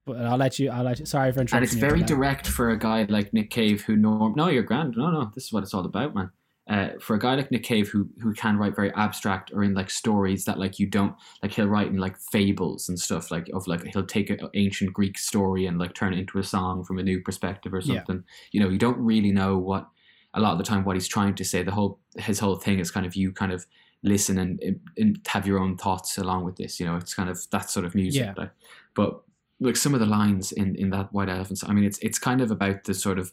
But 0.05 0.17
I'll 0.27 0.37
let 0.37 0.59
you. 0.59 0.71
I'll 0.71 0.83
let 0.85 0.99
you. 0.99 1.07
Sorry 1.07 1.31
for 1.33 1.41
interrupting. 1.41 1.57
and 1.57 1.65
it's 1.65 1.75
very 1.75 2.03
direct 2.03 2.47
for 2.47 2.71
a 2.71 2.79
guy 2.79 3.05
like 3.09 3.33
Nick 3.33 3.51
Cave 3.51 3.83
who 3.83 3.97
norm 3.97 4.35
no 4.37 4.49
you're 4.49 4.63
grand 4.65 4.95
no 4.97 5.11
no 5.11 5.31
this 5.35 5.45
is 5.45 5.53
what 5.53 5.63
it's 5.63 5.73
all 5.75 5.85
about 5.85 6.15
man 6.15 6.31
uh, 6.69 6.91
for 7.01 7.15
a 7.15 7.19
guy 7.19 7.35
like 7.35 7.51
Nick 7.51 7.63
Cave 7.65 7.89
who 7.89 8.09
who 8.21 8.33
can 8.35 8.57
write 8.57 8.75
very 8.75 8.93
abstract 8.95 9.53
or 9.53 9.63
in 9.63 9.75
like 9.75 9.91
stories 9.91 10.45
that 10.45 10.59
like 10.59 10.79
you 10.79 10.87
don't 10.87 11.15
like 11.43 11.53
he'll 11.53 11.67
write 11.67 11.87
in 11.89 11.99
like 11.99 12.17
fables 12.19 12.89
and 12.89 12.99
stuff 12.99 13.31
like 13.31 13.49
of 13.55 13.67
like 13.69 13.85
he'll 13.93 14.05
take 14.07 14.31
an 14.31 14.39
ancient 14.55 14.93
Greek 14.93 15.19
story 15.19 15.67
and 15.67 15.79
like 15.79 15.95
turn 15.95 16.13
it 16.13 16.19
into 16.19 16.39
a 16.39 16.45
song 16.45 16.85
from 16.85 16.99
a 16.99 17.03
new 17.03 17.21
perspective 17.21 17.73
or 17.73 17.81
Yeah. 17.81 17.97
something 17.99 18.25
you 18.53 18.61
know 18.61 18.69
you 18.69 18.79
don't 18.79 18.99
really 18.99 19.31
know 19.33 19.57
what 19.59 19.89
a 20.35 20.41
lot 20.41 20.53
of 20.53 20.59
the 20.59 20.65
time 20.65 20.85
what 20.85 20.97
he's 20.97 21.09
trying 21.09 21.35
to 21.37 21.45
say 21.45 21.63
the 21.63 21.73
whole 21.73 22.01
his 22.17 22.39
whole 22.41 22.57
thing 22.57 22.79
is 22.81 22.91
kind 22.91 23.07
of 23.07 23.15
you 23.15 23.33
kind 23.33 23.53
of 23.53 23.67
listen 24.05 24.37
and, 24.39 24.61
and 24.97 25.21
have 25.29 25.47
your 25.47 25.61
own 25.61 25.77
thoughts 25.77 26.19
along 26.19 26.45
with 26.45 26.57
this 26.57 26.81
you 26.81 26.87
know 26.87 26.97
it's 26.97 27.15
kind 27.15 27.29
of 27.29 27.39
that 27.51 27.71
sort 27.71 27.85
of 27.87 27.95
music 27.95 28.23
Yeah. 28.25 28.35
like, 28.37 28.51
but 28.95 29.21
like 29.63 29.77
some 29.77 29.95
of 29.95 30.01
the 30.01 30.07
lines 30.07 30.53
in 30.53 30.75
in 30.77 30.91
that 30.91 31.13
white 31.13 31.29
elephant 31.29 31.59
song, 31.59 31.71
i 31.71 31.73
mean 31.73 31.85
it's 31.85 31.99
it's 31.99 32.19
kind 32.19 32.41
of 32.41 32.51
about 32.51 32.85
the 32.85 32.95
sort 32.95 33.19
of 33.19 33.33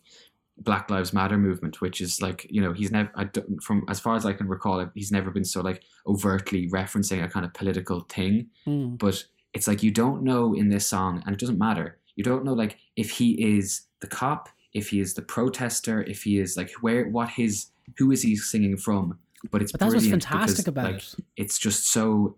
black 0.57 0.89
lives 0.89 1.13
matter 1.13 1.37
movement 1.37 1.79
which 1.79 2.01
is 2.01 2.21
like 2.21 2.45
you 2.49 2.61
know 2.61 2.73
he's 2.73 2.91
never 2.91 3.09
I 3.15 3.25
don't, 3.25 3.63
from 3.63 3.85
as 3.87 3.99
far 3.99 4.15
as 4.15 4.25
i 4.25 4.33
can 4.33 4.47
recall 4.47 4.85
he's 4.93 5.11
never 5.11 5.31
been 5.31 5.45
so 5.45 5.61
like 5.61 5.83
overtly 6.05 6.69
referencing 6.69 7.23
a 7.23 7.29
kind 7.29 7.45
of 7.45 7.53
political 7.53 8.01
thing. 8.01 8.47
Mm, 8.67 8.97
but 8.97 9.23
it's 9.53 9.67
like 9.67 9.81
you 9.83 9.91
don't 9.91 10.23
know 10.23 10.53
in 10.53 10.69
this 10.69 10.85
song 10.85 11.23
and 11.25 11.33
it 11.33 11.39
doesn't 11.39 11.57
matter 11.57 11.97
you 12.15 12.23
don't 12.23 12.43
know 12.43 12.53
like 12.53 12.77
if 12.95 13.09
he 13.11 13.57
is 13.57 13.81
the 14.01 14.07
cop 14.07 14.49
if 14.73 14.89
he 14.89 14.99
is 14.99 15.13
the 15.13 15.21
protester 15.21 16.03
if 16.03 16.23
he 16.23 16.37
is 16.37 16.57
like 16.57 16.71
where 16.81 17.07
what 17.09 17.29
his 17.29 17.67
who 17.97 18.11
is 18.11 18.21
he 18.21 18.35
singing 18.35 18.77
from 18.77 19.17
but 19.51 19.61
it's 19.61 19.71
But 19.71 19.79
that's 19.79 19.93
what's 19.93 20.07
fantastic 20.07 20.57
because, 20.65 20.67
about 20.67 20.93
like, 20.93 20.95
it. 21.03 21.15
It's 21.37 21.57
just 21.57 21.91
so 21.91 22.35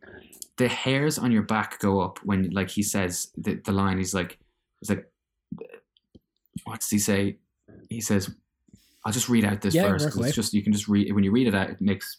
the 0.58 0.68
hairs 0.68 1.18
on 1.18 1.32
your 1.32 1.44
back 1.44 1.80
go 1.80 2.00
up 2.02 2.20
when 2.24 2.50
like 2.52 2.70
he 2.70 2.84
says 2.84 3.32
the, 3.38 3.56
the 3.66 3.72
line. 3.72 3.98
He's 3.98 4.14
like, 4.14 4.38
he's 4.80 4.90
like, 4.90 5.12
what 6.66 6.80
does 6.80 6.90
he 6.90 7.00
say? 7.00 7.38
He 7.90 8.02
says, 8.02 8.30
"I'll 9.06 9.14
just 9.14 9.30
read 9.30 9.46
out 9.46 9.62
this 9.62 9.74
Yeah, 9.74 9.88
verse. 9.88 10.02
work 10.04 10.12
'cause 10.12 10.20
away. 10.20 10.28
It's 10.28 10.36
just 10.36 10.54
you 10.54 10.62
can 10.64 10.74
just 10.74 10.88
read 10.88 11.12
when 11.14 11.24
you 11.24 11.32
read 11.32 11.48
it 11.48 11.56
out. 11.56 11.70
It 11.70 11.82
makes. 11.82 12.18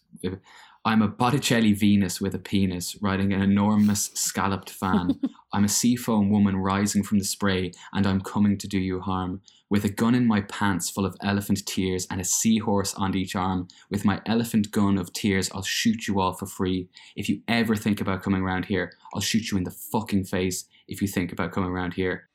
I'm 0.85 1.01
a 1.01 1.07
Botticelli 1.07 1.75
Venus 1.75 2.21
with 2.21 2.35
a 2.35 2.41
penis, 2.41 2.97
riding 3.01 3.33
an 3.33 3.41
enormous 3.41 4.11
scalloped 4.15 4.69
fan. 4.69 5.21
I'm 5.53 5.63
a 5.63 5.69
seafoam 5.69 6.29
woman 6.29 6.57
rising 6.57 7.05
from 7.05 7.21
the 7.21 7.25
spray, 7.25 7.71
and 7.93 8.05
I'm 8.05 8.21
coming 8.21 8.59
to 8.59 8.67
do 8.67 8.81
you 8.81 8.99
harm. 8.99 9.43
With 9.71 9.85
a 9.85 9.89
gun 9.89 10.17
in 10.17 10.27
my 10.27 10.41
pants 10.41 10.91
full 10.91 11.07
of 11.07 11.17
elephant 11.23 11.65
tears 11.67 12.09
and 12.11 12.21
a 12.21 12.25
seahorse 12.25 12.95
on 12.95 13.15
each 13.15 13.37
arm, 13.37 13.69
with 13.91 14.05
my 14.05 14.21
elephant 14.27 14.73
gun 14.73 14.99
of 14.99 15.13
tears, 15.13 15.49
I'll 15.55 15.63
shoot 15.63 16.09
you 16.09 16.21
all 16.21 16.33
for 16.33 16.47
free. 16.47 16.89
If 17.15 17.29
you 17.29 17.43
ever 17.47 17.77
think 17.77 18.01
about 18.01 18.25
coming 18.25 18.43
around 18.43 18.65
here, 18.65 18.93
I'll 19.15 19.21
shoot 19.21 19.53
you 19.53 19.59
in 19.59 19.65
the 19.65 19.71
fucking 19.71 20.25
face 20.25 20.65
if 20.89 21.01
you 21.01 21.07
think 21.07 21.31
about 21.31 21.53
coming 21.53 21.71
around 21.71 21.95
here. 21.95 22.29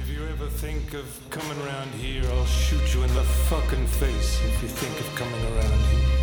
If 0.00 0.08
you 0.10 0.26
ever 0.26 0.48
think 0.48 0.92
of 0.92 1.06
coming 1.30 1.56
around 1.62 1.92
here, 1.92 2.24
I'll 2.32 2.46
shoot 2.46 2.94
you 2.94 3.04
in 3.04 3.14
the 3.14 3.22
fucking 3.22 3.86
face 3.86 4.40
if 4.42 4.60
you 4.60 4.68
think 4.68 4.98
of 4.98 5.14
coming 5.14 5.40
around 5.54 5.84
here. 5.84 6.15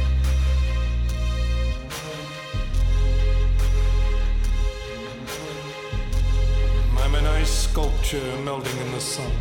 Sculpture 7.74 8.38
melting 8.44 8.78
in 8.82 8.92
the 8.92 9.00
sun. 9.00 9.32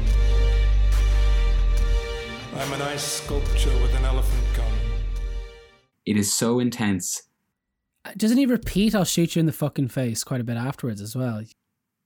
I'm 2.57 2.72
an 2.72 2.80
ice 2.80 3.05
sculpture 3.05 3.76
with 3.83 3.95
an 3.95 4.07
elephant 4.07 4.43
gun. 4.57 4.72
It 6.07 6.16
is 6.16 6.33
so 6.33 6.59
intense. 6.59 7.24
Doesn't 8.16 8.39
he 8.39 8.47
repeat, 8.47 8.95
I'll 8.95 9.05
shoot 9.05 9.37
you 9.37 9.41
in 9.41 9.45
the 9.45 9.53
fucking 9.53 9.89
face 9.89 10.24
quite 10.24 10.41
a 10.41 10.45
bit 10.45 10.57
afterwards 10.57 11.03
as 11.03 11.14
well? 11.14 11.43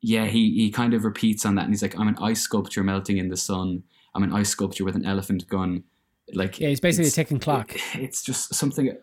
Yeah, 0.01 0.27
he, 0.27 0.53
he 0.57 0.72
kind 0.72 0.95
of 0.95 1.05
repeats 1.05 1.47
on 1.47 1.55
that 1.55 1.66
and 1.66 1.72
he's 1.72 1.83
like, 1.83 1.97
I'm 1.97 2.09
an 2.09 2.18
ice 2.20 2.41
sculpture 2.41 2.83
melting 2.83 3.18
in 3.18 3.29
the 3.29 3.37
sun. 3.37 3.85
I'm 4.12 4.24
an 4.24 4.33
ice 4.33 4.49
sculpture 4.49 4.85
with 4.85 4.97
an 4.97 5.07
elephant 5.07 5.47
gun. 5.47 5.85
Like 6.35 6.59
Yeah, 6.59 6.70
he's 6.70 6.81
basically 6.81 7.07
a 7.07 7.12
ticking 7.12 7.39
clock. 7.39 7.72
It's 7.95 8.24
just 8.24 8.53
something 8.53 8.97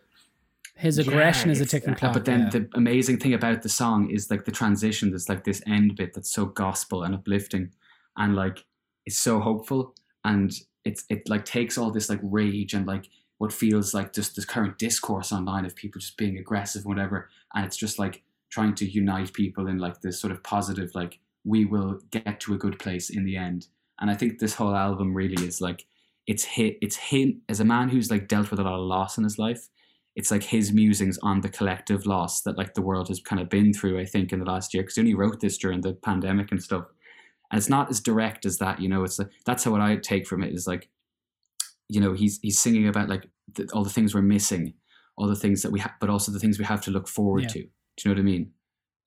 His 0.76 0.98
aggression 0.98 1.50
Yeah, 1.50 1.54
is 1.54 1.62
a 1.62 1.66
ticking 1.66 1.92
uh, 1.92 1.96
clock. 1.96 2.14
But 2.14 2.26
then 2.26 2.42
yeah. 2.42 2.50
the 2.50 2.70
amazing 2.74 3.18
thing 3.18 3.34
about 3.34 3.62
the 3.62 3.70
song 3.70 4.10
is 4.10 4.30
like 4.32 4.46
the 4.46 4.52
transition. 4.52 5.10
There's 5.10 5.30
like 5.30 5.44
this 5.44 5.62
end 5.68 5.96
bit 5.96 6.14
that's 6.14 6.32
so 6.32 6.46
gospel 6.46 7.04
and 7.04 7.14
uplifting, 7.14 7.72
and 8.18 8.36
like 8.36 8.66
it's 9.06 9.20
so 9.20 9.40
hopeful, 9.40 9.94
and 10.24 10.52
it's 10.84 11.06
it 11.10 11.30
like 11.30 11.46
takes 11.46 11.78
all 11.78 11.92
this 11.92 12.10
like 12.10 12.20
rage 12.24 12.74
and 12.74 12.88
like 12.88 13.10
what 13.38 13.54
feels 13.54 13.94
like 13.94 14.14
just 14.14 14.36
this 14.36 14.46
current 14.46 14.78
discourse 14.78 15.32
online 15.32 15.66
of 15.66 15.76
people 15.76 16.00
just 16.00 16.18
being 16.18 16.38
aggressive 16.38 16.86
and 16.86 16.90
whatever, 16.90 17.30
and 17.54 17.66
it's 17.66 17.78
just 17.78 18.00
like 18.00 18.24
trying 18.50 18.76
to 18.76 18.90
unite 18.90 19.34
people 19.34 19.68
in 19.68 19.78
like 19.78 20.02
this 20.02 20.20
sort 20.20 20.32
of 20.32 20.44
positive 20.44 20.94
like 20.94 21.20
we 21.44 21.66
will 21.66 22.00
get 22.12 22.40
to 22.40 22.54
a 22.54 22.58
good 22.58 22.80
place 22.80 23.10
in 23.10 23.26
the 23.26 23.36
end. 23.36 23.68
And 24.00 24.10
I 24.10 24.16
think 24.16 24.40
this 24.40 24.56
whole 24.56 24.76
album 24.76 25.14
really 25.14 25.46
is 25.46 25.62
like 25.62 25.86
it's 26.28 26.44
hit 26.44 26.78
it's 26.82 26.96
him 26.96 27.42
as 27.50 27.60
a 27.60 27.66
man 27.66 27.90
who's 27.90 28.10
like 28.10 28.28
dealt 28.28 28.50
with 28.50 28.60
a 28.60 28.64
lot 28.64 28.76
of 28.76 28.86
loss 28.86 29.18
in 29.18 29.24
his 29.24 29.38
life 29.38 29.68
it's 30.16 30.30
like 30.32 30.44
his 30.44 30.72
musings 30.72 31.18
on 31.24 31.42
the 31.42 31.50
collective 31.50 32.06
loss 32.06 32.42
that 32.42 32.58
like 32.58 32.74
the 32.76 32.82
world 32.82 33.08
has 33.08 33.20
kind 33.20 33.42
of 33.42 33.50
been 33.50 33.74
through 33.74 34.00
i 34.00 34.06
think 34.06 34.32
in 34.32 34.40
the 34.40 34.46
last 34.46 34.74
year 34.74 34.84
because 34.84 34.96
he 34.96 35.02
only 35.02 35.16
wrote 35.16 35.40
this 35.40 35.58
during 35.58 35.82
the 35.82 35.94
pandemic 35.94 36.52
and 36.52 36.62
stuff. 36.62 36.86
And 37.52 37.58
it's 37.60 37.70
not 37.70 37.90
as 37.90 38.00
direct 38.00 38.46
as 38.46 38.58
that 38.58 38.80
you 38.82 38.90
know 38.90 39.04
it's 39.04 39.20
like, 39.20 39.30
that's 39.46 39.64
how 39.64 39.72
what 39.72 39.82
i 39.82 39.96
take 39.96 40.28
from 40.28 40.44
it 40.44 40.54
is 40.54 40.66
like 40.68 40.90
you 41.90 42.00
know 42.02 42.14
he's 42.14 42.40
he's 42.42 42.60
singing 42.60 42.88
about 42.88 43.10
like 43.10 43.28
the, 43.56 43.68
all 43.74 43.84
the 43.84 43.90
things 43.90 44.14
we're 44.16 44.22
missing 44.22 44.74
all 45.18 45.28
the 45.28 45.36
things 45.36 45.62
that 45.62 45.72
we 45.72 45.80
have 45.80 45.92
but 46.00 46.10
also 46.10 46.32
the 46.32 46.40
things 46.40 46.58
we 46.58 46.66
have 46.66 46.82
to 46.82 46.92
look 46.92 47.08
forward 47.08 47.44
Yeah. 47.44 47.48
to. 47.50 47.60
Do 47.60 47.70
you 48.10 48.10
know 48.10 48.16
what 48.16 48.22
i 48.22 48.24
mean? 48.24 48.52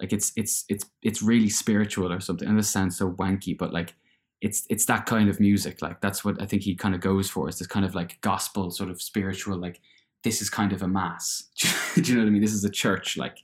Like 0.00 0.12
it's 0.12 0.32
it's 0.36 0.64
it's 0.68 0.84
it's 1.02 1.22
really 1.22 1.48
spiritual 1.48 2.12
or 2.12 2.20
something. 2.20 2.46
And 2.48 2.56
this 2.58 2.70
sounds 2.70 2.96
so 2.96 3.10
wanky 3.10 3.56
but 3.58 3.72
like 3.72 3.94
it's 4.42 4.66
it's 4.70 4.84
that 4.86 5.06
kind 5.06 5.28
of 5.30 5.40
music 5.40 5.80
like 5.80 6.00
that's 6.02 6.22
what 6.24 6.40
i 6.42 6.46
think 6.46 6.62
he 6.62 6.74
kind 6.76 6.94
of 6.94 7.00
goes 7.00 7.28
for 7.30 7.48
is 7.48 7.58
this 7.58 7.66
kind 7.66 7.86
of 7.86 7.94
like 7.94 8.20
gospel 8.20 8.70
sort 8.70 8.90
of 8.90 9.00
spiritual 9.00 9.56
like 9.58 9.80
this 10.22 10.42
is 10.42 10.50
kind 10.50 10.72
of 10.72 10.82
a 10.82 10.88
mass. 10.88 11.44
Do 11.94 12.02
you 12.02 12.14
know 12.14 12.22
what 12.22 12.28
i 12.28 12.30
mean? 12.30 12.42
This 12.42 12.52
is 12.52 12.64
a 12.64 12.70
church 12.70 13.16
like 13.16 13.42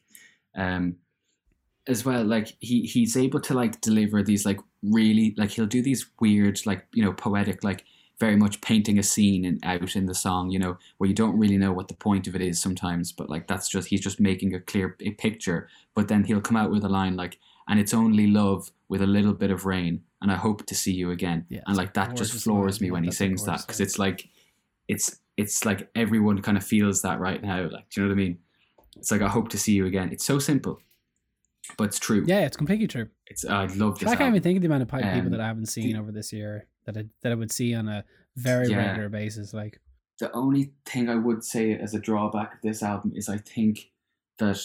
um 0.54 0.96
as 1.88 2.04
well 2.04 2.22
like 2.24 2.56
he 2.60 2.82
he's 2.82 3.16
able 3.16 3.40
to 3.40 3.54
like 3.54 3.80
deliver 3.80 4.22
these 4.22 4.44
like 4.46 4.60
really 4.82 5.34
like 5.36 5.50
he'll 5.50 5.66
do 5.66 5.82
these 5.82 6.06
weird 6.20 6.60
like 6.66 6.86
you 6.92 7.02
know 7.02 7.12
poetic 7.12 7.64
like 7.64 7.84
very 8.20 8.36
much 8.36 8.60
painting 8.60 8.98
a 8.98 9.02
scene 9.02 9.44
in, 9.44 9.58
out 9.64 9.96
in 9.96 10.06
the 10.06 10.14
song 10.14 10.50
you 10.50 10.58
know 10.58 10.76
where 10.98 11.08
you 11.08 11.14
don't 11.14 11.36
really 11.36 11.56
know 11.56 11.72
what 11.72 11.88
the 11.88 11.94
point 11.94 12.28
of 12.28 12.36
it 12.36 12.40
is 12.40 12.60
sometimes 12.60 13.10
but 13.10 13.28
like 13.28 13.48
that's 13.48 13.68
just 13.68 13.88
he's 13.88 14.00
just 14.00 14.20
making 14.20 14.54
a 14.54 14.60
clear 14.60 14.96
a 15.00 15.10
picture. 15.12 15.68
But 15.94 16.08
then 16.08 16.24
he'll 16.24 16.40
come 16.40 16.56
out 16.56 16.70
with 16.70 16.84
a 16.84 16.88
line 16.88 17.16
like 17.16 17.38
and 17.68 17.80
it's 17.80 17.94
only 17.94 18.26
love 18.26 18.70
with 18.88 19.02
a 19.02 19.06
little 19.06 19.34
bit 19.34 19.50
of 19.50 19.66
rain 19.66 20.02
and 20.20 20.30
i 20.30 20.36
hope 20.36 20.66
to 20.66 20.74
see 20.74 20.92
you 20.92 21.10
again. 21.10 21.46
Yeah, 21.48 21.62
and 21.66 21.76
like 21.76 21.94
that 21.94 22.16
just 22.16 22.32
floors 22.44 22.80
me 22.80 22.90
when 22.90 23.04
he 23.04 23.10
sings 23.10 23.44
that 23.46 23.62
because 23.62 23.80
it's 23.80 23.98
like 23.98 24.28
it's 24.88 25.18
it's 25.42 25.64
like 25.68 25.80
everyone 26.04 26.40
kind 26.46 26.56
of 26.60 26.64
feels 26.64 27.02
that 27.02 27.18
right 27.26 27.42
now 27.42 27.60
like 27.76 27.86
do 27.90 27.94
you 27.94 28.02
know 28.02 28.08
what 28.14 28.20
i 28.20 28.24
mean 28.24 28.38
it's 28.96 29.10
like 29.10 29.22
i 29.22 29.28
hope 29.36 29.48
to 29.50 29.58
see 29.64 29.72
you 29.78 29.84
again 29.86 30.08
it's 30.14 30.24
so 30.24 30.38
simple 30.38 30.74
but 31.78 31.84
it's 31.84 31.98
true 31.98 32.24
yeah, 32.26 32.40
it's 32.48 32.56
completely 32.56 32.88
true. 32.94 33.08
it's 33.26 33.44
i 33.44 33.64
love 33.82 33.98
this 33.98 34.08
I 34.08 34.12
can't 34.12 34.20
album. 34.22 34.34
even 34.34 34.42
think 34.42 34.56
of 34.58 34.62
the 34.62 34.66
amount 34.72 34.82
of 34.82 34.88
people 34.90 35.08
Um, 35.26 35.30
that 35.30 35.40
I 35.40 35.46
haven't 35.52 35.66
seen 35.76 35.96
over 35.96 36.10
this 36.18 36.32
year 36.32 36.66
that 36.86 36.96
I, 36.96 37.04
that 37.22 37.30
I 37.32 37.36
would 37.36 37.52
see 37.52 37.70
on 37.80 37.86
a 37.88 38.04
very 38.36 38.66
Yeah. 38.68 38.78
regular 38.88 39.08
basis. 39.08 39.54
Like, 39.54 39.74
the 40.18 40.28
only 40.42 40.72
thing 40.84 41.08
I 41.08 41.14
would 41.26 41.44
say 41.44 41.64
as 41.84 41.94
a 41.94 42.00
drawback 42.00 42.54
of 42.54 42.60
this 42.62 42.82
album 42.82 43.12
is 43.14 43.28
I 43.28 43.38
think 43.38 43.74
that 44.38 44.58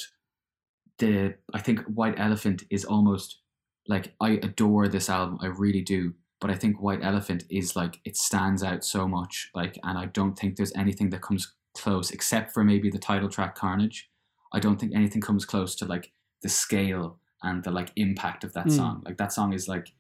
the 0.98 1.36
I 1.54 1.60
think 1.66 1.82
White 2.00 2.20
Elephant 2.20 2.64
is 2.72 2.84
almost 2.86 3.42
like 3.88 4.14
I 4.20 4.32
adore 4.50 4.88
this 4.88 5.08
album, 5.10 5.38
I 5.42 5.48
really 5.48 5.82
do. 5.96 6.14
But 6.40 6.52
I 6.52 6.56
think 6.56 6.82
White 6.82 7.04
Elephant 7.04 7.46
is 7.50 7.76
like 7.76 8.00
it 8.06 8.16
stands 8.16 8.62
out 8.64 8.84
so 8.86 9.08
much, 9.08 9.50
like, 9.56 9.78
and 9.84 9.98
I 9.98 10.06
don't 10.06 10.38
think 10.38 10.56
there's 10.56 10.74
anything 10.76 11.10
that 11.10 11.22
comes 11.22 11.54
close 11.74 12.12
except 12.12 12.54
for 12.54 12.64
maybe 12.64 12.90
the 12.90 13.00
title 13.00 13.30
track 13.30 13.56
Carnage. 13.56 14.10
I 14.54 14.60
don't 14.60 14.80
think 14.80 14.94
anything 14.96 15.22
comes 15.22 15.46
close 15.46 15.76
to 15.76 15.86
like 15.86 16.12
the 16.44 16.50
scale 16.50 17.18
and 17.44 17.64
the 17.64 17.72
like 17.72 17.92
impact 17.96 18.44
of 18.44 18.54
that 18.54 18.68
Mm. 18.68 18.76
song. 18.76 19.04
Like 19.06 19.18
that 19.18 19.34
song 19.34 19.54
is 19.54 19.68
like 19.68 19.92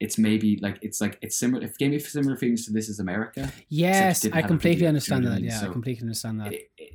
it's 0.00 0.18
maybe 0.18 0.58
like 0.62 0.78
it's 0.82 1.00
like 1.00 1.18
it's 1.22 1.36
similar. 1.38 1.64
It 1.64 1.76
gave 1.78 1.90
me 1.90 1.98
similar 1.98 2.36
feelings 2.36 2.64
to 2.66 2.72
This 2.72 2.88
Is 2.88 2.98
America. 2.98 3.52
yes, 3.68 4.24
I 4.26 4.42
completely 4.42 4.70
video, 4.70 4.78
do 4.78 4.82
you 4.82 4.88
understand 4.88 5.24
know 5.24 5.30
what 5.30 5.36
I 5.38 5.40
that. 5.40 5.46
Yeah, 5.46 5.68
I 5.68 5.72
completely 5.72 6.02
understand 6.02 6.40
that. 6.40 6.52
it- 6.54 6.70
it- 6.78 6.94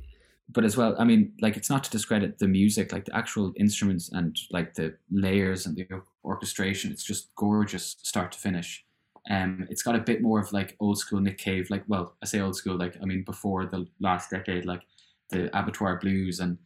but 0.50 0.64
as 0.64 0.76
well, 0.78 0.96
I 0.98 1.04
mean, 1.04 1.32
like 1.42 1.56
it's 1.56 1.68
not 1.70 1.84
to 1.84 1.90
discredit 1.90 2.38
the 2.38 2.48
music, 2.48 2.90
like 2.92 3.04
the 3.04 3.14
actual 3.14 3.52
instruments 3.56 4.10
and 4.12 4.34
like 4.50 4.74
the 4.74 4.96
layers 5.10 5.66
and 5.66 5.76
the 5.76 5.86
orchestration. 6.24 6.90
It's 6.90 7.04
just 7.04 7.34
gorgeous, 7.36 7.96
start 8.02 8.32
to 8.32 8.38
finish. 8.38 8.84
Um, 9.28 9.66
it's 9.70 9.82
got 9.82 9.94
a 9.94 10.00
bit 10.00 10.22
more 10.22 10.40
of 10.40 10.52
like 10.52 10.76
old 10.80 10.98
school 10.98 11.20
Nick 11.20 11.38
Cave, 11.38 11.68
like 11.70 11.84
well, 11.86 12.14
I 12.22 12.26
say 12.26 12.40
old 12.40 12.56
school, 12.56 12.76
like 12.76 12.96
I 13.02 13.04
mean 13.04 13.24
before 13.24 13.66
the 13.66 13.86
last 14.00 14.30
decade, 14.30 14.64
like 14.64 14.82
the 15.30 15.56
Abattoir 15.58 15.98
Blues 15.98 16.40
and 16.40 16.58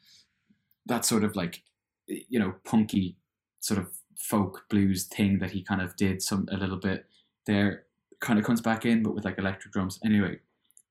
that 0.86 1.04
sort 1.04 1.24
of 1.24 1.36
like 1.36 1.62
you 2.06 2.38
know 2.38 2.54
punky 2.64 3.16
sort 3.60 3.78
of 3.80 3.88
folk 4.18 4.64
blues 4.68 5.04
thing 5.04 5.38
that 5.38 5.50
he 5.50 5.62
kind 5.62 5.80
of 5.80 5.96
did 5.96 6.22
some 6.22 6.48
a 6.50 6.56
little 6.56 6.76
bit 6.76 7.06
there 7.46 7.84
kind 8.20 8.38
of 8.38 8.44
comes 8.44 8.60
back 8.60 8.84
in 8.84 9.02
but 9.02 9.14
with 9.14 9.24
like 9.24 9.38
electric 9.38 9.72
drums. 9.72 9.98
Anyway 10.04 10.38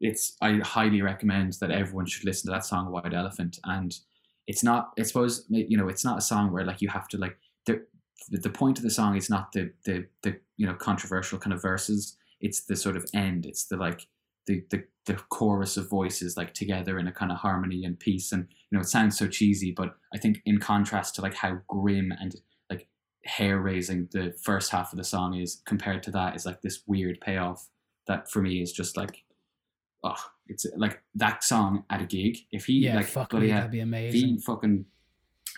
it's 0.02 0.36
i 0.42 0.54
highly 0.64 1.02
recommend 1.02 1.54
that 1.62 1.72
everyone 1.72 2.06
should 2.06 2.26
listen 2.26 2.48
to 2.48 2.52
that 2.52 2.66
song 2.66 2.92
white 2.92 3.14
elephant 3.14 3.60
and 3.66 4.00
it's 4.48 4.64
not 4.64 4.92
i 5.00 5.04
suppose 5.04 5.46
you 5.50 5.78
know 5.78 5.88
it's 5.88 6.04
not 6.04 6.18
a 6.18 6.22
song 6.22 6.52
where 6.52 6.66
like 6.66 6.82
you 6.82 6.90
have 6.90 7.08
to 7.08 7.18
like 7.18 7.38
the 7.68 7.86
the 8.30 8.50
point 8.50 8.78
of 8.78 8.84
the 8.84 8.90
song 8.90 9.16
is 9.16 9.30
not 9.30 9.52
the 9.52 9.72
the 9.86 10.06
the 10.24 10.40
you 10.58 10.66
know 10.66 10.76
controversial 10.76 11.40
kind 11.40 11.54
of 11.54 11.62
verses. 11.62 12.18
It's 12.40 12.66
the 12.66 12.76
sort 12.76 12.98
of 12.98 13.06
end. 13.14 13.46
It's 13.46 13.66
the 13.66 13.78
like 13.78 14.08
the 14.48 14.64
the, 14.70 14.84
the 15.06 15.16
chorus 15.30 15.78
of 15.78 15.90
voices 15.90 16.38
like 16.38 16.54
together 16.54 16.98
in 17.00 17.08
a 17.08 17.12
kind 17.12 17.32
of 17.32 17.38
harmony 17.38 17.84
and 17.86 18.00
peace. 18.00 18.32
And 18.32 18.48
you 18.72 18.78
know 18.78 18.82
it 18.82 18.88
sounds 18.88 19.18
so 19.18 19.28
cheesy 19.28 19.72
but 19.72 19.96
i 20.14 20.18
think 20.18 20.42
in 20.46 20.60
contrast 20.60 21.16
to 21.16 21.22
like 21.22 21.36
how 21.36 21.60
grim 21.68 22.12
and 22.20 22.36
like 22.70 22.88
hair 23.26 23.60
raising 23.60 24.08
the 24.12 24.34
first 24.42 24.72
half 24.72 24.92
of 24.92 24.98
the 24.98 25.04
song 25.04 25.36
is 25.36 25.62
compared 25.66 26.02
to 26.04 26.12
that 26.12 26.36
is 26.36 26.46
like 26.46 26.62
this 26.62 26.82
weird 26.88 27.20
payoff 27.22 27.68
that 28.08 28.30
for 28.32 28.42
me 28.42 28.62
is 28.62 28.72
just 28.72 28.98
like 28.98 29.24
oh 30.04 30.24
it's 30.48 30.66
like 30.78 31.02
that 31.14 31.44
song 31.44 31.84
at 31.90 32.02
a 32.02 32.06
gig 32.06 32.38
if 32.52 32.66
he 32.66 32.80
yeah, 32.80 32.96
like 32.96 33.08
fuck 33.08 33.34
me, 33.34 33.48
that'd 33.48 33.72
be 33.72 33.80
if 33.80 33.84
amazing. 33.84 34.30
he 34.30 34.40
fucking 34.40 34.86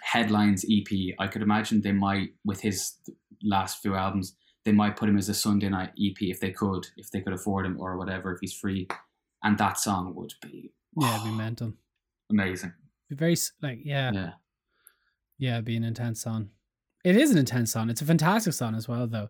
headlines 0.03 0.65
EP, 0.69 1.15
I 1.19 1.27
could 1.27 1.41
imagine 1.41 1.81
they 1.81 1.91
might 1.91 2.29
with 2.45 2.61
his 2.61 2.93
last 3.41 3.81
few 3.81 3.95
albums, 3.95 4.35
they 4.65 4.71
might 4.71 4.95
put 4.97 5.09
him 5.09 5.17
as 5.17 5.29
a 5.29 5.33
Sunday 5.33 5.69
night 5.69 5.89
EP 5.91 6.15
if 6.21 6.39
they 6.39 6.51
could, 6.51 6.87
if 6.97 7.09
they 7.11 7.21
could 7.21 7.33
afford 7.33 7.65
him 7.65 7.77
or 7.79 7.97
whatever, 7.97 8.33
if 8.33 8.39
he's 8.41 8.53
free. 8.53 8.87
And 9.43 9.57
that 9.57 9.77
song 9.79 10.13
would 10.15 10.33
be 10.41 10.71
yeah, 10.97 11.15
it'd 11.15 11.25
be 11.25 11.29
amazing. 12.29 12.73
Be 13.09 13.15
very 13.15 13.35
like 13.61 13.79
yeah, 13.83 14.11
yeah, 14.13 14.31
Yeah. 15.37 15.61
be 15.61 15.75
an 15.75 15.83
intense 15.83 16.21
song. 16.21 16.49
It 17.03 17.15
is 17.17 17.31
an 17.31 17.37
intense 17.37 17.71
song. 17.71 17.89
It's 17.89 18.01
a 18.01 18.05
fantastic 18.05 18.53
song 18.53 18.75
as 18.75 18.87
well, 18.87 19.07
though. 19.07 19.29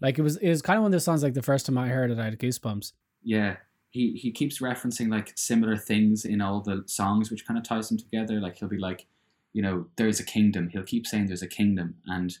Like 0.00 0.18
it 0.18 0.22
was, 0.22 0.36
it 0.38 0.48
was 0.48 0.62
kind 0.62 0.76
of 0.78 0.82
one 0.82 0.88
of 0.88 0.92
those 0.92 1.04
songs. 1.04 1.22
Like 1.22 1.34
the 1.34 1.42
first 1.42 1.66
time 1.66 1.78
I 1.78 1.88
heard 1.88 2.10
it, 2.10 2.18
I 2.18 2.24
had 2.24 2.38
goosebumps. 2.40 2.92
Yeah. 3.22 3.56
he 3.90 4.12
he 4.14 4.32
keeps 4.32 4.60
referencing 4.60 5.08
like 5.10 5.32
similar 5.36 5.76
things 5.76 6.24
in 6.24 6.40
all 6.40 6.60
the 6.60 6.82
songs, 6.86 7.30
which 7.30 7.46
kind 7.46 7.56
of 7.58 7.64
ties 7.64 7.88
them 7.88 7.98
together. 7.98 8.40
Like 8.40 8.56
he'll 8.56 8.68
be 8.68 8.78
like, 8.78 9.06
you 9.52 9.62
know, 9.62 9.86
there's 9.96 10.20
a 10.20 10.24
kingdom. 10.24 10.68
He'll 10.68 10.82
keep 10.82 11.06
saying 11.06 11.26
there's 11.26 11.42
a 11.42 11.48
kingdom, 11.48 11.96
and 12.06 12.36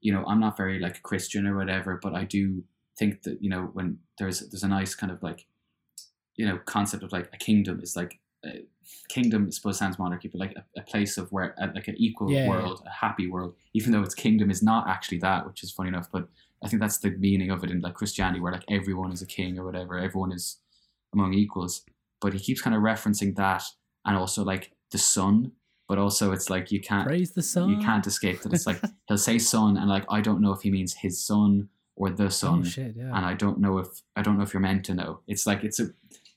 you 0.00 0.12
know, 0.12 0.24
I'm 0.26 0.40
not 0.40 0.56
very 0.56 0.78
like 0.78 1.02
Christian 1.02 1.46
or 1.46 1.56
whatever, 1.56 1.98
but 2.02 2.14
I 2.14 2.24
do 2.24 2.64
think 2.98 3.22
that 3.22 3.42
you 3.42 3.50
know 3.50 3.70
when 3.72 3.98
there's 4.18 4.40
there's 4.40 4.62
a 4.62 4.68
nice 4.68 4.94
kind 4.94 5.12
of 5.12 5.22
like, 5.22 5.46
you 6.36 6.46
know, 6.46 6.58
concept 6.64 7.02
of 7.02 7.12
like 7.12 7.28
a 7.32 7.36
kingdom 7.36 7.80
is 7.82 7.96
like. 7.96 8.18
Uh, 8.46 8.60
kingdom, 9.08 9.46
I 9.48 9.50
suppose, 9.50 9.78
sounds 9.78 9.98
monarchy, 9.98 10.28
but 10.28 10.38
like 10.38 10.54
a, 10.56 10.80
a 10.80 10.82
place 10.82 11.18
of 11.18 11.32
where, 11.32 11.56
uh, 11.60 11.68
like 11.74 11.88
an 11.88 11.96
equal 11.98 12.30
yeah. 12.30 12.48
world, 12.48 12.82
a 12.86 12.90
happy 12.90 13.28
world, 13.28 13.54
even 13.74 13.90
though 13.90 14.02
its 14.02 14.14
kingdom 14.14 14.50
is 14.50 14.62
not 14.62 14.88
actually 14.88 15.18
that, 15.18 15.46
which 15.46 15.64
is 15.64 15.72
funny 15.72 15.88
enough. 15.88 16.08
But 16.12 16.28
I 16.62 16.68
think 16.68 16.80
that's 16.80 16.98
the 16.98 17.10
meaning 17.10 17.50
of 17.50 17.64
it 17.64 17.70
in 17.70 17.80
like 17.80 17.94
Christianity, 17.94 18.40
where 18.40 18.52
like 18.52 18.64
everyone 18.70 19.12
is 19.12 19.22
a 19.22 19.26
king 19.26 19.58
or 19.58 19.64
whatever, 19.64 19.98
everyone 19.98 20.32
is 20.32 20.58
among 21.12 21.34
equals. 21.34 21.82
But 22.20 22.32
he 22.32 22.38
keeps 22.38 22.62
kind 22.62 22.76
of 22.76 22.82
referencing 22.82 23.36
that, 23.36 23.64
and 24.04 24.16
also 24.16 24.44
like 24.44 24.72
the 24.90 24.98
sun. 24.98 25.52
But 25.88 25.98
also, 25.98 26.32
it's 26.32 26.50
like 26.50 26.72
you 26.72 26.80
can't 26.80 27.06
Praise 27.06 27.32
the 27.32 27.42
sun. 27.42 27.68
you 27.68 27.78
can't 27.78 28.06
escape 28.06 28.42
that. 28.42 28.52
It's 28.52 28.66
like 28.66 28.80
he'll 29.08 29.18
say 29.18 29.38
son, 29.38 29.76
and 29.76 29.88
like 29.88 30.04
I 30.08 30.20
don't 30.20 30.40
know 30.40 30.52
if 30.52 30.62
he 30.62 30.70
means 30.70 30.94
his 30.94 31.24
son 31.24 31.68
or 31.94 32.10
the 32.10 32.30
son, 32.30 32.60
Oh 32.60 32.64
shit, 32.64 32.94
yeah. 32.96 33.16
and 33.16 33.24
I 33.24 33.34
don't 33.34 33.58
know 33.58 33.78
if 33.78 33.88
I 34.16 34.22
don't 34.22 34.36
know 34.36 34.42
if 34.42 34.52
you're 34.52 34.60
meant 34.60 34.84
to 34.86 34.94
know. 34.94 35.20
It's 35.28 35.46
like 35.46 35.62
it's 35.64 35.78
a 35.80 35.86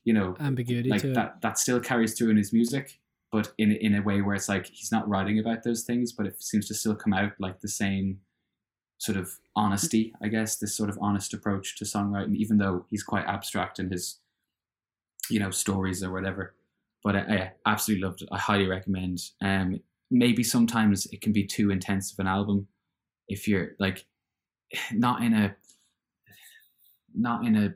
you 0.04 0.14
know 0.14 0.36
Ambiguity 0.40 0.90
like 0.90 1.02
to 1.02 1.12
it. 1.12 1.14
that 1.16 1.42
that 1.42 1.58
still 1.58 1.80
carries 1.80 2.14
through 2.18 2.30
in 2.30 2.38
his 2.38 2.54
music, 2.54 3.00
but 3.32 3.52
in 3.58 3.72
in 3.72 3.96
a 3.96 4.02
way 4.02 4.22
where 4.22 4.36
it's 4.36 4.48
like 4.50 4.68
he's 4.68 4.92
not 4.92 5.10
writing 5.10 5.40
about 5.40 5.64
those 5.64 5.84
things, 5.84 6.12
but 6.12 6.28
it 6.28 6.42
seems 6.42 6.68
to 6.68 6.74
still 6.76 6.96
come 6.96 7.14
out 7.14 7.32
like 7.40 7.60
the 7.62 7.68
same 7.68 8.20
sort 9.00 9.18
of 9.18 9.40
honesty, 9.56 10.14
I 10.22 10.28
guess, 10.28 10.58
this 10.58 10.76
sort 10.76 10.90
of 10.90 10.98
honest 11.02 11.34
approach 11.34 11.78
to 11.78 11.86
songwriting, 11.86 12.36
even 12.36 12.58
though 12.58 12.86
he's 12.90 13.04
quite 13.04 13.26
abstract 13.26 13.80
in 13.80 13.90
his 13.90 14.20
you 15.30 15.40
know 15.40 15.50
stories 15.52 16.04
or 16.04 16.12
whatever. 16.12 16.54
But 17.04 17.16
I, 17.16 17.20
I 17.20 17.52
absolutely 17.66 18.06
loved 18.06 18.22
it. 18.22 18.30
I 18.32 18.38
highly 18.38 18.68
recommend. 18.68 19.20
Um, 19.42 19.80
maybe 20.12 20.44
sometimes 20.44 21.06
it 21.08 21.22
can 21.22 21.32
be 21.32 21.46
too 21.46 21.72
intense 21.72 22.12
of 22.12 22.20
an 22.20 22.28
album 22.28 22.68
if 23.28 23.48
you're 23.48 23.72
like 23.80 24.06
not 24.94 25.24
in 25.24 25.34
a 25.34 25.56
not 27.16 27.46
in 27.46 27.56
a 27.56 27.74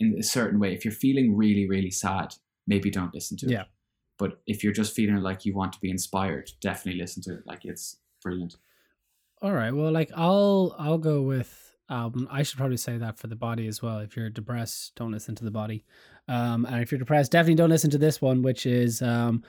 in 0.00 0.16
a 0.18 0.22
certain 0.22 0.58
way. 0.58 0.72
If 0.72 0.84
you're 0.84 0.92
feeling 0.92 1.36
really 1.36 1.68
really 1.68 1.90
sad, 1.90 2.34
maybe 2.66 2.90
don't 2.90 3.14
listen 3.14 3.36
to 3.38 3.46
it. 3.46 3.52
Yeah. 3.52 3.64
But 4.18 4.40
if 4.46 4.62
you're 4.62 4.72
just 4.72 4.94
feeling 4.94 5.16
like 5.16 5.44
you 5.44 5.54
want 5.54 5.72
to 5.72 5.80
be 5.80 5.90
inspired, 5.90 6.50
definitely 6.60 7.00
listen 7.00 7.22
to 7.24 7.34
it. 7.34 7.46
Like 7.46 7.64
it's 7.64 7.98
brilliant. 8.22 8.56
All 9.40 9.52
right. 9.52 9.72
Well, 9.72 9.90
like 9.90 10.10
I'll 10.14 10.74
I'll 10.78 10.98
go 10.98 11.22
with 11.22 11.61
album. 11.92 12.26
I 12.30 12.42
should 12.42 12.58
probably 12.58 12.76
say 12.76 12.96
that 12.98 13.18
for 13.18 13.26
the 13.26 13.36
body 13.36 13.66
as 13.68 13.82
well. 13.82 13.98
If 13.98 14.16
you're 14.16 14.30
depressed, 14.30 14.94
don't 14.96 15.12
listen 15.12 15.34
to 15.36 15.44
the 15.44 15.50
body. 15.50 15.84
Um, 16.28 16.64
and 16.64 16.80
if 16.82 16.90
you're 16.90 16.98
depressed, 16.98 17.32
definitely 17.32 17.56
don't 17.56 17.70
listen 17.70 17.90
to 17.90 17.98
this 17.98 18.20
one, 18.20 18.42
which 18.42 18.66
is 18.66 19.02
um, 19.02 19.44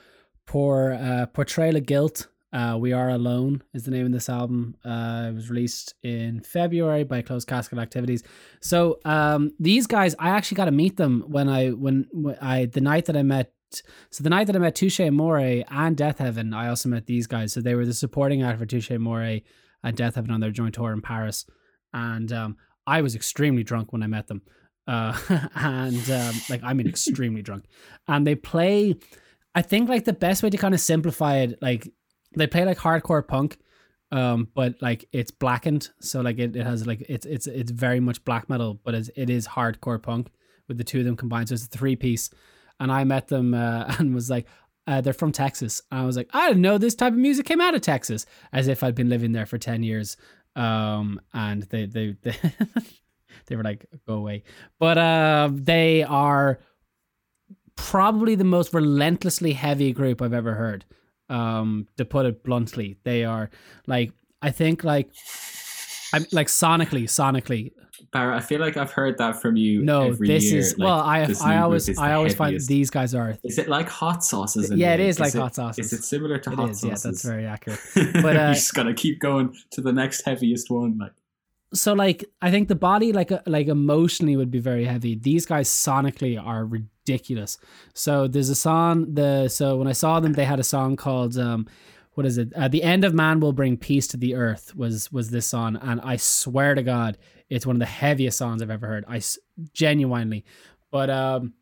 uh, 0.52 1.26
Portrayal 1.32 1.76
of 1.76 1.86
Guilt. 1.86 2.28
Uh, 2.52 2.76
we 2.78 2.92
are 2.92 3.08
alone 3.08 3.64
is 3.72 3.82
the 3.82 3.90
name 3.90 4.06
of 4.06 4.12
this 4.12 4.28
album. 4.28 4.76
Uh, 4.84 5.26
it 5.30 5.34
was 5.34 5.50
released 5.50 5.94
in 6.04 6.40
February 6.40 7.02
by 7.02 7.20
Closed 7.20 7.48
Casket 7.48 7.78
Activities. 7.78 8.22
So 8.60 9.00
um, 9.04 9.50
these 9.58 9.88
guys, 9.88 10.14
I 10.20 10.28
actually 10.28 10.56
got 10.56 10.66
to 10.66 10.70
meet 10.70 10.96
them 10.96 11.24
when 11.26 11.48
I 11.48 11.70
when, 11.70 12.06
when 12.12 12.36
I 12.40 12.66
the 12.66 12.80
night 12.80 13.06
that 13.06 13.16
I 13.16 13.24
met 13.24 13.52
so 14.10 14.22
the 14.22 14.30
night 14.30 14.46
that 14.46 14.54
I 14.54 14.60
met 14.60 14.76
Touché 14.76 15.08
Amoré 15.08 15.64
and 15.68 15.96
Deafheaven, 15.96 16.54
I 16.54 16.68
also 16.68 16.88
met 16.88 17.06
these 17.06 17.26
guys. 17.26 17.52
So 17.52 17.60
they 17.60 17.74
were 17.74 17.86
the 17.86 17.92
supporting 17.92 18.42
act 18.42 18.60
for 18.60 18.66
Touché 18.66 18.96
Amoré 18.96 19.42
and 19.82 19.96
Deafheaven 19.96 20.30
on 20.30 20.38
their 20.40 20.52
joint 20.52 20.74
tour 20.74 20.92
in 20.92 21.00
Paris. 21.00 21.44
And 21.94 22.30
um, 22.32 22.56
I 22.86 23.00
was 23.00 23.14
extremely 23.14 23.62
drunk 23.62 23.92
when 23.92 24.02
I 24.02 24.06
met 24.06 24.26
them. 24.26 24.42
Uh, 24.86 25.18
and 25.54 26.10
um, 26.10 26.34
like, 26.50 26.62
I 26.62 26.74
mean, 26.74 26.86
extremely 26.88 27.40
drunk. 27.40 27.64
And 28.06 28.26
they 28.26 28.34
play, 28.34 28.96
I 29.54 29.62
think, 29.62 29.88
like 29.88 30.04
the 30.04 30.12
best 30.12 30.42
way 30.42 30.50
to 30.50 30.58
kind 30.58 30.74
of 30.74 30.80
simplify 30.80 31.38
it, 31.38 31.62
like, 31.62 31.88
they 32.36 32.46
play 32.46 32.64
like 32.64 32.78
hardcore 32.78 33.26
punk. 33.26 33.58
Um, 34.12 34.48
but 34.54 34.80
like 34.80 35.06
it's 35.12 35.32
blackened, 35.32 35.90
so 36.00 36.20
like 36.20 36.38
it, 36.38 36.54
it 36.54 36.64
has 36.64 36.86
like 36.86 37.04
it's 37.08 37.26
it's 37.26 37.48
it's 37.48 37.72
very 37.72 37.98
much 37.98 38.24
black 38.24 38.48
metal, 38.48 38.78
but 38.84 38.94
it's, 38.94 39.10
it 39.16 39.28
is 39.28 39.48
hardcore 39.48 40.00
punk 40.00 40.30
with 40.68 40.78
the 40.78 40.84
two 40.84 41.00
of 41.00 41.04
them 41.04 41.16
combined. 41.16 41.48
So 41.48 41.54
it's 41.54 41.64
a 41.64 41.68
three 41.68 41.96
piece, 41.96 42.30
and 42.78 42.92
I 42.92 43.02
met 43.02 43.26
them 43.26 43.54
uh, 43.54 43.92
and 43.98 44.14
was 44.14 44.30
like, 44.30 44.46
uh, 44.86 45.00
they're 45.00 45.14
from 45.14 45.32
Texas. 45.32 45.82
And 45.90 46.00
I 46.00 46.04
was 46.04 46.16
like, 46.16 46.30
I 46.32 46.48
didn't 46.48 46.62
know 46.62 46.78
this 46.78 46.94
type 46.94 47.12
of 47.12 47.18
music 47.18 47.46
came 47.46 47.60
out 47.60 47.74
of 47.74 47.80
Texas, 47.80 48.24
as 48.52 48.68
if 48.68 48.84
I'd 48.84 48.94
been 48.94 49.08
living 49.08 49.32
there 49.32 49.46
for 49.46 49.58
ten 49.58 49.82
years. 49.82 50.16
Um, 50.56 51.20
and 51.32 51.62
they 51.64 51.86
they 51.86 52.16
they, 52.22 52.36
they 53.46 53.56
were 53.56 53.62
like, 53.62 53.86
go 54.06 54.14
away. 54.14 54.44
But 54.78 54.98
uh, 54.98 55.50
they 55.52 56.02
are 56.02 56.60
probably 57.76 58.34
the 58.34 58.44
most 58.44 58.72
relentlessly 58.72 59.52
heavy 59.52 59.92
group 59.92 60.22
I've 60.22 60.32
ever 60.32 60.54
heard. 60.54 60.84
Um, 61.28 61.88
to 61.96 62.04
put 62.04 62.26
it 62.26 62.44
bluntly, 62.44 62.98
they 63.02 63.24
are 63.24 63.50
like 63.86 64.12
I 64.42 64.50
think 64.50 64.84
like 64.84 65.08
I'm 66.14 66.26
like 66.32 66.48
sonically, 66.48 67.04
sonically, 67.04 67.72
Barra, 68.12 68.36
I 68.36 68.40
feel 68.40 68.60
like 68.60 68.76
I've 68.76 68.90
heard 68.92 69.18
that 69.18 69.40
from 69.40 69.56
you. 69.56 69.82
no, 69.82 70.08
every 70.08 70.28
this 70.28 70.44
year, 70.50 70.60
is 70.60 70.78
like, 70.78 70.86
well, 70.86 71.00
I 71.00 71.26
I 71.42 71.58
always 71.58 71.98
I 71.98 72.12
always 72.12 72.34
find 72.34 72.58
these 72.60 72.90
guys 72.90 73.14
are. 73.14 73.36
Is 73.44 73.58
it 73.58 73.68
like 73.68 73.88
hot 73.88 74.24
sauces? 74.24 74.70
In 74.70 74.78
Yeah, 74.78 74.94
it 74.94 75.00
way? 75.00 75.08
is 75.08 75.20
like 75.20 75.34
hot 75.34 75.54
sauces. 75.54 75.86
Is 75.86 75.90
sauces. 75.90 76.04
it 76.04 76.08
similar 76.08 76.38
to 76.38 76.50
It 76.50 76.56
hot 76.56 76.70
is, 76.70 76.84
yeah, 76.84 76.94
that's 77.02 77.24
very 77.24 77.46
accurate. 77.46 77.80
but 77.94 78.12
But, 78.22 78.36
uh, 78.36 78.48
you 78.48 78.54
just 78.54 78.74
gotta 78.74 78.94
keep 78.94 79.20
going 79.20 79.54
to 79.72 79.80
the 79.80 79.92
next 79.92 80.22
heaviest 80.22 80.70
one. 80.70 80.98
Like 80.98 81.12
so 81.72 81.92
like 81.92 82.24
I 82.40 82.50
think 82.50 82.68
the 82.68 82.76
body 82.76 83.12
like 83.12 83.32
uh, 83.32 83.40
like 83.46 83.68
emotionally 83.68 84.36
would 84.36 84.50
be 84.50 84.60
very 84.60 84.84
heavy. 84.84 85.14
These 85.16 85.46
guys 85.46 85.68
sonically 85.68 86.40
are 86.42 86.64
ridiculous. 86.64 87.58
So 87.94 88.28
there's 88.28 88.48
a 88.48 88.54
song 88.54 89.14
the 89.14 89.48
so 89.48 89.76
when 89.76 89.88
I 89.88 89.92
saw 89.92 90.20
them 90.20 90.34
they 90.34 90.44
had 90.44 90.60
a 90.60 90.64
song 90.64 90.96
called 90.96 91.36
um 91.36 91.66
what 92.14 92.26
is 92.26 92.38
it? 92.38 92.52
Uh, 92.54 92.68
the 92.68 92.82
end 92.82 93.04
of 93.04 93.12
man 93.14 93.40
will 93.40 93.52
bring 93.52 93.76
peace 93.76 94.06
to 94.08 94.16
the 94.16 94.34
earth 94.34 94.74
was 94.74 95.10
was 95.12 95.30
this 95.30 95.46
song 95.46 95.76
and 95.82 96.00
I 96.00 96.16
swear 96.16 96.74
to 96.74 96.82
god 96.82 97.18
it's 97.50 97.66
one 97.66 97.76
of 97.76 97.80
the 97.80 97.86
heaviest 97.86 98.38
songs 98.38 98.62
I've 98.62 98.70
ever 98.70 98.86
heard. 98.86 99.04
I 99.06 99.16
s- 99.18 99.38
genuinely. 99.72 100.44
But 100.90 101.10
um 101.10 101.54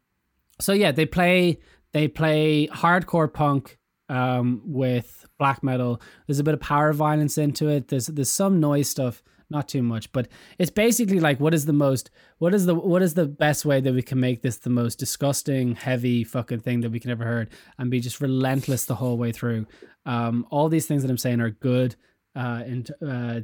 so 0.60 0.72
yeah, 0.72 0.92
they 0.92 1.06
play 1.06 1.58
they 1.92 2.08
play 2.08 2.68
hardcore 2.68 3.32
punk 3.32 3.78
um 4.08 4.62
with 4.64 5.26
black 5.38 5.62
metal. 5.62 6.00
There's 6.26 6.38
a 6.38 6.44
bit 6.44 6.54
of 6.54 6.60
power 6.60 6.92
violence 6.92 7.36
into 7.38 7.68
it. 7.68 7.88
There's 7.88 8.06
there's 8.06 8.30
some 8.30 8.60
noise 8.60 8.88
stuff, 8.88 9.22
not 9.52 9.68
too 9.68 9.82
much, 9.82 10.10
but 10.10 10.26
it's 10.58 10.70
basically 10.70 11.20
like 11.20 11.38
what 11.38 11.54
is 11.54 11.66
the 11.66 11.72
most 11.72 12.10
what 12.38 12.52
is 12.54 12.66
the 12.66 12.74
what 12.74 13.02
is 13.02 13.14
the 13.14 13.26
best 13.26 13.64
way 13.64 13.80
that 13.80 13.94
we 13.94 14.02
can 14.02 14.18
make 14.18 14.42
this 14.42 14.56
the 14.56 14.70
most 14.70 14.98
disgusting, 14.98 15.76
heavy 15.76 16.24
fucking 16.24 16.60
thing 16.60 16.80
that 16.80 16.90
we 16.90 16.98
can 16.98 17.12
ever 17.12 17.24
heard 17.24 17.50
and 17.78 17.90
be 17.90 18.00
just 18.00 18.20
relentless 18.20 18.86
the 18.86 18.96
whole 18.96 19.16
way 19.16 19.30
through. 19.30 19.66
Um 20.04 20.46
all 20.50 20.68
these 20.68 20.86
things 20.86 21.02
that 21.02 21.10
I'm 21.10 21.18
saying 21.18 21.40
are 21.40 21.50
good 21.50 21.94
uh 22.34 22.62
in 22.66 22.86
uh 23.06 23.40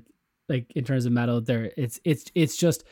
like 0.48 0.72
in 0.74 0.84
terms 0.84 1.06
of 1.06 1.12
metal. 1.12 1.40
There 1.40 1.70
it's 1.76 2.00
it's 2.04 2.24
it's 2.34 2.56
just 2.56 2.82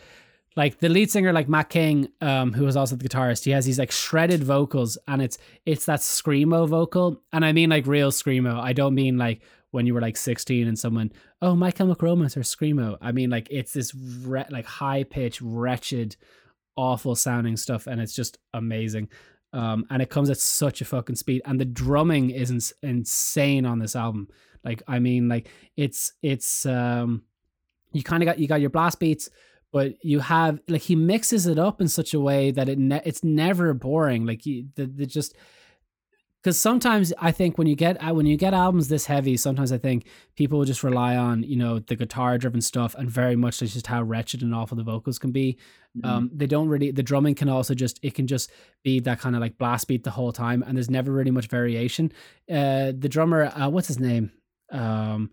like 0.55 0.79
the 0.79 0.89
lead 0.89 1.11
singer 1.11 1.33
like 1.33 1.49
Matt 1.49 1.69
King 1.71 2.09
um 2.21 2.53
who 2.53 2.65
was 2.65 2.77
also 2.77 2.97
the 2.97 3.09
guitarist 3.09 3.45
he 3.45 3.51
has 3.51 3.67
these 3.67 3.79
like 3.79 3.91
shredded 3.91 4.45
vocals 4.45 4.97
and 5.09 5.21
it's 5.21 5.39
it's 5.65 5.87
that 5.87 6.01
screamo 6.01 6.69
vocal 6.69 7.21
and 7.33 7.45
I 7.45 7.53
mean 7.53 7.71
like 7.71 7.87
real 7.87 8.11
screamo 8.11 8.61
I 8.61 8.73
don't 8.73 8.95
mean 8.95 9.19
like 9.19 9.41
when 9.71 9.87
you 9.87 9.95
were 9.95 10.01
like 10.01 10.17
16 10.17 10.67
and 10.67 10.79
someone 10.79 11.13
oh 11.43 11.55
my 11.55 11.71
chemical 11.71 12.09
romance 12.09 12.37
or 12.37 12.41
screamo. 12.41 12.97
I 13.01 13.13
mean 13.13 13.31
like 13.31 13.49
it's 13.51 13.73
this 13.73 13.95
re- 13.95 14.47
like 14.51 14.67
high 14.67 15.05
pitched 15.05 15.41
wretched 15.41 16.17
awful 16.77 17.15
sounding 17.15 17.57
stuff 17.57 17.87
and 17.87 18.01
it's 18.01 18.15
just 18.15 18.39
amazing. 18.55 19.09
Um 19.53 19.87
and 19.91 20.03
it 20.03 20.11
comes 20.11 20.31
at 20.31 20.39
such 20.39 20.81
a 20.81 20.85
fucking 20.85 21.17
speed 21.17 21.43
and 21.45 21.61
the 21.61 21.65
drumming 21.65 22.31
is 22.31 22.51
ins- 22.51 22.75
insane 22.83 23.67
on 23.67 23.79
this 23.79 23.97
album. 23.97 24.29
Like 24.65 24.83
I 24.87 24.99
mean 24.99 25.29
like 25.29 25.49
it's 25.77 26.13
it's 26.23 26.67
um 26.67 27.23
you 27.93 28.03
kind 28.03 28.23
of 28.23 28.27
got 28.27 28.39
you 28.39 28.47
got 28.47 28.61
your 28.61 28.71
blast 28.71 28.99
beats 29.01 29.31
but 29.73 29.93
you 30.03 30.21
have 30.21 30.59
like 30.69 30.81
he 30.81 30.97
mixes 30.97 31.47
it 31.47 31.59
up 31.59 31.81
in 31.83 31.89
such 31.89 32.15
a 32.15 32.21
way 32.21 32.51
that 32.51 32.69
it 32.69 32.79
ne- 32.79 33.03
it's 33.05 33.23
never 33.23 33.75
boring. 33.75 34.25
Like 34.25 34.47
you 34.47 34.69
the, 34.75 34.87
the 34.87 35.05
just 35.05 35.37
because 36.47 36.61
sometimes 36.61 37.13
I 37.19 37.33
think 37.33 37.59
when 37.59 37.67
you 37.67 37.75
get 37.75 37.97
uh, 37.97 38.15
when 38.15 38.25
you 38.25 38.37
get 38.37 38.55
albums 38.55 38.87
this 38.87 39.07
heavy, 39.07 39.37
sometimes 39.37 39.73
I 39.73 39.79
think 39.79 40.07
people 40.37 40.59
will 40.59 40.65
just 40.65 40.85
rely 40.85 41.17
on 41.17 41.43
you 41.43 41.57
know 41.57 41.81
the 41.81 41.97
guitar 41.97 42.39
driven 42.39 42.61
stuff 42.61 42.95
and 42.95 43.11
very 43.11 43.35
much 43.35 43.59
just 43.59 43.89
how 43.89 44.05
wretched 44.05 44.43
and 44.43 44.55
awful 44.55 44.77
the 44.77 44.85
vocals 44.85 45.19
can 45.19 45.33
be. 45.33 45.59
Um, 46.05 46.31
they 46.33 46.47
don't 46.47 46.69
really 46.69 46.93
the 46.93 47.03
drumming 47.03 47.35
can 47.35 47.49
also 47.49 47.75
just 47.75 47.99
it 48.01 48.15
can 48.15 48.29
just 48.29 48.53
be 48.85 49.01
that 49.01 49.19
kind 49.19 49.35
of 49.35 49.41
like 49.41 49.59
blast 49.59 49.89
beat 49.89 50.05
the 50.05 50.13
whole 50.13 50.31
time, 50.31 50.63
and 50.63 50.77
there's 50.77 50.89
never 50.89 51.11
really 51.11 51.33
much 51.33 51.49
variation. 51.49 52.13
Uh, 52.49 52.93
the 52.97 53.09
drummer, 53.09 53.47
uh, 53.47 53.69
what's 53.69 53.89
his 53.89 53.99
name? 53.99 54.31
Um, 54.71 55.33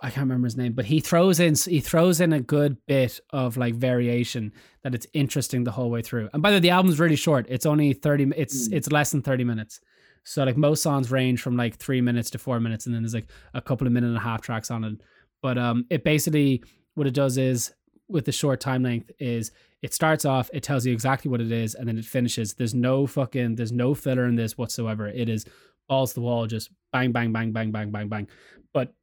I 0.00 0.10
can't 0.10 0.26
remember 0.26 0.46
his 0.46 0.56
name, 0.56 0.74
but 0.74 0.84
he 0.84 1.00
throws 1.00 1.40
in 1.40 1.56
he 1.56 1.80
throws 1.80 2.20
in 2.20 2.32
a 2.32 2.40
good 2.40 2.76
bit 2.86 3.18
of 3.30 3.56
like 3.56 3.74
variation 3.74 4.52
that 4.84 4.94
it's 4.94 5.08
interesting 5.14 5.64
the 5.64 5.72
whole 5.72 5.90
way 5.90 6.02
through. 6.02 6.28
And 6.32 6.44
by 6.44 6.50
the 6.50 6.56
way, 6.56 6.60
the 6.60 6.70
album's 6.70 7.00
really 7.00 7.16
short. 7.16 7.46
It's 7.48 7.66
only 7.66 7.92
thirty. 7.92 8.30
It's 8.36 8.68
it's 8.68 8.92
less 8.92 9.10
than 9.10 9.22
thirty 9.22 9.42
minutes. 9.42 9.80
So 10.26 10.42
like 10.42 10.56
most 10.56 10.82
songs 10.82 11.10
range 11.10 11.40
from 11.40 11.56
like 11.56 11.76
three 11.76 12.00
minutes 12.00 12.30
to 12.30 12.38
four 12.38 12.58
minutes, 12.58 12.86
and 12.86 12.94
then 12.94 13.02
there's 13.02 13.14
like 13.14 13.28
a 13.54 13.62
couple 13.62 13.86
of 13.86 13.92
minute 13.92 14.08
and 14.08 14.16
a 14.16 14.20
half 14.20 14.42
tracks 14.42 14.72
on 14.72 14.82
it. 14.82 15.00
But 15.40 15.56
um, 15.56 15.86
it 15.88 16.02
basically 16.02 16.64
what 16.94 17.06
it 17.06 17.14
does 17.14 17.38
is 17.38 17.72
with 18.08 18.24
the 18.24 18.32
short 18.32 18.60
time 18.60 18.82
length 18.82 19.10
is 19.20 19.52
it 19.82 19.94
starts 19.94 20.24
off, 20.24 20.50
it 20.52 20.64
tells 20.64 20.84
you 20.84 20.92
exactly 20.92 21.30
what 21.30 21.40
it 21.40 21.52
is, 21.52 21.76
and 21.76 21.86
then 21.86 21.96
it 21.96 22.04
finishes. 22.04 22.54
There's 22.54 22.74
no 22.74 23.06
fucking, 23.06 23.54
there's 23.54 23.70
no 23.70 23.94
filler 23.94 24.26
in 24.26 24.34
this 24.34 24.58
whatsoever. 24.58 25.06
It 25.06 25.28
is 25.28 25.44
balls 25.88 26.10
to 26.10 26.16
the 26.16 26.22
wall, 26.22 26.46
just 26.46 26.70
bang, 26.92 27.12
bang, 27.12 27.32
bang, 27.32 27.52
bang, 27.52 27.70
bang, 27.70 27.90
bang, 27.92 28.08
bang. 28.08 28.28
But 28.72 28.94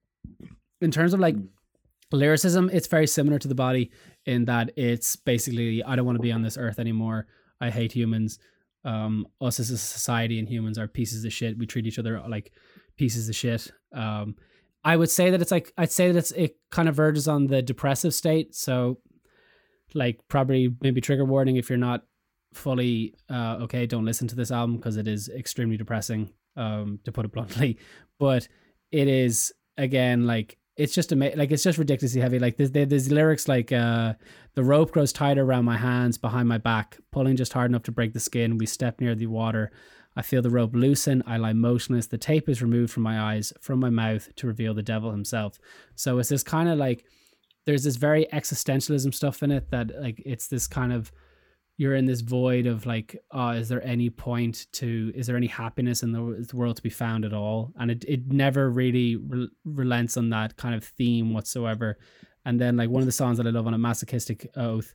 in 0.81 0.91
terms 0.91 1.13
of 1.13 1.21
like 1.21 1.35
lyricism, 2.11 2.69
it's 2.73 2.87
very 2.87 3.07
similar 3.07 3.39
to 3.39 3.47
the 3.47 3.55
body 3.55 3.91
in 4.25 4.43
that 4.45 4.71
it's 4.75 5.15
basically, 5.15 5.83
I 5.83 5.95
don't 5.95 6.05
want 6.05 6.17
to 6.17 6.21
be 6.21 6.33
on 6.33 6.41
this 6.41 6.57
earth 6.57 6.79
anymore. 6.79 7.27
I 7.61 7.69
hate 7.69 7.93
humans. 7.93 8.39
Um, 8.85 9.27
us 9.39 9.59
as 9.59 9.69
a 9.69 9.77
society 9.77 10.39
and 10.39 10.47
humans 10.47 10.77
are 10.77 10.87
pieces 10.87 11.23
of 11.23 11.31
shit. 11.31 11.57
We 11.57 11.65
treat 11.65 11.87
each 11.87 11.99
other 11.99 12.21
like 12.27 12.51
pieces 12.97 13.29
of 13.29 13.35
shit. 13.35 13.71
Um, 13.93 14.35
I 14.83 14.97
would 14.97 15.09
say 15.09 15.29
that 15.29 15.41
it's 15.41 15.51
like 15.51 15.71
I'd 15.77 15.91
say 15.91 16.11
that 16.11 16.17
it's 16.17 16.31
it 16.31 16.57
kind 16.71 16.89
of 16.89 16.95
verges 16.95 17.27
on 17.27 17.47
the 17.47 17.61
depressive 17.61 18.13
state. 18.13 18.53
So, 18.53 18.99
like 19.93 20.19
probably 20.27 20.75
maybe 20.81 20.99
trigger 21.01 21.25
warning 21.25 21.55
if 21.55 21.69
you're 21.69 21.77
not 21.77 22.03
fully 22.53 23.15
uh, 23.29 23.57
okay. 23.61 23.85
Don't 23.85 24.05
listen 24.05 24.27
to 24.27 24.35
this 24.35 24.51
album 24.51 24.75
because 24.75 24.97
it 24.97 25.07
is 25.07 25.29
extremely 25.29 25.77
depressing. 25.77 26.31
Um, 26.55 26.99
to 27.05 27.11
put 27.11 27.25
it 27.25 27.31
bluntly, 27.33 27.79
but 28.19 28.47
it 28.91 29.07
is 29.07 29.53
again 29.77 30.27
like 30.27 30.57
it's 30.75 30.93
just 30.93 31.11
ama- 31.11 31.31
like 31.35 31.51
it's 31.51 31.63
just 31.63 31.77
ridiculously 31.77 32.21
heavy. 32.21 32.39
Like 32.39 32.57
there's, 32.57 32.71
there's 32.71 33.11
lyrics 33.11 33.47
like 33.47 33.71
uh, 33.71 34.13
the 34.55 34.63
rope 34.63 34.91
grows 34.91 35.13
tighter 35.13 35.43
around 35.43 35.65
my 35.65 35.77
hands 35.77 36.17
behind 36.17 36.47
my 36.47 36.57
back, 36.57 36.97
pulling 37.11 37.35
just 37.35 37.53
hard 37.53 37.69
enough 37.69 37.83
to 37.83 37.91
break 37.91 38.13
the 38.13 38.19
skin. 38.19 38.57
We 38.57 38.65
step 38.65 38.99
near 38.99 39.15
the 39.15 39.27
water. 39.27 39.71
I 40.15 40.21
feel 40.21 40.41
the 40.41 40.49
rope 40.49 40.75
loosen. 40.75 41.23
I 41.25 41.37
lie 41.37 41.53
motionless. 41.53 42.07
The 42.07 42.17
tape 42.17 42.47
is 42.47 42.61
removed 42.61 42.93
from 42.93 43.03
my 43.03 43.19
eyes, 43.19 43.51
from 43.61 43.79
my 43.79 43.89
mouth 43.89 44.29
to 44.35 44.47
reveal 44.47 44.73
the 44.73 44.83
devil 44.83 45.11
himself. 45.11 45.59
So 45.95 46.19
it's 46.19 46.29
this 46.29 46.43
kind 46.43 46.69
of 46.69 46.77
like 46.77 47.05
there's 47.65 47.83
this 47.83 47.95
very 47.95 48.25
existentialism 48.33 49.13
stuff 49.13 49.41
in 49.41 49.51
it 49.51 49.69
that 49.71 49.91
like 50.01 50.21
it's 50.25 50.47
this 50.47 50.67
kind 50.67 50.91
of 50.91 51.11
you're 51.77 51.95
in 51.95 52.05
this 52.05 52.21
void 52.21 52.67
of 52.67 52.85
like 52.85 53.15
oh 53.31 53.49
is 53.49 53.67
there 53.69 53.83
any 53.83 54.09
point 54.09 54.67
to 54.73 55.11
is 55.15 55.27
there 55.27 55.37
any 55.37 55.47
happiness 55.47 56.03
in 56.03 56.11
the, 56.11 56.45
the 56.47 56.55
world 56.55 56.75
to 56.75 56.83
be 56.83 56.89
found 56.89 57.25
at 57.25 57.33
all? 57.33 57.73
And 57.79 57.91
it, 57.91 58.05
it 58.07 58.27
never 58.27 58.69
really 58.69 59.15
re- 59.15 59.49
relents 59.65 60.17
on 60.17 60.29
that 60.29 60.55
kind 60.55 60.75
of 60.75 60.83
theme 60.83 61.33
whatsoever. 61.33 61.97
And 62.45 62.59
then 62.59 62.77
like 62.77 62.89
one 62.89 63.01
of 63.01 63.05
the 63.05 63.11
songs 63.11 63.37
that 63.37 63.47
i 63.47 63.49
love 63.49 63.67
on 63.67 63.73
a 63.73 63.77
masochistic 63.77 64.47
oath 64.55 64.93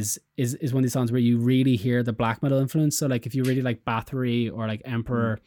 is 0.00 0.18
is 0.36 0.54
is 0.56 0.72
one 0.72 0.80
of 0.82 0.84
these 0.84 0.92
songs 0.98 1.12
where 1.12 1.20
you 1.20 1.38
really 1.38 1.76
hear 1.76 2.02
the 2.02 2.12
black 2.12 2.42
metal 2.42 2.58
influence. 2.58 2.96
So 2.98 3.06
like 3.06 3.26
if 3.26 3.34
you 3.34 3.42
really 3.44 3.62
like 3.62 3.84
Bathory 3.84 4.50
or 4.52 4.66
like 4.66 4.82
Emperor, 4.84 5.38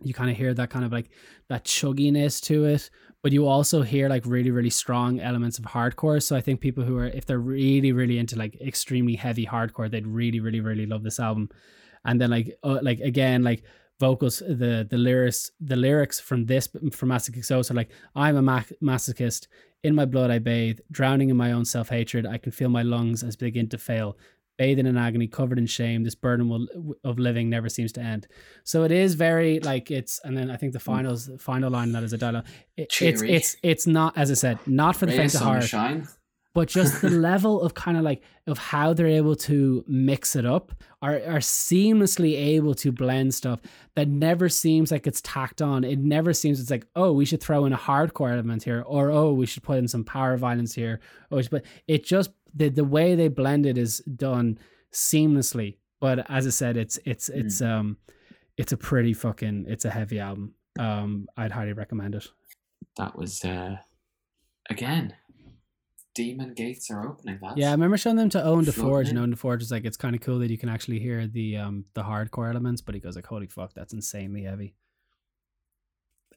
you 0.00 0.14
kind 0.14 0.30
of 0.30 0.36
hear 0.36 0.54
that 0.54 0.70
kind 0.70 0.84
of 0.84 0.92
like 0.92 1.10
that 1.48 1.64
chugginess 1.64 2.40
to 2.48 2.64
it. 2.64 2.90
But 3.22 3.32
you 3.32 3.46
also 3.46 3.82
hear 3.82 4.08
like 4.08 4.24
really 4.26 4.50
really 4.50 4.70
strong 4.70 5.20
elements 5.20 5.58
of 5.58 5.64
hardcore. 5.64 6.22
So 6.22 6.36
I 6.36 6.40
think 6.40 6.60
people 6.60 6.84
who 6.84 6.96
are 6.98 7.06
if 7.06 7.26
they're 7.26 7.38
really 7.38 7.92
really 7.92 8.18
into 8.18 8.36
like 8.36 8.60
extremely 8.60 9.16
heavy 9.16 9.46
hardcore, 9.46 9.90
they'd 9.90 10.06
really 10.06 10.40
really 10.40 10.60
really 10.60 10.86
love 10.86 11.02
this 11.02 11.20
album. 11.20 11.50
And 12.04 12.20
then 12.20 12.30
like 12.30 12.58
uh, 12.62 12.80
like 12.82 13.00
again 13.00 13.42
like 13.42 13.62
vocals 14.00 14.38
the 14.38 14.86
the 14.88 14.98
lyrics 14.98 15.52
the 15.60 15.76
lyrics 15.76 16.18
from 16.18 16.46
this 16.46 16.66
from 16.92 17.08
Masochist 17.10 17.70
are 17.70 17.74
like 17.74 17.90
I'm 18.16 18.36
a 18.36 18.42
ma- 18.42 18.74
masochist 18.82 19.46
in 19.82 19.94
my 19.94 20.04
blood 20.04 20.30
I 20.30 20.38
bathe 20.38 20.80
drowning 20.90 21.30
in 21.30 21.36
my 21.36 21.52
own 21.52 21.64
self 21.64 21.88
hatred 21.88 22.26
I 22.26 22.38
can 22.38 22.52
feel 22.52 22.68
my 22.68 22.82
lungs 22.82 23.22
as 23.22 23.36
begin 23.36 23.68
to 23.70 23.78
fail. 23.78 24.16
Bathing 24.58 24.86
in 24.86 24.96
agony 24.96 25.26
covered 25.26 25.58
in 25.58 25.66
shame 25.66 26.04
this 26.04 26.14
burden 26.14 26.48
will, 26.48 26.66
of 27.02 27.18
living 27.18 27.48
never 27.48 27.68
seems 27.68 27.90
to 27.92 28.00
end. 28.00 28.28
So 28.64 28.84
it 28.84 28.92
is 28.92 29.14
very 29.14 29.60
like 29.60 29.90
it's 29.90 30.20
and 30.24 30.36
then 30.36 30.50
I 30.50 30.56
think 30.56 30.72
the 30.72 30.78
mm. 30.78 30.82
finals 30.82 31.30
final 31.38 31.70
line 31.70 31.92
that 31.92 32.02
is 32.02 32.12
a 32.12 32.18
dialogue. 32.18 32.46
It, 32.76 32.94
it's 33.00 33.22
it's 33.22 33.56
it's 33.62 33.86
not 33.86 34.16
as 34.16 34.30
I 34.30 34.34
said 34.34 34.58
not 34.66 34.96
for 34.96 35.06
the 35.06 35.12
faint 35.12 35.34
of 35.34 35.40
heart. 35.40 35.62
sunshine. 35.64 36.06
But 36.54 36.68
just 36.68 37.00
the 37.00 37.10
level 37.30 37.62
of 37.62 37.74
kind 37.74 37.96
of 37.96 38.02
like 38.02 38.22
of 38.46 38.58
how 38.58 38.92
they're 38.92 39.06
able 39.06 39.34
to 39.34 39.84
mix 39.86 40.36
it 40.36 40.44
up 40.44 40.72
are 41.00 41.14
are 41.14 41.38
seamlessly 41.38 42.34
able 42.34 42.74
to 42.74 42.92
blend 42.92 43.34
stuff 43.34 43.60
that 43.94 44.08
never 44.08 44.48
seems 44.48 44.90
like 44.90 45.06
it's 45.06 45.20
tacked 45.22 45.62
on. 45.62 45.84
It 45.84 45.98
never 45.98 46.32
seems 46.32 46.60
it's 46.60 46.70
like 46.70 46.86
oh 46.94 47.12
we 47.12 47.24
should 47.24 47.42
throw 47.42 47.64
in 47.64 47.72
a 47.72 47.78
hardcore 47.78 48.32
element 48.32 48.62
here 48.62 48.82
or 48.86 49.10
oh 49.10 49.32
we 49.32 49.46
should 49.46 49.62
put 49.62 49.78
in 49.78 49.88
some 49.88 50.04
power 50.04 50.36
violence 50.36 50.74
here 50.74 51.00
or 51.30 51.42
should 51.42 51.50
put, 51.50 51.66
it 51.86 52.04
just 52.04 52.30
the 52.54 52.68
the 52.68 52.84
way 52.84 53.14
they 53.14 53.28
blend 53.28 53.66
it 53.66 53.78
is 53.78 53.98
done 53.98 54.58
seamlessly. 54.92 55.76
But 56.00 56.30
as 56.30 56.46
i 56.46 56.50
said 56.50 56.76
it's 56.76 56.98
it's 57.04 57.28
it's 57.28 57.62
um 57.62 57.96
it's 58.58 58.72
a 58.72 58.76
pretty 58.76 59.14
fucking 59.14 59.66
it's 59.68 59.84
a 59.84 59.90
heavy 59.90 60.20
album. 60.20 60.54
Um 60.78 61.28
i'd 61.36 61.52
highly 61.52 61.72
recommend 61.72 62.14
it. 62.14 62.26
That 62.96 63.16
was 63.16 63.44
uh 63.44 63.76
again. 64.68 65.14
Demon 66.14 66.52
gates 66.52 66.90
are 66.90 67.08
opening. 67.08 67.38
That's 67.40 67.56
Yeah, 67.56 67.68
I 67.68 67.72
remember 67.72 67.96
showing 67.96 68.16
them 68.16 68.28
to 68.30 68.44
Owen 68.44 68.64
DeForge, 68.64 69.08
and. 69.08 69.18
Owen 69.18 69.34
DeForge 69.34 69.60
was 69.60 69.70
like, 69.70 69.84
"It's 69.84 69.96
kind 69.96 70.14
of 70.14 70.20
cool 70.20 70.38
that 70.40 70.50
you 70.50 70.58
can 70.58 70.68
actually 70.68 70.98
hear 70.98 71.26
the 71.26 71.56
um 71.56 71.86
the 71.94 72.02
hardcore 72.02 72.50
elements," 72.50 72.82
but 72.82 72.94
he 72.94 73.00
goes 73.00 73.16
like, 73.16 73.26
"Holy 73.26 73.46
fuck, 73.46 73.72
that's 73.74 73.92
insanely 73.94 74.42
heavy." 74.42 74.74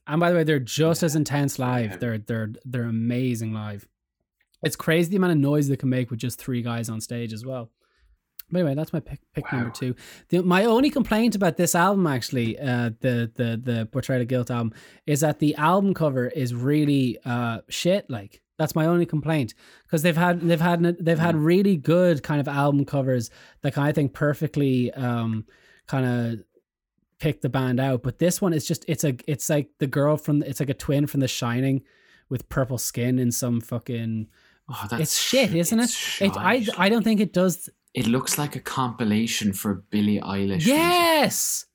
And 0.08 0.20
by 0.20 0.30
the 0.30 0.38
way, 0.38 0.44
they're 0.44 0.60
just 0.60 1.04
as 1.04 1.16
intense 1.16 1.60
live. 1.60 1.92
heavy. 1.92 2.00
They're 2.00 2.18
they're 2.20 2.50
they're 2.64 2.84
amazing 2.84 3.54
live. 3.54 3.88
It's 4.64 4.76
crazy 4.76 5.10
the 5.10 5.18
amount 5.18 5.34
of 5.34 5.40
noise 5.40 5.68
they 5.68 5.76
can 5.76 5.90
make 5.90 6.10
with 6.10 6.20
just 6.20 6.40
three 6.40 6.62
guys 6.62 6.90
on 6.90 7.02
stage 7.02 7.34
as 7.34 7.46
well. 7.46 7.70
But 8.52 8.60
anyway, 8.60 8.76
that's 8.76 8.94
my 8.94 9.00
pick, 9.00 9.20
pick 9.34 9.52
number 9.52 9.72
two. 9.72 9.96
The, 10.30 10.44
my 10.44 10.66
only 10.66 10.92
complaint 10.92 11.36
about 11.36 11.58
this 11.58 11.74
album, 11.74 12.06
actually, 12.06 12.58
uh, 12.60 12.92
the 13.02 13.32
the 13.36 13.60
the 13.62 13.90
Portrait 13.92 14.22
of 14.22 14.28
Guilt 14.28 14.52
album, 14.52 14.74
is 15.06 15.22
that 15.22 15.40
the 15.40 15.56
album 15.56 15.94
cover 15.94 16.28
is 16.28 16.54
really 16.54 17.18
uh 17.26 17.62
shit. 17.70 18.10
Like 18.10 18.42
that's 18.58 18.76
my 18.76 18.86
only 18.86 19.06
complaint 19.06 19.54
because 19.84 20.02
they've 20.02 20.16
had 20.18 20.42
they've 20.42 20.62
had 20.62 20.82
they've 21.00 21.20
had 21.20 21.36
really 21.36 21.76
good 21.78 22.24
kind 22.24 22.40
of 22.40 22.48
album 22.48 22.86
covers 22.86 23.30
that 23.62 23.74
kind 23.74 23.90
of, 23.90 23.96
think 23.96 24.14
perfectly 24.14 24.92
um 24.94 25.46
kind 25.88 26.06
of 26.06 26.40
pick 27.20 27.42
the 27.42 27.50
band 27.50 27.80
out. 27.80 28.04
But 28.04 28.20
this 28.20 28.42
one 28.42 28.54
is 28.54 28.66
just 28.66 28.86
it's 28.88 29.04
a 29.04 29.16
it's 29.28 29.50
like 29.50 29.70
the 29.80 29.88
girl 29.88 30.18
from 30.18 30.42
it's 30.44 30.60
like 30.60 30.70
a 30.70 30.74
twin 30.74 31.08
from 31.08 31.20
The 31.22 31.28
Shining 31.28 31.84
with 32.30 32.48
purple 32.50 32.78
skin 32.78 33.20
and 33.20 33.34
some 33.34 33.62
fucking 33.62 34.28
Oh, 34.68 34.88
that's 34.90 35.02
it's 35.02 35.18
shit, 35.22 35.54
isn't 35.54 35.80
it's 35.80 36.22
it? 36.22 36.36
I. 36.36 36.66
I 36.76 36.90
don't 36.90 37.04
think 37.04 37.20
it 37.20 37.34
does. 37.34 37.70
It 37.94 38.08
looks 38.08 38.40
like 38.40 38.56
a 38.56 38.60
compilation 38.60 39.54
for 39.54 39.76
Billie 39.92 40.20
Eilish. 40.20 40.48
music. 40.66 40.68
Yes. 40.74 41.66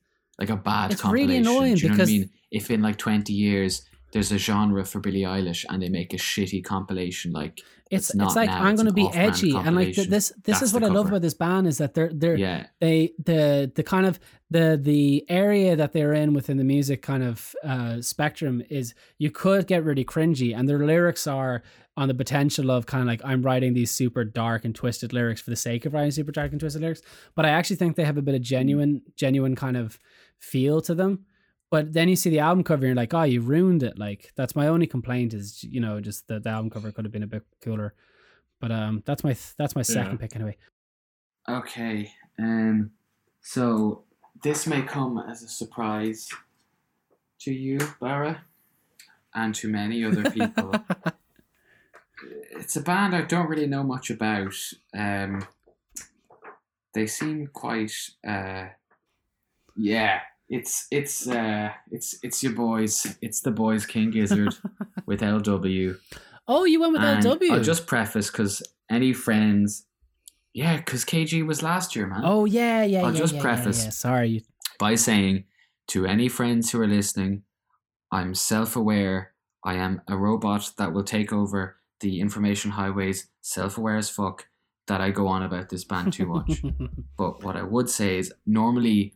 like 0.41 0.51
a 0.51 0.57
bad 0.57 0.91
It's 0.93 1.05
really 1.05 1.37
annoying 1.37 1.77
Do 1.77 1.83
you 1.83 1.89
know 1.91 1.95
because- 1.95 2.09
what 2.09 2.15
I 2.15 2.19
mean? 2.19 2.31
If 2.51 2.69
in 2.71 2.83
like 2.83 2.97
twenty 2.97 3.33
years 3.33 3.83
there's 4.13 4.33
a 4.33 4.39
genre 4.39 4.85
for 4.85 5.01
Billie 5.01 5.21
Eilish 5.21 5.65
and 5.69 5.83
they 5.83 5.89
make 5.89 6.13
a 6.13 6.17
shitty 6.17 6.65
compilation, 6.65 7.33
like 7.33 7.61
It's 7.91 8.11
It's 8.11 8.15
not 8.15 8.27
it's 8.29 8.37
like 8.37 8.51
now, 8.51 8.63
I'm 8.63 8.75
going 8.77 8.87
to 8.87 8.93
be 8.93 9.09
edgy 9.13 9.55
and 9.55 9.77
like 9.77 9.95
th- 9.95 10.09
compilation. 10.09 10.11
this 10.11 10.33
this 10.45 10.61
That's 10.61 10.63
is 10.63 10.73
what 10.73 10.81
the 10.81 10.89
I 10.89 10.91
love 10.91 11.07
about 11.07 11.23
this 11.23 11.35
band 11.35 11.67
is 11.67 11.79
that 11.79 11.95
they're 11.95 12.13
they're 12.13 12.37
yeah, 12.37 12.67
they 12.81 13.13
the 13.25 13.71
the 13.75 13.83
kind 13.83 14.07
of 14.07 14.19
the 14.51 14.79
the 14.81 15.25
area 15.29 15.77
that 15.77 15.93
they're 15.93 16.13
in 16.13 16.35
within 16.35 16.57
the 16.57 16.65
music 16.65 17.03
kind 17.03 17.23
of 17.23 17.55
uh 17.65 18.01
spectrum 18.01 18.63
is 18.69 18.95
you 19.19 19.31
could 19.31 19.67
get 19.67 19.85
really 19.85 20.05
cringy 20.05 20.57
and 20.57 20.69
their 20.69 20.85
lyrics 20.85 21.27
are 21.27 21.63
on 21.97 22.09
the 22.09 22.15
potential 22.15 22.71
of 22.71 22.87
kind 22.87 23.03
of 23.03 23.07
like 23.07 23.21
I'm 23.25 23.43
writing 23.43 23.75
these 23.75 23.91
super 23.91 24.25
dark 24.25 24.65
and 24.65 24.75
twisted 24.75 25.13
lyrics 25.13 25.41
for 25.41 25.51
the 25.51 25.57
sake 25.57 25.85
of 25.87 25.93
writing 25.95 26.11
super 26.11 26.33
dark 26.33 26.51
and 26.51 26.61
twisted 26.61 26.83
lyrics 26.83 27.03
but 27.35 27.45
I 27.45 27.51
actually 27.51 27.77
think 27.77 27.97
they 27.97 28.05
have 28.05 28.17
a 28.19 28.23
bit 28.23 28.35
of 28.35 28.43
genuine 28.43 29.03
genuine 29.17 29.55
kind 29.55 29.77
of 29.77 29.99
feel 30.39 30.81
to 30.83 30.95
them 30.95 31.27
but 31.71 31.93
then 31.93 32.09
you 32.09 32.17
see 32.17 32.31
the 32.31 32.39
album 32.39 32.65
cover 32.65 32.85
and 32.85 32.89
you're 32.89 32.95
like 32.95 33.15
oh 33.15 33.23
you 33.23 33.41
ruined 33.41 33.83
it 33.83 33.99
like 33.99 34.33
that's 34.37 34.57
my 34.57 34.67
only 34.67 34.87
complaint 34.87 35.33
is 35.33 35.63
you 35.65 35.81
know 35.81 36.01
just 36.01 36.27
that 36.29 36.43
the 36.43 36.51
album 36.51 36.71
cover 36.71 36.91
could 36.93 37.05
have 37.05 37.13
been 37.13 37.23
a 37.23 37.27
bit 37.27 37.43
cooler 37.63 37.95
but 38.61 38.71
um 38.71 39.03
that's 39.07 39.25
my 39.25 39.37
that's 39.57 39.75
my 39.75 39.83
second 39.83 40.19
pick 40.19 40.35
anyway 40.35 40.57
Okay. 41.49 42.13
Um. 42.39 42.91
So 43.41 44.05
this 44.43 44.67
may 44.67 44.83
come 44.83 45.19
as 45.19 45.43
a 45.43 45.49
surprise 45.49 46.29
to 47.41 47.53
you, 47.53 47.79
Barra, 48.01 48.45
and 49.35 49.55
to 49.57 49.69
many 49.69 50.05
other 50.05 50.31
people. 50.31 50.75
it's 52.53 52.77
a 52.77 52.83
band 52.83 53.15
I 53.15 53.23
don't 53.23 53.49
really 53.49 53.67
know 53.67 53.83
much 53.83 54.11
about. 54.11 54.55
Um. 54.95 55.47
They 56.93 57.07
seem 57.07 57.49
quite. 57.49 57.95
Uh. 58.27 58.67
Yeah. 59.77 60.21
It's 60.51 60.87
it's 60.91 61.29
uh 61.29 61.71
it's 61.93 62.19
it's 62.23 62.43
your 62.43 62.53
boys. 62.53 63.17
It's 63.23 63.41
the 63.41 63.53
boys 63.53 63.87
King 63.87 64.11
Gizzard 64.11 64.55
with 65.07 65.21
LW. 65.21 65.97
oh 66.49 66.65
you 66.65 66.81
went 66.81 66.93
with 66.95 67.03
And 67.03 67.25
LW 67.25 67.51
I'll 67.53 67.63
just 67.63 67.87
preface 67.87 68.31
because 68.31 68.61
any 68.91 69.13
friends, 69.13 69.87
yeah, 70.53 70.77
because 70.79 71.05
KG 71.05 71.47
was 71.47 71.63
last 71.63 71.95
year, 71.95 72.09
man. 72.09 72.23
Oh 72.25 72.45
yeah, 72.47 72.83
yeah, 72.83 73.03
I'll 73.05 73.13
yeah. 73.13 73.19
just 73.19 73.35
yeah, 73.37 73.43
preface- 73.43 73.85
Yeah. 73.85 73.91
Sorry, 73.91 74.45
by 74.79 74.97
saying 74.97 75.45
to 75.89 76.05
any 76.07 76.29
friends 76.29 76.73
who 76.73 76.81
are 76.81 76.87
listening, 76.89 77.43
I'm 78.11 78.35
self 78.35 78.75
aware. 78.77 79.33
I 79.65 79.75
am 79.75 80.01
a 80.09 80.17
robot 80.17 80.73
that 80.79 80.93
will 80.93 81.05
take 81.05 81.33
over 81.33 81.77
the 82.01 82.19
information 82.21 82.73
highways, 82.73 83.29
self 83.41 83.79
aware 83.79 83.99
as 83.99 84.11
fuck, 84.11 84.49
that 84.89 85.01
I 85.01 85.11
go 85.11 85.29
on 85.29 85.43
about 85.45 85.69
this 85.69 85.85
band 85.85 86.13
too 86.15 86.27
much. 86.27 86.61
but 87.17 87.45
what 87.45 87.55
I 87.57 87.63
would 87.63 87.89
say 87.91 88.19
is 88.19 88.33
normally, 88.47 89.15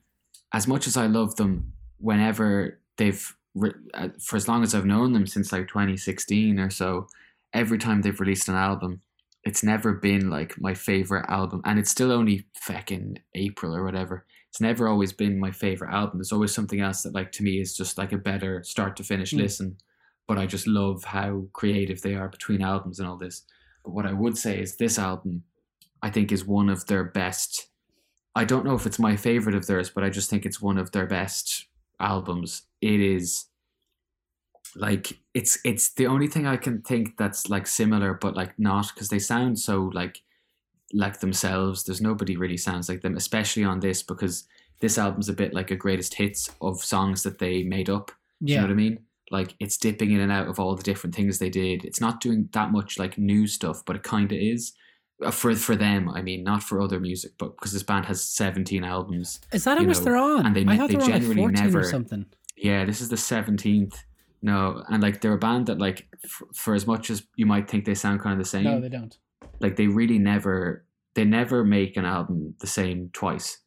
as 0.55 0.66
much 0.66 0.86
as 0.86 0.97
I 0.97 1.06
love 1.06 1.35
them, 1.36 1.72
whenever 1.98 2.81
they've, 2.97 3.22
uh, 3.94 4.09
for 4.20 4.36
as 4.36 4.47
long 4.48 4.62
as 4.62 4.74
I've 4.74 4.86
known 4.86 5.12
them 5.12 5.26
since 5.26 5.52
like 5.52 5.68
2016 5.68 6.59
or 6.60 6.70
so, 6.70 7.09
every 7.52 7.78
time 7.78 8.01
they've 8.02 8.20
released 8.20 8.48
an 8.48 8.55
album, 8.55 9.01
it's 9.43 9.62
never 9.62 9.93
been 9.93 10.31
like 10.31 10.59
my 10.60 10.72
favorite 10.72 11.26
album. 11.28 11.60
And 11.64 11.78
it's 11.78 11.90
still 11.90 12.12
only 12.12 12.47
fucking 12.62 13.18
April 13.35 13.74
or 13.76 13.85
whatever. 13.85 14.24
It's 14.48 14.60
never 14.60 14.89
always 14.89 15.12
been 15.12 15.39
my 15.40 15.51
favorite 15.51 15.93
album. 15.93 16.18
There's 16.18 16.32
always 16.32 16.55
something 16.55 16.81
else 16.81 17.02
that, 17.02 17.14
like, 17.14 17.32
to 17.32 17.43
me 17.43 17.60
is 17.60 17.76
just 17.76 17.98
like 17.98 18.12
a 18.12 18.16
better 18.18 18.62
start 18.62 18.97
to 18.97 19.02
finish 19.05 19.32
Mm. 19.32 19.39
listen. 19.39 19.76
But 20.28 20.39
I 20.39 20.47
just 20.47 20.66
love 20.66 21.05
how 21.05 21.48
creative 21.52 22.01
they 22.01 22.14
are 22.14 22.28
between 22.28 22.62
albums 22.62 22.98
and 23.01 23.09
all 23.09 23.18
this. 23.18 23.43
But 23.85 23.93
what 23.93 24.06
I 24.06 24.12
would 24.12 24.39
say 24.39 24.60
is 24.60 24.76
this 24.76 24.98
album, 24.98 25.43
I 26.01 26.10
think, 26.10 26.31
is 26.32 26.47
one 26.47 26.68
of 26.70 26.86
their 26.86 27.05
best. 27.05 27.68
I 28.35 28.44
don't 28.44 28.65
know 28.65 28.74
if 28.74 28.86
it's 28.86 28.98
my 28.98 29.16
favorite 29.16 29.55
of 29.55 29.66
theirs, 29.66 29.90
but 29.90 30.05
I 30.05 30.11
just 30.11 30.28
think 30.28 30.44
it's 30.44 30.61
one 30.61 30.78
of 30.78 30.93
their 30.93 31.06
best 31.06 31.66
albums. 32.01 32.62
It 32.81 33.01
is 33.01 33.47
like 34.77 35.19
it's 35.35 35.59
it's 35.65 35.94
the 35.94 36.06
only 36.06 36.27
thing 36.27 36.47
I 36.47 36.56
can 36.56 36.82
think 36.82 37.16
that's 37.16 37.48
like 37.48 37.66
similar, 37.66 38.15
but 38.15 38.36
like 38.36 38.59
not 38.59 38.90
because 38.93 39.09
they 39.09 39.19
sound 39.19 39.59
so 39.59 39.90
like 39.94 40.23
like 40.93 41.20
themselves. 41.20 41.85
There's 41.85 42.01
nobody 42.01 42.36
really 42.36 42.56
sounds 42.56 42.89
like 42.89 43.02
them, 43.02 43.16
especially 43.16 43.65
on 43.65 43.81
this 43.81 44.02
because 44.02 44.44
this 44.81 44.98
album's 44.98 45.28
a 45.28 45.32
bit 45.32 45.55
like 45.55 45.70
a 45.70 45.77
greatest 45.77 46.15
hits 46.15 46.51
of 46.61 46.82
songs 46.85 47.23
that 47.23 47.39
they 47.39 47.62
made 47.62 47.89
up. 47.89 48.11
Do 48.43 48.52
you 48.52 48.59
know 48.59 48.66
what 48.66 48.73
I 48.73 48.74
mean? 48.74 48.98
Like 49.31 49.55
it's 49.61 49.78
dipping 49.78 50.11
in 50.11 50.20
and 50.20 50.32
out 50.32 50.48
of 50.48 50.59
all 50.59 50.74
the 50.74 50.82
different 50.82 51.15
things 51.15 51.39
they 51.39 51.51
did. 51.51 51.85
It's 51.85 52.01
not 52.01 52.20
doing 52.20 52.48
that 52.52 52.73
much 52.73 52.98
like 52.98 53.16
new 53.16 53.47
stuff, 53.47 53.85
but 53.85 53.97
it 53.97 54.02
kind 54.02 54.31
of 54.31 54.39
is. 54.39 54.73
Uh, 55.23 55.31
For 55.31 55.55
for 55.55 55.77
them, 55.77 56.09
I 56.09 56.23
mean, 56.23 56.43
not 56.43 56.62
for 56.62 56.81
other 56.81 56.99
music, 56.99 57.32
but 57.39 57.51
because 57.57 57.73
this 57.73 57.85
band 57.85 58.07
has 58.07 58.23
17 58.24 58.82
albums. 58.85 59.41
Is 59.53 59.65
that 59.65 59.78
how 59.78 59.85
much 59.85 59.99
they're 60.01 60.16
on? 60.16 60.45
and 60.47 60.57
they- 60.57 60.65
I 60.66 60.77
thought 60.77 60.89
they 60.89 60.95
they, 60.97 61.01
like 61.05 61.12
generally 61.23 61.36
14 61.36 61.61
or 61.61 61.62
never- 61.65 61.85
something. 61.85 62.27
Yeah, 62.57 62.85
this 62.85 63.01
is 63.01 63.09
the 63.11 63.16
17th. 63.16 63.95
No, 64.43 64.82
and 64.89 65.03
like 65.03 65.20
they're 65.20 65.32
a 65.35 65.39
band 65.39 65.66
that 65.66 65.78
like 65.78 66.09
f- 66.24 66.43
for 66.55 66.74
as 66.74 66.86
much 66.86 67.11
as 67.11 67.27
you 67.36 67.47
might 67.47 67.69
think 67.70 67.85
they 67.85 67.95
sound 67.95 68.20
kind 68.20 68.32
of 68.32 68.39
the 68.45 68.49
same, 68.49 68.65
No, 68.65 68.81
they 68.81 68.89
don't. 68.89 69.16
like 69.61 69.77
they 69.77 69.86
really 69.86 70.19
never 70.19 70.85
they 71.15 71.24
never 71.24 71.65
make 71.65 71.97
an 71.97 72.05
album 72.05 72.55
the 72.61 72.66
same 72.66 73.11
twice. 73.12 73.59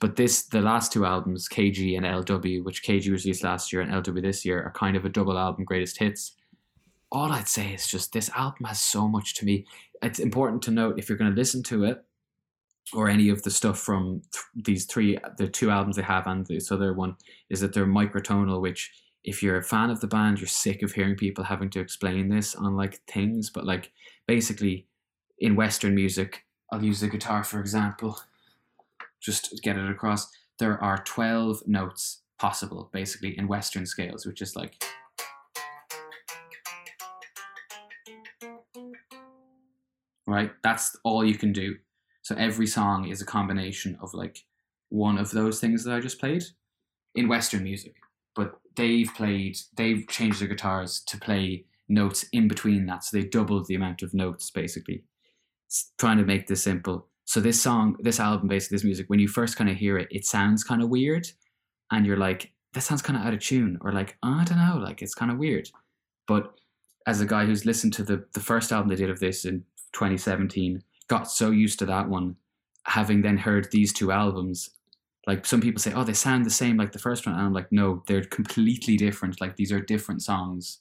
But 0.00 0.16
this 0.16 0.46
the 0.46 0.60
last 0.62 0.92
two 0.92 1.04
albums, 1.04 1.48
KG 1.48 1.96
and 1.96 2.04
LW, 2.06 2.64
which 2.64 2.82
KG 2.82 3.10
released 3.10 3.44
last 3.44 3.72
year 3.72 3.82
and 3.82 3.92
LW 3.92 4.20
this 4.22 4.44
year, 4.44 4.62
are 4.62 4.72
kind 4.72 4.96
of 4.96 5.04
a 5.04 5.08
double 5.10 5.38
album 5.38 5.64
greatest 5.64 5.98
hits. 5.98 6.34
All 7.10 7.32
I'd 7.32 7.48
say 7.48 7.72
is 7.72 7.86
just 7.86 8.12
this 8.12 8.30
album 8.36 8.66
has 8.66 8.80
so 8.80 9.08
much 9.08 9.34
to 9.36 9.44
me. 9.44 9.66
It's 10.02 10.18
important 10.18 10.62
to 10.62 10.70
note 10.70 10.98
if 10.98 11.08
you're 11.08 11.18
going 11.18 11.30
to 11.30 11.36
listen 11.36 11.62
to 11.64 11.84
it 11.84 12.04
or 12.92 13.08
any 13.08 13.28
of 13.28 13.42
the 13.42 13.50
stuff 13.50 13.78
from 13.78 14.22
th- 14.32 14.64
these 14.64 14.84
three 14.86 15.18
the 15.36 15.48
two 15.48 15.70
albums 15.70 15.96
they 15.96 16.02
have 16.02 16.26
and 16.26 16.46
this 16.46 16.72
other 16.72 16.92
one 16.92 17.16
is 17.50 17.60
that 17.60 17.72
they're 17.72 17.86
microtonal 17.86 18.60
which 18.60 18.92
if 19.24 19.42
you're 19.42 19.58
a 19.58 19.62
fan 19.62 19.90
of 19.90 20.00
the 20.00 20.06
band 20.06 20.40
you're 20.40 20.46
sick 20.46 20.82
of 20.82 20.92
hearing 20.92 21.16
people 21.16 21.44
having 21.44 21.68
to 21.70 21.80
explain 21.80 22.28
this 22.28 22.54
on 22.54 22.76
like 22.76 23.00
things 23.06 23.50
but 23.50 23.66
like 23.66 23.92
basically 24.26 24.86
in 25.38 25.56
western 25.56 25.94
music 25.94 26.44
i'll 26.72 26.84
use 26.84 27.00
the 27.00 27.08
guitar 27.08 27.44
for 27.44 27.60
example 27.60 28.20
just 29.20 29.50
to 29.50 29.56
get 29.56 29.76
it 29.76 29.90
across 29.90 30.28
there 30.58 30.82
are 30.82 31.02
12 31.04 31.66
notes 31.66 32.22
possible 32.38 32.88
basically 32.92 33.36
in 33.36 33.48
western 33.48 33.84
scales 33.84 34.24
which 34.24 34.40
is 34.40 34.56
like 34.56 34.82
right? 40.28 40.52
That's 40.62 40.96
all 41.04 41.24
you 41.24 41.36
can 41.36 41.52
do. 41.52 41.76
So 42.22 42.34
every 42.36 42.66
song 42.66 43.08
is 43.08 43.22
a 43.22 43.26
combination 43.26 43.98
of 44.02 44.12
like 44.12 44.44
one 44.90 45.18
of 45.18 45.30
those 45.30 45.60
things 45.60 45.84
that 45.84 45.94
i 45.94 46.00
just 46.00 46.20
played 46.20 46.44
in 47.14 47.28
western 47.28 47.62
music. 47.62 47.94
But 48.36 48.52
they've 48.76 49.10
played 49.16 49.56
they've 49.76 50.06
changed 50.08 50.40
their 50.40 50.48
guitars 50.48 51.00
to 51.06 51.18
play 51.18 51.64
notes 51.88 52.26
in 52.32 52.46
between 52.46 52.86
that. 52.86 53.04
So 53.04 53.16
they 53.16 53.24
doubled 53.24 53.66
the 53.66 53.74
amount 53.74 54.02
of 54.02 54.14
notes 54.14 54.50
basically. 54.50 55.04
S- 55.70 55.92
trying 55.98 56.18
to 56.18 56.24
make 56.24 56.46
this 56.46 56.62
simple. 56.62 57.06
So 57.24 57.40
this 57.40 57.60
song 57.60 57.96
this 58.00 58.20
album 58.20 58.48
basically 58.48 58.76
this 58.76 58.84
music 58.84 59.08
when 59.08 59.20
you 59.20 59.28
first 59.28 59.56
kind 59.56 59.70
of 59.70 59.76
hear 59.76 59.98
it 59.98 60.08
it 60.10 60.26
sounds 60.26 60.62
kind 60.62 60.82
of 60.82 60.90
weird. 60.90 61.26
And 61.90 62.04
you're 62.04 62.18
like 62.18 62.52
that 62.74 62.82
sounds 62.82 63.00
kind 63.00 63.18
of 63.18 63.26
out 63.26 63.32
of 63.34 63.40
tune. 63.40 63.78
Or 63.80 63.92
like 63.92 64.18
"Oh, 64.22 64.34
i 64.40 64.44
don't 64.44 64.58
know 64.58 64.76
like 64.76 65.00
it's 65.00 65.14
kind 65.14 65.30
of 65.30 65.38
weird. 65.38 65.70
But 66.26 66.52
as 67.06 67.22
a 67.22 67.26
guy 67.26 67.46
who's 67.46 67.64
listened 67.64 67.94
to 67.94 68.02
the 68.02 68.26
the 68.34 68.40
first 68.40 68.70
album 68.70 68.90
they 68.90 68.96
did 68.96 69.08
of 69.08 69.20
this 69.20 69.46
in 69.46 69.64
2017 69.92 70.82
got 71.08 71.30
so 71.30 71.50
used 71.50 71.78
to 71.78 71.86
that 71.86 72.08
one 72.08 72.36
having 72.84 73.22
then 73.22 73.38
heard 73.38 73.68
these 73.70 73.92
two 73.92 74.10
albums 74.12 74.70
like 75.26 75.44
some 75.44 75.60
people 75.60 75.80
say 75.80 75.92
oh 75.94 76.04
they 76.04 76.14
sound 76.14 76.44
the 76.44 76.50
same 76.50 76.76
like 76.76 76.92
the 76.92 76.98
first 76.98 77.26
one 77.26 77.34
and 77.34 77.44
i'm 77.44 77.52
like 77.52 77.70
no 77.70 78.02
they're 78.06 78.24
completely 78.24 78.96
different 78.96 79.40
like 79.40 79.56
these 79.56 79.72
are 79.72 79.80
different 79.80 80.22
songs. 80.22 80.80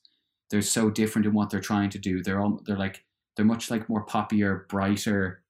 They're 0.49 0.61
so 0.61 0.89
different 0.89 1.25
in 1.25 1.33
what 1.33 1.49
they're 1.49 1.59
trying 1.59 1.89
to 1.89 1.99
do. 1.99 2.23
They're 2.23 2.39
all 2.39 2.61
they're 2.65 2.77
like 2.77 3.03
they're 3.37 3.45
much 3.45 3.71
like 3.71 3.87
more 3.87 4.05
poppier 4.05 4.67
brighter 4.67 5.43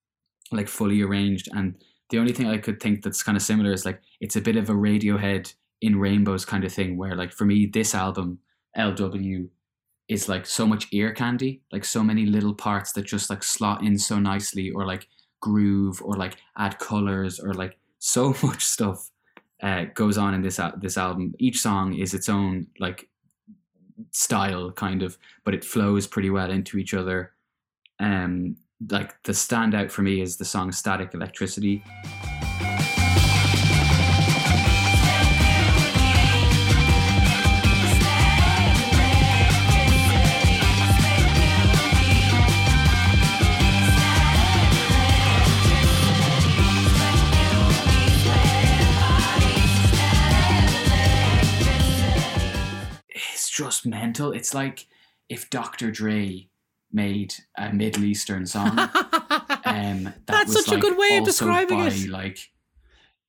like 0.52 0.68
fully 0.68 1.02
arranged 1.02 1.50
and 1.54 1.76
the 2.10 2.20
only 2.20 2.34
thing 2.34 2.48
i 2.48 2.58
could 2.58 2.80
think 2.80 3.02
that's 3.02 3.24
kind 3.24 3.36
of 3.36 3.42
similar 3.42 3.72
is 3.72 3.86
like 3.86 4.02
it's 4.22 4.36
a 4.36 4.42
bit 4.42 4.56
of 4.56 4.70
a 4.70 4.74
radiohead 4.74 5.54
in 5.82 6.00
rainbows 6.00 6.46
kind 6.46 6.64
of 6.64 6.72
thing 6.72 6.98
where 6.98 7.16
like 7.16 7.34
for 7.34 7.46
me 7.46 7.66
this 7.66 7.96
album 7.96 8.40
lw 8.78 9.50
is 10.08 10.30
like 10.30 10.46
so 10.46 10.66
much 10.66 10.88
ear 10.92 11.12
candy 11.12 11.62
like 11.72 11.84
so 11.84 12.02
many 12.02 12.26
little 12.26 12.54
parts 12.54 12.94
that 12.94 13.06
just 13.06 13.30
like 13.30 13.44
slot 13.44 13.84
in 13.84 13.98
so 13.98 14.18
nicely 14.20 14.72
or 14.72 14.86
like 14.86 15.08
groove 15.42 16.02
or 16.02 16.16
like 16.16 16.38
add 16.58 16.80
colors 16.80 17.40
or 17.40 17.54
like 17.54 17.78
so 18.00 18.36
much 18.44 18.64
stuff 18.64 19.10
uh, 19.62 19.86
goes 19.96 20.18
on 20.18 20.34
in 20.34 20.42
this 20.42 20.60
al- 20.60 20.78
this 20.78 20.98
album. 20.98 21.34
Each 21.40 21.60
song 21.60 21.96
is 21.96 22.14
its 22.14 22.30
own 22.30 22.68
like 22.80 23.10
style, 24.12 24.72
kind 24.72 25.02
of, 25.02 25.18
but 25.44 25.56
it 25.56 25.66
flows 25.66 26.06
pretty 26.08 26.30
well 26.30 26.52
into 26.52 26.78
each 26.78 26.94
other. 26.94 27.34
Um, 28.00 28.58
like 28.92 29.22
the 29.24 29.32
standout 29.32 29.90
for 29.92 30.04
me 30.04 30.22
is 30.22 30.38
the 30.38 30.46
song 30.46 30.72
"Static 30.72 31.14
Electricity." 31.14 31.84
Just 53.58 53.86
mental. 53.86 54.32
It's 54.32 54.54
like 54.54 54.86
if 55.30 55.50
Dr. 55.50 55.92
Dre 55.92 56.48
made 56.92 57.34
a 57.58 57.74
Middle 57.74 58.04
Eastern 58.04 58.46
song. 58.46 58.78
um, 58.80 60.04
that 60.04 60.26
That's 60.26 60.54
such 60.54 60.76
a 60.76 60.80
good 60.80 60.98
way 60.98 61.18
of 61.18 61.26
describing 61.26 61.80
by, 61.80 61.88
it. 61.88 62.08
Like, 62.10 62.40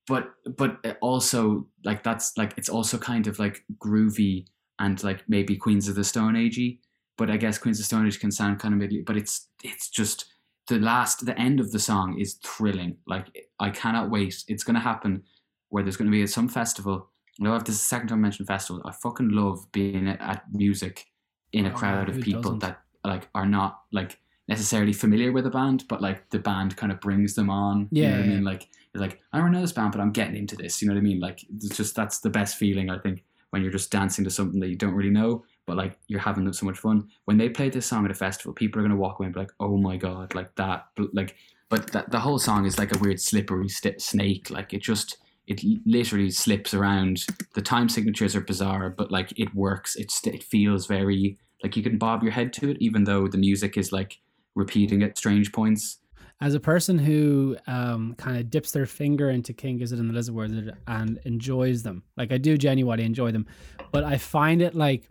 but 0.06 0.30
but 0.56 0.98
also 1.00 1.66
like 1.84 2.02
that's 2.02 2.36
like 2.36 2.54
it's 2.56 2.68
also 2.68 2.98
kind 2.98 3.26
of 3.26 3.38
like 3.38 3.64
groovy 3.78 4.46
and 4.78 5.02
like 5.02 5.24
maybe 5.28 5.56
Queens 5.56 5.88
of 5.88 5.94
the 5.94 6.04
Stone 6.04 6.34
Agey. 6.34 6.78
But 7.16 7.30
I 7.30 7.36
guess 7.36 7.58
Queens 7.58 7.78
of 7.78 7.84
the 7.84 7.86
Stone 7.86 8.06
Age 8.06 8.20
can 8.20 8.30
sound 8.30 8.60
kind 8.60 8.74
of 8.74 8.80
middle. 8.80 9.02
But 9.04 9.16
it's 9.16 9.48
it's 9.64 9.88
just 9.88 10.26
the 10.68 10.78
last 10.78 11.26
the 11.26 11.38
end 11.38 11.58
of 11.58 11.72
the 11.72 11.78
song 11.78 12.18
is 12.18 12.34
thrilling. 12.44 12.98
Like 13.06 13.26
I 13.58 13.70
cannot 13.70 14.10
wait. 14.10 14.44
It's 14.46 14.64
gonna 14.64 14.80
happen 14.80 15.24
where 15.70 15.82
there's 15.82 15.96
gonna 15.96 16.10
be 16.10 16.26
some 16.26 16.48
festival. 16.48 17.10
Know 17.38 17.54
if 17.56 17.64
this 17.64 17.76
is 17.76 17.80
the 17.82 17.86
second 17.86 18.08
time 18.08 18.18
I 18.18 18.22
mentioned 18.22 18.48
festivals. 18.48 18.82
I 18.84 18.92
fucking 18.92 19.30
love 19.30 19.70
being 19.72 20.08
at, 20.08 20.44
music 20.52 21.06
in 21.52 21.66
a 21.66 21.70
Oh, 21.70 21.72
crowd 21.72 22.08
of 22.08 22.20
people 22.20 22.42
doesn't? 22.42 22.58
that 22.60 22.80
like 23.04 23.28
are 23.34 23.46
not 23.46 23.82
like 23.92 24.18
necessarily 24.48 24.92
familiar 24.92 25.30
with 25.32 25.46
a 25.46 25.50
band, 25.50 25.84
but 25.88 26.00
like 26.02 26.28
the 26.30 26.38
band 26.38 26.76
kind 26.76 26.90
of 26.92 27.00
brings 27.00 27.34
them 27.34 27.50
on. 27.50 27.88
you 27.92 28.02
know 28.02 28.08
Yeah, 28.08 28.16
what 28.16 28.24
I 28.24 28.28
mean? 28.28 28.44
Like 28.44 28.68
you're 28.92 29.00
like, 29.02 29.20
I 29.32 29.38
don't 29.38 29.52
know 29.52 29.60
this 29.60 29.72
band, 29.72 29.92
but 29.92 30.00
I'm 30.00 30.10
getting 30.12 30.36
into 30.36 30.56
this. 30.56 30.80
You 30.82 30.88
know 30.88 30.94
what 30.94 31.00
I 31.00 31.02
mean? 31.02 31.20
Like 31.20 31.44
it's 31.54 31.76
just 31.76 31.94
that's 31.94 32.20
the 32.20 32.30
best 32.30 32.56
feeling 32.56 32.90
I 32.90 32.98
think 32.98 33.24
when 33.50 33.62
you're 33.62 33.72
just 33.72 33.90
dancing 33.90 34.24
to 34.24 34.30
something 34.30 34.60
that 34.60 34.68
you 34.68 34.76
don't 34.76 34.94
really 34.94 35.10
know, 35.10 35.44
but 35.66 35.76
like 35.76 35.98
you're 36.08 36.20
having 36.20 36.50
so 36.52 36.66
much 36.66 36.78
fun. 36.78 37.08
When 37.26 37.38
they 37.38 37.48
play 37.48 37.70
this 37.70 37.86
song 37.86 38.04
at 38.04 38.10
a 38.10 38.14
festival, 38.14 38.52
people 38.52 38.80
are 38.80 38.82
gonna 38.82 38.96
walk 38.96 39.18
away 39.18 39.26
and 39.26 39.34
be 39.34 39.40
like, 39.40 39.52
oh 39.60 39.76
my 39.78 39.96
god, 39.96 40.34
like 40.34 40.54
that, 40.56 40.86
like. 41.12 41.36
But 41.70 41.92
that 41.92 42.10
the 42.10 42.20
whole 42.20 42.38
song 42.38 42.64
is 42.64 42.78
like 42.78 42.94
a 42.94 42.98
weird 42.98 43.20
slippery 43.20 43.68
st- 43.68 44.00
snake. 44.00 44.50
Like 44.50 44.72
it 44.72 44.82
just 44.82 45.18
it 45.48 45.60
literally 45.86 46.30
slips 46.30 46.74
around. 46.74 47.24
The 47.54 47.62
time 47.62 47.88
signatures 47.88 48.36
are 48.36 48.40
bizarre, 48.40 48.90
but 48.90 49.10
like 49.10 49.32
it 49.38 49.54
works. 49.54 49.96
It's 49.96 50.24
it 50.26 50.42
feels 50.42 50.86
very 50.86 51.38
like 51.64 51.76
you 51.76 51.82
can 51.82 51.98
bob 51.98 52.22
your 52.22 52.32
head 52.32 52.52
to 52.54 52.70
it, 52.70 52.76
even 52.80 53.04
though 53.04 53.26
the 53.28 53.38
music 53.38 53.76
is 53.76 53.90
like 53.92 54.18
repeating 54.54 55.02
at 55.02 55.18
strange 55.18 55.52
points. 55.52 55.98
as 56.40 56.54
a 56.54 56.60
person 56.60 56.98
who 56.98 57.56
um 57.66 58.14
kind 58.16 58.36
of 58.38 58.48
dips 58.50 58.70
their 58.72 58.86
finger 58.86 59.28
into 59.30 59.52
King 59.52 59.78
Gizzard 59.78 59.98
and 59.98 60.08
the 60.10 60.14
Lizard 60.14 60.34
Wizard 60.34 60.72
and 60.86 61.18
enjoys 61.24 61.82
them, 61.82 62.02
like 62.16 62.30
I 62.32 62.38
do 62.38 62.56
genuinely 62.56 63.04
enjoy 63.04 63.30
them, 63.32 63.46
but 63.92 64.04
I 64.04 64.18
find 64.18 64.62
it 64.62 64.74
like 64.74 65.08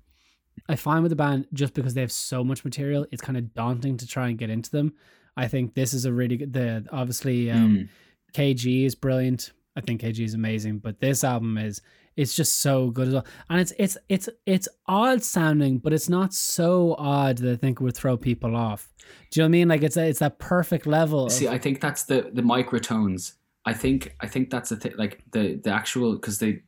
I 0.70 0.76
find 0.76 1.04
with 1.04 1.12
the 1.12 1.16
band 1.16 1.48
just 1.54 1.74
because 1.74 1.94
they 1.94 2.02
have 2.02 2.12
so 2.12 2.44
much 2.44 2.64
material, 2.66 3.06
it's 3.12 3.22
kind 3.22 3.38
of 3.38 3.54
daunting 3.54 3.98
to 3.98 4.08
try 4.08 4.28
and 4.30 4.38
get 4.38 4.50
into 4.50 4.72
them. 4.72 4.94
I 5.36 5.48
think 5.48 5.76
this 5.76 5.94
is 5.94 6.06
a 6.06 6.12
really 6.14 6.38
good. 6.38 6.54
The 6.54 6.86
obviously 6.92 7.52
um, 7.52 7.78
Mm. 7.78 7.90
KG 8.34 8.86
is 8.86 8.96
brilliant. 8.96 9.52
I 9.78 9.82
think 9.82 10.02
KG 10.02 10.26
is 10.26 10.34
amazing, 10.34 10.80
but 10.80 11.00
this 11.00 11.24
album 11.24 11.58
is 11.58 11.82
it's 12.16 12.36
just 12.36 12.62
so 12.62 12.90
good 12.90 13.10
as 13.10 13.14
well. 13.14 13.26
And 13.50 13.62
it's 13.62 13.72
it's 13.78 13.96
it's 14.10 14.28
it's 14.48 14.68
odd 14.88 15.24
sounding, 15.24 15.78
but 15.78 15.94
it's 15.94 16.10
not 16.10 16.34
so 16.34 16.96
odd 16.98 17.38
that 17.38 17.52
I 17.54 17.56
think 17.56 17.80
it 17.80 17.84
would 17.84 17.96
throw 17.96 18.18
people 18.18 18.56
off. 18.56 18.90
Do 19.30 19.40
you 19.40 19.44
know 19.44 19.46
what 19.46 19.50
I 19.50 19.52
mean? 19.52 19.68
Like 19.68 19.84
it's 19.84 19.98
a, 19.98 20.08
it's 20.08 20.20
that 20.20 20.40
perfect 20.40 20.88
level. 20.88 21.28
Of, 21.28 21.32
See, 21.32 21.48
I 21.48 21.60
think 21.60 21.80
that's 21.80 22.04
the 22.06 22.32
the 22.34 22.42
microtones. 22.42 23.34
I 23.66 23.74
think 23.74 24.16
I 24.20 24.28
think 24.28 24.50
that's 24.50 24.70
the 24.70 24.78
thing. 24.78 24.94
Like 24.98 25.24
the 25.32 25.56
the 25.64 25.70
actual 25.72 26.14
because 26.14 26.40
they 26.40 26.64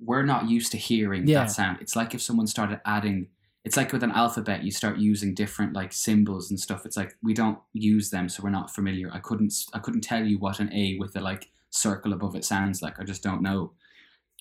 we're 0.00 0.22
not 0.24 0.48
used 0.48 0.72
to 0.72 0.78
hearing 0.78 1.26
Yeah. 1.26 1.40
that 1.40 1.50
sound. 1.50 1.78
It's 1.80 1.94
like 1.96 2.14
if 2.14 2.22
someone 2.22 2.46
started 2.46 2.80
adding. 2.86 3.28
It's 3.64 3.76
like 3.76 3.92
with 3.92 4.02
an 4.02 4.12
alphabet, 4.12 4.62
you 4.62 4.70
start 4.70 4.96
using 4.96 5.34
different 5.34 5.74
like 5.74 5.92
symbols 5.92 6.48
and 6.48 6.58
stuff. 6.58 6.86
It's 6.86 6.96
like 6.96 7.14
we 7.22 7.34
don't 7.34 7.58
use 7.74 8.08
them, 8.08 8.28
so 8.30 8.42
we're 8.42 8.48
not 8.60 8.74
familiar. 8.74 9.10
I 9.12 9.18
couldn't 9.18 9.52
I 9.74 9.80
couldn't 9.80 10.00
tell 10.00 10.24
you 10.24 10.38
what 10.38 10.60
an 10.60 10.72
A 10.72 10.96
with 10.98 11.14
a 11.16 11.20
like 11.20 11.50
circle 11.70 12.12
above 12.12 12.34
it 12.36 12.44
sounds 12.44 12.82
like. 12.82 12.98
I 13.00 13.04
just 13.04 13.22
don't 13.22 13.42
know, 13.42 13.72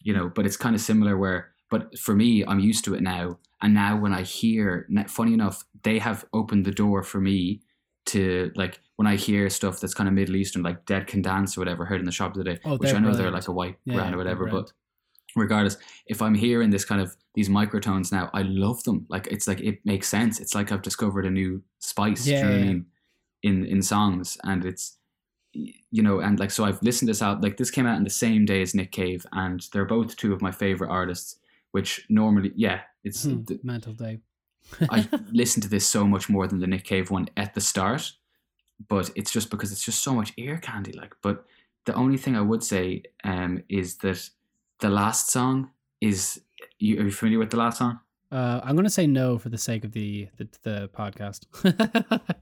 you 0.02 0.14
know. 0.14 0.30
But 0.30 0.46
it's 0.46 0.58
kind 0.58 0.76
of 0.76 0.82
similar 0.82 1.18
where. 1.18 1.54
But 1.70 1.98
for 2.00 2.16
me, 2.16 2.46
I'm 2.46 2.60
used 2.60 2.86
to 2.86 2.94
it 2.96 3.02
now, 3.02 3.40
and 3.62 3.74
now 3.74 3.98
when 4.00 4.14
I 4.14 4.22
hear, 4.22 4.88
funny 5.08 5.34
enough, 5.34 5.66
they 5.84 6.00
have 6.00 6.26
opened 6.34 6.66
the 6.66 6.72
door 6.72 7.04
for 7.04 7.20
me 7.20 7.62
to 8.08 8.52
like 8.56 8.80
when 8.96 9.08
I 9.08 9.16
hear 9.18 9.50
stuff 9.50 9.80
that's 9.80 9.94
kind 9.94 10.08
of 10.08 10.14
Middle 10.16 10.38
Eastern, 10.38 10.64
like 10.64 10.86
Dead 10.86 11.08
Can 11.08 11.22
Dance 11.22 11.58
or 11.58 11.62
whatever, 11.62 11.86
heard 11.86 12.00
in 12.00 12.06
the 12.06 12.12
shop 12.12 12.34
today, 12.34 12.60
Oh, 12.64 12.78
which 12.78 12.94
I 12.94 13.00
know 13.00 13.14
they're 13.14 13.32
like 13.32 13.48
a 13.50 13.52
white 13.52 13.78
Yeah, 13.86 13.96
brand 13.96 14.16
or 14.16 14.18
whatever, 14.18 14.46
but 14.48 14.72
regardless, 15.36 15.78
if 16.08 16.22
I'm 16.22 16.36
hearing 16.36 16.70
this 16.70 16.86
kind 16.86 17.02
of 17.02 17.16
these 17.36 17.50
microtones 17.50 18.12
now, 18.12 18.30
I 18.34 18.42
love 18.44 18.84
them. 18.84 19.06
Like 19.10 19.28
it's 19.28 19.48
like 19.48 19.60
it 19.62 19.80
makes 19.86 20.08
sense. 20.08 20.40
It's 20.40 20.56
like 20.56 20.72
I've 20.72 20.82
discovered 20.82 21.26
a 21.26 21.30
new 21.32 21.64
spice. 21.80 22.26
Yeah, 22.28 22.48
I 22.48 22.54
yeah. 22.54 22.74
In 23.44 23.66
in 23.66 23.82
songs, 23.84 24.38
and 24.44 24.66
it's 24.66 24.98
you 25.92 26.04
know, 26.04 26.20
and 26.20 26.40
like 26.40 26.52
so 26.52 26.64
I've 26.66 26.82
listened 26.82 27.10
this 27.10 27.22
out. 27.22 27.42
Like 27.42 27.58
this 27.58 27.72
came 27.72 27.86
out 27.86 27.98
in 27.98 28.04
the 28.04 28.10
same 28.10 28.46
day 28.46 28.62
as 28.62 28.74
Nick 28.76 28.92
Cave, 28.92 29.26
and 29.32 29.66
they're 29.72 29.86
both 29.86 30.16
two 30.16 30.34
of 30.34 30.42
my 30.42 30.52
favorite 30.52 30.90
artists. 30.90 31.40
Which 31.72 32.06
normally, 32.10 32.52
yeah, 32.56 32.82
it's 33.04 33.24
Hmm, 33.26 33.44
th- 33.44 33.64
mental 33.64 33.94
day. 33.94 34.20
I 34.90 35.08
listened 35.32 35.64
to 35.64 35.70
this 35.70 35.86
so 35.88 36.06
much 36.06 36.30
more 36.30 36.48
than 36.48 36.60
the 36.60 36.68
Nick 36.68 36.84
Cave 36.86 37.12
one 37.12 37.28
at 37.36 37.54
the 37.54 37.62
start, 37.62 38.14
but 38.88 39.12
it's 39.16 39.32
just 39.32 39.50
because 39.50 39.72
it's 39.72 39.84
just 39.84 40.02
so 40.02 40.14
much 40.14 40.34
ear 40.38 40.58
candy. 40.58 40.94
Like, 40.94 41.14
but 41.22 41.46
the 41.86 41.94
only 41.94 42.18
thing 42.18 42.36
I 42.36 42.42
would 42.42 42.64
say 42.64 43.04
um, 43.24 43.64
is 43.70 43.98
that 43.98 44.30
the 44.80 44.90
last 44.90 45.30
song 45.30 45.72
is. 46.02 46.42
You, 46.80 47.00
are 47.00 47.04
you 47.04 47.12
familiar 47.12 47.40
with 47.40 47.52
the 47.52 47.58
last 47.58 47.78
song? 47.80 48.00
Uh, 48.32 48.60
I'm 48.64 48.76
gonna 48.76 48.90
say 48.90 49.08
no 49.08 49.38
for 49.38 49.50
the 49.50 49.58
sake 49.58 49.84
of 49.84 49.92
the 49.92 50.28
the, 50.38 50.48
the 50.64 50.90
podcast. 50.90 51.46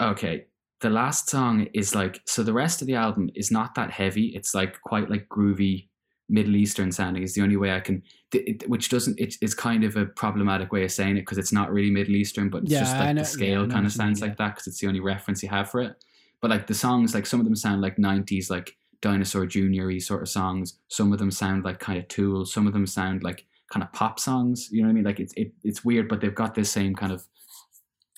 Okay, 0.00 0.46
the 0.84 0.90
last 0.90 1.30
song 1.30 1.66
is 1.72 1.94
like 1.94 2.20
so. 2.26 2.42
The 2.42 2.52
rest 2.52 2.82
of 2.82 2.86
the 2.86 2.94
album 2.94 3.30
is 3.34 3.50
not 3.50 3.74
that 3.74 3.90
heavy. 3.90 4.26
It's 4.36 4.54
like 4.54 4.78
quite 4.82 5.08
like 5.08 5.26
groovy, 5.30 5.88
Middle 6.28 6.56
Eastern 6.56 6.92
sounding. 6.92 7.22
Is 7.22 7.32
the 7.34 7.40
only 7.40 7.56
way 7.56 7.72
I 7.72 7.80
can. 7.80 8.02
It, 8.34 8.68
which 8.68 8.90
doesn't. 8.90 9.18
It, 9.18 9.36
it's 9.40 9.54
kind 9.54 9.82
of 9.82 9.96
a 9.96 10.04
problematic 10.04 10.72
way 10.72 10.84
of 10.84 10.92
saying 10.92 11.16
it 11.16 11.20
because 11.22 11.38
it's 11.38 11.52
not 11.52 11.72
really 11.72 11.90
Middle 11.90 12.16
Eastern, 12.16 12.50
but 12.50 12.64
it's 12.64 12.72
Yeah, 12.72 12.80
just 12.80 12.98
like 12.98 13.14
know- 13.14 13.22
the 13.22 13.26
scale 13.26 13.62
know 13.66 13.72
kind 13.72 13.86
of 13.86 13.92
mean, 13.92 14.02
sounds 14.02 14.20
yeah. 14.20 14.26
like 14.26 14.36
that 14.36 14.48
because 14.56 14.66
it's 14.66 14.78
the 14.80 14.86
only 14.86 15.00
reference 15.00 15.42
you 15.42 15.48
have 15.48 15.70
for 15.70 15.80
it. 15.80 16.04
But 16.42 16.50
like 16.50 16.66
the 16.66 16.74
songs, 16.74 17.14
like 17.14 17.24
some 17.24 17.40
of 17.40 17.46
them 17.46 17.56
sound 17.56 17.80
like 17.80 17.96
'90s, 17.96 18.50
like 18.50 18.76
Dinosaur 19.00 19.46
Junior-y 19.46 19.98
sort 20.00 20.20
of 20.20 20.28
songs. 20.28 20.78
Some 20.88 21.14
of 21.14 21.18
them 21.18 21.30
sound 21.30 21.64
like 21.64 21.78
kind 21.80 21.98
of 21.98 22.06
Tool. 22.08 22.44
Some 22.44 22.66
of 22.66 22.74
them 22.74 22.86
sound 22.86 23.22
like 23.22 23.46
kind 23.72 23.82
of 23.82 23.90
pop 23.94 24.20
songs. 24.20 24.68
You 24.70 24.82
know 24.82 24.88
what 24.88 24.92
I 24.92 24.94
mean? 24.96 25.04
Like 25.04 25.20
it's 25.20 25.32
it, 25.34 25.52
it's 25.64 25.82
weird, 25.82 26.08
but 26.10 26.20
they've 26.20 26.34
got 26.34 26.54
this 26.54 26.70
same 26.70 26.94
kind 26.94 27.12
of 27.12 27.24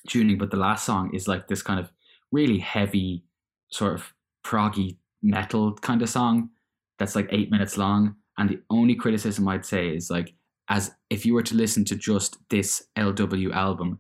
tuning. 0.09 0.37
But 0.37 0.51
the 0.51 0.57
last 0.57 0.85
song 0.85 1.15
is 1.15 1.29
like 1.29 1.47
this 1.47 1.63
kind 1.63 1.79
of 1.79 1.93
really 2.37 2.59
heavy, 2.59 3.25
sort 3.69 3.95
of 3.95 4.13
proggy 4.45 4.99
metal 5.23 5.75
kind 5.89 6.03
of 6.03 6.09
song 6.09 6.51
that's 6.99 7.17
like 7.17 7.29
eight 7.31 7.51
minutes 7.51 7.77
long. 7.79 8.17
And 8.39 8.51
the 8.51 8.61
only 8.69 8.95
criticism 8.95 9.49
I'd 9.49 9.65
say 9.65 9.89
is 9.89 10.11
like, 10.11 10.35
as 10.69 10.93
if 11.11 11.25
you 11.25 11.33
were 11.35 11.43
to 11.45 11.55
listen 11.55 11.85
to 11.87 11.97
just 11.97 12.37
this 12.51 12.83
LW 12.97 13.53
album, 13.53 13.99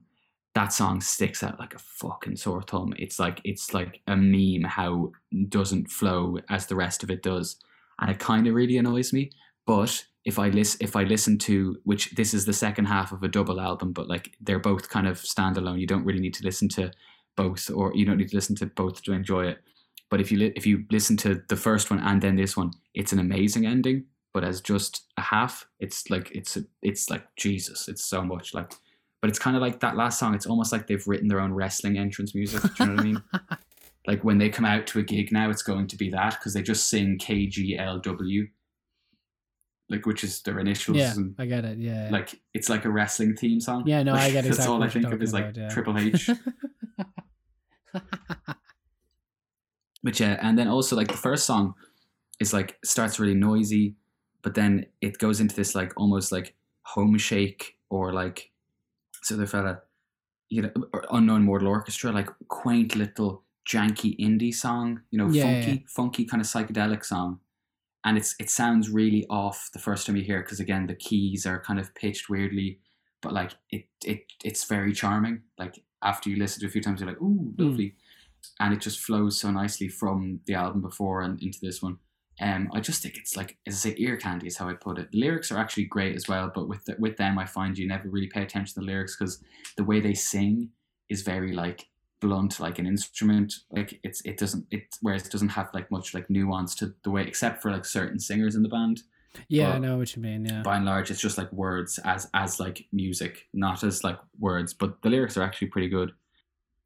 that 0.55 0.73
song 0.73 1.01
sticks 1.01 1.43
out 1.43 1.59
like 1.59 1.75
a 1.75 1.79
fucking 1.79 2.37
sore 2.37 2.63
thumb. 2.63 2.93
It's 2.99 3.19
like 3.19 3.41
it's 3.45 3.73
like 3.73 4.01
a 4.07 4.17
meme 4.17 4.65
how 4.65 5.13
doesn't 5.49 5.91
flow 5.91 6.39
as 6.49 6.67
the 6.67 6.77
rest 6.77 7.03
of 7.03 7.11
it 7.11 7.23
does, 7.23 7.57
and 8.01 8.11
it 8.11 8.19
kind 8.19 8.47
of 8.47 8.55
really 8.55 8.79
annoys 8.79 9.13
me. 9.13 9.31
But 9.67 10.05
if 10.25 10.39
I 10.39 10.49
listen, 10.49 10.79
if 10.81 10.97
I 10.97 11.05
listen 11.05 11.39
to 11.39 11.77
which 11.85 12.11
this 12.17 12.35
is 12.35 12.47
the 12.47 12.53
second 12.53 12.87
half 12.87 13.13
of 13.13 13.23
a 13.23 13.29
double 13.29 13.61
album, 13.61 13.93
but 13.93 14.09
like 14.09 14.35
they're 14.41 14.59
both 14.59 14.89
kind 14.89 15.07
of 15.07 15.21
standalone. 15.21 15.79
You 15.79 15.87
don't 15.87 16.05
really 16.05 16.21
need 16.21 16.35
to 16.35 16.45
listen 16.45 16.69
to 16.71 16.91
both, 17.37 17.71
or 17.71 17.93
you 17.95 18.05
don't 18.05 18.17
need 18.19 18.31
to 18.31 18.37
listen 18.37 18.57
to 18.57 18.67
both 18.67 19.03
to 19.03 19.13
enjoy 19.13 19.47
it. 19.47 19.59
But 20.11 20.21
if 20.21 20.31
you 20.31 20.39
li- 20.39 20.53
if 20.57 20.67
you 20.67 20.85
listen 20.91 21.17
to 21.19 21.43
the 21.49 21.57
first 21.57 21.91
one 21.91 22.01
and 22.01 22.21
then 22.23 22.37
this 22.37 22.57
one, 22.57 22.71
it's 22.95 23.13
an 23.13 23.19
amazing 23.19 23.67
ending. 23.67 24.05
But 24.33 24.45
as 24.45 24.61
just 24.61 25.05
a 25.17 25.23
half, 25.23 25.67
it's 25.81 26.11
like 26.11 26.31
it's 26.33 26.57
a, 26.57 26.65
it's 26.83 27.11
like 27.11 27.25
Jesus. 27.37 27.89
It's 27.89 28.05
so 28.05 28.23
much 28.23 28.55
like, 28.55 28.73
but 29.21 29.31
it's 29.31 29.39
kind 29.39 29.57
of 29.57 29.63
like 29.63 29.81
that 29.81 29.97
last 29.97 30.19
song. 30.19 30.35
It's 30.35 30.47
almost 30.47 30.73
like 30.73 30.87
they've 30.87 31.07
written 31.07 31.29
their 31.29 31.41
own 31.41 31.53
wrestling 31.55 31.99
entrance 31.99 32.35
music. 32.35 32.63
Do 32.63 32.71
you 32.81 32.87
know 32.87 32.93
what 32.95 33.01
I 33.01 33.05
mean? 33.05 33.23
Like 34.07 34.23
when 34.23 34.39
they 34.39 34.51
come 34.51 34.65
out 34.65 34.87
to 34.89 35.01
a 35.01 35.03
gig 35.03 35.33
now, 35.33 35.51
it's 35.51 35.65
going 35.65 35.89
to 35.89 35.97
be 35.97 36.11
that 36.11 36.35
because 36.39 36.55
they 36.55 36.63
just 36.63 36.87
sing 36.89 37.19
KGLW, 37.19 38.49
like 39.89 40.07
which 40.07 40.23
is 40.25 40.43
their 40.43 40.61
initials. 40.61 40.97
yeah, 40.97 41.13
and, 41.15 41.35
I 41.39 41.47
get 41.47 41.65
it. 41.65 41.79
Yeah, 41.79 42.09
like 42.13 42.41
it's 42.55 42.69
like 42.69 42.85
a 42.85 42.91
wrestling 42.91 43.35
theme 43.35 43.61
song. 43.61 43.85
Yeah, 43.87 44.03
no, 44.05 44.13
I 44.13 44.15
Like, 44.15 44.33
get 44.33 44.33
That's 44.45 44.59
exactly 44.59 44.75
all 44.75 44.83
I 44.83 44.89
think 44.89 45.07
of 45.13 45.23
is 45.23 45.33
like 45.33 45.45
about, 45.47 45.57
yeah. 45.57 45.69
Triple 45.71 45.99
H. 45.99 46.31
But 50.03 50.21
yeah, 50.21 50.39
and 50.41 50.59
then 50.59 50.69
also 50.69 50.97
like 50.97 51.09
the 51.09 51.17
first 51.17 51.45
song 51.47 51.75
is 52.41 52.53
like 52.53 52.79
starts 52.85 53.19
really 53.21 53.35
noisy, 53.35 53.97
but 54.43 54.55
then 54.55 54.87
it 55.01 55.19
goes 55.19 55.41
into 55.41 55.57
this 55.57 55.75
like 55.75 55.93
almost 55.97 56.33
like 56.33 56.57
Homeshake 56.95 57.75
or 57.91 58.13
like 58.13 58.53
this 59.21 59.33
other 59.33 59.47
fella, 59.47 59.83
you 60.51 60.63
know, 60.63 60.73
unknown 61.11 61.45
mortal 61.45 61.69
orchestra, 61.69 62.13
like 62.13 62.31
quaint 62.49 62.97
little 62.97 63.45
janky 63.69 64.19
indie 64.21 64.55
song, 64.55 65.03
you 65.11 65.19
know, 65.19 65.31
Yeah, 65.31 65.43
funky, 65.43 65.85
yeah. 65.85 65.87
funky 65.89 66.25
kind 66.27 66.41
of 66.43 66.47
psychedelic 66.49 67.05
song. 67.05 67.41
And 68.05 68.17
it's 68.19 68.37
it 68.41 68.51
sounds 68.51 68.91
really 68.91 69.27
off 69.31 69.71
the 69.73 69.81
first 69.81 70.07
time 70.07 70.17
you 70.17 70.23
hear 70.25 70.41
it 70.41 70.45
because 70.45 70.61
again 70.61 70.87
the 70.87 70.95
keys 70.95 71.47
are 71.47 71.61
kind 71.61 71.81
of 71.81 71.95
pitched 71.95 72.29
weirdly, 72.29 72.81
but 73.23 73.33
like 73.33 73.53
it 73.71 73.89
it 74.05 74.27
it's 74.45 74.65
very 74.65 74.93
charming. 74.93 75.43
Like 75.59 75.83
after 76.03 76.31
you 76.31 76.37
listen 76.37 76.61
to 76.61 76.67
it 76.67 76.69
a 76.69 76.73
few 76.73 76.83
times, 76.83 77.01
you're 77.01 77.09
like, 77.11 77.21
ooh, 77.21 77.53
Mm. 77.57 77.65
lovely 77.65 77.95
and 78.61 78.73
it 78.73 78.81
just 78.81 79.01
flows 79.01 79.41
so 79.41 79.51
nicely 79.51 79.89
from 79.89 80.39
the 80.47 80.55
album 80.55 80.81
before 80.81 81.23
and 81.23 81.43
into 81.43 81.59
this 81.61 81.83
one. 81.83 81.99
Um, 82.41 82.69
I 82.73 82.81
just 82.81 83.03
think 83.03 83.17
it's 83.17 83.37
like 83.37 83.57
as 83.67 83.75
I 83.75 83.91
say, 83.91 83.95
ear 83.99 84.17
candy 84.17 84.47
is 84.47 84.57
how 84.57 84.69
I 84.69 84.75
put 84.75 84.99
it. 84.99 85.11
The 85.11 85.19
lyrics 85.19 85.51
are 85.51 85.59
actually 85.59 85.87
great 85.87 86.15
as 86.15 86.29
well, 86.29 86.53
but 86.55 86.69
with 86.69 86.85
the, 86.85 86.95
with 86.99 87.17
them, 87.17 87.39
I 87.39 87.47
find 87.47 87.77
you 87.77 87.89
never 87.89 88.09
really 88.09 88.29
pay 88.29 88.43
attention 88.43 88.75
to 88.75 88.81
the 88.81 88.87
lyrics 88.87 89.17
because 89.17 89.43
the 89.77 89.85
way 89.85 90.01
they 90.01 90.15
sing 90.15 90.71
is 91.09 91.23
very 91.23 91.53
like 91.55 91.89
blunt, 92.21 92.61
like 92.61 92.79
an 92.79 92.87
instrument. 92.87 93.53
Like 93.71 93.99
it's 94.05 94.21
it 94.25 94.37
doesn't 94.37 94.67
it 94.71 94.83
whereas 95.01 95.27
it 95.27 95.33
doesn't 95.33 95.49
have 95.49 95.71
like 95.75 95.91
much 95.91 96.15
like 96.15 96.31
nuance 96.31 96.75
to 96.77 96.95
the 97.03 97.11
way 97.11 97.23
except 97.27 97.63
for 97.63 97.73
like 97.73 97.85
certain 97.87 98.21
singers 98.21 98.55
in 98.55 98.63
the 98.63 98.69
band. 98.69 99.01
Yeah, 99.49 99.73
I 99.73 99.79
know 99.79 99.99
what 99.99 100.15
you 100.17 100.23
mean. 100.23 100.45
Yeah, 100.45 100.63
By 100.63 100.77
and 100.77 100.85
large, 100.85 101.11
it's 101.11 101.21
just 101.21 101.39
like 101.39 101.53
words 101.53 101.99
as 102.05 102.29
as 102.35 102.61
like 102.61 102.87
music, 102.93 103.47
not 103.53 103.83
as 103.85 104.05
like 104.05 104.19
words. 104.39 104.75
But 104.75 105.03
the 105.03 105.11
lyrics 105.11 105.37
are 105.37 105.43
actually 105.43 105.69
pretty 105.69 105.89
good. 105.89 106.13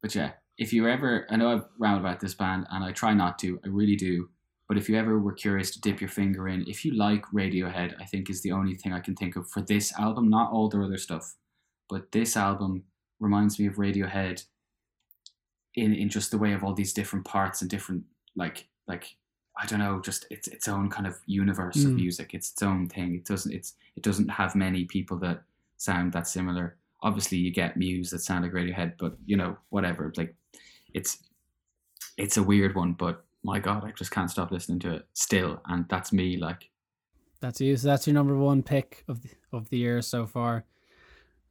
But 0.01 0.15
yeah, 0.15 0.31
if 0.57 0.73
you 0.73 0.87
ever, 0.87 1.27
I 1.29 1.35
know 1.35 1.51
I've 1.51 1.65
rambled 1.77 2.05
about 2.05 2.19
this 2.19 2.33
band, 2.33 2.67
and 2.69 2.83
I 2.83 2.91
try 2.91 3.13
not 3.13 3.39
to, 3.39 3.59
I 3.63 3.67
really 3.67 3.95
do. 3.95 4.29
But 4.67 4.77
if 4.77 4.87
you 4.87 4.97
ever 4.97 5.19
were 5.19 5.33
curious 5.33 5.71
to 5.71 5.81
dip 5.81 5.99
your 5.99 6.09
finger 6.09 6.47
in, 6.47 6.63
if 6.67 6.85
you 6.85 6.95
like 6.95 7.25
Radiohead, 7.33 7.95
I 7.99 8.05
think 8.05 8.29
is 8.29 8.41
the 8.41 8.53
only 8.53 8.75
thing 8.75 8.93
I 8.93 9.01
can 9.01 9.15
think 9.15 9.35
of 9.35 9.49
for 9.49 9.61
this 9.61 9.91
album, 9.99 10.29
not 10.29 10.51
all 10.51 10.69
their 10.69 10.83
other 10.83 10.97
stuff, 10.97 11.35
but 11.89 12.11
this 12.13 12.37
album 12.37 12.83
reminds 13.19 13.59
me 13.59 13.67
of 13.67 13.75
Radiohead 13.75 14.45
in 15.75 15.93
in 15.93 16.09
just 16.09 16.31
the 16.31 16.37
way 16.37 16.53
of 16.53 16.63
all 16.63 16.73
these 16.73 16.93
different 16.93 17.25
parts 17.25 17.61
and 17.61 17.69
different 17.69 18.03
like 18.35 18.67
like 18.87 19.15
I 19.57 19.65
don't 19.65 19.79
know, 19.79 19.99
just 20.01 20.25
it's 20.29 20.47
its 20.47 20.67
own 20.67 20.89
kind 20.89 21.05
of 21.05 21.19
universe 21.25 21.83
of 21.83 21.91
Mm. 21.91 21.95
music. 21.95 22.33
It's 22.33 22.51
its 22.51 22.61
own 22.63 22.87
thing. 22.87 23.15
It 23.15 23.25
doesn't 23.25 23.51
it's 23.51 23.73
it 23.95 24.03
doesn't 24.03 24.29
have 24.29 24.55
many 24.55 24.85
people 24.85 25.17
that 25.19 25.43
sound 25.77 26.13
that 26.13 26.27
similar. 26.27 26.77
Obviously, 27.03 27.37
you 27.37 27.51
get 27.51 27.75
Muse 27.77 28.09
that 28.11 28.19
sound 28.19 28.43
like 28.43 28.53
Radiohead, 28.53 28.93
but 28.97 29.17
you 29.25 29.35
know 29.37 29.57
whatever. 29.69 30.13
Like 30.15 30.35
it's 30.93 31.17
it's 32.17 32.37
a 32.37 32.43
weird 32.43 32.75
one, 32.75 32.93
but 32.93 33.25
my 33.43 33.59
god, 33.59 33.83
I 33.83 33.91
just 33.91 34.11
can't 34.11 34.29
stop 34.29 34.51
listening 34.51 34.79
to 34.79 34.93
it 34.95 35.07
still, 35.13 35.61
and 35.65 35.85
that's 35.89 36.13
me. 36.13 36.37
Like 36.37 36.69
that's 37.39 37.59
you. 37.59 37.75
So 37.75 37.87
that's 37.87 38.05
your 38.07 38.13
number 38.13 38.35
one 38.37 38.61
pick 38.63 39.03
of 39.07 39.21
the, 39.23 39.29
of 39.51 39.69
the 39.69 39.77
year 39.77 40.01
so 40.01 40.25
far. 40.27 40.65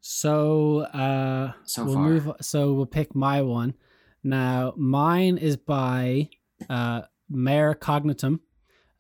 So 0.01 0.81
uh, 0.81 1.53
so 1.65 1.85
we'll 1.85 1.95
far, 1.95 2.05
move. 2.09 2.33
So 2.41 2.73
we'll 2.73 2.87
pick 2.87 3.15
my 3.15 3.43
one. 3.43 3.75
Now, 4.23 4.73
mine 4.77 5.37
is 5.39 5.57
by 5.57 6.29
uh, 6.69 7.03
Mare 7.31 7.75
Cognitum. 7.75 8.41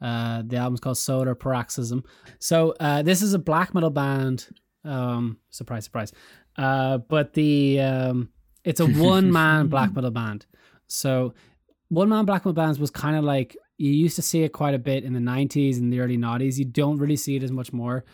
Uh, 0.00 0.42
the 0.46 0.56
album's 0.56 0.80
called 0.80 0.96
Solar 0.96 1.34
Paroxysm. 1.34 2.04
So 2.38 2.74
uh, 2.80 3.02
this 3.02 3.20
is 3.20 3.34
a 3.34 3.38
black 3.38 3.74
metal 3.74 3.90
band. 3.90 4.48
Um, 4.84 5.38
surprise, 5.50 5.84
surprise. 5.84 6.12
Uh, 6.56 6.98
but 6.98 7.34
the 7.34 7.80
um, 7.80 8.30
it's 8.64 8.80
a 8.80 8.86
one 8.86 9.30
man 9.30 9.68
black 9.68 9.94
metal 9.94 10.10
band. 10.10 10.46
So 10.86 11.34
one 11.88 12.08
man 12.08 12.24
black 12.24 12.42
metal 12.42 12.54
bands 12.54 12.78
was 12.78 12.90
kind 12.90 13.16
of 13.16 13.24
like 13.24 13.56
you 13.76 13.90
used 13.90 14.16
to 14.16 14.22
see 14.22 14.42
it 14.42 14.52
quite 14.52 14.74
a 14.74 14.78
bit 14.78 15.04
in 15.04 15.12
the 15.12 15.20
90s 15.20 15.78
and 15.78 15.92
the 15.92 16.00
early 16.00 16.18
90s. 16.18 16.58
You 16.58 16.66
don't 16.66 16.98
really 16.98 17.16
see 17.16 17.36
it 17.36 17.42
as 17.42 17.50
much 17.50 17.72
more. 17.72 18.04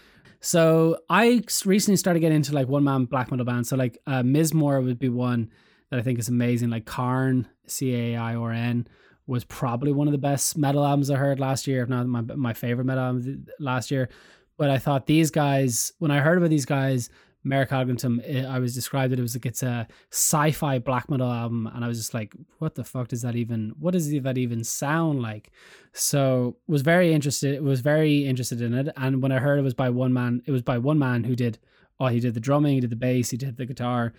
So 0.40 0.98
I 1.10 1.42
recently 1.64 1.96
started 1.96 2.20
getting 2.20 2.36
into 2.36 2.52
like 2.52 2.68
one 2.68 2.84
man 2.84 3.04
black 3.04 3.30
metal 3.30 3.46
bands. 3.46 3.68
So 3.68 3.76
like 3.76 3.98
uh, 4.06 4.22
Mizmor 4.22 4.84
would 4.84 4.98
be 4.98 5.08
one 5.08 5.50
that 5.90 5.98
I 5.98 6.02
think 6.02 6.18
is 6.18 6.28
amazing. 6.28 6.70
Like 6.70 6.86
Cairn, 6.86 7.48
C 7.66 7.94
A 7.94 8.16
I 8.16 8.34
R 8.36 8.52
N, 8.52 8.86
was 9.26 9.44
probably 9.44 9.92
one 9.92 10.06
of 10.08 10.12
the 10.12 10.18
best 10.18 10.56
metal 10.56 10.84
albums 10.84 11.10
I 11.10 11.16
heard 11.16 11.40
last 11.40 11.66
year, 11.66 11.82
if 11.82 11.88
not 11.88 12.06
my 12.06 12.22
my 12.22 12.52
favorite 12.52 12.84
metal 12.84 13.04
album 13.04 13.46
last 13.58 13.90
year. 13.90 14.08
But 14.56 14.70
I 14.70 14.78
thought 14.78 15.06
these 15.06 15.30
guys, 15.30 15.92
when 15.98 16.10
I 16.10 16.20
heard 16.20 16.38
about 16.38 16.50
these 16.50 16.64
guys, 16.64 17.10
Mare 17.44 17.66
Cognitum, 17.66 18.20
eh, 18.24 18.46
I 18.46 18.58
was 18.58 18.74
described 18.74 19.12
it, 19.12 19.18
it 19.18 19.22
was 19.22 19.34
like 19.36 19.46
it's 19.46 19.62
a 19.62 19.86
sci-fi 20.10 20.78
black 20.78 21.10
metal 21.10 21.30
album, 21.30 21.70
and 21.72 21.84
I 21.84 21.88
was 21.88 21.98
just 21.98 22.14
like, 22.14 22.34
what 22.58 22.74
the 22.74 22.84
fuck 22.84 23.08
does 23.08 23.22
that 23.22 23.36
even? 23.36 23.74
What 23.78 23.92
does 23.92 24.10
that 24.10 24.38
even 24.38 24.64
sound 24.64 25.22
like? 25.22 25.50
So 25.92 26.56
was 26.66 26.82
very 26.82 27.12
interested. 27.12 27.62
Was 27.62 27.80
very 27.80 28.26
interested 28.26 28.62
in 28.62 28.74
it, 28.74 28.88
and 28.96 29.22
when 29.22 29.32
I 29.32 29.38
heard 29.38 29.58
it 29.58 29.62
was 29.62 29.74
by 29.74 29.90
one 29.90 30.12
man, 30.12 30.42
it 30.46 30.52
was 30.52 30.62
by 30.62 30.78
one 30.78 30.98
man 30.98 31.24
who 31.24 31.36
did. 31.36 31.58
Oh, 31.98 32.08
he 32.08 32.20
did 32.20 32.34
the 32.34 32.40
drumming, 32.40 32.74
he 32.74 32.80
did 32.80 32.90
the 32.90 32.96
bass, 32.96 33.30
he 33.30 33.38
did 33.38 33.56
the 33.56 33.64
guitar, 33.64 34.12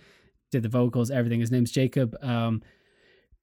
did 0.50 0.64
the 0.64 0.68
vocals, 0.68 1.12
everything. 1.12 1.38
His 1.38 1.52
name's 1.52 1.70
Jacob. 1.70 2.16
Um, 2.20 2.60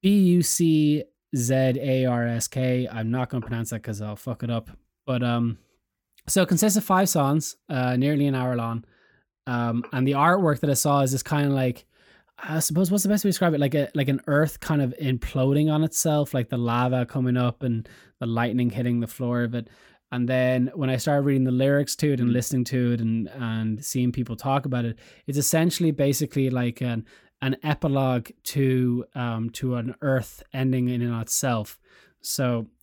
B 0.02 0.18
U 0.34 0.42
C 0.42 1.04
Z 1.36 1.54
A 1.54 2.06
R 2.06 2.26
S 2.26 2.48
K. 2.48 2.88
I'm 2.90 3.10
not 3.10 3.28
going 3.28 3.42
to 3.42 3.46
pronounce 3.46 3.70
that 3.70 3.82
because 3.82 4.00
I'll 4.00 4.16
fuck 4.16 4.42
it 4.42 4.50
up. 4.50 4.70
But 5.06 5.22
um, 5.22 5.58
so 6.26 6.42
it 6.42 6.48
consists 6.48 6.76
of 6.76 6.84
five 6.84 7.08
songs, 7.08 7.56
uh, 7.68 7.96
nearly 7.96 8.26
an 8.26 8.34
hour 8.34 8.56
long. 8.56 8.84
Um, 9.46 9.84
and 9.92 10.06
the 10.06 10.12
artwork 10.12 10.60
that 10.60 10.70
I 10.70 10.74
saw 10.74 11.00
is 11.02 11.12
this 11.12 11.22
kind 11.22 11.46
of 11.46 11.52
like, 11.52 11.86
I 12.38 12.58
suppose, 12.58 12.90
what's 12.90 13.04
the 13.04 13.08
best 13.08 13.24
way 13.24 13.28
to 13.28 13.32
describe 13.32 13.54
it? 13.54 13.60
Like 13.60 13.74
a 13.74 13.88
like 13.94 14.08
an 14.08 14.20
Earth 14.26 14.60
kind 14.60 14.82
of 14.82 14.94
imploding 15.00 15.72
on 15.72 15.84
itself, 15.84 16.34
like 16.34 16.48
the 16.48 16.58
lava 16.58 17.06
coming 17.06 17.36
up 17.36 17.62
and 17.62 17.88
the 18.18 18.26
lightning 18.26 18.70
hitting 18.70 19.00
the 19.00 19.06
floor 19.06 19.42
of 19.42 19.54
it. 19.54 19.68
And 20.12 20.28
then 20.28 20.70
when 20.74 20.88
I 20.90 20.98
started 20.98 21.22
reading 21.22 21.44
the 21.44 21.50
lyrics 21.50 21.96
to 21.96 22.12
it 22.12 22.20
and 22.20 22.32
listening 22.32 22.64
to 22.64 22.92
it 22.92 23.00
and 23.00 23.28
and 23.28 23.84
seeing 23.84 24.12
people 24.12 24.36
talk 24.36 24.66
about 24.66 24.84
it, 24.84 24.98
it's 25.26 25.38
essentially 25.38 25.92
basically 25.92 26.50
like 26.50 26.80
an 26.80 27.06
an 27.42 27.56
epilogue 27.62 28.30
to 28.42 29.04
um 29.14 29.50
to 29.50 29.76
an 29.76 29.94
Earth 30.00 30.42
ending 30.52 30.88
in 30.88 31.02
and 31.02 31.14
of 31.14 31.22
itself. 31.22 31.78
So 32.20 32.66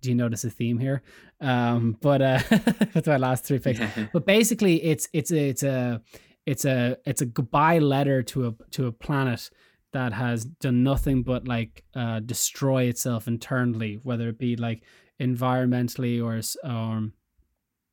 do 0.00 0.08
you 0.08 0.14
notice 0.14 0.44
a 0.44 0.50
theme 0.50 0.78
here? 0.78 1.02
Um, 1.40 1.96
but 2.00 2.22
uh, 2.22 2.40
that's 2.92 3.06
my 3.06 3.16
last 3.16 3.44
three 3.44 3.58
picks. 3.58 3.80
But 4.12 4.26
basically, 4.26 4.82
it's 4.82 5.08
it's 5.12 5.32
a, 5.32 5.48
it's 5.48 5.62
a 5.62 6.02
it's 6.46 6.64
a 6.64 6.96
it's 7.04 7.20
a 7.20 7.26
goodbye 7.26 7.78
letter 7.78 8.22
to 8.22 8.48
a 8.48 8.54
to 8.70 8.86
a 8.86 8.92
planet 8.92 9.50
that 9.92 10.12
has 10.12 10.44
done 10.44 10.82
nothing 10.82 11.22
but 11.22 11.48
like 11.48 11.84
uh, 11.94 12.20
destroy 12.20 12.84
itself 12.84 13.26
internally, 13.26 13.98
whether 14.02 14.28
it 14.28 14.38
be 14.38 14.56
like 14.56 14.82
environmentally 15.20 16.22
or 16.22 16.40
um 16.68 17.12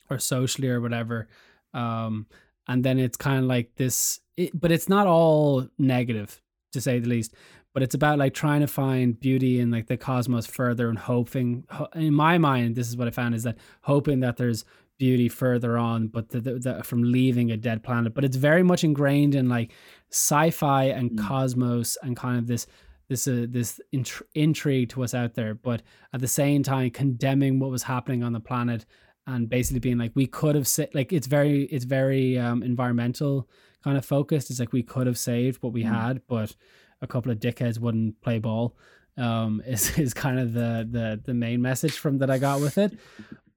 or 0.09 0.19
socially 0.19 0.69
or 0.69 0.81
whatever. 0.81 1.27
Um, 1.73 2.27
and 2.67 2.83
then 2.83 2.99
it's 2.99 3.17
kind 3.17 3.39
of 3.39 3.45
like 3.45 3.75
this, 3.75 4.19
it, 4.37 4.59
but 4.59 4.71
it's 4.71 4.89
not 4.89 5.07
all 5.07 5.67
negative 5.77 6.41
to 6.73 6.81
say 6.81 6.99
the 6.99 7.09
least. 7.09 7.33
But 7.73 7.83
it's 7.83 7.95
about 7.95 8.17
like 8.17 8.33
trying 8.33 8.61
to 8.61 8.67
find 8.67 9.19
beauty 9.19 9.59
in 9.59 9.69
like 9.69 9.87
the 9.87 9.97
cosmos 9.97 10.45
further 10.45 10.87
and 10.87 10.97
hoping. 10.97 11.65
In 11.93 12.13
my 12.13 12.37
mind, 12.37 12.75
this 12.75 12.87
is 12.87 12.95
what 12.95 13.07
I 13.07 13.11
found 13.11 13.35
is 13.35 13.43
that 13.43 13.57
hoping 13.81 14.21
that 14.21 14.37
there's 14.37 14.63
beauty 14.97 15.27
further 15.27 15.77
on, 15.77 16.07
but 16.07 16.29
the, 16.29 16.39
the, 16.39 16.53
the, 16.53 16.83
from 16.83 17.03
leaving 17.03 17.51
a 17.51 17.57
dead 17.57 17.83
planet. 17.83 18.13
But 18.13 18.23
it's 18.23 18.37
very 18.37 18.63
much 18.63 18.85
ingrained 18.85 19.35
in 19.35 19.49
like 19.49 19.73
sci-fi 20.09 20.85
and 20.85 21.19
cosmos 21.19 21.97
and 22.01 22.15
kind 22.15 22.39
of 22.39 22.47
this 22.47 22.65
this 23.07 23.27
uh, 23.27 23.45
this 23.49 23.79
intr- 23.93 24.23
intrigue 24.33 24.89
to 24.89 24.99
what's 24.99 25.13
out 25.13 25.35
there, 25.35 25.53
but 25.53 25.81
at 26.13 26.21
the 26.21 26.27
same 26.27 26.63
time 26.63 26.89
condemning 26.89 27.59
what 27.59 27.69
was 27.69 27.83
happening 27.83 28.23
on 28.23 28.33
the 28.33 28.39
planet 28.39 28.85
and 29.27 29.49
basically 29.49 29.79
being 29.79 29.97
like 29.97 30.11
we 30.15 30.27
could 30.27 30.55
have 30.55 30.67
sa- 30.67 30.85
like 30.93 31.11
it's 31.11 31.27
very 31.27 31.63
it's 31.63 31.85
very 31.85 32.37
um, 32.37 32.63
environmental 32.63 33.49
kind 33.83 33.97
of 33.97 34.05
focused. 34.05 34.49
It's 34.49 34.59
like 34.59 34.73
we 34.73 34.83
could 34.83 35.07
have 35.07 35.17
saved 35.17 35.61
what 35.61 35.73
we 35.73 35.83
had, 35.83 36.21
but 36.27 36.55
a 37.01 37.07
couple 37.07 37.31
of 37.31 37.39
dickheads 37.39 37.79
wouldn't 37.79 38.21
play 38.21 38.39
ball. 38.39 38.75
Um, 39.17 39.61
is 39.67 39.97
is 39.97 40.13
kind 40.13 40.39
of 40.39 40.53
the 40.53 40.87
the 40.89 41.21
the 41.23 41.33
main 41.33 41.61
message 41.61 41.97
from 41.97 42.19
that 42.19 42.29
I 42.29 42.37
got 42.37 42.61
with 42.61 42.77
it, 42.77 42.97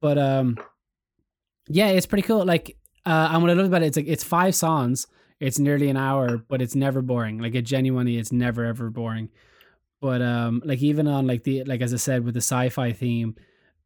but 0.00 0.18
um, 0.18 0.58
yeah, 1.68 1.88
it's 1.88 2.06
pretty 2.06 2.22
cool. 2.22 2.44
Like, 2.44 2.76
uh, 3.04 3.28
and 3.32 3.42
what 3.42 3.50
I 3.50 3.54
love 3.54 3.66
about 3.66 3.82
it, 3.82 3.86
it's 3.86 3.96
like 3.96 4.08
it's 4.08 4.24
five 4.24 4.54
songs. 4.54 5.06
It's 5.40 5.58
nearly 5.58 5.88
an 5.88 5.96
hour, 5.96 6.38
but 6.38 6.60
it's 6.60 6.74
never 6.74 7.00
boring. 7.00 7.38
Like 7.38 7.54
it 7.54 7.62
genuinely, 7.62 8.16
it's 8.16 8.32
never 8.32 8.64
ever 8.64 8.90
boring. 8.90 9.30
But 10.00 10.22
um, 10.22 10.62
like 10.64 10.80
even 10.80 11.06
on 11.06 11.26
like 11.26 11.44
the 11.44 11.64
like 11.64 11.80
as 11.80 11.92
I 11.92 11.96
said 11.96 12.24
with 12.24 12.34
the 12.34 12.40
sci-fi 12.40 12.92
theme, 12.92 13.36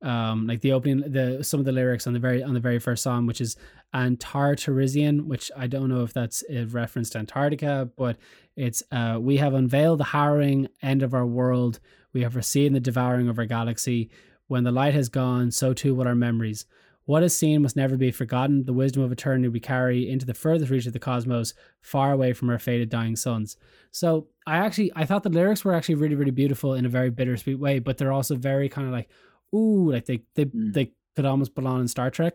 um, 0.03 0.47
like 0.47 0.61
the 0.61 0.73
opening, 0.73 1.01
the 1.13 1.43
some 1.43 1.61
of 1.61 1.67
the 1.67 1.73
lyrics 1.73 2.07
on 2.07 2.13
the 2.13 2.19
very 2.19 2.43
on 2.43 2.55
the 2.55 2.61
very 2.61 2.79
first 2.79 3.03
song, 3.03 3.27
which 3.27 3.41
is 3.41 3.57
Antarctarizian, 3.95 5.27
which 5.27 5.51
I 5.57 5.67
don't 5.67 5.89
know 5.89 6.03
if 6.03 6.13
that's 6.13 6.43
a 6.51 6.65
reference 6.65 7.11
to 7.11 7.19
Antarctica, 7.19 7.89
but 7.97 8.17
it's 8.57 8.83
uh, 8.91 9.19
we 9.21 9.37
have 9.39 9.55
unveiled 9.55 10.01
the 10.01 10.05
harrowing 10.05 10.69
end 10.83 11.03
of 11.03 11.15
our 11.15 11.27
world. 11.27 11.81
We 12.13 12.23
have 12.23 12.33
foreseen 12.33 12.73
the 12.73 12.81
devouring 12.81 13.29
of 13.29 13.39
our 13.39 13.47
galaxy. 13.47 14.11
When 14.49 14.65
the 14.65 14.73
light 14.73 14.93
has 14.95 15.09
gone, 15.09 15.51
so 15.51 15.73
too 15.73 15.95
will 15.95 16.07
our 16.07 16.15
memories. 16.15 16.67
What 17.05 17.23
is 17.23 17.37
seen 17.37 17.63
must 17.63 17.75
never 17.75 17.97
be 17.97 18.11
forgotten. 18.11 18.65
The 18.65 18.73
wisdom 18.73 19.03
of 19.03 19.11
eternity 19.11 19.49
we 19.49 19.61
carry 19.61 20.09
into 20.09 20.27
the 20.27 20.35
furthest 20.35 20.71
reach 20.71 20.87
of 20.87 20.93
the 20.93 20.99
cosmos, 20.99 21.55
far 21.81 22.13
away 22.13 22.33
from 22.33 22.49
our 22.51 22.59
faded 22.59 22.91
dying 22.91 23.17
suns. 23.17 23.57
So 23.91 24.29
I 24.47 24.59
actually 24.59 24.93
I 24.95 25.05
thought 25.05 25.23
the 25.23 25.31
lyrics 25.31 25.65
were 25.65 25.75
actually 25.75 25.97
really, 25.97 26.15
really 26.15 26.31
beautiful 26.31 26.75
in 26.75 26.87
a 26.87 26.89
very 26.89 27.11
bittersweet 27.11 27.59
way, 27.59 27.79
but 27.79 27.99
they're 27.99 28.13
also 28.13 28.37
very 28.37 28.69
kind 28.69 28.87
of 28.87 28.93
like, 28.93 29.09
ooh, 29.55 29.91
like 29.93 30.07
they 30.07 30.23
they, 30.35 30.47
Mm. 30.47 30.73
they 30.75 30.93
could 31.17 31.25
almost 31.27 31.55
belong 31.55 31.81
in 31.81 31.89
Star 31.89 32.11
Trek. 32.11 32.35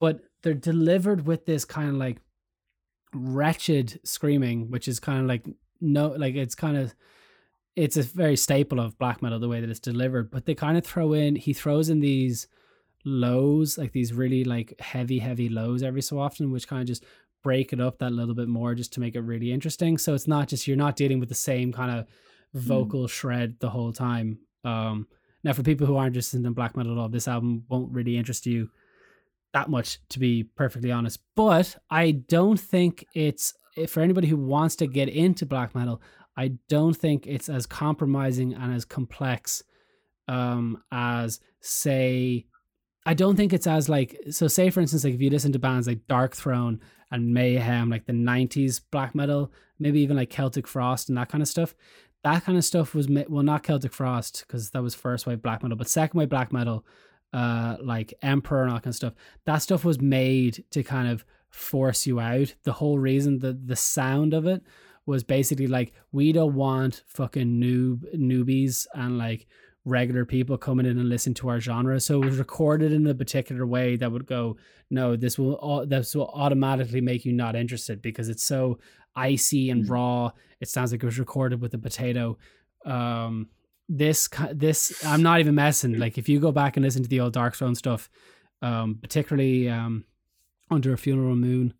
But 0.00 0.20
they're 0.42 0.54
delivered 0.54 1.26
with 1.26 1.46
this 1.46 1.64
kind 1.64 1.88
of 1.88 1.94
like 1.96 2.18
wretched 3.14 4.00
screaming, 4.04 4.70
which 4.70 4.88
is 4.88 4.98
kind 5.00 5.20
of 5.20 5.26
like 5.26 5.46
no 5.80 6.08
like 6.08 6.34
it's 6.34 6.54
kind 6.54 6.76
of 6.76 6.94
it's 7.74 7.96
a 7.96 8.02
very 8.02 8.36
staple 8.36 8.80
of 8.80 8.98
black 8.98 9.22
metal 9.22 9.38
the 9.38 9.48
way 9.48 9.60
that 9.60 9.70
it's 9.70 9.80
delivered. 9.80 10.30
But 10.30 10.46
they 10.46 10.54
kind 10.54 10.76
of 10.78 10.84
throw 10.84 11.12
in 11.12 11.36
he 11.36 11.52
throws 11.52 11.88
in 11.88 12.00
these 12.00 12.48
lows, 13.04 13.78
like 13.78 13.92
these 13.92 14.12
really 14.12 14.44
like 14.44 14.74
heavy, 14.80 15.18
heavy 15.18 15.48
lows 15.48 15.82
every 15.82 16.02
so 16.02 16.18
often, 16.18 16.50
which 16.52 16.68
kind 16.68 16.80
of 16.82 16.86
just 16.86 17.04
break 17.42 17.72
it 17.72 17.80
up 17.80 17.98
that 17.98 18.12
little 18.12 18.34
bit 18.34 18.46
more 18.48 18.74
just 18.74 18.92
to 18.92 19.00
make 19.00 19.16
it 19.16 19.20
really 19.20 19.50
interesting. 19.52 19.98
So 19.98 20.14
it's 20.14 20.28
not 20.28 20.48
just 20.48 20.66
you're 20.68 20.76
not 20.76 20.96
dealing 20.96 21.18
with 21.18 21.28
the 21.28 21.34
same 21.34 21.72
kind 21.72 21.90
of 21.90 22.06
vocal 22.54 23.08
shred 23.08 23.56
the 23.60 23.70
whole 23.70 23.92
time. 23.92 24.38
Um 24.64 25.06
now 25.44 25.52
for 25.52 25.62
people 25.62 25.86
who 25.86 25.96
aren't 25.96 26.08
interested 26.08 26.44
in 26.44 26.52
black 26.52 26.76
metal 26.76 26.92
at 26.92 26.98
all, 26.98 27.08
this 27.08 27.28
album 27.28 27.64
won't 27.68 27.92
really 27.92 28.16
interest 28.16 28.46
you 28.46 28.70
that 29.52 29.68
much 29.68 29.98
to 30.08 30.18
be 30.18 30.44
perfectly 30.44 30.90
honest. 30.90 31.20
But 31.34 31.76
I 31.90 32.12
don't 32.12 32.58
think 32.58 33.06
it's 33.14 33.54
for 33.88 34.00
anybody 34.00 34.28
who 34.28 34.36
wants 34.36 34.76
to 34.76 34.86
get 34.86 35.08
into 35.08 35.46
black 35.46 35.74
metal, 35.74 36.00
I 36.36 36.52
don't 36.68 36.94
think 36.94 37.26
it's 37.26 37.48
as 37.48 37.66
compromising 37.66 38.54
and 38.54 38.74
as 38.74 38.84
complex 38.84 39.62
um 40.28 40.80
as 40.92 41.40
say 41.60 42.46
I 43.04 43.14
don't 43.14 43.34
think 43.36 43.52
it's 43.52 43.66
as 43.66 43.88
like 43.88 44.16
so 44.30 44.46
say 44.46 44.70
for 44.70 44.80
instance 44.80 45.04
like 45.04 45.14
if 45.14 45.20
you 45.20 45.30
listen 45.30 45.52
to 45.52 45.58
bands 45.58 45.88
like 45.88 46.06
Darkthrone 46.08 46.78
and 47.10 47.34
Mayhem 47.34 47.90
like 47.90 48.06
the 48.06 48.12
90s 48.12 48.80
black 48.90 49.14
metal 49.14 49.52
maybe 49.80 50.00
even 50.00 50.16
like 50.16 50.30
Celtic 50.30 50.68
Frost 50.68 51.08
and 51.08 51.18
that 51.18 51.28
kind 51.28 51.42
of 51.42 51.48
stuff 51.48 51.74
that 52.24 52.44
kind 52.44 52.56
of 52.56 52.64
stuff 52.64 52.94
was 52.94 53.08
well 53.08 53.42
not 53.42 53.62
Celtic 53.62 53.92
Frost 53.92 54.44
because 54.46 54.70
that 54.70 54.82
was 54.82 54.94
first 54.94 55.26
wave 55.26 55.42
black 55.42 55.62
metal 55.62 55.76
but 55.76 55.88
second 55.88 56.18
wave 56.18 56.28
black 56.28 56.52
metal 56.52 56.84
uh 57.32 57.76
like 57.82 58.14
Emperor 58.22 58.62
and 58.62 58.72
all 58.72 58.78
kind 58.78 58.88
of 58.88 58.94
stuff 58.94 59.14
that 59.46 59.58
stuff 59.58 59.84
was 59.84 60.00
made 60.00 60.64
to 60.70 60.82
kind 60.82 61.08
of 61.08 61.24
force 61.50 62.06
you 62.06 62.18
out 62.18 62.54
the 62.64 62.72
whole 62.72 62.98
reason 62.98 63.38
the 63.38 63.52
the 63.52 63.76
sound 63.76 64.34
of 64.34 64.46
it 64.46 64.62
was 65.06 65.24
basically 65.24 65.66
like 65.66 65.92
we 66.12 66.32
don't 66.32 66.54
want 66.54 67.02
fucking 67.06 67.60
noob 67.60 68.04
newbies 68.16 68.86
and 68.94 69.18
like 69.18 69.46
regular 69.84 70.24
people 70.24 70.56
coming 70.56 70.86
in 70.86 70.98
and 70.98 71.08
listen 71.08 71.34
to 71.34 71.48
our 71.48 71.60
genre. 71.60 71.98
So 71.98 72.22
it 72.22 72.26
was 72.26 72.38
recorded 72.38 72.92
in 72.92 73.06
a 73.06 73.14
particular 73.14 73.66
way 73.66 73.96
that 73.96 74.12
would 74.12 74.26
go, 74.26 74.56
no, 74.90 75.16
this 75.16 75.38
will 75.38 75.84
this 75.86 76.14
will 76.14 76.28
automatically 76.28 77.00
make 77.00 77.24
you 77.24 77.32
not 77.32 77.56
interested 77.56 78.00
because 78.00 78.28
it's 78.28 78.44
so 78.44 78.78
icy 79.14 79.70
and 79.70 79.88
raw. 79.88 80.30
It 80.60 80.68
sounds 80.68 80.92
like 80.92 81.02
it 81.02 81.06
was 81.06 81.18
recorded 81.18 81.60
with 81.60 81.74
a 81.74 81.78
potato. 81.78 82.38
Um, 82.84 83.48
this 83.88 84.28
this 84.52 85.04
I'm 85.04 85.22
not 85.22 85.40
even 85.40 85.54
messing. 85.54 85.98
Like 85.98 86.18
if 86.18 86.28
you 86.28 86.40
go 86.40 86.52
back 86.52 86.76
and 86.76 86.84
listen 86.84 87.02
to 87.02 87.08
the 87.08 87.20
old 87.20 87.34
Darkthrone 87.34 87.76
stuff, 87.76 88.08
um, 88.62 88.98
particularly 89.00 89.68
um, 89.68 90.04
under 90.70 90.92
a 90.92 90.98
funeral 90.98 91.36
moon, 91.36 91.74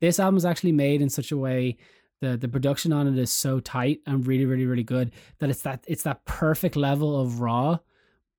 this 0.00 0.18
album 0.18 0.36
is 0.36 0.44
actually 0.44 0.72
made 0.72 1.02
in 1.02 1.10
such 1.10 1.32
a 1.32 1.36
way 1.36 1.76
the 2.20 2.36
the 2.36 2.48
production 2.48 2.92
on 2.92 3.06
it 3.06 3.18
is 3.18 3.30
so 3.30 3.60
tight 3.60 4.00
and 4.06 4.26
really 4.26 4.46
really 4.46 4.66
really 4.66 4.82
good 4.82 5.12
that 5.38 5.50
it's 5.50 5.62
that 5.62 5.84
it's 5.86 6.02
that 6.04 6.24
perfect 6.24 6.76
level 6.76 7.20
of 7.20 7.40
raw 7.40 7.78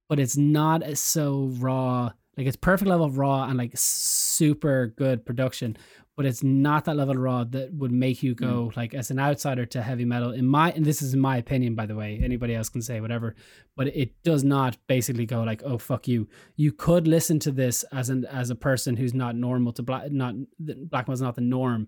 but 0.10 0.20
it's 0.20 0.38
not 0.38 0.82
as 0.82 1.00
so 1.00 1.52
raw 1.60 2.12
like 2.38 2.48
it's 2.48 2.56
perfect 2.56 2.90
level 2.90 3.06
of 3.06 3.18
raw 3.18 3.46
and 3.46 3.58
like 3.58 3.72
super 3.76 4.94
good 4.98 5.26
production 5.26 5.78
but 6.16 6.26
it's 6.26 6.42
not 6.42 6.86
that 6.86 6.96
level 6.96 7.14
of 7.16 7.22
raw 7.22 7.44
that 7.44 7.72
would 7.74 7.92
make 7.92 8.24
you 8.24 8.34
go 8.34 8.70
mm. 8.72 8.76
like 8.76 8.96
as 8.96 9.12
an 9.12 9.20
outsider 9.20 9.68
to 9.68 9.84
heavy 9.84 10.04
metal. 10.04 10.32
In 10.32 10.48
my 10.48 10.72
and 10.72 10.84
this 10.84 11.02
is 11.02 11.16
my 11.16 11.38
opinion 11.38 11.76
by 11.76 11.86
the 11.86 11.94
way 11.96 12.20
anybody 12.24 12.56
else 12.56 12.70
can 12.70 12.82
say 12.82 13.00
whatever 13.02 13.36
but 13.76 13.88
it 13.96 14.12
does 14.24 14.44
not 14.44 14.78
basically 14.88 15.28
go 15.28 15.44
like 15.44 15.62
oh 15.64 15.78
fuck 15.78 16.08
you. 16.08 16.28
You 16.56 16.72
could 16.72 17.08
listen 17.08 17.38
to 17.40 17.52
this 17.52 17.84
as 17.92 18.10
an 18.10 18.26
as 18.26 18.50
a 18.50 18.56
person 18.56 18.98
who's 18.98 19.14
not 19.14 19.36
normal 19.36 19.74
to 19.74 19.84
black 19.84 20.12
not 20.12 20.34
black 20.60 21.08
metal's 21.08 21.22
not 21.22 21.36
the 21.36 21.42
norm 21.42 21.88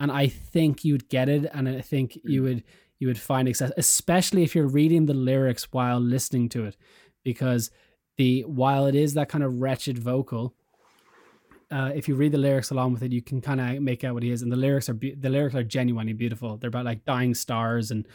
and 0.00 0.12
I 0.12 0.28
think 0.28 0.84
you'd 0.84 1.08
get 1.08 1.28
it, 1.28 1.50
and 1.52 1.68
I 1.68 1.80
think 1.80 2.12
mm. 2.12 2.20
you 2.24 2.42
would 2.44 2.64
you 2.98 3.06
would 3.06 3.18
find 3.18 3.48
success, 3.48 3.72
especially 3.76 4.42
if 4.42 4.54
you're 4.54 4.66
reading 4.66 5.06
the 5.06 5.14
lyrics 5.14 5.72
while 5.72 6.00
listening 6.00 6.48
to 6.50 6.64
it, 6.64 6.76
because 7.24 7.70
the 8.18 8.42
while 8.42 8.86
it 8.86 8.94
is 8.94 9.14
that 9.14 9.28
kind 9.28 9.42
of 9.42 9.60
wretched 9.60 9.96
vocal, 9.96 10.54
uh, 11.70 11.92
if 11.94 12.08
you 12.08 12.14
read 12.14 12.32
the 12.32 12.38
lyrics 12.38 12.70
along 12.70 12.92
with 12.92 13.02
it, 13.02 13.12
you 13.12 13.22
can 13.22 13.40
kind 13.40 13.60
of 13.60 13.82
make 13.82 14.04
out 14.04 14.14
what 14.14 14.22
he 14.22 14.30
is, 14.30 14.42
and 14.42 14.52
the 14.52 14.56
lyrics 14.56 14.88
are 14.88 14.94
be- 14.94 15.14
the 15.14 15.30
lyrics 15.30 15.54
are 15.54 15.62
genuinely 15.62 16.12
beautiful. 16.12 16.56
They're 16.56 16.68
about 16.68 16.84
like 16.84 17.04
dying 17.04 17.34
stars 17.34 17.90
and 17.90 18.06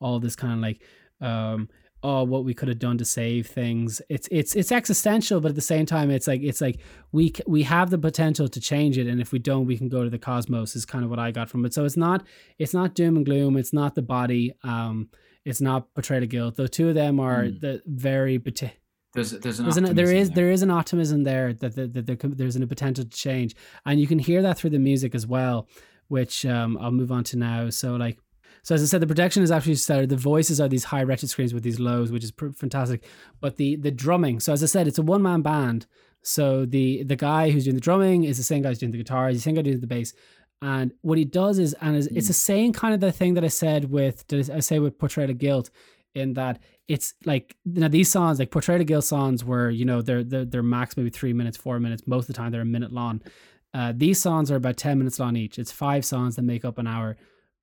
all 0.00 0.18
this 0.18 0.36
kind 0.36 0.52
of 0.52 0.58
like 0.58 0.82
um, 1.20 1.68
oh 2.02 2.24
what 2.24 2.44
we 2.44 2.54
could 2.54 2.68
have 2.68 2.78
done 2.78 2.98
to 2.98 3.04
save 3.04 3.46
things. 3.46 4.02
It's 4.08 4.28
it's 4.30 4.56
it's 4.56 4.72
existential 4.72 5.40
but 5.40 5.50
at 5.50 5.54
the 5.54 5.60
same 5.60 5.86
time 5.86 6.10
it's 6.10 6.26
like 6.26 6.42
it's 6.42 6.60
like 6.60 6.80
we 7.12 7.32
we 7.46 7.62
have 7.62 7.90
the 7.90 7.98
potential 7.98 8.48
to 8.48 8.60
change 8.60 8.98
it. 8.98 9.06
And 9.06 9.20
if 9.20 9.32
we 9.32 9.38
don't 9.38 9.66
we 9.66 9.76
can 9.76 9.88
go 9.88 10.02
to 10.02 10.10
the 10.10 10.18
cosmos 10.18 10.74
is 10.74 10.84
kind 10.84 11.04
of 11.04 11.10
what 11.10 11.18
i 11.18 11.30
got 11.30 11.48
from 11.48 11.64
it. 11.64 11.74
So 11.74 11.84
it's 11.84 11.96
not 11.96 12.26
it's 12.58 12.74
not 12.74 12.94
doom 12.94 13.16
and 13.16 13.24
gloom. 13.24 13.56
It's 13.56 13.72
not 13.72 13.94
the 13.94 14.02
body. 14.02 14.52
Um 14.64 15.08
it's 15.44 15.60
not 15.60 15.92
portrayal 15.94 16.22
of 16.22 16.28
guilt. 16.28 16.56
Though 16.56 16.66
two 16.66 16.88
of 16.88 16.94
them 16.94 17.20
are 17.20 17.44
mm. 17.44 17.60
the 17.60 17.82
very 17.86 18.38
there's 19.14 19.32
there's, 19.32 19.58
an 19.58 19.66
there's 19.66 19.76
an, 19.76 19.94
there 19.94 20.12
is 20.12 20.28
there. 20.28 20.36
there 20.36 20.50
is 20.50 20.62
an 20.62 20.70
optimism 20.70 21.24
there 21.24 21.52
that, 21.52 21.74
that, 21.76 21.92
that 21.92 22.06
there, 22.06 22.16
there's 22.16 22.56
a 22.56 22.66
potential 22.66 23.04
to 23.04 23.10
change 23.10 23.54
and 23.84 24.00
you 24.00 24.06
can 24.06 24.18
hear 24.18 24.42
that 24.42 24.58
through 24.58 24.70
the 24.70 24.78
music 24.78 25.14
as 25.14 25.26
well 25.26 25.68
which 26.08 26.46
um 26.46 26.78
i'll 26.80 26.90
move 26.90 27.12
on 27.12 27.24
to 27.24 27.36
now 27.36 27.68
so 27.70 27.96
like 27.96 28.18
so 28.64 28.76
as 28.76 28.82
I 28.82 28.86
said, 28.86 29.00
the 29.00 29.08
protection 29.08 29.42
is 29.42 29.50
actually 29.50 29.74
stellar. 29.74 30.06
The 30.06 30.16
voices 30.16 30.60
are 30.60 30.68
these 30.68 30.84
high 30.84 31.02
wretched 31.02 31.28
screams 31.28 31.52
with 31.52 31.64
these 31.64 31.80
lows, 31.80 32.12
which 32.12 32.22
is 32.22 32.30
pr- 32.30 32.50
fantastic. 32.50 33.02
But 33.40 33.56
the 33.56 33.74
the 33.74 33.90
drumming. 33.90 34.38
So 34.38 34.52
as 34.52 34.62
I 34.62 34.66
said, 34.66 34.86
it's 34.86 34.98
a 34.98 35.02
one 35.02 35.20
man 35.20 35.42
band. 35.42 35.86
So 36.22 36.64
the 36.64 37.02
the 37.02 37.16
guy 37.16 37.50
who's 37.50 37.64
doing 37.64 37.74
the 37.74 37.80
drumming 37.80 38.22
is 38.22 38.36
the 38.36 38.44
same 38.44 38.62
guy 38.62 38.68
who's 38.68 38.78
doing 38.78 38.92
the 38.92 38.98
guitars, 38.98 39.34
the 39.34 39.40
same 39.40 39.56
guy 39.56 39.62
doing 39.62 39.80
the 39.80 39.86
bass. 39.88 40.14
And 40.60 40.92
what 41.00 41.18
he 41.18 41.24
does 41.24 41.58
is, 41.58 41.74
and 41.80 41.96
is, 41.96 42.08
mm. 42.08 42.16
it's 42.16 42.28
the 42.28 42.34
same 42.34 42.72
kind 42.72 42.94
of 42.94 43.00
the 43.00 43.10
thing 43.10 43.34
that 43.34 43.42
I 43.42 43.48
said 43.48 43.90
with, 43.90 44.24
I 44.32 44.60
say 44.60 44.78
with 44.78 44.96
Portrait 44.96 45.28
of 45.28 45.38
Guilt, 45.38 45.70
in 46.14 46.34
that 46.34 46.60
it's 46.92 47.14
like 47.24 47.56
know 47.64 47.88
these 47.88 48.10
songs, 48.10 48.38
like 48.38 48.50
Portrait 48.50 48.80
of 48.80 48.86
Guilt 48.86 49.04
songs, 49.04 49.44
where 49.44 49.70
you 49.70 49.84
know 49.84 50.02
they're 50.02 50.22
they're, 50.22 50.44
they're 50.44 50.62
max 50.62 50.96
maybe 50.96 51.10
three 51.10 51.32
minutes, 51.32 51.56
four 51.56 51.80
minutes. 51.80 52.06
Most 52.06 52.24
of 52.24 52.26
the 52.28 52.32
time 52.34 52.52
they're 52.52 52.60
a 52.60 52.66
minute 52.66 52.92
long. 52.92 53.22
Uh, 53.74 53.92
these 53.96 54.20
songs 54.20 54.50
are 54.50 54.56
about 54.56 54.76
ten 54.76 54.98
minutes 54.98 55.18
long 55.18 55.36
each. 55.36 55.58
It's 55.58 55.72
five 55.72 56.04
songs 56.04 56.36
that 56.36 56.42
make 56.42 56.64
up 56.64 56.78
an 56.78 56.86
hour 56.86 57.16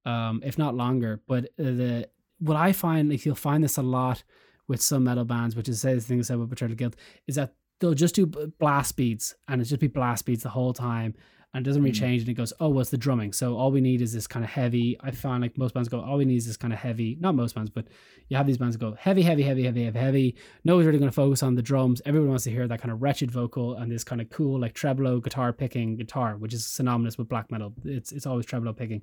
um, 0.05 0.41
if 0.43 0.57
not 0.57 0.75
longer. 0.75 1.21
But 1.27 1.45
uh, 1.59 1.63
the 1.63 2.09
what 2.39 2.57
I 2.57 2.71
find, 2.71 3.09
like 3.09 3.25
you'll 3.25 3.35
find 3.35 3.63
this 3.63 3.77
a 3.77 3.81
lot 3.81 4.23
with 4.67 4.81
some 4.81 5.03
metal 5.03 5.25
bands, 5.25 5.55
which 5.55 5.69
is 5.69 5.81
the 5.81 5.99
thing 5.99 6.19
I 6.19 6.21
said 6.21 6.37
with 6.37 6.61
of 6.61 6.77
Guilt, 6.77 6.95
is 7.27 7.35
that 7.35 7.53
they'll 7.79 7.93
just 7.93 8.15
do 8.15 8.25
blast 8.25 8.95
beats 8.95 9.35
and 9.47 9.61
it's 9.61 9.69
just 9.69 9.81
be 9.81 9.87
blast 9.87 10.25
beats 10.25 10.43
the 10.43 10.49
whole 10.49 10.73
time 10.73 11.15
and 11.53 11.65
it 11.65 11.69
doesn't 11.69 11.81
really 11.81 11.95
mm. 11.95 11.99
change 11.99 12.21
and 12.21 12.29
it 12.29 12.33
goes 12.33 12.53
oh 12.59 12.69
what's 12.69 12.89
the 12.89 12.97
drumming? 12.97 13.33
So 13.33 13.57
all 13.57 13.71
we 13.71 13.81
need 13.81 14.01
is 14.01 14.13
this 14.13 14.27
kind 14.27 14.43
of 14.43 14.51
heavy 14.51 14.97
i 15.01 15.11
find 15.11 15.41
like 15.41 15.57
most 15.57 15.73
bands 15.73 15.89
go 15.89 15.99
all 15.99 16.17
we 16.17 16.25
need 16.25 16.37
is 16.37 16.47
this 16.47 16.57
kind 16.57 16.73
of 16.73 16.79
heavy 16.79 17.17
not 17.19 17.35
most 17.35 17.55
bands 17.55 17.69
but 17.69 17.87
you 18.27 18.37
have 18.37 18.47
these 18.47 18.57
bands 18.57 18.77
go 18.77 18.93
heavy 18.93 19.21
heavy 19.21 19.43
heavy 19.43 19.63
heavy 19.63 19.85
heavy 19.85 19.99
heavy. 19.99 20.35
Nobody's 20.63 20.87
really 20.87 20.99
going 20.99 21.11
to 21.11 21.15
focus 21.15 21.43
on 21.43 21.55
the 21.55 21.61
drums. 21.61 22.01
Everyone 22.05 22.29
wants 22.29 22.43
to 22.45 22.51
hear 22.51 22.67
that 22.67 22.81
kind 22.81 22.91
of 22.91 23.01
wretched 23.01 23.31
vocal 23.31 23.75
and 23.75 23.91
this 23.91 24.03
kind 24.03 24.21
of 24.21 24.29
cool 24.29 24.59
like 24.59 24.73
tremolo 24.73 25.19
guitar 25.19 25.53
picking 25.53 25.95
guitar 25.95 26.37
which 26.37 26.53
is 26.53 26.65
synonymous 26.65 27.17
with 27.17 27.29
black 27.29 27.51
metal. 27.51 27.73
It's 27.83 28.11
it's 28.11 28.25
always 28.25 28.45
tremolo 28.45 28.73
picking. 28.73 29.01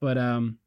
But 0.00 0.18
um, 0.18 0.58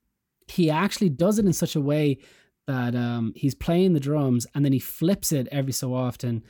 he 0.48 0.70
actually 0.70 1.10
does 1.10 1.40
it 1.40 1.46
in 1.46 1.54
such 1.54 1.76
a 1.76 1.82
way 1.82 2.20
that 2.68 2.96
um, 2.96 3.34
he's 3.36 3.56
playing 3.56 3.94
the 3.94 4.00
drums 4.00 4.46
and 4.54 4.64
then 4.64 4.74
he 4.74 4.80
flips 4.80 5.32
it 5.32 5.48
every 5.52 5.72
so 5.72 5.94
often 5.94 6.44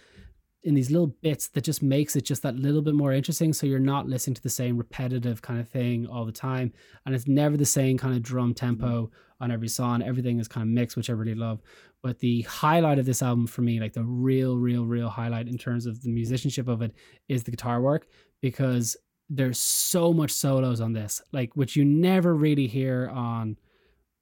in 0.63 0.73
these 0.73 0.91
little 0.91 1.15
bits 1.21 1.47
that 1.49 1.63
just 1.63 1.81
makes 1.81 2.15
it 2.15 2.25
just 2.25 2.41
that 2.41 2.55
little 2.55 2.81
bit 2.81 2.95
more 2.95 3.13
interesting 3.13 3.53
so 3.53 3.65
you're 3.65 3.79
not 3.79 4.07
listening 4.07 4.33
to 4.33 4.41
the 4.41 4.49
same 4.49 4.77
repetitive 4.77 5.41
kind 5.41 5.59
of 5.59 5.69
thing 5.69 6.07
all 6.07 6.25
the 6.25 6.31
time 6.31 6.73
and 7.05 7.15
it's 7.15 7.27
never 7.27 7.55
the 7.55 7.65
same 7.65 7.97
kind 7.97 8.15
of 8.15 8.21
drum 8.21 8.53
tempo 8.53 9.09
on 9.39 9.51
every 9.51 9.67
song 9.67 10.01
everything 10.01 10.39
is 10.39 10.47
kind 10.47 10.63
of 10.63 10.73
mixed 10.73 10.97
which 10.97 11.09
i 11.09 11.13
really 11.13 11.35
love 11.35 11.61
but 12.01 12.19
the 12.19 12.41
highlight 12.41 12.99
of 12.99 13.05
this 13.05 13.21
album 13.21 13.45
for 13.45 13.61
me 13.61 13.79
like 13.79 13.93
the 13.93 14.03
real 14.03 14.57
real 14.57 14.85
real 14.85 15.09
highlight 15.09 15.47
in 15.47 15.57
terms 15.57 15.85
of 15.85 16.01
the 16.01 16.09
musicianship 16.09 16.67
of 16.67 16.81
it 16.81 16.93
is 17.29 17.43
the 17.43 17.51
guitar 17.51 17.79
work 17.79 18.07
because 18.41 18.97
there's 19.29 19.59
so 19.59 20.13
much 20.13 20.31
solos 20.31 20.81
on 20.81 20.93
this, 20.93 21.21
like 21.31 21.55
which 21.55 21.75
you 21.75 21.83
never 21.83 22.33
really 22.33 22.67
hear 22.67 23.09
on 23.09 23.57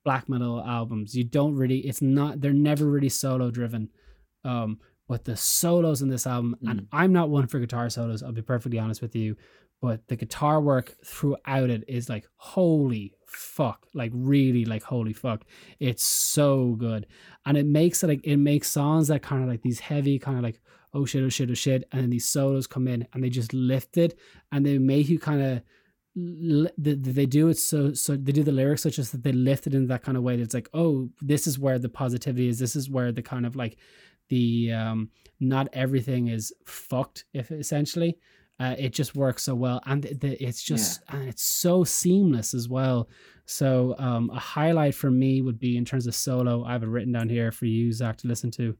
black 0.03 0.27
metal 0.29 0.63
albums. 0.63 1.15
You 1.15 1.23
don't 1.23 1.55
really 1.55 1.79
it's 1.79 2.01
not 2.01 2.41
they're 2.41 2.53
never 2.53 2.85
really 2.85 3.09
solo 3.09 3.51
driven. 3.51 3.89
Um 4.43 4.79
but 5.07 5.25
the 5.25 5.35
solos 5.35 6.01
in 6.01 6.09
this 6.09 6.27
album 6.27 6.55
mm. 6.63 6.69
and 6.69 6.87
I'm 6.91 7.13
not 7.13 7.29
one 7.29 7.47
for 7.47 7.59
guitar 7.59 7.89
solos, 7.89 8.23
I'll 8.23 8.31
be 8.31 8.41
perfectly 8.41 8.79
honest 8.79 9.01
with 9.01 9.15
you, 9.15 9.35
but 9.81 10.07
the 10.07 10.15
guitar 10.15 10.61
work 10.61 10.95
throughout 11.05 11.69
it 11.69 11.83
is 11.87 12.09
like 12.09 12.27
holy 12.37 13.13
fuck, 13.27 13.87
like 13.93 14.11
really 14.13 14.65
like 14.65 14.83
holy 14.83 15.13
fuck. 15.13 15.43
It's 15.79 16.03
so 16.03 16.75
good. 16.77 17.07
And 17.45 17.57
it 17.57 17.65
makes 17.65 18.03
it 18.03 18.07
like 18.07 18.21
it 18.23 18.37
makes 18.37 18.69
songs 18.69 19.09
that 19.09 19.21
kind 19.21 19.43
of 19.43 19.49
like 19.49 19.61
these 19.61 19.79
heavy 19.79 20.17
kind 20.19 20.37
of 20.37 20.43
like 20.43 20.59
oh 20.95 21.05
shit, 21.05 21.23
oh 21.23 21.29
shit, 21.29 21.51
oh 21.51 21.53
shit, 21.53 21.83
and 21.91 22.03
then 22.03 22.09
these 22.09 22.25
solos 22.25 22.67
come 22.67 22.87
in 22.87 23.05
and 23.13 23.21
they 23.21 23.29
just 23.29 23.53
lift 23.53 23.97
it 23.97 24.17
and 24.51 24.65
they 24.65 24.77
make 24.77 25.09
you 25.09 25.19
kind 25.19 25.41
of 25.41 25.61
they 26.77 27.25
do 27.25 27.49
it 27.49 27.57
so 27.57 27.93
so 27.93 28.15
they 28.15 28.31
do 28.31 28.41
the 28.41 28.51
lyrics 28.51 28.81
such 28.81 28.97
as 28.97 29.11
that 29.11 29.21
they 29.21 29.33
lift 29.33 29.67
it 29.67 29.73
in 29.73 29.87
that 29.87 30.01
kind 30.01 30.15
of 30.15 30.23
way 30.23 30.37
that 30.37 30.43
it's 30.43 30.53
like 30.53 30.69
oh 30.73 31.09
this 31.21 31.45
is 31.45 31.59
where 31.59 31.77
the 31.77 31.89
positivity 31.89 32.47
is 32.47 32.57
this 32.57 32.73
is 32.73 32.89
where 32.89 33.11
the 33.11 33.21
kind 33.21 33.45
of 33.45 33.57
like 33.57 33.77
the 34.29 34.71
um 34.71 35.09
not 35.39 35.67
everything 35.73 36.27
is 36.27 36.53
fucked 36.65 37.25
if 37.33 37.51
essentially 37.51 38.17
uh, 38.57 38.75
it 38.77 38.93
just 38.93 39.15
works 39.15 39.43
so 39.43 39.53
well 39.53 39.81
and 39.85 40.03
the, 40.03 40.13
the, 40.13 40.43
it's 40.43 40.63
just 40.63 41.01
yeah. 41.09 41.17
and 41.17 41.29
it's 41.29 41.43
so 41.43 41.83
seamless 41.83 42.53
as 42.53 42.69
well 42.69 43.09
so 43.45 43.95
um 43.97 44.29
a 44.33 44.39
highlight 44.39 44.95
for 44.95 45.11
me 45.11 45.41
would 45.41 45.59
be 45.59 45.77
in 45.77 45.85
terms 45.85 46.07
of 46.07 46.15
solo 46.15 46.63
i 46.63 46.71
have 46.71 46.83
it 46.83 46.87
written 46.87 47.11
down 47.11 47.27
here 47.27 47.51
for 47.51 47.65
you 47.65 47.91
zach 47.91 48.17
to 48.17 48.27
listen 48.27 48.49
to 48.49 48.75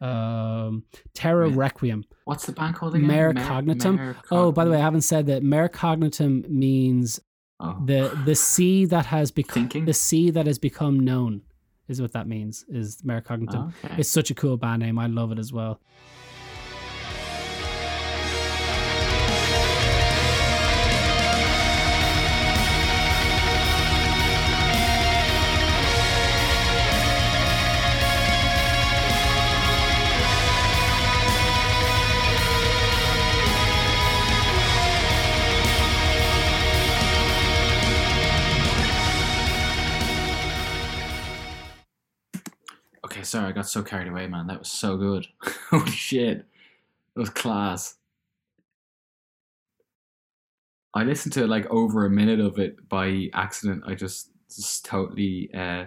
um, 0.00 0.82
Terra 1.14 1.48
Requiem. 1.48 2.04
What's 2.24 2.44
the 2.46 2.52
band 2.52 2.74
called 2.74 2.96
again? 2.96 3.06
Mare 3.06 3.32
Cognitum. 3.32 3.96
Mer- 3.96 4.16
oh, 4.32 4.50
by 4.50 4.64
the 4.64 4.72
way, 4.72 4.78
I 4.78 4.80
haven't 4.80 5.02
said 5.02 5.26
that. 5.26 5.44
Mare 5.44 5.68
Cognitum 5.68 6.48
means 6.48 7.20
oh. 7.60 7.80
the 7.84 8.18
the 8.24 8.34
sea 8.34 8.84
that 8.86 9.06
has 9.06 9.30
become 9.30 9.68
the 9.84 9.94
sea 9.94 10.30
that 10.30 10.46
has 10.46 10.58
become 10.58 10.98
known 10.98 11.42
is 11.88 12.00
what 12.00 12.12
that 12.12 12.26
means. 12.26 12.64
Is 12.68 13.02
Cognitum. 13.02 13.72
Okay. 13.84 13.96
It's 13.98 14.08
such 14.08 14.30
a 14.30 14.34
cool 14.34 14.56
band 14.56 14.82
name. 14.82 14.98
I 14.98 15.06
love 15.06 15.32
it 15.32 15.38
as 15.38 15.52
well. 15.52 15.80
Sorry, 43.32 43.48
I 43.48 43.52
got 43.52 43.66
so 43.66 43.82
carried 43.82 44.08
away, 44.08 44.26
man. 44.26 44.46
That 44.46 44.60
was 44.60 44.70
so 44.70 44.96
good. 44.96 45.26
Holy 45.70 45.90
shit. 45.90 46.38
It 47.16 47.18
was 47.18 47.30
class. 47.30 47.96
I 50.94 51.04
listened 51.04 51.32
to 51.34 51.46
like 51.46 51.66
over 51.70 52.04
a 52.04 52.10
minute 52.10 52.40
of 52.40 52.58
it 52.58 52.88
by 52.88 53.30
accident. 53.32 53.84
I 53.86 53.94
just 53.94 54.30
just 54.54 54.84
totally 54.84 55.50
uh 55.54 55.86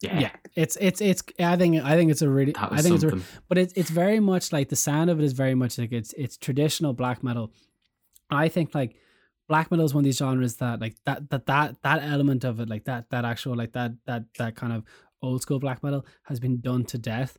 yeah. 0.00 0.18
yeah, 0.20 0.30
it's 0.54 0.76
it's 0.80 1.00
it's. 1.00 1.22
I 1.38 1.56
think 1.56 1.82
I 1.82 1.96
think 1.96 2.10
it's 2.10 2.20
a 2.20 2.28
really. 2.28 2.54
I 2.56 2.82
think 2.82 3.00
something. 3.00 3.20
it's, 3.20 3.28
a, 3.36 3.40
but 3.48 3.56
it's 3.56 3.72
it's 3.74 3.88
very 3.88 4.20
much 4.20 4.52
like 4.52 4.68
the 4.68 4.76
sound 4.76 5.08
of 5.08 5.18
it 5.18 5.24
is 5.24 5.32
very 5.32 5.54
much 5.54 5.78
like 5.78 5.92
it's 5.92 6.12
it's 6.14 6.36
traditional 6.36 6.92
black 6.92 7.22
metal. 7.22 7.52
I 8.28 8.48
think 8.48 8.74
like 8.74 8.96
black 9.48 9.70
metal 9.70 9.86
is 9.86 9.94
one 9.94 10.02
of 10.02 10.04
these 10.04 10.18
genres 10.18 10.56
that 10.56 10.80
like 10.80 10.96
that 11.06 11.30
that 11.30 11.46
that 11.46 11.82
that 11.82 12.02
element 12.02 12.44
of 12.44 12.60
it, 12.60 12.68
like 12.68 12.84
that 12.84 13.08
that 13.10 13.24
actual 13.24 13.56
like 13.56 13.72
that 13.72 13.92
that 14.06 14.24
that 14.38 14.56
kind 14.56 14.74
of 14.74 14.84
old 15.24 15.42
school 15.42 15.58
black 15.58 15.82
metal 15.82 16.06
has 16.24 16.40
been 16.40 16.60
done 16.60 16.84
to 16.86 16.98
death. 16.98 17.38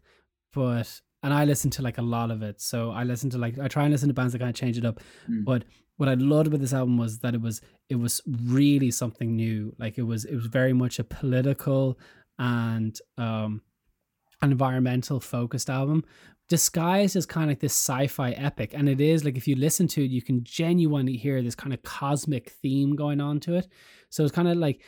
But 0.53 1.01
and 1.23 1.33
I 1.33 1.45
listen 1.45 1.71
to 1.71 1.81
like 1.81 1.97
a 1.97 2.03
lot 2.03 2.31
of 2.31 2.43
it. 2.43 2.61
So 2.61 2.91
I 2.91 3.03
listen 3.03 3.29
to 3.31 3.37
like 3.37 3.57
I 3.59 3.67
try 3.67 3.83
and 3.83 3.91
listen 3.91 4.09
to 4.09 4.13
bands 4.13 4.33
that 4.33 4.39
kind 4.39 4.49
of 4.49 4.55
change 4.55 4.77
it 4.77 4.85
up. 4.85 4.99
Mm. 5.29 5.45
But 5.45 5.63
what 5.97 6.09
I 6.09 6.15
loved 6.15 6.47
about 6.47 6.59
this 6.59 6.73
album 6.73 6.97
was 6.97 7.19
that 7.19 7.33
it 7.33 7.41
was 7.41 7.61
it 7.89 7.95
was 7.95 8.21
really 8.27 8.91
something 8.91 9.35
new. 9.35 9.73
Like 9.79 9.97
it 9.97 10.03
was 10.03 10.25
it 10.25 10.35
was 10.35 10.45
very 10.45 10.73
much 10.73 10.99
a 10.99 11.03
political 11.03 11.97
and 12.37 12.99
um 13.17 13.61
environmental 14.43 15.19
focused 15.19 15.69
album 15.69 16.03
disguised 16.47 17.15
as 17.15 17.25
kind 17.25 17.45
of 17.45 17.49
like 17.49 17.59
this 17.59 17.73
sci-fi 17.73 18.31
epic 18.31 18.73
and 18.73 18.87
it 18.87 19.01
is 19.01 19.23
like 19.23 19.37
if 19.37 19.47
you 19.47 19.55
listen 19.55 19.87
to 19.87 20.03
it 20.03 20.11
you 20.11 20.21
can 20.21 20.43
genuinely 20.43 21.15
hear 21.15 21.41
this 21.41 21.55
kind 21.55 21.73
of 21.73 21.81
cosmic 21.81 22.49
theme 22.49 22.95
going 22.95 23.19
on 23.19 23.39
to 23.39 23.55
it 23.55 23.67
so 24.09 24.23
it's 24.23 24.35
kind 24.35 24.47
of 24.47 24.57
like 24.57 24.81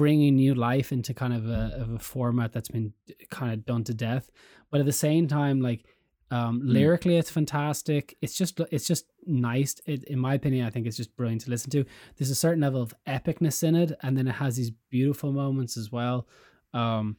bringing 0.00 0.34
new 0.34 0.54
life 0.54 0.92
into 0.92 1.12
kind 1.12 1.34
of 1.34 1.46
a, 1.46 1.76
of 1.78 1.90
a 1.90 1.98
format 1.98 2.54
that's 2.54 2.70
been 2.70 2.90
kind 3.28 3.52
of 3.52 3.66
done 3.66 3.84
to 3.84 3.92
death. 3.92 4.30
But 4.70 4.80
at 4.80 4.86
the 4.86 4.92
same 4.92 5.28
time 5.28 5.60
like 5.60 5.84
um 6.30 6.62
lyrically 6.64 7.18
it's 7.18 7.30
fantastic. 7.30 8.16
It's 8.22 8.34
just 8.34 8.58
it's 8.70 8.86
just 8.86 9.04
nice. 9.26 9.74
It, 9.84 10.04
in 10.04 10.18
my 10.18 10.32
opinion 10.34 10.66
i 10.66 10.70
think 10.70 10.86
it's 10.86 10.96
just 10.96 11.14
brilliant 11.16 11.42
to 11.42 11.50
listen 11.50 11.70
to. 11.72 11.84
There's 12.16 12.30
a 12.30 12.42
certain 12.46 12.62
level 12.62 12.80
of 12.80 12.94
epicness 13.06 13.62
in 13.62 13.74
it 13.74 13.92
and 14.02 14.16
then 14.16 14.26
it 14.26 14.36
has 14.36 14.56
these 14.56 14.72
beautiful 14.88 15.32
moments 15.32 15.76
as 15.76 15.92
well. 15.92 16.26
Um 16.72 17.18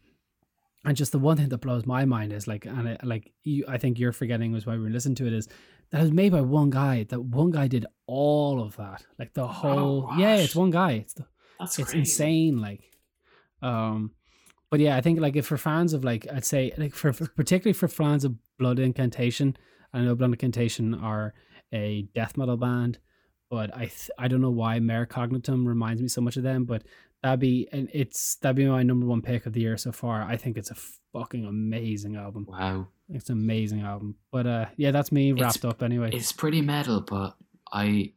and 0.83 0.97
just 0.97 1.11
the 1.11 1.19
one 1.19 1.37
thing 1.37 1.49
that 1.49 1.59
blows 1.59 1.85
my 1.85 2.05
mind 2.05 2.33
is 2.33 2.47
like 2.47 2.65
and 2.65 2.87
it, 2.87 3.03
like 3.03 3.31
you 3.43 3.63
i 3.67 3.77
think 3.77 3.99
you're 3.99 4.11
forgetting 4.21 4.51
was 4.51 4.65
why 4.65 4.73
we 4.73 4.81
were 4.81 4.89
listening 4.89 5.13
to 5.21 5.27
it 5.27 5.33
is 5.33 5.47
that 5.91 5.99
it 5.99 6.01
was 6.01 6.11
made 6.11 6.31
by 6.31 6.41
one 6.41 6.71
guy 6.71 7.03
that 7.09 7.21
one 7.21 7.51
guy 7.51 7.67
did 7.67 7.85
all 8.07 8.63
of 8.63 8.75
that. 8.77 9.05
Like 9.19 9.33
the 9.33 9.47
whole 9.47 10.09
yeah 10.17 10.37
it's 10.37 10.55
one 10.55 10.71
guy. 10.71 10.93
It's 10.93 11.13
the, 11.13 11.25
That's 11.61 11.79
it's 11.79 11.91
crazy. 11.91 11.99
insane 11.99 12.57
like 12.59 12.81
um 13.61 14.11
but 14.69 14.79
yeah 14.79 14.95
i 14.97 15.01
think 15.01 15.19
like 15.19 15.35
if 15.35 15.45
for 15.45 15.57
fans 15.57 15.93
of 15.93 16.03
like 16.03 16.27
i'd 16.33 16.45
say 16.45 16.71
like 16.77 16.93
for, 16.93 17.13
for 17.13 17.27
particularly 17.27 17.73
for 17.73 17.87
fans 17.87 18.25
of 18.25 18.35
blood 18.57 18.79
incantation 18.79 19.55
i 19.93 20.01
know 20.01 20.15
blood 20.15 20.31
incantation 20.31 20.93
are 20.93 21.33
a 21.73 22.03
death 22.15 22.37
metal 22.37 22.57
band 22.57 22.97
but 23.49 23.75
i 23.75 23.81
th- 23.85 24.09
i 24.17 24.27
don't 24.27 24.41
know 24.41 24.49
why 24.51 24.79
Mare 24.79 25.05
cognitum 25.05 25.65
reminds 25.67 26.01
me 26.01 26.07
so 26.07 26.21
much 26.21 26.37
of 26.37 26.43
them 26.43 26.65
but 26.65 26.83
that'd 27.21 27.39
be 27.39 27.67
and 27.71 27.89
it's 27.93 28.35
that'd 28.37 28.55
be 28.55 28.65
my 28.65 28.81
number 28.83 29.05
one 29.05 29.21
pick 29.21 29.45
of 29.45 29.53
the 29.53 29.61
year 29.61 29.77
so 29.77 29.91
far 29.91 30.23
i 30.23 30.35
think 30.35 30.57
it's 30.57 30.71
a 30.71 30.75
fucking 31.13 31.45
amazing 31.45 32.15
album 32.15 32.45
Wow. 32.49 32.87
it's 33.09 33.29
an 33.29 33.37
amazing 33.37 33.81
album 33.81 34.15
but 34.31 34.47
uh 34.47 34.65
yeah 34.77 34.91
that's 34.91 35.11
me 35.11 35.31
It's- 35.31 35.41
wrapped 35.43 35.65
up 35.65 35.83
anyway 35.83 36.09
It's 36.13 36.31
pretty 36.31 36.61
metal, 36.61 37.01
but 37.01 37.35
I, 37.73 38.13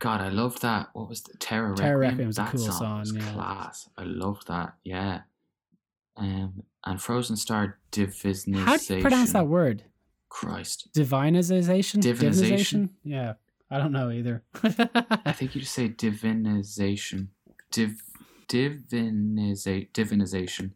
God, 0.00 0.20
I 0.20 0.28
loved 0.30 0.62
that. 0.62 0.88
What 0.94 1.08
was 1.08 1.22
the 1.22 1.36
Terra 1.38 1.70
Requiem? 1.70 1.86
Terra 1.86 1.98
Requiem 1.98 2.26
was 2.26 2.38
a 2.38 2.42
that 2.42 2.50
cool 2.50 2.60
song, 2.60 2.72
song, 2.78 2.98
was 3.00 3.12
yeah. 3.14 3.32
class. 3.32 3.88
I 3.96 4.02
loved 4.04 4.48
that. 4.48 4.74
Yeah. 4.84 5.20
Um, 6.16 6.64
and 6.84 7.00
Frozen 7.00 7.36
Star 7.36 7.78
Divinization. 7.92 8.56
how 8.64 8.76
do 8.76 8.96
you 8.96 9.00
pronounce 9.02 9.32
that 9.32 9.46
word 9.46 9.84
Christ. 10.28 10.88
divinization 10.94 12.00
Divinization? 12.02 12.90
yeah 13.04 13.34
i 13.70 13.78
don't 13.78 13.92
know 13.92 14.10
either 14.10 14.42
I 14.64 15.32
think 15.32 15.54
you 15.54 15.60
just 15.60 15.74
say 15.74 15.88
divinization. 15.88 17.28
Div 17.70 18.00
diviniza- 18.48 19.90
divinization. 19.92 20.70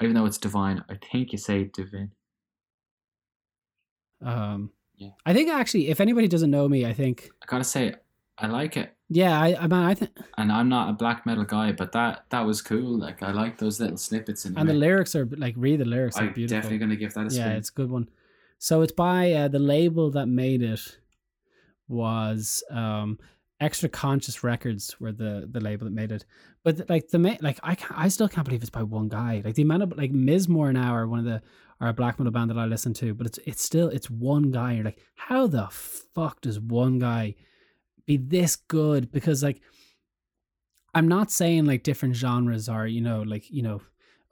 Even 0.00 0.14
though 0.14 0.26
it's 0.26 0.38
divine, 0.38 0.84
I 0.88 0.94
think 0.94 1.32
you 1.32 1.38
say 1.38 1.64
divine. 1.64 2.12
Um, 4.22 4.70
Yeah. 4.96 5.10
I 5.26 5.32
think 5.34 5.48
actually, 5.50 5.88
if 5.88 6.00
anybody 6.00 6.26
doesn't 6.28 6.50
know 6.50 6.68
me, 6.68 6.84
I 6.86 6.92
think 6.92 7.30
I 7.42 7.46
gotta 7.46 7.64
say, 7.64 7.94
I 8.40 8.46
like 8.46 8.76
it. 8.76 8.94
yeah, 9.08 9.40
I 9.40 9.56
I, 9.58 9.62
mean, 9.62 9.72
I 9.72 9.94
think, 9.94 10.10
And 10.36 10.52
I'm 10.52 10.68
not 10.68 10.90
a 10.90 10.92
black 10.92 11.26
metal 11.26 11.44
guy, 11.44 11.72
but 11.72 11.92
that 11.92 12.24
that 12.30 12.42
was 12.46 12.62
cool. 12.62 12.98
Like 12.98 13.22
I 13.22 13.32
like 13.32 13.58
those 13.58 13.80
little 13.80 13.96
snippets 13.96 14.44
in 14.44 14.56
and 14.56 14.68
the 14.68 14.74
lyrics 14.74 15.16
are 15.16 15.26
like 15.36 15.54
read 15.56 15.80
the 15.80 15.84
lyrics 15.84 16.16
are 16.16 16.24
I'm 16.24 16.32
beautiful. 16.32 16.56
definitely 16.56 16.78
gonna 16.78 16.96
give 16.96 17.14
that 17.14 17.26
a 17.26 17.30
spin. 17.30 17.50
yeah, 17.50 17.56
it's 17.56 17.70
a 17.70 17.72
good 17.72 17.90
one. 17.90 18.08
So 18.58 18.82
it's 18.82 18.92
by 18.92 19.32
uh, 19.32 19.48
the 19.48 19.58
label 19.58 20.10
that 20.12 20.26
made 20.26 20.62
it 20.62 20.98
was 21.88 22.62
um 22.70 23.18
Extraconscious 23.60 24.44
Records 24.44 25.00
were 25.00 25.10
the 25.10 25.48
the 25.50 25.60
label 25.60 25.84
that 25.86 25.92
made 25.92 26.12
it. 26.12 26.24
But 26.62 26.88
like 26.88 27.08
the 27.08 27.18
like 27.40 27.58
I 27.62 27.74
can't, 27.74 27.98
I 27.98 28.06
still 28.08 28.28
can't 28.28 28.44
believe 28.44 28.60
it's 28.62 28.70
by 28.70 28.84
one 28.84 29.08
guy. 29.08 29.42
Like 29.44 29.56
the 29.56 29.62
amount 29.62 29.82
of 29.82 29.96
like 29.98 30.12
Mizmor 30.12 30.72
now 30.72 30.94
are 30.94 31.08
one 31.08 31.18
of 31.18 31.24
the 31.24 31.42
are 31.80 31.88
a 31.88 31.92
black 31.92 32.18
metal 32.18 32.32
band 32.32 32.50
that 32.50 32.58
I 32.58 32.66
listen 32.66 32.94
to, 32.94 33.14
but 33.14 33.26
it's 33.26 33.38
it's 33.46 33.62
still 33.62 33.88
it's 33.88 34.08
one 34.08 34.52
guy. 34.52 34.74
You're 34.74 34.84
like, 34.84 35.00
how 35.16 35.48
the 35.48 35.66
fuck 35.70 36.40
does 36.40 36.60
one 36.60 37.00
guy 37.00 37.34
be 38.08 38.16
this 38.16 38.56
good? 38.56 39.12
Because 39.12 39.44
like 39.44 39.60
I'm 40.94 41.06
not 41.06 41.30
saying 41.30 41.66
like 41.66 41.84
different 41.84 42.16
genres 42.16 42.68
are, 42.68 42.86
you 42.86 43.00
know, 43.00 43.22
like, 43.22 43.48
you 43.50 43.62
know, 43.62 43.80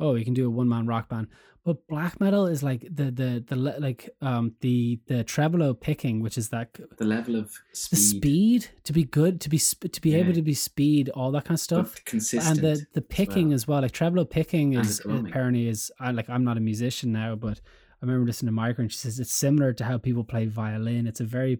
oh, 0.00 0.16
you 0.16 0.24
can 0.24 0.34
do 0.34 0.46
a 0.46 0.50
one 0.50 0.68
man 0.68 0.86
rock 0.86 1.08
band. 1.08 1.28
But 1.64 1.86
black 1.88 2.20
metal 2.20 2.46
is 2.46 2.62
like 2.62 2.82
the 2.82 3.10
the 3.10 3.44
the 3.44 3.56
like 3.56 4.08
um 4.20 4.54
the 4.60 5.00
the 5.08 5.24
tremolo 5.24 5.74
picking, 5.74 6.22
which 6.22 6.38
is 6.38 6.50
that 6.50 6.78
the 6.96 7.04
level 7.04 7.34
of 7.34 7.52
the 7.90 7.96
speed, 7.96 8.16
speed 8.18 8.68
to 8.84 8.92
be 8.92 9.02
good 9.02 9.40
to 9.40 9.48
be 9.48 9.58
sp- 9.58 9.90
to 9.90 10.00
be 10.00 10.14
able 10.14 10.32
to 10.32 10.42
be 10.42 10.54
speed 10.54 11.08
all 11.08 11.32
that 11.32 11.44
kind 11.44 11.56
of 11.56 11.60
stuff 11.60 11.94
but 11.94 12.04
consistent. 12.04 12.58
and 12.58 12.64
the 12.64 12.86
the 12.94 13.02
picking 13.02 13.48
well. 13.48 13.54
as 13.54 13.66
well 13.66 13.80
like 13.82 13.90
tremolo 13.90 14.24
picking 14.24 14.74
is 14.74 15.00
apparently 15.08 15.66
is 15.66 15.90
I 15.98 16.12
like 16.12 16.30
I'm 16.30 16.44
not 16.44 16.56
a 16.56 16.60
musician 16.60 17.10
now 17.10 17.34
but 17.34 17.60
I 18.00 18.06
remember 18.06 18.26
listening 18.26 18.48
to 18.48 18.52
Micro 18.52 18.82
and 18.82 18.92
she 18.92 18.98
says 18.98 19.18
it's 19.18 19.32
similar 19.32 19.72
to 19.72 19.84
how 19.84 19.98
people 19.98 20.22
play 20.22 20.46
violin 20.46 21.08
it's 21.08 21.20
a 21.20 21.24
very 21.24 21.58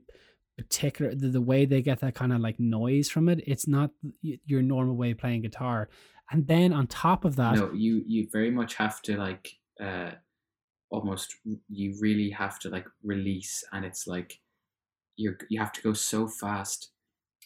particular 0.59 1.15
the, 1.15 1.29
the 1.29 1.41
way 1.41 1.65
they 1.65 1.83
get 1.83 2.01
that 2.01 2.15
kind 2.15 2.33
of 2.33 2.41
like 2.41 2.59
noise 2.59 3.09
from 3.09 3.29
it 3.29 3.41
it's 3.47 3.67
not 3.67 3.91
your 4.23 4.63
normal 4.63 4.97
way 4.97 5.11
of 5.11 5.19
playing 5.19 5.43
guitar 5.43 5.89
and 6.31 6.47
then 6.47 6.73
on 6.73 6.87
top 6.87 7.25
of 7.25 7.37
that 7.37 7.57
no, 7.57 7.71
you 7.73 8.03
you 8.07 8.27
very 8.33 8.51
much 8.51 8.75
have 8.75 9.03
to 9.03 9.17
like 9.17 9.53
uh 9.81 10.11
almost 10.91 11.37
you 11.69 11.95
really 12.01 12.31
have 12.31 12.59
to 12.61 12.71
like 12.71 12.87
release, 13.03 13.65
and 13.73 13.85
it's 13.85 14.07
like 14.07 14.41
you're 15.17 15.39
you 15.49 15.59
have 15.59 15.73
to 15.73 15.83
go 15.83 15.93
so 15.93 16.29
fast 16.29 16.91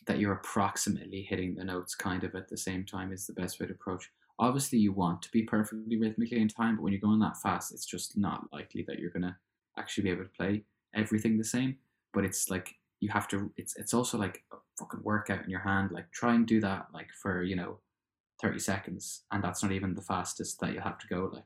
that 0.06 0.18
you're 0.18 0.32
approximately 0.32 1.22
hitting 1.22 1.54
the 1.54 1.64
notes 1.64 1.94
kind 1.94 2.24
of 2.24 2.34
at 2.34 2.48
the 2.48 2.56
same 2.56 2.84
time 2.84 3.12
is 3.12 3.26
the 3.26 3.32
best 3.32 3.60
way 3.60 3.66
to 3.66 3.72
approach. 3.72 4.10
Obviously, 4.38 4.78
you 4.78 4.92
want 4.92 5.20
to 5.22 5.30
be 5.30 5.42
perfectly 5.42 5.98
rhythmically 5.98 6.40
in 6.40 6.48
time, 6.48 6.76
but 6.76 6.82
when 6.82 6.92
you're 6.92 7.00
going 7.00 7.20
that 7.20 7.36
fast, 7.36 7.72
it's 7.72 7.84
just 7.84 8.16
not 8.16 8.44
likely 8.52 8.84
that 8.88 8.98
you're 8.98 9.10
gonna 9.10 9.36
actually 9.78 10.04
be 10.04 10.10
able 10.10 10.24
to 10.24 10.30
play 10.30 10.64
everything 10.94 11.38
the 11.38 11.44
same. 11.44 11.76
But 12.12 12.24
it's 12.24 12.50
like 12.50 12.74
you 13.00 13.08
have 13.10 13.26
to. 13.28 13.52
It's 13.56 13.76
it's 13.76 13.94
also 13.94 14.18
like 14.18 14.44
a 14.52 14.56
fucking 14.78 15.00
workout 15.02 15.44
in 15.44 15.50
your 15.50 15.60
hand. 15.60 15.90
Like 15.90 16.10
try 16.12 16.34
and 16.34 16.46
do 16.46 16.60
that 16.60 16.86
like 16.92 17.08
for 17.22 17.42
you 17.42 17.56
know, 17.56 17.78
thirty 18.40 18.58
seconds, 18.58 19.22
and 19.32 19.42
that's 19.42 19.62
not 19.62 19.72
even 19.72 19.94
the 19.94 20.02
fastest 20.02 20.60
that 20.60 20.72
you 20.72 20.80
have 20.80 20.98
to 20.98 21.06
go. 21.08 21.30
Like. 21.32 21.44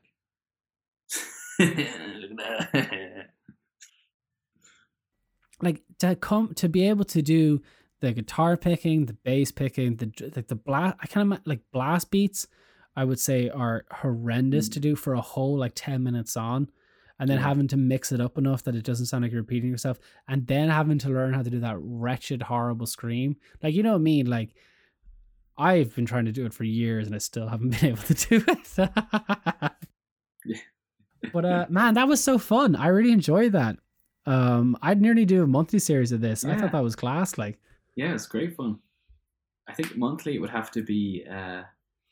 Look 1.59 1.77
at 1.77 2.71
that. 2.73 3.29
like 5.61 5.83
to 5.99 6.15
come 6.15 6.53
to 6.55 6.67
be 6.67 6.87
able 6.87 7.05
to 7.05 7.21
do 7.21 7.61
the 8.01 8.11
guitar 8.11 8.57
picking, 8.57 9.05
the 9.05 9.13
bass 9.13 9.51
picking, 9.51 9.95
the 9.95 10.11
like 10.35 10.47
the 10.47 10.55
blast. 10.55 10.97
I 11.01 11.07
kind 11.07 11.33
of 11.33 11.39
like 11.45 11.61
blast 11.71 12.11
beats. 12.11 12.47
I 12.97 13.03
would 13.03 13.19
say 13.19 13.49
are 13.49 13.85
horrendous 13.91 14.67
hmm. 14.67 14.73
to 14.73 14.79
do 14.79 14.95
for 14.95 15.13
a 15.13 15.21
whole 15.21 15.57
like 15.57 15.73
ten 15.75 16.03
minutes 16.03 16.35
on, 16.35 16.69
and 17.19 17.29
then 17.29 17.37
Yeah. 17.37 17.43
having 17.43 17.67
to 17.69 17.77
mix 17.77 18.11
it 18.11 18.19
up 18.21 18.37
enough 18.37 18.63
that 18.63 18.75
it 18.75 18.83
doesn't 18.83 19.05
sound 19.07 19.23
like 19.23 19.31
you're 19.31 19.41
repeating 19.41 19.69
yourself, 19.69 19.99
and 20.27 20.45
then 20.47 20.69
having 20.69 20.97
to 20.99 21.09
learn 21.09 21.33
how 21.33 21.41
to 21.41 21.49
do 21.49 21.59
that 21.61 21.77
wretched, 21.79 22.41
horrible 22.43 22.85
scream. 22.85 23.35
Like 23.63 23.73
you 23.73 23.83
know 23.83 23.91
what 23.91 23.99
I 23.99 24.09
mean? 24.13 24.25
Like 24.27 24.55
I've 25.57 25.95
been 25.95 26.05
trying 26.05 26.25
to 26.25 26.31
do 26.33 26.45
it 26.45 26.53
for 26.53 26.65
years 26.65 27.07
and 27.07 27.15
I 27.15 27.19
still 27.19 27.47
haven't 27.47 27.69
been 27.79 27.91
able 27.91 28.03
to 28.03 28.13
do 28.13 28.43
it. 28.47 28.89
Yeah. 30.45 30.57
But 31.33 31.45
uh, 31.45 31.65
man, 31.69 31.93
that 31.95 32.07
was 32.07 32.23
so 32.23 32.37
fun. 32.37 32.75
I 32.75 32.87
really 32.87 33.11
enjoyed 33.11 33.53
that. 33.53 33.77
Um, 34.25 34.75
I'd 34.81 35.01
nearly 35.01 35.25
do 35.25 35.43
a 35.43 35.47
monthly 35.47 35.79
series 35.79 36.11
of 36.11 36.21
this. 36.21 36.43
Yeah. 36.43 36.53
I 36.53 36.57
thought 36.57 36.71
that 36.71 36.83
was 36.83 36.95
class. 36.95 37.37
Like, 37.37 37.59
Yeah, 37.95 38.13
it's 38.13 38.25
great 38.27 38.55
fun. 38.55 38.79
I 39.67 39.73
think 39.73 39.95
monthly 39.97 40.35
it 40.35 40.39
would 40.39 40.49
have 40.49 40.71
to 40.71 40.83
be 40.83 41.25
uh, 41.29 41.63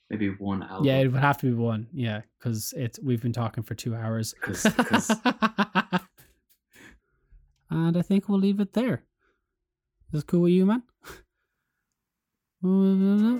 maybe 0.10 0.30
one 0.30 0.64
album. 0.64 0.86
yeah, 0.86 0.98
it 1.00 1.08
would 1.12 1.22
have 1.22 1.38
to 1.40 1.46
be 1.48 1.54
one. 1.54 1.88
Yeah, 1.94 2.22
because 2.40 2.74
it's 2.78 3.00
we've 3.02 3.22
been 3.22 3.34
talking 3.34 3.64
for 3.64 3.76
two 3.76 3.96
hours. 3.96 4.34
'Cause- 4.42 4.64
'cause- 4.64 5.10
and 7.70 7.98
I 7.98 8.02
think 8.02 8.28
we'll 8.30 8.40
leave 8.40 8.60
it 8.60 8.74
there. 8.74 9.04
Is 10.08 10.12
this 10.12 10.24
cool 10.24 10.42
with 10.42 10.52
you, 10.54 10.66
man? 10.66 10.84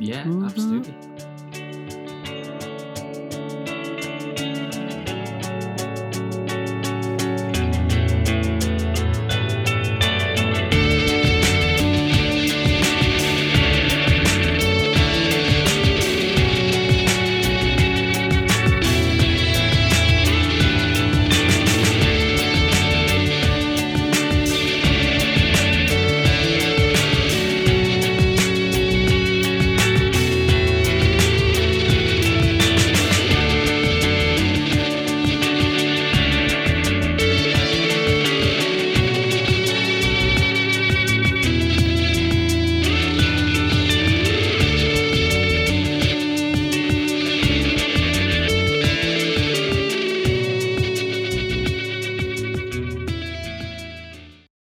Yeah, 0.02 0.26
absolutely. 0.44 0.94